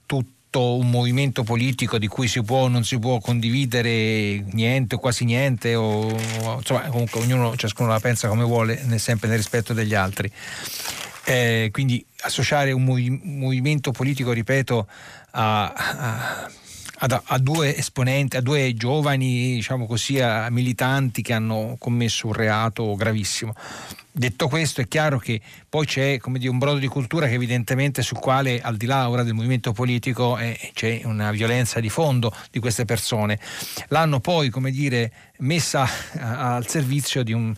tutto 0.04 0.74
un 0.74 0.90
movimento 0.90 1.42
politico 1.42 1.98
di 1.98 2.08
cui 2.08 2.28
si 2.28 2.42
può 2.42 2.62
o 2.62 2.68
non 2.68 2.84
si 2.84 2.98
può 2.98 3.18
condividere 3.20 4.44
niente 4.52 4.96
o 4.96 4.98
quasi 4.98 5.24
niente, 5.24 5.74
o, 5.74 6.10
o 6.10 6.56
insomma, 6.56 6.82
comunque 6.88 7.20
ognuno, 7.20 7.56
ciascuno 7.56 7.88
la 7.88 8.00
pensa 8.00 8.28
come 8.28 8.44
vuole, 8.44 8.82
nel, 8.84 9.00
sempre 9.00 9.28
nel 9.28 9.38
rispetto 9.38 9.72
degli 9.72 9.94
altri. 9.94 10.30
Eh, 11.24 11.70
quindi 11.72 12.04
associare 12.22 12.72
un 12.72 12.84
movi- 12.84 13.20
movimento 13.22 13.92
politico, 13.92 14.32
ripeto, 14.32 14.86
a 15.30 16.50
a, 17.04 17.22
a, 17.24 17.38
due 17.38 17.76
esponenti, 17.76 18.36
a 18.36 18.40
due 18.40 18.74
giovani, 18.74 19.54
diciamo 19.54 19.86
così, 19.86 20.20
militanti 20.50 21.22
che 21.22 21.32
hanno 21.32 21.76
commesso 21.78 22.28
un 22.28 22.32
reato 22.32 22.94
gravissimo. 22.94 23.54
Detto 24.14 24.46
questo, 24.46 24.82
è 24.82 24.88
chiaro 24.88 25.18
che 25.18 25.40
poi 25.68 25.86
c'è 25.86 26.18
dire, 26.22 26.50
un 26.50 26.58
brodo 26.58 26.78
di 26.78 26.86
cultura 26.86 27.26
che 27.26 27.32
evidentemente 27.32 28.02
sul 28.02 28.18
quale, 28.18 28.60
al 28.60 28.76
di 28.76 28.84
là 28.84 29.08
ora 29.08 29.22
del 29.22 29.32
movimento 29.32 29.72
politico, 29.72 30.36
eh, 30.36 30.70
c'è 30.74 31.00
una 31.04 31.30
violenza 31.30 31.80
di 31.80 31.88
fondo 31.88 32.32
di 32.50 32.60
queste 32.60 32.84
persone. 32.84 33.38
L'hanno 33.88 34.20
poi, 34.20 34.50
come 34.50 34.70
dire, 34.70 35.10
messa 35.38 35.88
al 36.18 36.66
servizio 36.68 37.22
di 37.22 37.32
un 37.32 37.54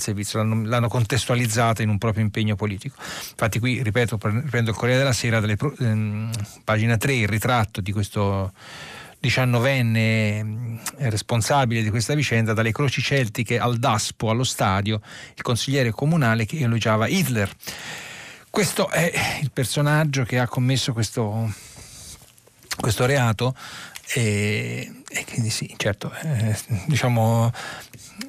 servizio, 0.00 0.38
l'hanno, 0.38 0.64
l'hanno, 0.64 0.88
contestualizzata 0.88 1.82
in 1.82 1.88
un 1.88 1.98
proprio 1.98 2.22
impegno 2.24 2.54
politico. 2.54 2.96
Infatti 2.98 3.58
qui, 3.58 3.82
ripeto, 3.82 4.16
prendo 4.16 4.70
il 4.70 4.76
Corriere 4.76 4.98
della 4.98 5.12
Sera, 5.12 5.40
delle, 5.40 5.56
ehm, 5.80 6.30
pagina 6.64 6.96
3, 6.96 7.14
il 7.14 7.28
ritratto 7.28 7.80
di 7.80 7.92
questo 7.92 8.52
diciannovenne 9.18 10.42
mm, 10.42 10.76
responsabile 10.98 11.82
di 11.82 11.90
questa 11.90 12.14
vicenda, 12.14 12.52
dalle 12.52 12.72
croci 12.72 13.02
celtiche 13.02 13.58
al 13.58 13.78
DASPO, 13.78 14.30
allo 14.30 14.44
stadio, 14.44 15.00
il 15.34 15.42
consigliere 15.42 15.90
comunale 15.90 16.46
che 16.46 16.58
elogiava 16.58 17.08
Hitler. 17.08 17.50
Questo 18.50 18.88
è 18.90 19.38
il 19.42 19.50
personaggio 19.50 20.24
che 20.24 20.38
ha 20.38 20.48
commesso 20.48 20.92
questo, 20.92 21.52
questo 22.80 23.04
reato 23.04 23.54
e, 24.14 25.02
e, 25.08 25.24
quindi 25.26 25.50
sì, 25.50 25.72
certo, 25.76 26.12
eh, 26.22 26.56
diciamo 26.86 27.52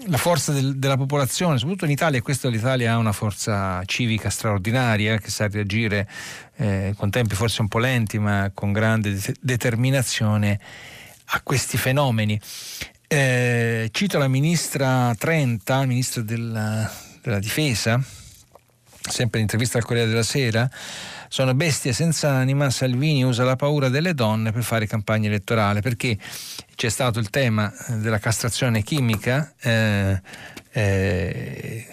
la 0.07 0.17
forza 0.17 0.51
del, 0.51 0.77
della 0.77 0.97
popolazione, 0.97 1.57
soprattutto 1.57 1.85
in 1.85 1.91
Italia, 1.91 2.19
e 2.19 2.21
questo 2.21 2.49
l'Italia 2.49 2.93
ha 2.93 2.97
una 2.97 3.11
forza 3.11 3.83
civica 3.85 4.29
straordinaria 4.29 5.17
che 5.17 5.29
sa 5.29 5.47
reagire 5.47 6.07
eh, 6.57 6.93
con 6.97 7.09
tempi 7.09 7.35
forse 7.35 7.61
un 7.61 7.67
po' 7.67 7.79
lenti, 7.79 8.17
ma 8.19 8.51
con 8.53 8.71
grande 8.71 9.13
de- 9.13 9.35
determinazione 9.39 10.59
a 11.25 11.41
questi 11.41 11.77
fenomeni. 11.77 12.39
Eh, 13.07 13.89
cito 13.91 14.17
la 14.17 14.27
ministra 14.27 15.13
Trenta, 15.17 15.83
ministra 15.85 16.21
della, 16.21 16.89
della 17.21 17.39
difesa, 17.39 18.01
sempre 19.01 19.39
in 19.39 19.45
intervista 19.45 19.77
al 19.77 19.85
Corriere 19.85 20.09
della 20.09 20.23
Sera, 20.23 20.69
sono 21.29 21.53
bestie 21.53 21.93
senza 21.93 22.31
anima, 22.31 22.71
Salvini 22.71 23.23
usa 23.23 23.43
la 23.43 23.55
paura 23.55 23.87
delle 23.87 24.15
donne 24.15 24.51
per 24.51 24.63
fare 24.63 24.87
campagna 24.87 25.27
elettorale, 25.27 25.79
perché 25.79 26.17
c'è 26.75 26.89
stato 26.89 27.19
il 27.19 27.29
tema 27.29 27.71
eh, 27.71 27.93
della 27.97 28.17
castrazione 28.17 28.81
chimica 28.81 29.53
eh, 29.61 30.19
eh, 30.71 31.87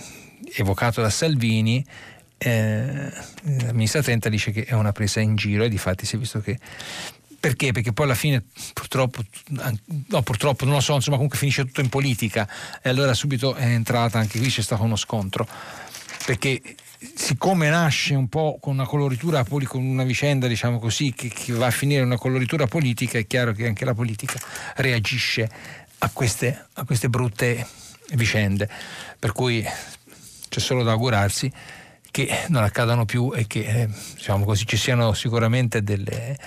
evocato 0.55 1.03
da 1.03 1.11
Salvini. 1.11 1.85
Eh, 2.39 3.13
la 3.43 3.73
ministra 3.73 4.03
Trenta 4.03 4.31
dice 4.31 4.51
che 4.51 4.65
è 4.65 4.73
una 4.73 4.93
presa 4.93 5.21
in 5.21 5.37
giro 5.37 5.65
e 5.65 5.69
di 5.69 5.79
fatti 5.79 6.05
si 6.07 6.17
è 6.17 6.19
visto 6.19 6.41
che 6.41 6.59
perché? 7.39 7.73
Perché 7.73 7.93
poi 7.93 8.07
alla 8.07 8.15
fine 8.15 8.43
purtroppo, 8.73 9.23
no 10.09 10.23
purtroppo 10.23 10.65
non 10.65 10.75
lo 10.75 10.81
so, 10.81 10.95
insomma 10.95 11.17
comunque 11.17 11.39
finisce 11.39 11.65
tutto 11.65 11.83
in 11.83 11.91
politica 11.91 12.49
e 12.83 12.89
allora 12.89 13.15
subito 13.15 13.55
è 13.55 13.67
entrata 13.67 14.19
anche 14.19 14.39
qui 14.39 14.49
c'è 14.49 14.63
stato 14.63 14.83
uno 14.83 14.97
scontro 14.97 15.47
perché 16.27 16.61
siccome 16.99 17.69
nasce 17.69 18.15
un 18.15 18.29
po' 18.29 18.59
con 18.61 18.75
una 18.75 18.87
coloritura, 18.87 19.45
con 19.45 19.85
una 19.85 20.05
vicenda 20.05 20.47
diciamo 20.47 20.79
così, 20.79 21.13
che, 21.13 21.29
che, 21.29 21.53
va 21.53 21.67
a 21.67 21.71
finire 21.71 22.03
una 22.03 22.17
coloritura 22.17 22.67
politica, 22.67 23.19
è 23.19 23.27
chiaro 23.27 23.53
che 23.53 23.67
anche 23.67 23.85
la 23.85 23.95
politica 23.95 24.39
reagisce 24.77 25.49
a 25.99 26.11
queste, 26.13 26.67
a 26.75 26.85
queste 26.85 27.09
brutte 27.09 27.67
vicende. 28.13 28.69
Per 29.19 29.33
cui 29.33 29.65
c'è 30.49 30.61
solo 30.61 30.83
da 30.83 30.93
augurarsi 30.93 31.51
che 32.11 32.45
non 32.49 32.63
accadano 32.63 33.05
più 33.05 33.33
e 33.35 33.47
che 33.47 33.61
eh, 33.67 33.89
diciamo 34.15 34.45
così, 34.45 34.67
ci 34.67 34.79
siano 34.79 35.13
sicuramente 35.13 35.83
delle, 35.83 36.39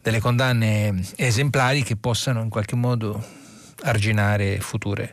delle 0.00 0.20
condanne 0.20 1.02
esemplari 1.16 1.82
che 1.82 1.96
possano 1.96 2.40
in 2.42 2.48
qualche 2.48 2.76
modo 2.76 3.24
arginare 3.82 4.60
future, 4.60 5.12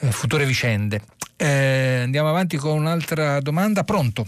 eh, 0.00 0.10
future 0.10 0.46
vicende. 0.46 1.02
Eh, 1.36 2.00
andiamo 2.02 2.30
avanti 2.30 2.56
con 2.56 2.78
un'altra 2.78 3.40
domanda. 3.40 3.84
Pronto? 3.84 4.24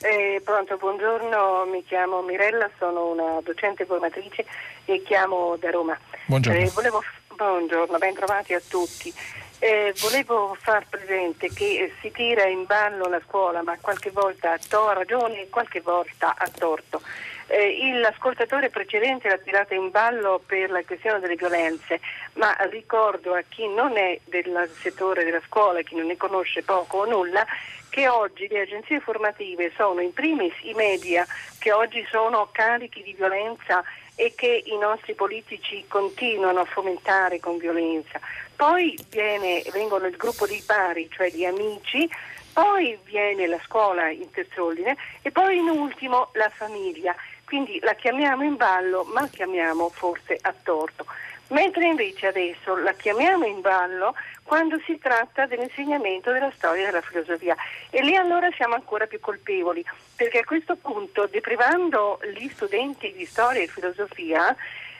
Eh, 0.00 0.40
pronto, 0.44 0.76
buongiorno, 0.76 1.66
mi 1.66 1.82
chiamo 1.84 2.20
Mirella, 2.22 2.68
sono 2.78 3.10
una 3.10 3.40
docente 3.42 3.86
formatrice 3.86 4.44
e 4.84 5.02
chiamo 5.02 5.56
da 5.58 5.70
Roma. 5.70 5.98
Buongiorno. 6.26 6.58
Eh, 6.60 6.70
volevo, 6.74 7.02
buongiorno, 7.34 7.96
ben 7.98 8.14
trovati 8.14 8.52
a 8.52 8.60
tutti. 8.66 9.12
Eh, 9.58 9.94
volevo 10.02 10.56
far 10.60 10.86
presente 10.88 11.50
che 11.50 11.92
si 12.00 12.10
tira 12.10 12.46
in 12.46 12.66
ballo 12.66 13.08
la 13.08 13.20
scuola, 13.26 13.62
ma 13.62 13.76
qualche 13.80 14.10
volta 14.10 14.52
a 14.52 14.92
ragione 14.92 15.42
e 15.42 15.48
qualche 15.48 15.80
volta 15.80 16.34
a 16.36 16.48
torto. 16.48 17.00
Eh, 17.48 17.92
l'ascoltatore 18.00 18.70
precedente 18.70 19.28
l'ha 19.28 19.38
tirata 19.38 19.74
in 19.74 19.90
ballo 19.90 20.42
per 20.44 20.70
la 20.70 20.82
questione 20.84 21.20
delle 21.20 21.36
violenze, 21.36 22.00
ma 22.34 22.52
ricordo 22.70 23.34
a 23.34 23.42
chi 23.48 23.68
non 23.68 23.96
è 23.96 24.18
del 24.24 24.68
settore 24.80 25.24
della 25.24 25.42
scuola, 25.46 25.82
chi 25.82 25.94
non 25.94 26.06
ne 26.06 26.16
conosce 26.16 26.62
poco 26.62 26.98
o 26.98 27.04
nulla, 27.04 27.46
che 27.88 28.08
oggi 28.08 28.48
le 28.48 28.62
agenzie 28.62 29.00
formative 29.00 29.72
sono 29.76 30.00
in 30.00 30.12
primis 30.12 30.52
i 30.62 30.74
media 30.74 31.24
che 31.58 31.72
oggi 31.72 32.06
sono 32.10 32.48
carichi 32.52 33.02
di 33.02 33.14
violenza 33.14 33.82
e 34.14 34.34
che 34.36 34.62
i 34.66 34.76
nostri 34.78 35.14
politici 35.14 35.84
continuano 35.88 36.60
a 36.60 36.64
fomentare 36.64 37.38
con 37.38 37.58
violenza. 37.58 38.20
Poi 38.54 38.98
viene, 39.10 39.62
vengono 39.72 40.06
il 40.06 40.16
gruppo 40.16 40.46
dei 40.46 40.62
pari, 40.64 41.08
cioè 41.10 41.30
di 41.30 41.44
amici, 41.44 42.08
poi 42.52 42.98
viene 43.04 43.46
la 43.46 43.60
scuola 43.64 44.08
in 44.10 44.30
terz'ordine 44.30 44.96
e 45.22 45.30
poi 45.30 45.58
in 45.58 45.68
ultimo 45.68 46.30
la 46.32 46.50
famiglia. 46.54 47.14
Quindi 47.46 47.78
la 47.80 47.94
chiamiamo 47.94 48.42
in 48.42 48.56
ballo, 48.56 49.04
ma 49.14 49.20
la 49.22 49.28
chiamiamo 49.28 49.88
forse 49.88 50.36
a 50.42 50.52
torto. 50.62 51.06
mentre 51.48 51.86
invece 51.86 52.26
adesso 52.28 52.74
la 52.76 52.92
chiamiamo 52.92 53.44
in 53.44 53.60
ballo 53.60 54.14
quando 54.42 54.80
si 54.84 54.98
tratta 54.98 55.46
dell'insegnamento 55.46 56.32
della 56.32 56.50
storia 56.54 56.82
e 56.82 56.86
della 56.86 57.00
filosofia. 57.00 57.56
E 57.90 58.02
lì 58.02 58.16
allora 58.16 58.48
siamo 58.52 58.74
ancora 58.74 59.06
più 59.06 59.20
colpevoli, 59.20 59.84
perché 60.14 60.38
a 60.38 60.44
questo 60.44 60.76
punto, 60.76 61.26
deprivando 61.26 62.18
gli 62.36 62.48
studenti 62.48 63.12
di 63.12 63.24
storia 63.24 63.62
e 63.62 63.66
filosofia, 63.66 64.54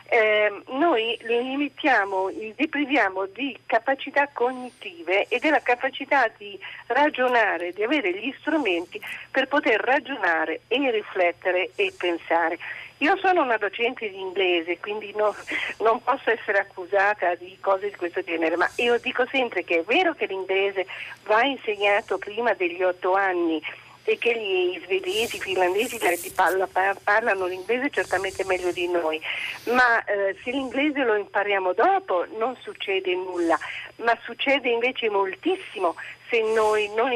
eh, 0.08 0.62
noi 0.68 1.18
li 1.22 1.42
limitiamo, 1.42 2.28
li 2.28 2.54
depriviamo 2.56 3.26
di 3.26 3.58
capacità 3.66 4.28
cognitive 4.32 5.26
e 5.28 5.38
della 5.38 5.60
capacità 5.60 6.30
di 6.36 6.58
ragionare, 6.86 7.72
di 7.72 7.82
avere 7.82 8.12
gli 8.12 8.34
strumenti 8.38 9.00
per 9.30 9.48
poter 9.48 9.80
ragionare 9.80 10.60
e 10.68 10.90
riflettere 10.90 11.70
e 11.74 11.92
pensare. 11.96 12.58
Io 13.00 13.14
sono 13.18 13.42
una 13.42 13.58
docente 13.58 14.08
di 14.08 14.18
inglese, 14.18 14.78
quindi 14.78 15.12
no, 15.14 15.34
non 15.80 16.02
posso 16.02 16.30
essere 16.30 16.58
accusata 16.58 17.34
di 17.34 17.58
cose 17.60 17.88
di 17.88 17.96
questo 17.96 18.22
genere, 18.22 18.56
ma 18.56 18.68
io 18.76 18.98
dico 18.98 19.26
sempre 19.30 19.64
che 19.64 19.80
è 19.80 19.82
vero 19.82 20.14
che 20.14 20.26
l'inglese 20.26 20.86
va 21.24 21.44
insegnato 21.44 22.16
prima 22.16 22.54
degli 22.54 22.82
otto 22.82 23.12
anni 23.14 23.60
e 24.06 24.18
che 24.18 24.32
gli 24.32 24.80
svedesi, 24.84 25.36
i 25.36 25.40
finlandesi 25.40 25.98
parlano 27.02 27.46
l'inglese 27.46 27.90
certamente 27.90 28.44
meglio 28.44 28.70
di 28.70 28.88
noi, 28.88 29.20
ma 29.64 30.02
eh, 30.04 30.36
se 30.42 30.52
l'inglese 30.52 31.02
lo 31.02 31.16
impariamo 31.16 31.72
dopo 31.72 32.24
non 32.38 32.56
succede 32.62 33.14
nulla, 33.16 33.58
ma 33.96 34.16
succede 34.22 34.70
invece 34.70 35.10
moltissimo 35.10 35.96
se 36.30 36.40
noi 36.40 36.88
non, 36.94 37.10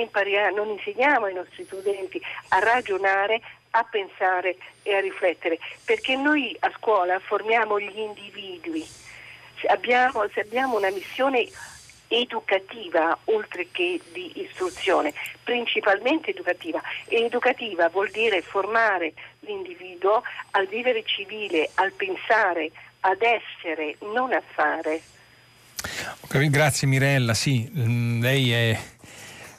non 0.54 0.68
insegniamo 0.68 1.26
ai 1.26 1.34
nostri 1.34 1.64
studenti 1.64 2.20
a 2.48 2.58
ragionare, 2.58 3.40
a 3.70 3.84
pensare 3.84 4.56
e 4.82 4.94
a 4.96 5.00
riflettere, 5.00 5.58
perché 5.84 6.16
noi 6.16 6.56
a 6.58 6.72
scuola 6.76 7.20
formiamo 7.20 7.78
gli 7.78 7.98
individui, 7.98 8.84
se 9.60 9.68
abbiamo, 9.68 10.26
se 10.32 10.40
abbiamo 10.40 10.76
una 10.76 10.90
missione 10.90 11.46
educativa 12.10 13.16
oltre 13.24 13.68
che 13.70 14.00
di 14.12 14.42
istruzione, 14.42 15.12
principalmente 15.44 16.30
educativa. 16.30 16.80
E 17.06 17.24
educativa 17.24 17.88
vuol 17.88 18.10
dire 18.10 18.42
formare 18.42 19.12
l'individuo 19.40 20.22
al 20.52 20.66
vivere 20.66 21.04
civile, 21.04 21.70
al 21.74 21.92
pensare, 21.92 22.70
ad 23.00 23.22
essere, 23.22 23.96
non 24.12 24.32
a 24.32 24.42
fare. 24.54 25.00
Grazie 26.28 26.86
Mirella, 26.86 27.32
sì, 27.32 27.70
mm, 27.74 28.20
lei 28.20 28.52
è 28.52 28.78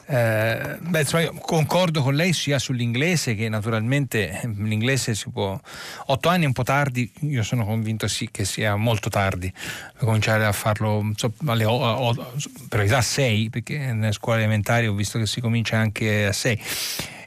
eh, 0.06 0.78
beh, 0.80 1.00
insomma, 1.00 1.30
concordo 1.40 2.02
con 2.02 2.14
lei 2.14 2.32
sia 2.32 2.58
sull'inglese 2.58 3.34
che 3.34 3.48
naturalmente 3.48 4.40
ehm, 4.40 4.66
l'inglese 4.66 5.14
si 5.14 5.30
può... 5.30 5.58
Otto 6.06 6.28
anni 6.28 6.44
è 6.44 6.46
un 6.46 6.52
po' 6.52 6.64
tardi, 6.64 7.10
io 7.20 7.42
sono 7.42 7.64
convinto 7.64 8.08
sì 8.08 8.28
che 8.30 8.44
sia 8.44 8.74
molto 8.76 9.08
tardi 9.08 9.52
cominciare 9.98 10.44
a 10.44 10.52
farlo 10.52 11.12
so, 11.14 11.32
alle, 11.46 11.64
o, 11.64 11.72
o, 11.72 12.32
per 12.68 12.92
a 12.92 13.00
sei, 13.00 13.48
perché 13.48 13.92
nelle 13.92 14.12
scuole 14.12 14.38
elementari 14.38 14.86
ho 14.86 14.94
visto 14.94 15.18
che 15.18 15.26
si 15.26 15.40
comincia 15.40 15.78
anche 15.78 16.26
a 16.26 16.32
sei 16.32 16.60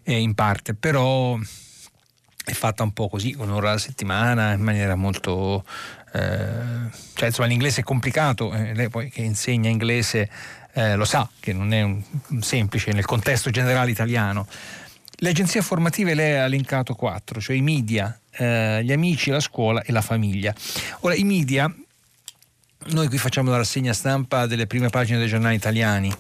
eh, 0.04 0.20
in 0.20 0.36
parte, 0.36 0.74
però 0.74 1.38
è 2.46 2.52
fatta 2.52 2.84
un 2.84 2.92
po' 2.92 3.08
così, 3.08 3.34
un'ora 3.38 3.70
alla 3.70 3.80
settimana, 3.80 4.54
in 4.54 4.62
maniera 4.62 4.96
molto... 4.96 5.64
Eh, 6.14 7.04
cioè 7.14 7.28
insomma 7.28 7.48
l'inglese 7.48 7.82
è 7.82 7.84
complicato, 7.84 8.54
eh, 8.54 8.74
lei 8.74 8.90
poi 8.90 9.10
che 9.10 9.22
insegna 9.22 9.70
inglese 9.70 10.30
eh, 10.76 10.96
lo 10.96 11.06
sa 11.06 11.28
che 11.40 11.54
non 11.54 11.74
è 11.74 11.82
un, 11.82 12.02
un 12.28 12.42
semplice 12.42 12.92
nel 12.92 13.06
contesto 13.06 13.50
generale 13.50 13.92
italiano. 13.92 14.46
Le 15.18 15.30
agenzie 15.30 15.62
formative 15.62 16.14
lei 16.14 16.38
ha 16.38 16.44
elencato 16.44 16.94
quattro, 16.94 17.40
cioè 17.40 17.56
i 17.56 17.62
media, 17.62 18.18
eh, 18.32 18.84
gli 18.84 18.92
amici, 18.92 19.30
la 19.30 19.40
scuola 19.40 19.82
e 19.82 19.94
la 19.94 20.02
famiglia. 20.02 20.54
Ora, 21.00 21.16
i 21.16 21.24
media 21.24 21.74
noi 22.88 23.08
qui 23.08 23.18
facciamo 23.18 23.50
la 23.50 23.58
rassegna 23.58 23.94
stampa 23.94 24.46
delle 24.46 24.68
prime 24.68 24.90
pagine 24.90 25.18
dei 25.18 25.28
giornali 25.28 25.56
italiani, 25.56 26.14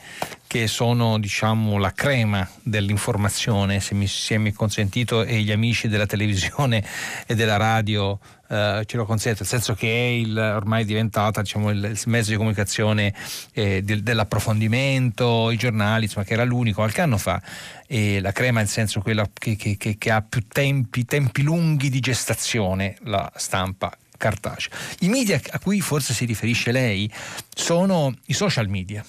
che 0.47 0.65
sono 0.65 1.19
diciamo 1.19 1.77
la 1.77 1.91
crema 1.91 2.49
dell'informazione, 2.63 3.79
se 3.79 3.93
mi, 3.93 4.07
se 4.07 4.37
mi 4.39 4.49
è 4.49 4.53
consentito, 4.53 5.23
e 5.23 5.41
gli 5.41 5.51
amici 5.51 5.87
della 5.87 6.07
televisione 6.07 6.83
e 7.27 7.35
della 7.35 7.57
radio 7.57 8.17
eh, 8.47 8.83
ce 8.85 8.97
lo 8.97 9.05
consentono, 9.05 9.47
nel 9.49 9.59
senso 9.59 9.73
che 9.73 9.87
è 9.87 10.09
il, 10.09 10.37
ormai 10.37 10.85
diventata 10.85 11.41
diciamo, 11.41 11.71
il, 11.71 11.83
il, 11.83 12.01
mezzo 12.05 12.29
di 12.31 12.37
comunicazione 12.37 13.13
eh, 13.53 13.81
del, 13.83 14.03
dell'approfondimento, 14.03 15.49
i 15.51 15.57
giornali, 15.57 16.05
insomma, 16.05 16.25
che 16.25 16.33
era 16.33 16.43
l'unico 16.43 16.81
qualche 16.81 17.01
anno 17.01 17.17
fa, 17.17 17.41
e 17.87 18.19
la 18.19 18.31
crema 18.31 18.59
nel 18.59 18.69
senso 18.69 19.01
quella 19.01 19.27
che, 19.33 19.55
che, 19.55 19.77
che, 19.77 19.97
che 19.97 20.11
ha 20.11 20.21
più 20.21 20.45
tempi, 20.47 21.05
tempi 21.05 21.41
lunghi 21.41 21.89
di 21.89 21.99
gestazione, 21.99 22.97
la 23.03 23.31
stampa 23.35 23.95
cartacea. 24.17 24.75
I 24.99 25.09
media 25.09 25.39
a 25.51 25.59
cui 25.59 25.81
forse 25.81 26.13
si 26.13 26.25
riferisce 26.25 26.71
lei 26.71 27.11
sono 27.53 28.13
i 28.27 28.33
social 28.33 28.67
media, 28.69 29.03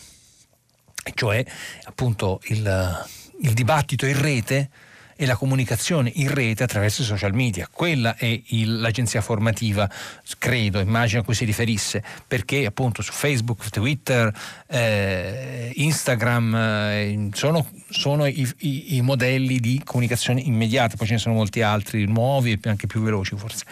cioè 1.14 1.44
appunto 1.84 2.40
il, 2.44 3.06
il 3.42 3.52
dibattito 3.52 4.06
in 4.06 4.20
rete 4.20 4.70
e 5.16 5.26
la 5.26 5.36
comunicazione 5.36 6.10
in 6.14 6.32
rete 6.32 6.62
attraverso 6.62 7.02
i 7.02 7.04
social 7.04 7.34
media. 7.34 7.68
Quella 7.70 8.16
è 8.16 8.40
il, 8.48 8.80
l'agenzia 8.80 9.20
formativa, 9.22 9.90
credo, 10.38 10.78
immagino 10.78 11.22
a 11.22 11.24
cui 11.24 11.34
si 11.34 11.44
riferisse, 11.44 12.02
perché 12.26 12.66
appunto 12.66 13.02
su 13.02 13.12
Facebook, 13.12 13.68
Twitter, 13.70 14.32
eh, 14.68 15.72
Instagram 15.74 16.54
eh, 16.54 17.28
sono, 17.32 17.66
sono 17.88 18.26
i, 18.26 18.48
i, 18.58 18.96
i, 18.96 19.00
modelli 19.00 19.58
di 19.58 19.80
comunicazione 19.84 20.40
immediata, 20.40 20.96
poi 20.96 21.06
ce 21.06 21.14
ne 21.14 21.18
sono 21.18 21.34
molti 21.34 21.62
altri 21.62 22.06
nuovi 22.06 22.52
e 22.52 22.68
anche 22.68 22.86
più 22.86 23.00
veloci 23.00 23.36
forse 23.36 23.64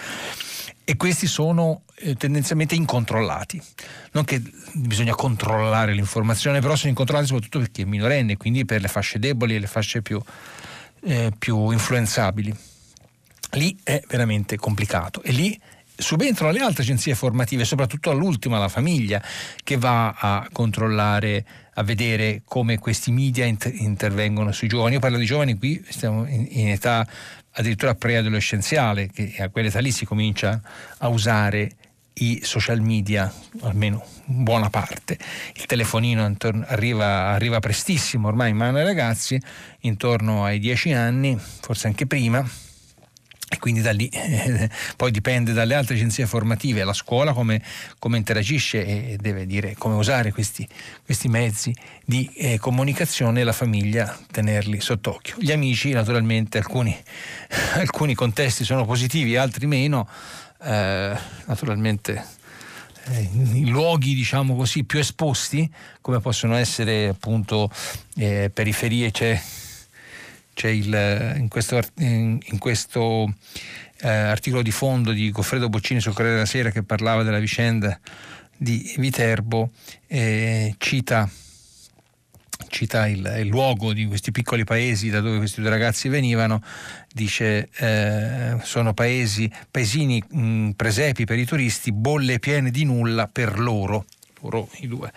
e 0.86 0.96
questi 0.96 1.26
sono 1.26 1.82
eh, 1.94 2.14
tendenzialmente 2.14 2.74
incontrollati. 2.74 3.60
Non 4.12 4.24
che 4.24 4.42
bisogna 4.74 5.14
controllare 5.14 5.94
l'informazione, 5.94 6.60
però 6.60 6.76
sono 6.76 6.90
incontrollati 6.90 7.26
soprattutto 7.26 7.58
perché 7.58 7.82
è 7.82 7.84
minorenne, 7.86 8.36
quindi 8.36 8.66
per 8.66 8.82
le 8.82 8.88
fasce 8.88 9.18
deboli 9.18 9.54
e 9.54 9.60
le 9.60 9.66
fasce 9.66 10.02
più, 10.02 10.20
eh, 11.05 11.32
più 11.36 11.70
influenzabili. 11.70 12.55
Lì 13.52 13.78
è 13.82 14.02
veramente 14.09 14.56
complicato 14.56 15.22
e 15.22 15.31
lì 15.31 15.60
subentrano 15.97 16.52
le 16.52 16.60
altre 16.60 16.82
agenzie 16.82 17.14
formative, 17.14 17.64
soprattutto 17.64 18.10
all'ultima, 18.10 18.59
la 18.59 18.68
famiglia, 18.68 19.22
che 19.62 19.76
va 19.76 20.10
a 20.10 20.48
controllare, 20.51 21.44
a 21.74 21.82
vedere 21.82 22.43
come 22.44 22.78
questi 22.78 23.12
media 23.12 23.44
inter- 23.44 23.74
intervengono 23.74 24.51
sui 24.51 24.68
giovani. 24.68 24.94
Io 24.94 25.01
parlo 25.01 25.18
di 25.18 25.24
giovani 25.24 25.56
qui, 25.56 25.85
stiamo 25.89 26.26
in, 26.26 26.47
in 26.51 26.68
età 26.70 27.06
addirittura 27.52 27.94
preadolescenziale, 27.94 29.09
che 29.10 29.36
a 29.39 29.48
quell'età 29.48 29.78
lì 29.78 29.93
si 29.93 30.05
comincia 30.05 30.60
a 30.98 31.09
usare 31.09 31.70
i 32.14 32.40
social 32.42 32.80
media, 32.80 33.32
almeno 33.62 34.04
buona 34.24 34.70
parte. 34.70 35.18
Il 35.54 35.66
telefonino 35.66 36.24
intorno, 36.26 36.64
arriva, 36.66 37.30
arriva 37.30 37.58
prestissimo 37.60 38.28
ormai 38.28 38.50
in 38.50 38.56
mano 38.56 38.78
ai 38.78 38.84
ragazzi, 38.84 39.40
intorno 39.80 40.44
ai 40.44 40.58
10 40.58 40.92
anni, 40.92 41.38
forse 41.38 41.86
anche 41.86 42.06
prima 42.06 42.46
e 43.55 43.59
quindi 43.59 43.81
da 43.81 43.93
lì 43.93 44.09
eh, 44.09 44.68
poi 44.97 45.10
dipende 45.10 45.52
dalle 45.52 45.74
altre 45.74 45.94
agenzie 45.94 46.26
formative, 46.26 46.85
la 46.85 46.93
scuola 46.93 47.32
come, 47.32 47.62
come 47.98 48.16
interagisce 48.16 48.85
e 48.85 49.16
deve 49.20 49.47
dire 49.47 49.74
come 49.78 49.94
usare 49.94 50.32
questi, 50.32 50.68
questi 51.05 51.28
mezzi 51.28 51.74
di 52.05 52.31
eh, 52.35 52.59
comunicazione 52.59 53.40
e 53.40 53.44
la 53.44 53.52
famiglia 53.52 54.18
tenerli 54.31 54.81
sott'occhio. 54.81 55.36
Gli 55.39 55.52
amici 55.52 55.93
naturalmente 55.93 56.59
alcuni, 56.59 56.97
alcuni 57.74 58.14
contesti 58.14 58.64
sono 58.64 58.85
positivi, 58.85 59.36
altri 59.36 59.66
meno, 59.66 60.09
eh, 60.62 61.16
naturalmente 61.47 62.24
eh, 63.06 63.28
in 63.32 63.70
luoghi 63.70 64.14
diciamo 64.14 64.56
così 64.56 64.85
più 64.85 64.98
esposti 64.98 65.70
come 66.01 66.20
possono 66.20 66.56
essere 66.56 67.09
appunto 67.09 67.70
eh, 68.16 68.51
periferie 68.52 69.10
c'è 69.10 69.39
c'è 69.39 69.63
il, 70.62 71.35
in 71.36 71.48
questo, 71.48 71.81
in, 71.98 72.39
in 72.43 72.59
questo 72.59 73.32
eh, 74.01 74.09
articolo 74.09 74.62
di 74.62 74.70
fondo 74.70 75.12
di 75.12 75.31
Goffredo 75.31 75.68
Boccini 75.68 76.01
sul 76.01 76.12
Corriere 76.12 76.36
della 76.36 76.47
Sera 76.47 76.70
che 76.70 76.82
parlava 76.82 77.22
della 77.22 77.39
vicenda 77.39 77.98
di 78.56 78.94
Viterbo, 78.98 79.70
eh, 80.06 80.74
cita, 80.78 81.28
cita 82.68 83.06
il, 83.06 83.36
il, 83.39 83.47
luogo 83.47 83.93
di 83.93 84.06
questi 84.06 84.31
piccoli 84.31 84.64
paesi 84.64 85.10
da 85.10 85.20
dove 85.20 85.39
questi 85.39 85.60
due 85.60 85.70
ragazzi 85.70 86.09
venivano, 86.09 86.62
dice 87.12 87.68
eh, 87.76 88.56
sono 88.62 88.94
paesi, 88.94 89.51
paesini 89.70 90.22
mh, 90.26 90.70
presepi 90.70 91.24
per 91.24 91.39
i 91.39 91.44
turisti, 91.44 91.93
bolle 91.93 92.39
piene 92.39 92.70
di 92.70 92.85
nulla 92.85 93.26
per 93.26 93.59
loro 93.59 94.05
loro 94.44 94.68
i 94.80 94.88
due 94.88 95.10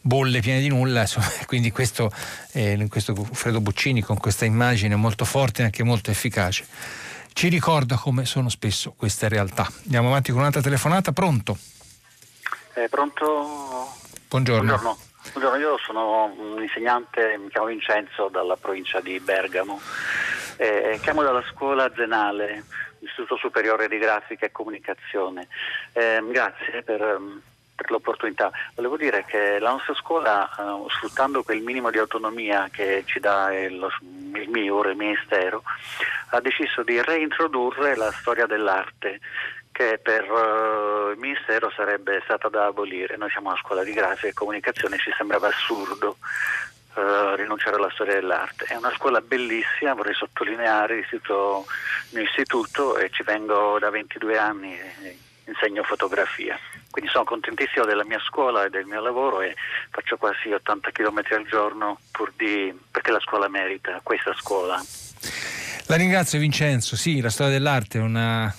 bolle 0.00 0.40
piene 0.40 0.60
di 0.60 0.68
nulla, 0.68 1.02
insomma, 1.02 1.26
quindi 1.46 1.70
questo, 1.70 2.12
eh, 2.52 2.86
questo 2.88 3.14
Fredo 3.14 3.60
Buccini 3.60 4.02
con 4.02 4.18
questa 4.18 4.44
immagine 4.44 4.96
molto 4.96 5.24
forte 5.24 5.62
e 5.62 5.64
anche 5.66 5.82
molto 5.82 6.10
efficace 6.10 6.66
ci 7.32 7.48
ricorda 7.48 7.96
come 7.96 8.24
sono 8.24 8.48
spesso 8.48 8.92
queste 8.96 9.28
realtà. 9.28 9.66
Andiamo 9.84 10.08
avanti 10.08 10.30
con 10.30 10.40
un'altra 10.40 10.60
telefonata, 10.60 11.12
pronto? 11.12 11.56
Eh, 12.74 12.88
pronto? 12.88 13.88
Buongiorno. 14.28 14.66
Buongiorno. 14.66 14.98
Buongiorno. 15.32 15.58
io 15.58 15.78
sono 15.78 16.24
un 16.36 16.62
insegnante, 16.62 17.36
mi 17.38 17.48
chiamo 17.48 17.66
Vincenzo, 17.66 18.28
dalla 18.28 18.56
provincia 18.56 19.00
di 19.00 19.18
Bergamo. 19.20 19.80
Eh, 20.56 20.98
chiamo 21.02 21.22
dalla 21.22 21.42
scuola 21.50 21.90
Zenale, 21.94 22.64
Istituto 23.00 23.36
Superiore 23.36 23.88
di 23.88 23.98
Grafica 23.98 24.46
e 24.46 24.52
Comunicazione. 24.52 25.48
Eh, 25.92 26.22
grazie 26.30 26.82
per 26.82 27.20
per 27.82 27.90
l'opportunità. 27.90 28.50
Volevo 28.74 28.96
dire 28.96 29.24
che 29.26 29.58
la 29.58 29.70
nostra 29.70 29.94
scuola, 29.94 30.48
uh, 30.56 30.88
sfruttando 30.88 31.42
quel 31.42 31.60
minimo 31.60 31.90
di 31.90 31.98
autonomia 31.98 32.68
che 32.70 33.02
ci 33.04 33.18
dà 33.18 33.52
il, 33.52 33.86
il 34.34 34.48
mio, 34.48 34.82
il 34.84 34.96
Ministero, 34.96 35.62
ha 36.30 36.40
deciso 36.40 36.82
di 36.82 37.02
reintrodurre 37.02 37.96
la 37.96 38.10
storia 38.12 38.46
dell'arte 38.46 39.20
che 39.72 39.98
per 40.02 40.30
uh, 40.30 41.10
il 41.10 41.18
Ministero 41.18 41.70
sarebbe 41.74 42.20
stata 42.24 42.48
da 42.48 42.66
abolire. 42.66 43.16
Noi 43.16 43.30
siamo 43.30 43.48
una 43.48 43.58
scuola 43.58 43.82
di 43.82 43.92
grafica 43.92 44.28
e 44.28 44.32
comunicazione, 44.32 44.98
ci 44.98 45.12
sembrava 45.16 45.48
assurdo 45.48 46.18
uh, 46.94 47.34
rinunciare 47.34 47.76
alla 47.76 47.90
storia 47.90 48.14
dell'arte. 48.14 48.66
È 48.66 48.76
una 48.76 48.92
scuola 48.92 49.20
bellissima, 49.20 49.94
vorrei 49.94 50.14
sottolineare, 50.14 50.98
istituto, 50.98 51.66
mio 52.10 52.22
istituto 52.22 52.96
e 52.96 53.10
ci 53.10 53.22
vengo 53.22 53.78
da 53.80 53.90
22 53.90 54.38
anni 54.38 54.78
e 54.78 55.16
insegno 55.46 55.82
fotografia. 55.82 56.58
Quindi 56.92 57.10
sono 57.10 57.24
contentissimo 57.24 57.86
della 57.86 58.04
mia 58.04 58.20
scuola 58.20 58.66
e 58.66 58.68
del 58.68 58.84
mio 58.84 59.00
lavoro 59.00 59.40
e 59.40 59.56
faccio 59.88 60.18
quasi 60.18 60.52
80 60.52 60.90
km 60.90 61.22
al 61.30 61.46
giorno 61.48 61.98
di, 62.36 62.78
perché 62.90 63.10
la 63.10 63.20
scuola 63.20 63.48
merita, 63.48 63.98
questa 64.02 64.34
scuola. 64.34 64.78
La 65.86 65.96
ringrazio 65.96 66.38
Vincenzo, 66.38 66.94
sì, 66.94 67.22
la 67.22 67.30
storia 67.30 67.54
dell'arte 67.54 67.98
è 67.98 68.02
una, 68.02 68.54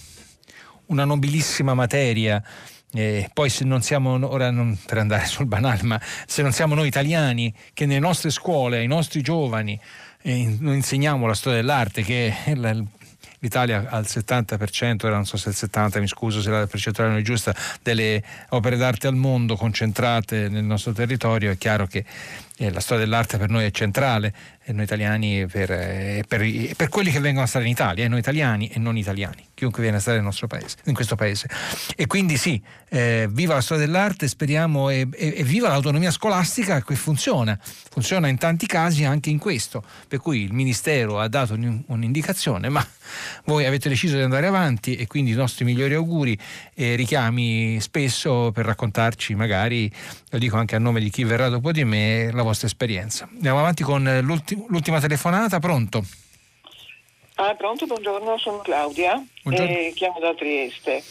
una 0.88 1.06
nobilissima 1.06 1.76
materia. 1.76 2.42
Eh, 2.92 3.30
poi 3.32 3.50
se 3.50 3.66
non 3.66 3.84
siamo, 3.84 4.18
ora 4.28 4.50
non 4.50 4.80
per 4.84 4.98
andare 4.98 5.26
sul 5.26 5.46
banale, 5.46 5.84
ma 5.84 6.02
se 6.02 6.42
non 6.42 6.52
siamo 6.52 6.74
noi 6.74 6.88
italiani 6.88 7.54
che 7.74 7.86
nelle 7.86 8.00
nostre 8.00 8.32
scuole, 8.32 8.80
ai 8.80 8.88
nostri 8.88 9.22
giovani, 9.22 9.80
eh, 10.24 10.58
insegniamo 10.60 11.28
la 11.28 11.36
storia 11.36 11.60
dell'arte, 11.60 12.02
che 12.02 12.36
è 12.46 12.56
la, 12.56 12.76
l'Italia 13.44 13.88
al 13.90 14.06
70%, 14.08 15.10
non 15.10 15.26
so 15.26 15.36
se 15.36 15.50
il 15.50 15.56
70%, 15.58 16.00
mi 16.00 16.08
scuso 16.08 16.42
se 16.42 16.50
la 16.50 16.66
percentuale 16.66 17.10
non 17.10 17.20
è 17.20 17.24
giusta, 17.24 17.54
delle 17.82 18.24
opere 18.50 18.78
d'arte 18.78 19.08
al 19.08 19.16
mondo 19.16 19.58
concentrate 19.58 20.48
nel 20.48 20.64
nostro 20.64 20.94
territorio, 20.94 21.52
è 21.52 21.58
chiaro 21.58 21.86
che 21.86 22.06
eh, 22.64 22.72
la 22.72 22.80
storia 22.80 23.04
dell'arte 23.04 23.38
per 23.38 23.50
noi 23.50 23.66
è 23.66 23.72
centrale, 23.72 24.34
e 24.66 24.72
noi 24.72 24.86
italiani 24.86 25.46
per, 25.46 25.72
eh, 25.72 26.24
per, 26.26 26.42
per, 26.78 26.88
quelli 26.88 27.12
che 27.12 27.20
vengono 27.20 27.44
a 27.44 27.48
stare 27.48 27.66
in 27.66 27.72
Italia, 27.72 28.06
eh, 28.06 28.08
noi 28.08 28.20
italiani 28.20 28.70
e 28.70 28.80
non 28.80 28.96
italiani, 28.96 29.46
chiunque 29.54 29.82
viene 29.82 29.98
a 29.98 30.00
stare 30.00 30.18
nel 30.18 30.26
nostro 30.26 30.48
paese, 30.48 30.78
in 30.86 30.94
questo 30.94 31.16
paese. 31.16 31.50
E 31.98 32.08
quindi 32.08 32.38
sì, 32.38 32.62
eh, 32.90 33.28
viva 33.30 33.56
la 33.56 33.62
storia 33.62 33.86
dell'arte, 33.86 34.28
speriamo, 34.30 34.90
e, 34.90 35.08
e, 35.12 35.34
e, 35.38 35.44
viva 35.44 35.68
l'autonomia 35.68 36.12
scolastica 36.12 36.82
che 36.82 36.96
funziona, 36.96 37.60
funziona 37.62 38.30
in 38.30 38.38
tanti 38.38 38.66
casi 38.66 39.04
anche 39.04 39.30
in 39.30 39.38
questo, 39.38 39.84
per 40.08 40.20
cui 40.20 40.44
il 40.44 40.54
Ministero 40.54 41.20
ha 41.20 41.28
dato 41.28 41.54
un'indicazione, 41.54 42.70
ma 42.70 42.86
voi 43.46 43.66
avete 43.66 43.90
deciso 43.90 44.16
di 44.16 44.22
andare 44.22 44.48
avanti 44.48 44.96
e 44.96 45.08
quindi 45.08 45.32
i 45.32 45.36
nostri 45.36 45.66
migliori 45.66 45.94
auguri 45.94 46.38
e 46.74 46.96
richiami 46.96 47.82
spesso 47.82 48.52
per 48.54 48.66
raccontarci 48.66 49.36
magari, 49.36 49.92
lo 50.30 50.38
dico 50.38 50.56
anche 50.56 50.78
a 50.78 50.80
nome 50.80 51.02
di 51.02 51.10
chi 51.10 51.26
verrà 51.26 51.50
dopo 51.50 51.74
di 51.74 51.84
me, 51.84 52.32
la 52.32 52.44
vostra 52.44 52.53
esperienza. 52.62 53.28
Andiamo 53.32 53.60
avanti 53.60 53.84
con 53.84 54.20
l'ultima, 54.22 54.64
l'ultima 54.68 55.00
telefonata, 55.00 55.60
pronto? 55.60 56.04
Ah, 57.36 57.56
pronto, 57.56 57.86
buongiorno, 57.88 58.38
sono 58.38 58.60
Claudia 58.60 59.22
buongiorno. 59.42 59.72
e 59.72 59.94
chiamo 59.96 60.20
da 60.20 60.34
Trieste. 60.36 61.04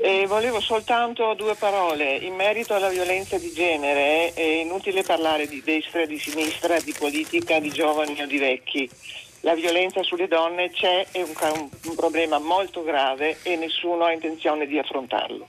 E 0.00 0.26
volevo 0.26 0.60
soltanto 0.60 1.34
due 1.34 1.54
parole 1.54 2.16
in 2.16 2.34
merito 2.34 2.74
alla 2.74 2.88
violenza 2.88 3.38
di 3.38 3.52
genere. 3.52 4.32
È 4.32 4.40
inutile 4.40 5.02
parlare 5.02 5.46
di 5.46 5.62
destra, 5.62 6.06
di 6.06 6.18
sinistra, 6.18 6.78
di 6.80 6.94
politica, 6.96 7.58
di 7.58 7.70
giovani 7.70 8.20
o 8.20 8.26
di 8.26 8.38
vecchi. 8.38 8.88
La 9.40 9.54
violenza 9.54 10.02
sulle 10.02 10.26
donne 10.26 10.70
c'è, 10.70 11.06
è 11.10 11.22
un, 11.22 11.32
un 11.84 11.94
problema 11.94 12.38
molto 12.38 12.82
grave 12.82 13.38
e 13.42 13.56
nessuno 13.56 14.04
ha 14.04 14.12
intenzione 14.12 14.66
di 14.66 14.78
affrontarlo. 14.78 15.48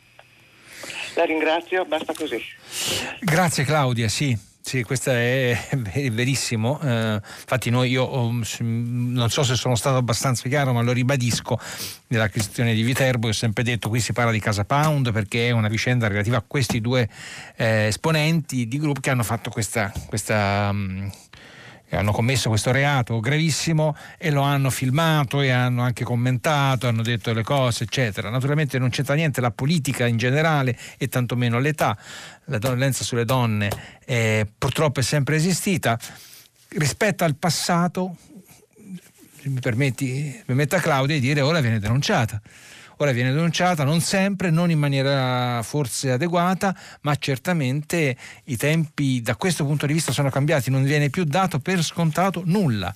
La 1.16 1.26
ringrazio, 1.26 1.86
basta 1.86 2.14
così. 2.14 2.42
Grazie 3.20 3.64
Claudia, 3.64 4.08
sì. 4.08 4.38
Sì, 4.70 4.84
questo 4.84 5.10
è, 5.10 5.58
verissimo. 6.12 6.80
Eh, 6.80 7.16
infatti, 7.16 7.72
noi, 7.72 7.90
io 7.90 8.08
non 8.08 9.30
so 9.30 9.42
se 9.42 9.56
sono 9.56 9.74
stato 9.74 9.98
abbastanza 9.98 10.48
chiaro, 10.48 10.74
ma 10.74 10.84
lo 10.84 10.92
ribadisco 10.92 11.60
nella 12.10 12.30
questione 12.30 12.76
di 12.76 12.84
Viterbo. 12.84 13.30
Ho 13.30 13.32
sempre 13.32 13.64
detto 13.64 13.90
qui 13.90 14.00
si 14.00 14.14
parla 14.14 14.30
di 14.30 14.40
Casa 14.40 14.66
Pound 14.66 15.12
perché 15.12 15.48
è 15.48 15.52
una 15.52 15.70
vicenda 15.70 16.08
relativa 16.08 16.38
a 16.38 16.44
questi 16.46 16.82
due 16.82 17.10
eh, 17.56 17.88
esponenti 17.88 18.68
di 18.68 18.78
gruppo 18.78 19.00
che 19.00 19.10
hanno 19.10 19.24
fatto 19.24 19.50
questa. 19.50 19.92
questa 20.06 20.70
um, 20.72 21.12
hanno 21.98 22.12
commesso 22.12 22.50
questo 22.50 22.72
reato 22.72 23.20
gravissimo 23.20 23.96
e 24.18 24.32
lo 24.32 24.42
hanno 24.42 24.70
filmato 24.70 25.42
e 25.42 25.50
hanno 25.50 25.82
anche 25.82 26.04
commentato, 26.04 26.88
hanno 26.88 27.02
detto 27.02 27.34
le 27.34 27.44
cose, 27.44 27.86
eccetera. 27.86 28.30
Naturalmente 28.30 28.78
non 28.78 28.90
c'entra 28.90 29.16
niente 29.16 29.42
la 29.42 29.52
politica 29.52 30.06
in 30.06 30.18
generale 30.18 30.78
e 30.98 31.08
tantomeno 31.08 31.60
l'età. 31.60 31.98
La 32.46 32.58
violenza 32.58 33.04
sulle 33.04 33.26
donne 33.26 33.70
è, 34.06 34.46
purtroppo 34.58 35.00
è 35.00 35.04
sempre 35.04 35.36
esistita. 35.36 36.00
Rispetto 36.70 37.24
al 37.24 37.36
passato, 37.36 38.16
mi 39.44 39.60
permetti, 39.60 40.42
permetta 40.46 40.80
Claudia 40.80 41.16
di 41.16 41.22
dire 41.22 41.42
ora 41.42 41.60
viene 41.60 41.80
denunciata 41.80 42.40
ora 43.02 43.12
viene 43.12 43.32
denunciata 43.32 43.84
non 43.84 44.02
sempre, 44.02 44.50
non 44.50 44.72
in 44.72 44.80
maniera 44.80 45.62
forse 45.64 46.12
adeguata, 46.12 46.76
ma 47.02 47.16
certamente 47.16 48.16
i 48.46 48.58
tempi 48.58 49.22
da 49.22 49.36
questo 49.36 49.66
punto 49.66 49.86
di 49.86 49.94
vista 49.94 50.12
sono 50.12 50.30
cambiati, 50.30 50.70
non 50.70 50.84
viene 50.84 51.10
più 51.10 51.24
dato 51.24 51.60
per 51.60 51.82
scontato 51.82 52.42
nulla. 52.46 52.94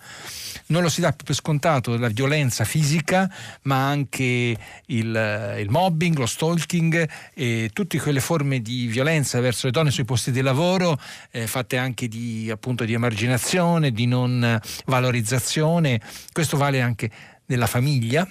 Non 0.68 0.82
lo 0.82 0.90
si 0.90 1.00
dà 1.00 1.14
più 1.14 1.26
per 1.26 1.36
scontato 1.36 1.98
la 1.98 2.10
violenza 2.10 2.66
fisica, 2.66 3.32
ma 3.64 3.88
anche 3.88 4.58
il, 4.88 5.56
il 5.60 5.70
mobbing, 5.70 6.18
lo 6.18 6.26
stalking 6.26 7.10
e 7.34 7.70
tutte 7.72 8.00
quelle 8.00 8.20
forme 8.20 8.62
di 8.62 8.88
violenza 8.88 9.40
verso 9.40 9.68
le 9.68 9.72
donne 9.72 9.92
sui 9.92 10.06
posti 10.06 10.32
di 10.32 10.42
lavoro, 10.42 11.00
eh, 11.32 11.48
fatte 11.48 11.78
anche 11.78 12.10
di, 12.10 12.50
appunto, 12.52 12.84
di 12.84 12.94
emarginazione, 12.94 13.92
di 13.92 14.06
non 14.06 14.60
valorizzazione. 14.86 16.02
Questo 16.34 16.58
vale 16.58 16.82
anche 16.82 17.10
nella 17.46 17.68
famiglia 17.68 18.28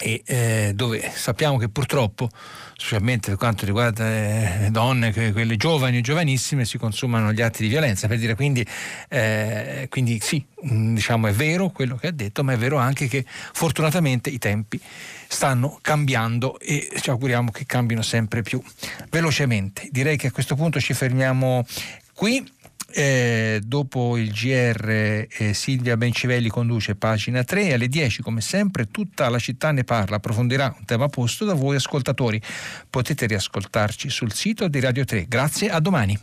e 0.00 0.22
eh, 0.26 0.72
dove 0.74 1.12
sappiamo 1.14 1.56
che 1.56 1.68
purtroppo, 1.68 2.28
specialmente 2.76 3.28
per 3.28 3.38
quanto 3.38 3.64
riguarda 3.64 4.64
eh, 4.64 4.68
donne, 4.70 5.12
quelle 5.12 5.56
giovani 5.56 5.98
o 5.98 6.00
giovanissime, 6.00 6.64
si 6.64 6.78
consumano 6.78 7.32
gli 7.32 7.40
atti 7.40 7.62
di 7.62 7.68
violenza. 7.68 8.08
Per 8.08 8.18
dire 8.18 8.34
quindi, 8.34 8.66
eh, 9.08 9.86
quindi 9.88 10.18
sì, 10.20 10.44
mm, 10.66 10.94
diciamo 10.94 11.28
è 11.28 11.32
vero 11.32 11.70
quello 11.70 11.96
che 11.96 12.08
ha 12.08 12.12
detto, 12.12 12.42
ma 12.42 12.52
è 12.52 12.56
vero 12.56 12.78
anche 12.78 13.06
che 13.06 13.24
fortunatamente 13.26 14.30
i 14.30 14.38
tempi 14.38 14.80
stanno 15.28 15.78
cambiando 15.80 16.58
e 16.58 16.90
ci 17.00 17.10
auguriamo 17.10 17.50
che 17.50 17.64
cambino 17.64 18.02
sempre 18.02 18.42
più 18.42 18.60
velocemente. 19.10 19.88
Direi 19.90 20.16
che 20.16 20.26
a 20.26 20.32
questo 20.32 20.56
punto 20.56 20.80
ci 20.80 20.92
fermiamo 20.92 21.64
qui. 22.14 22.44
Eh, 22.96 23.60
dopo 23.64 24.16
il 24.16 24.30
GR 24.30 24.88
eh, 24.88 25.52
Silvia 25.52 25.96
Bencivelli 25.96 26.48
conduce 26.48 26.94
pagina 26.94 27.42
3 27.42 27.72
alle 27.72 27.88
10 27.88 28.22
come 28.22 28.40
sempre 28.40 28.88
tutta 28.88 29.28
la 29.28 29.40
città 29.40 29.72
ne 29.72 29.82
parla, 29.82 30.16
approfondirà 30.16 30.72
un 30.78 30.84
tema 30.84 31.08
posto 31.08 31.44
da 31.44 31.54
voi 31.54 31.74
ascoltatori. 31.74 32.40
Potete 32.88 33.26
riascoltarci 33.26 34.08
sul 34.08 34.32
sito 34.32 34.68
di 34.68 34.78
Radio 34.78 35.04
3. 35.04 35.26
Grazie, 35.26 35.70
a 35.70 35.80
domani. 35.80 36.16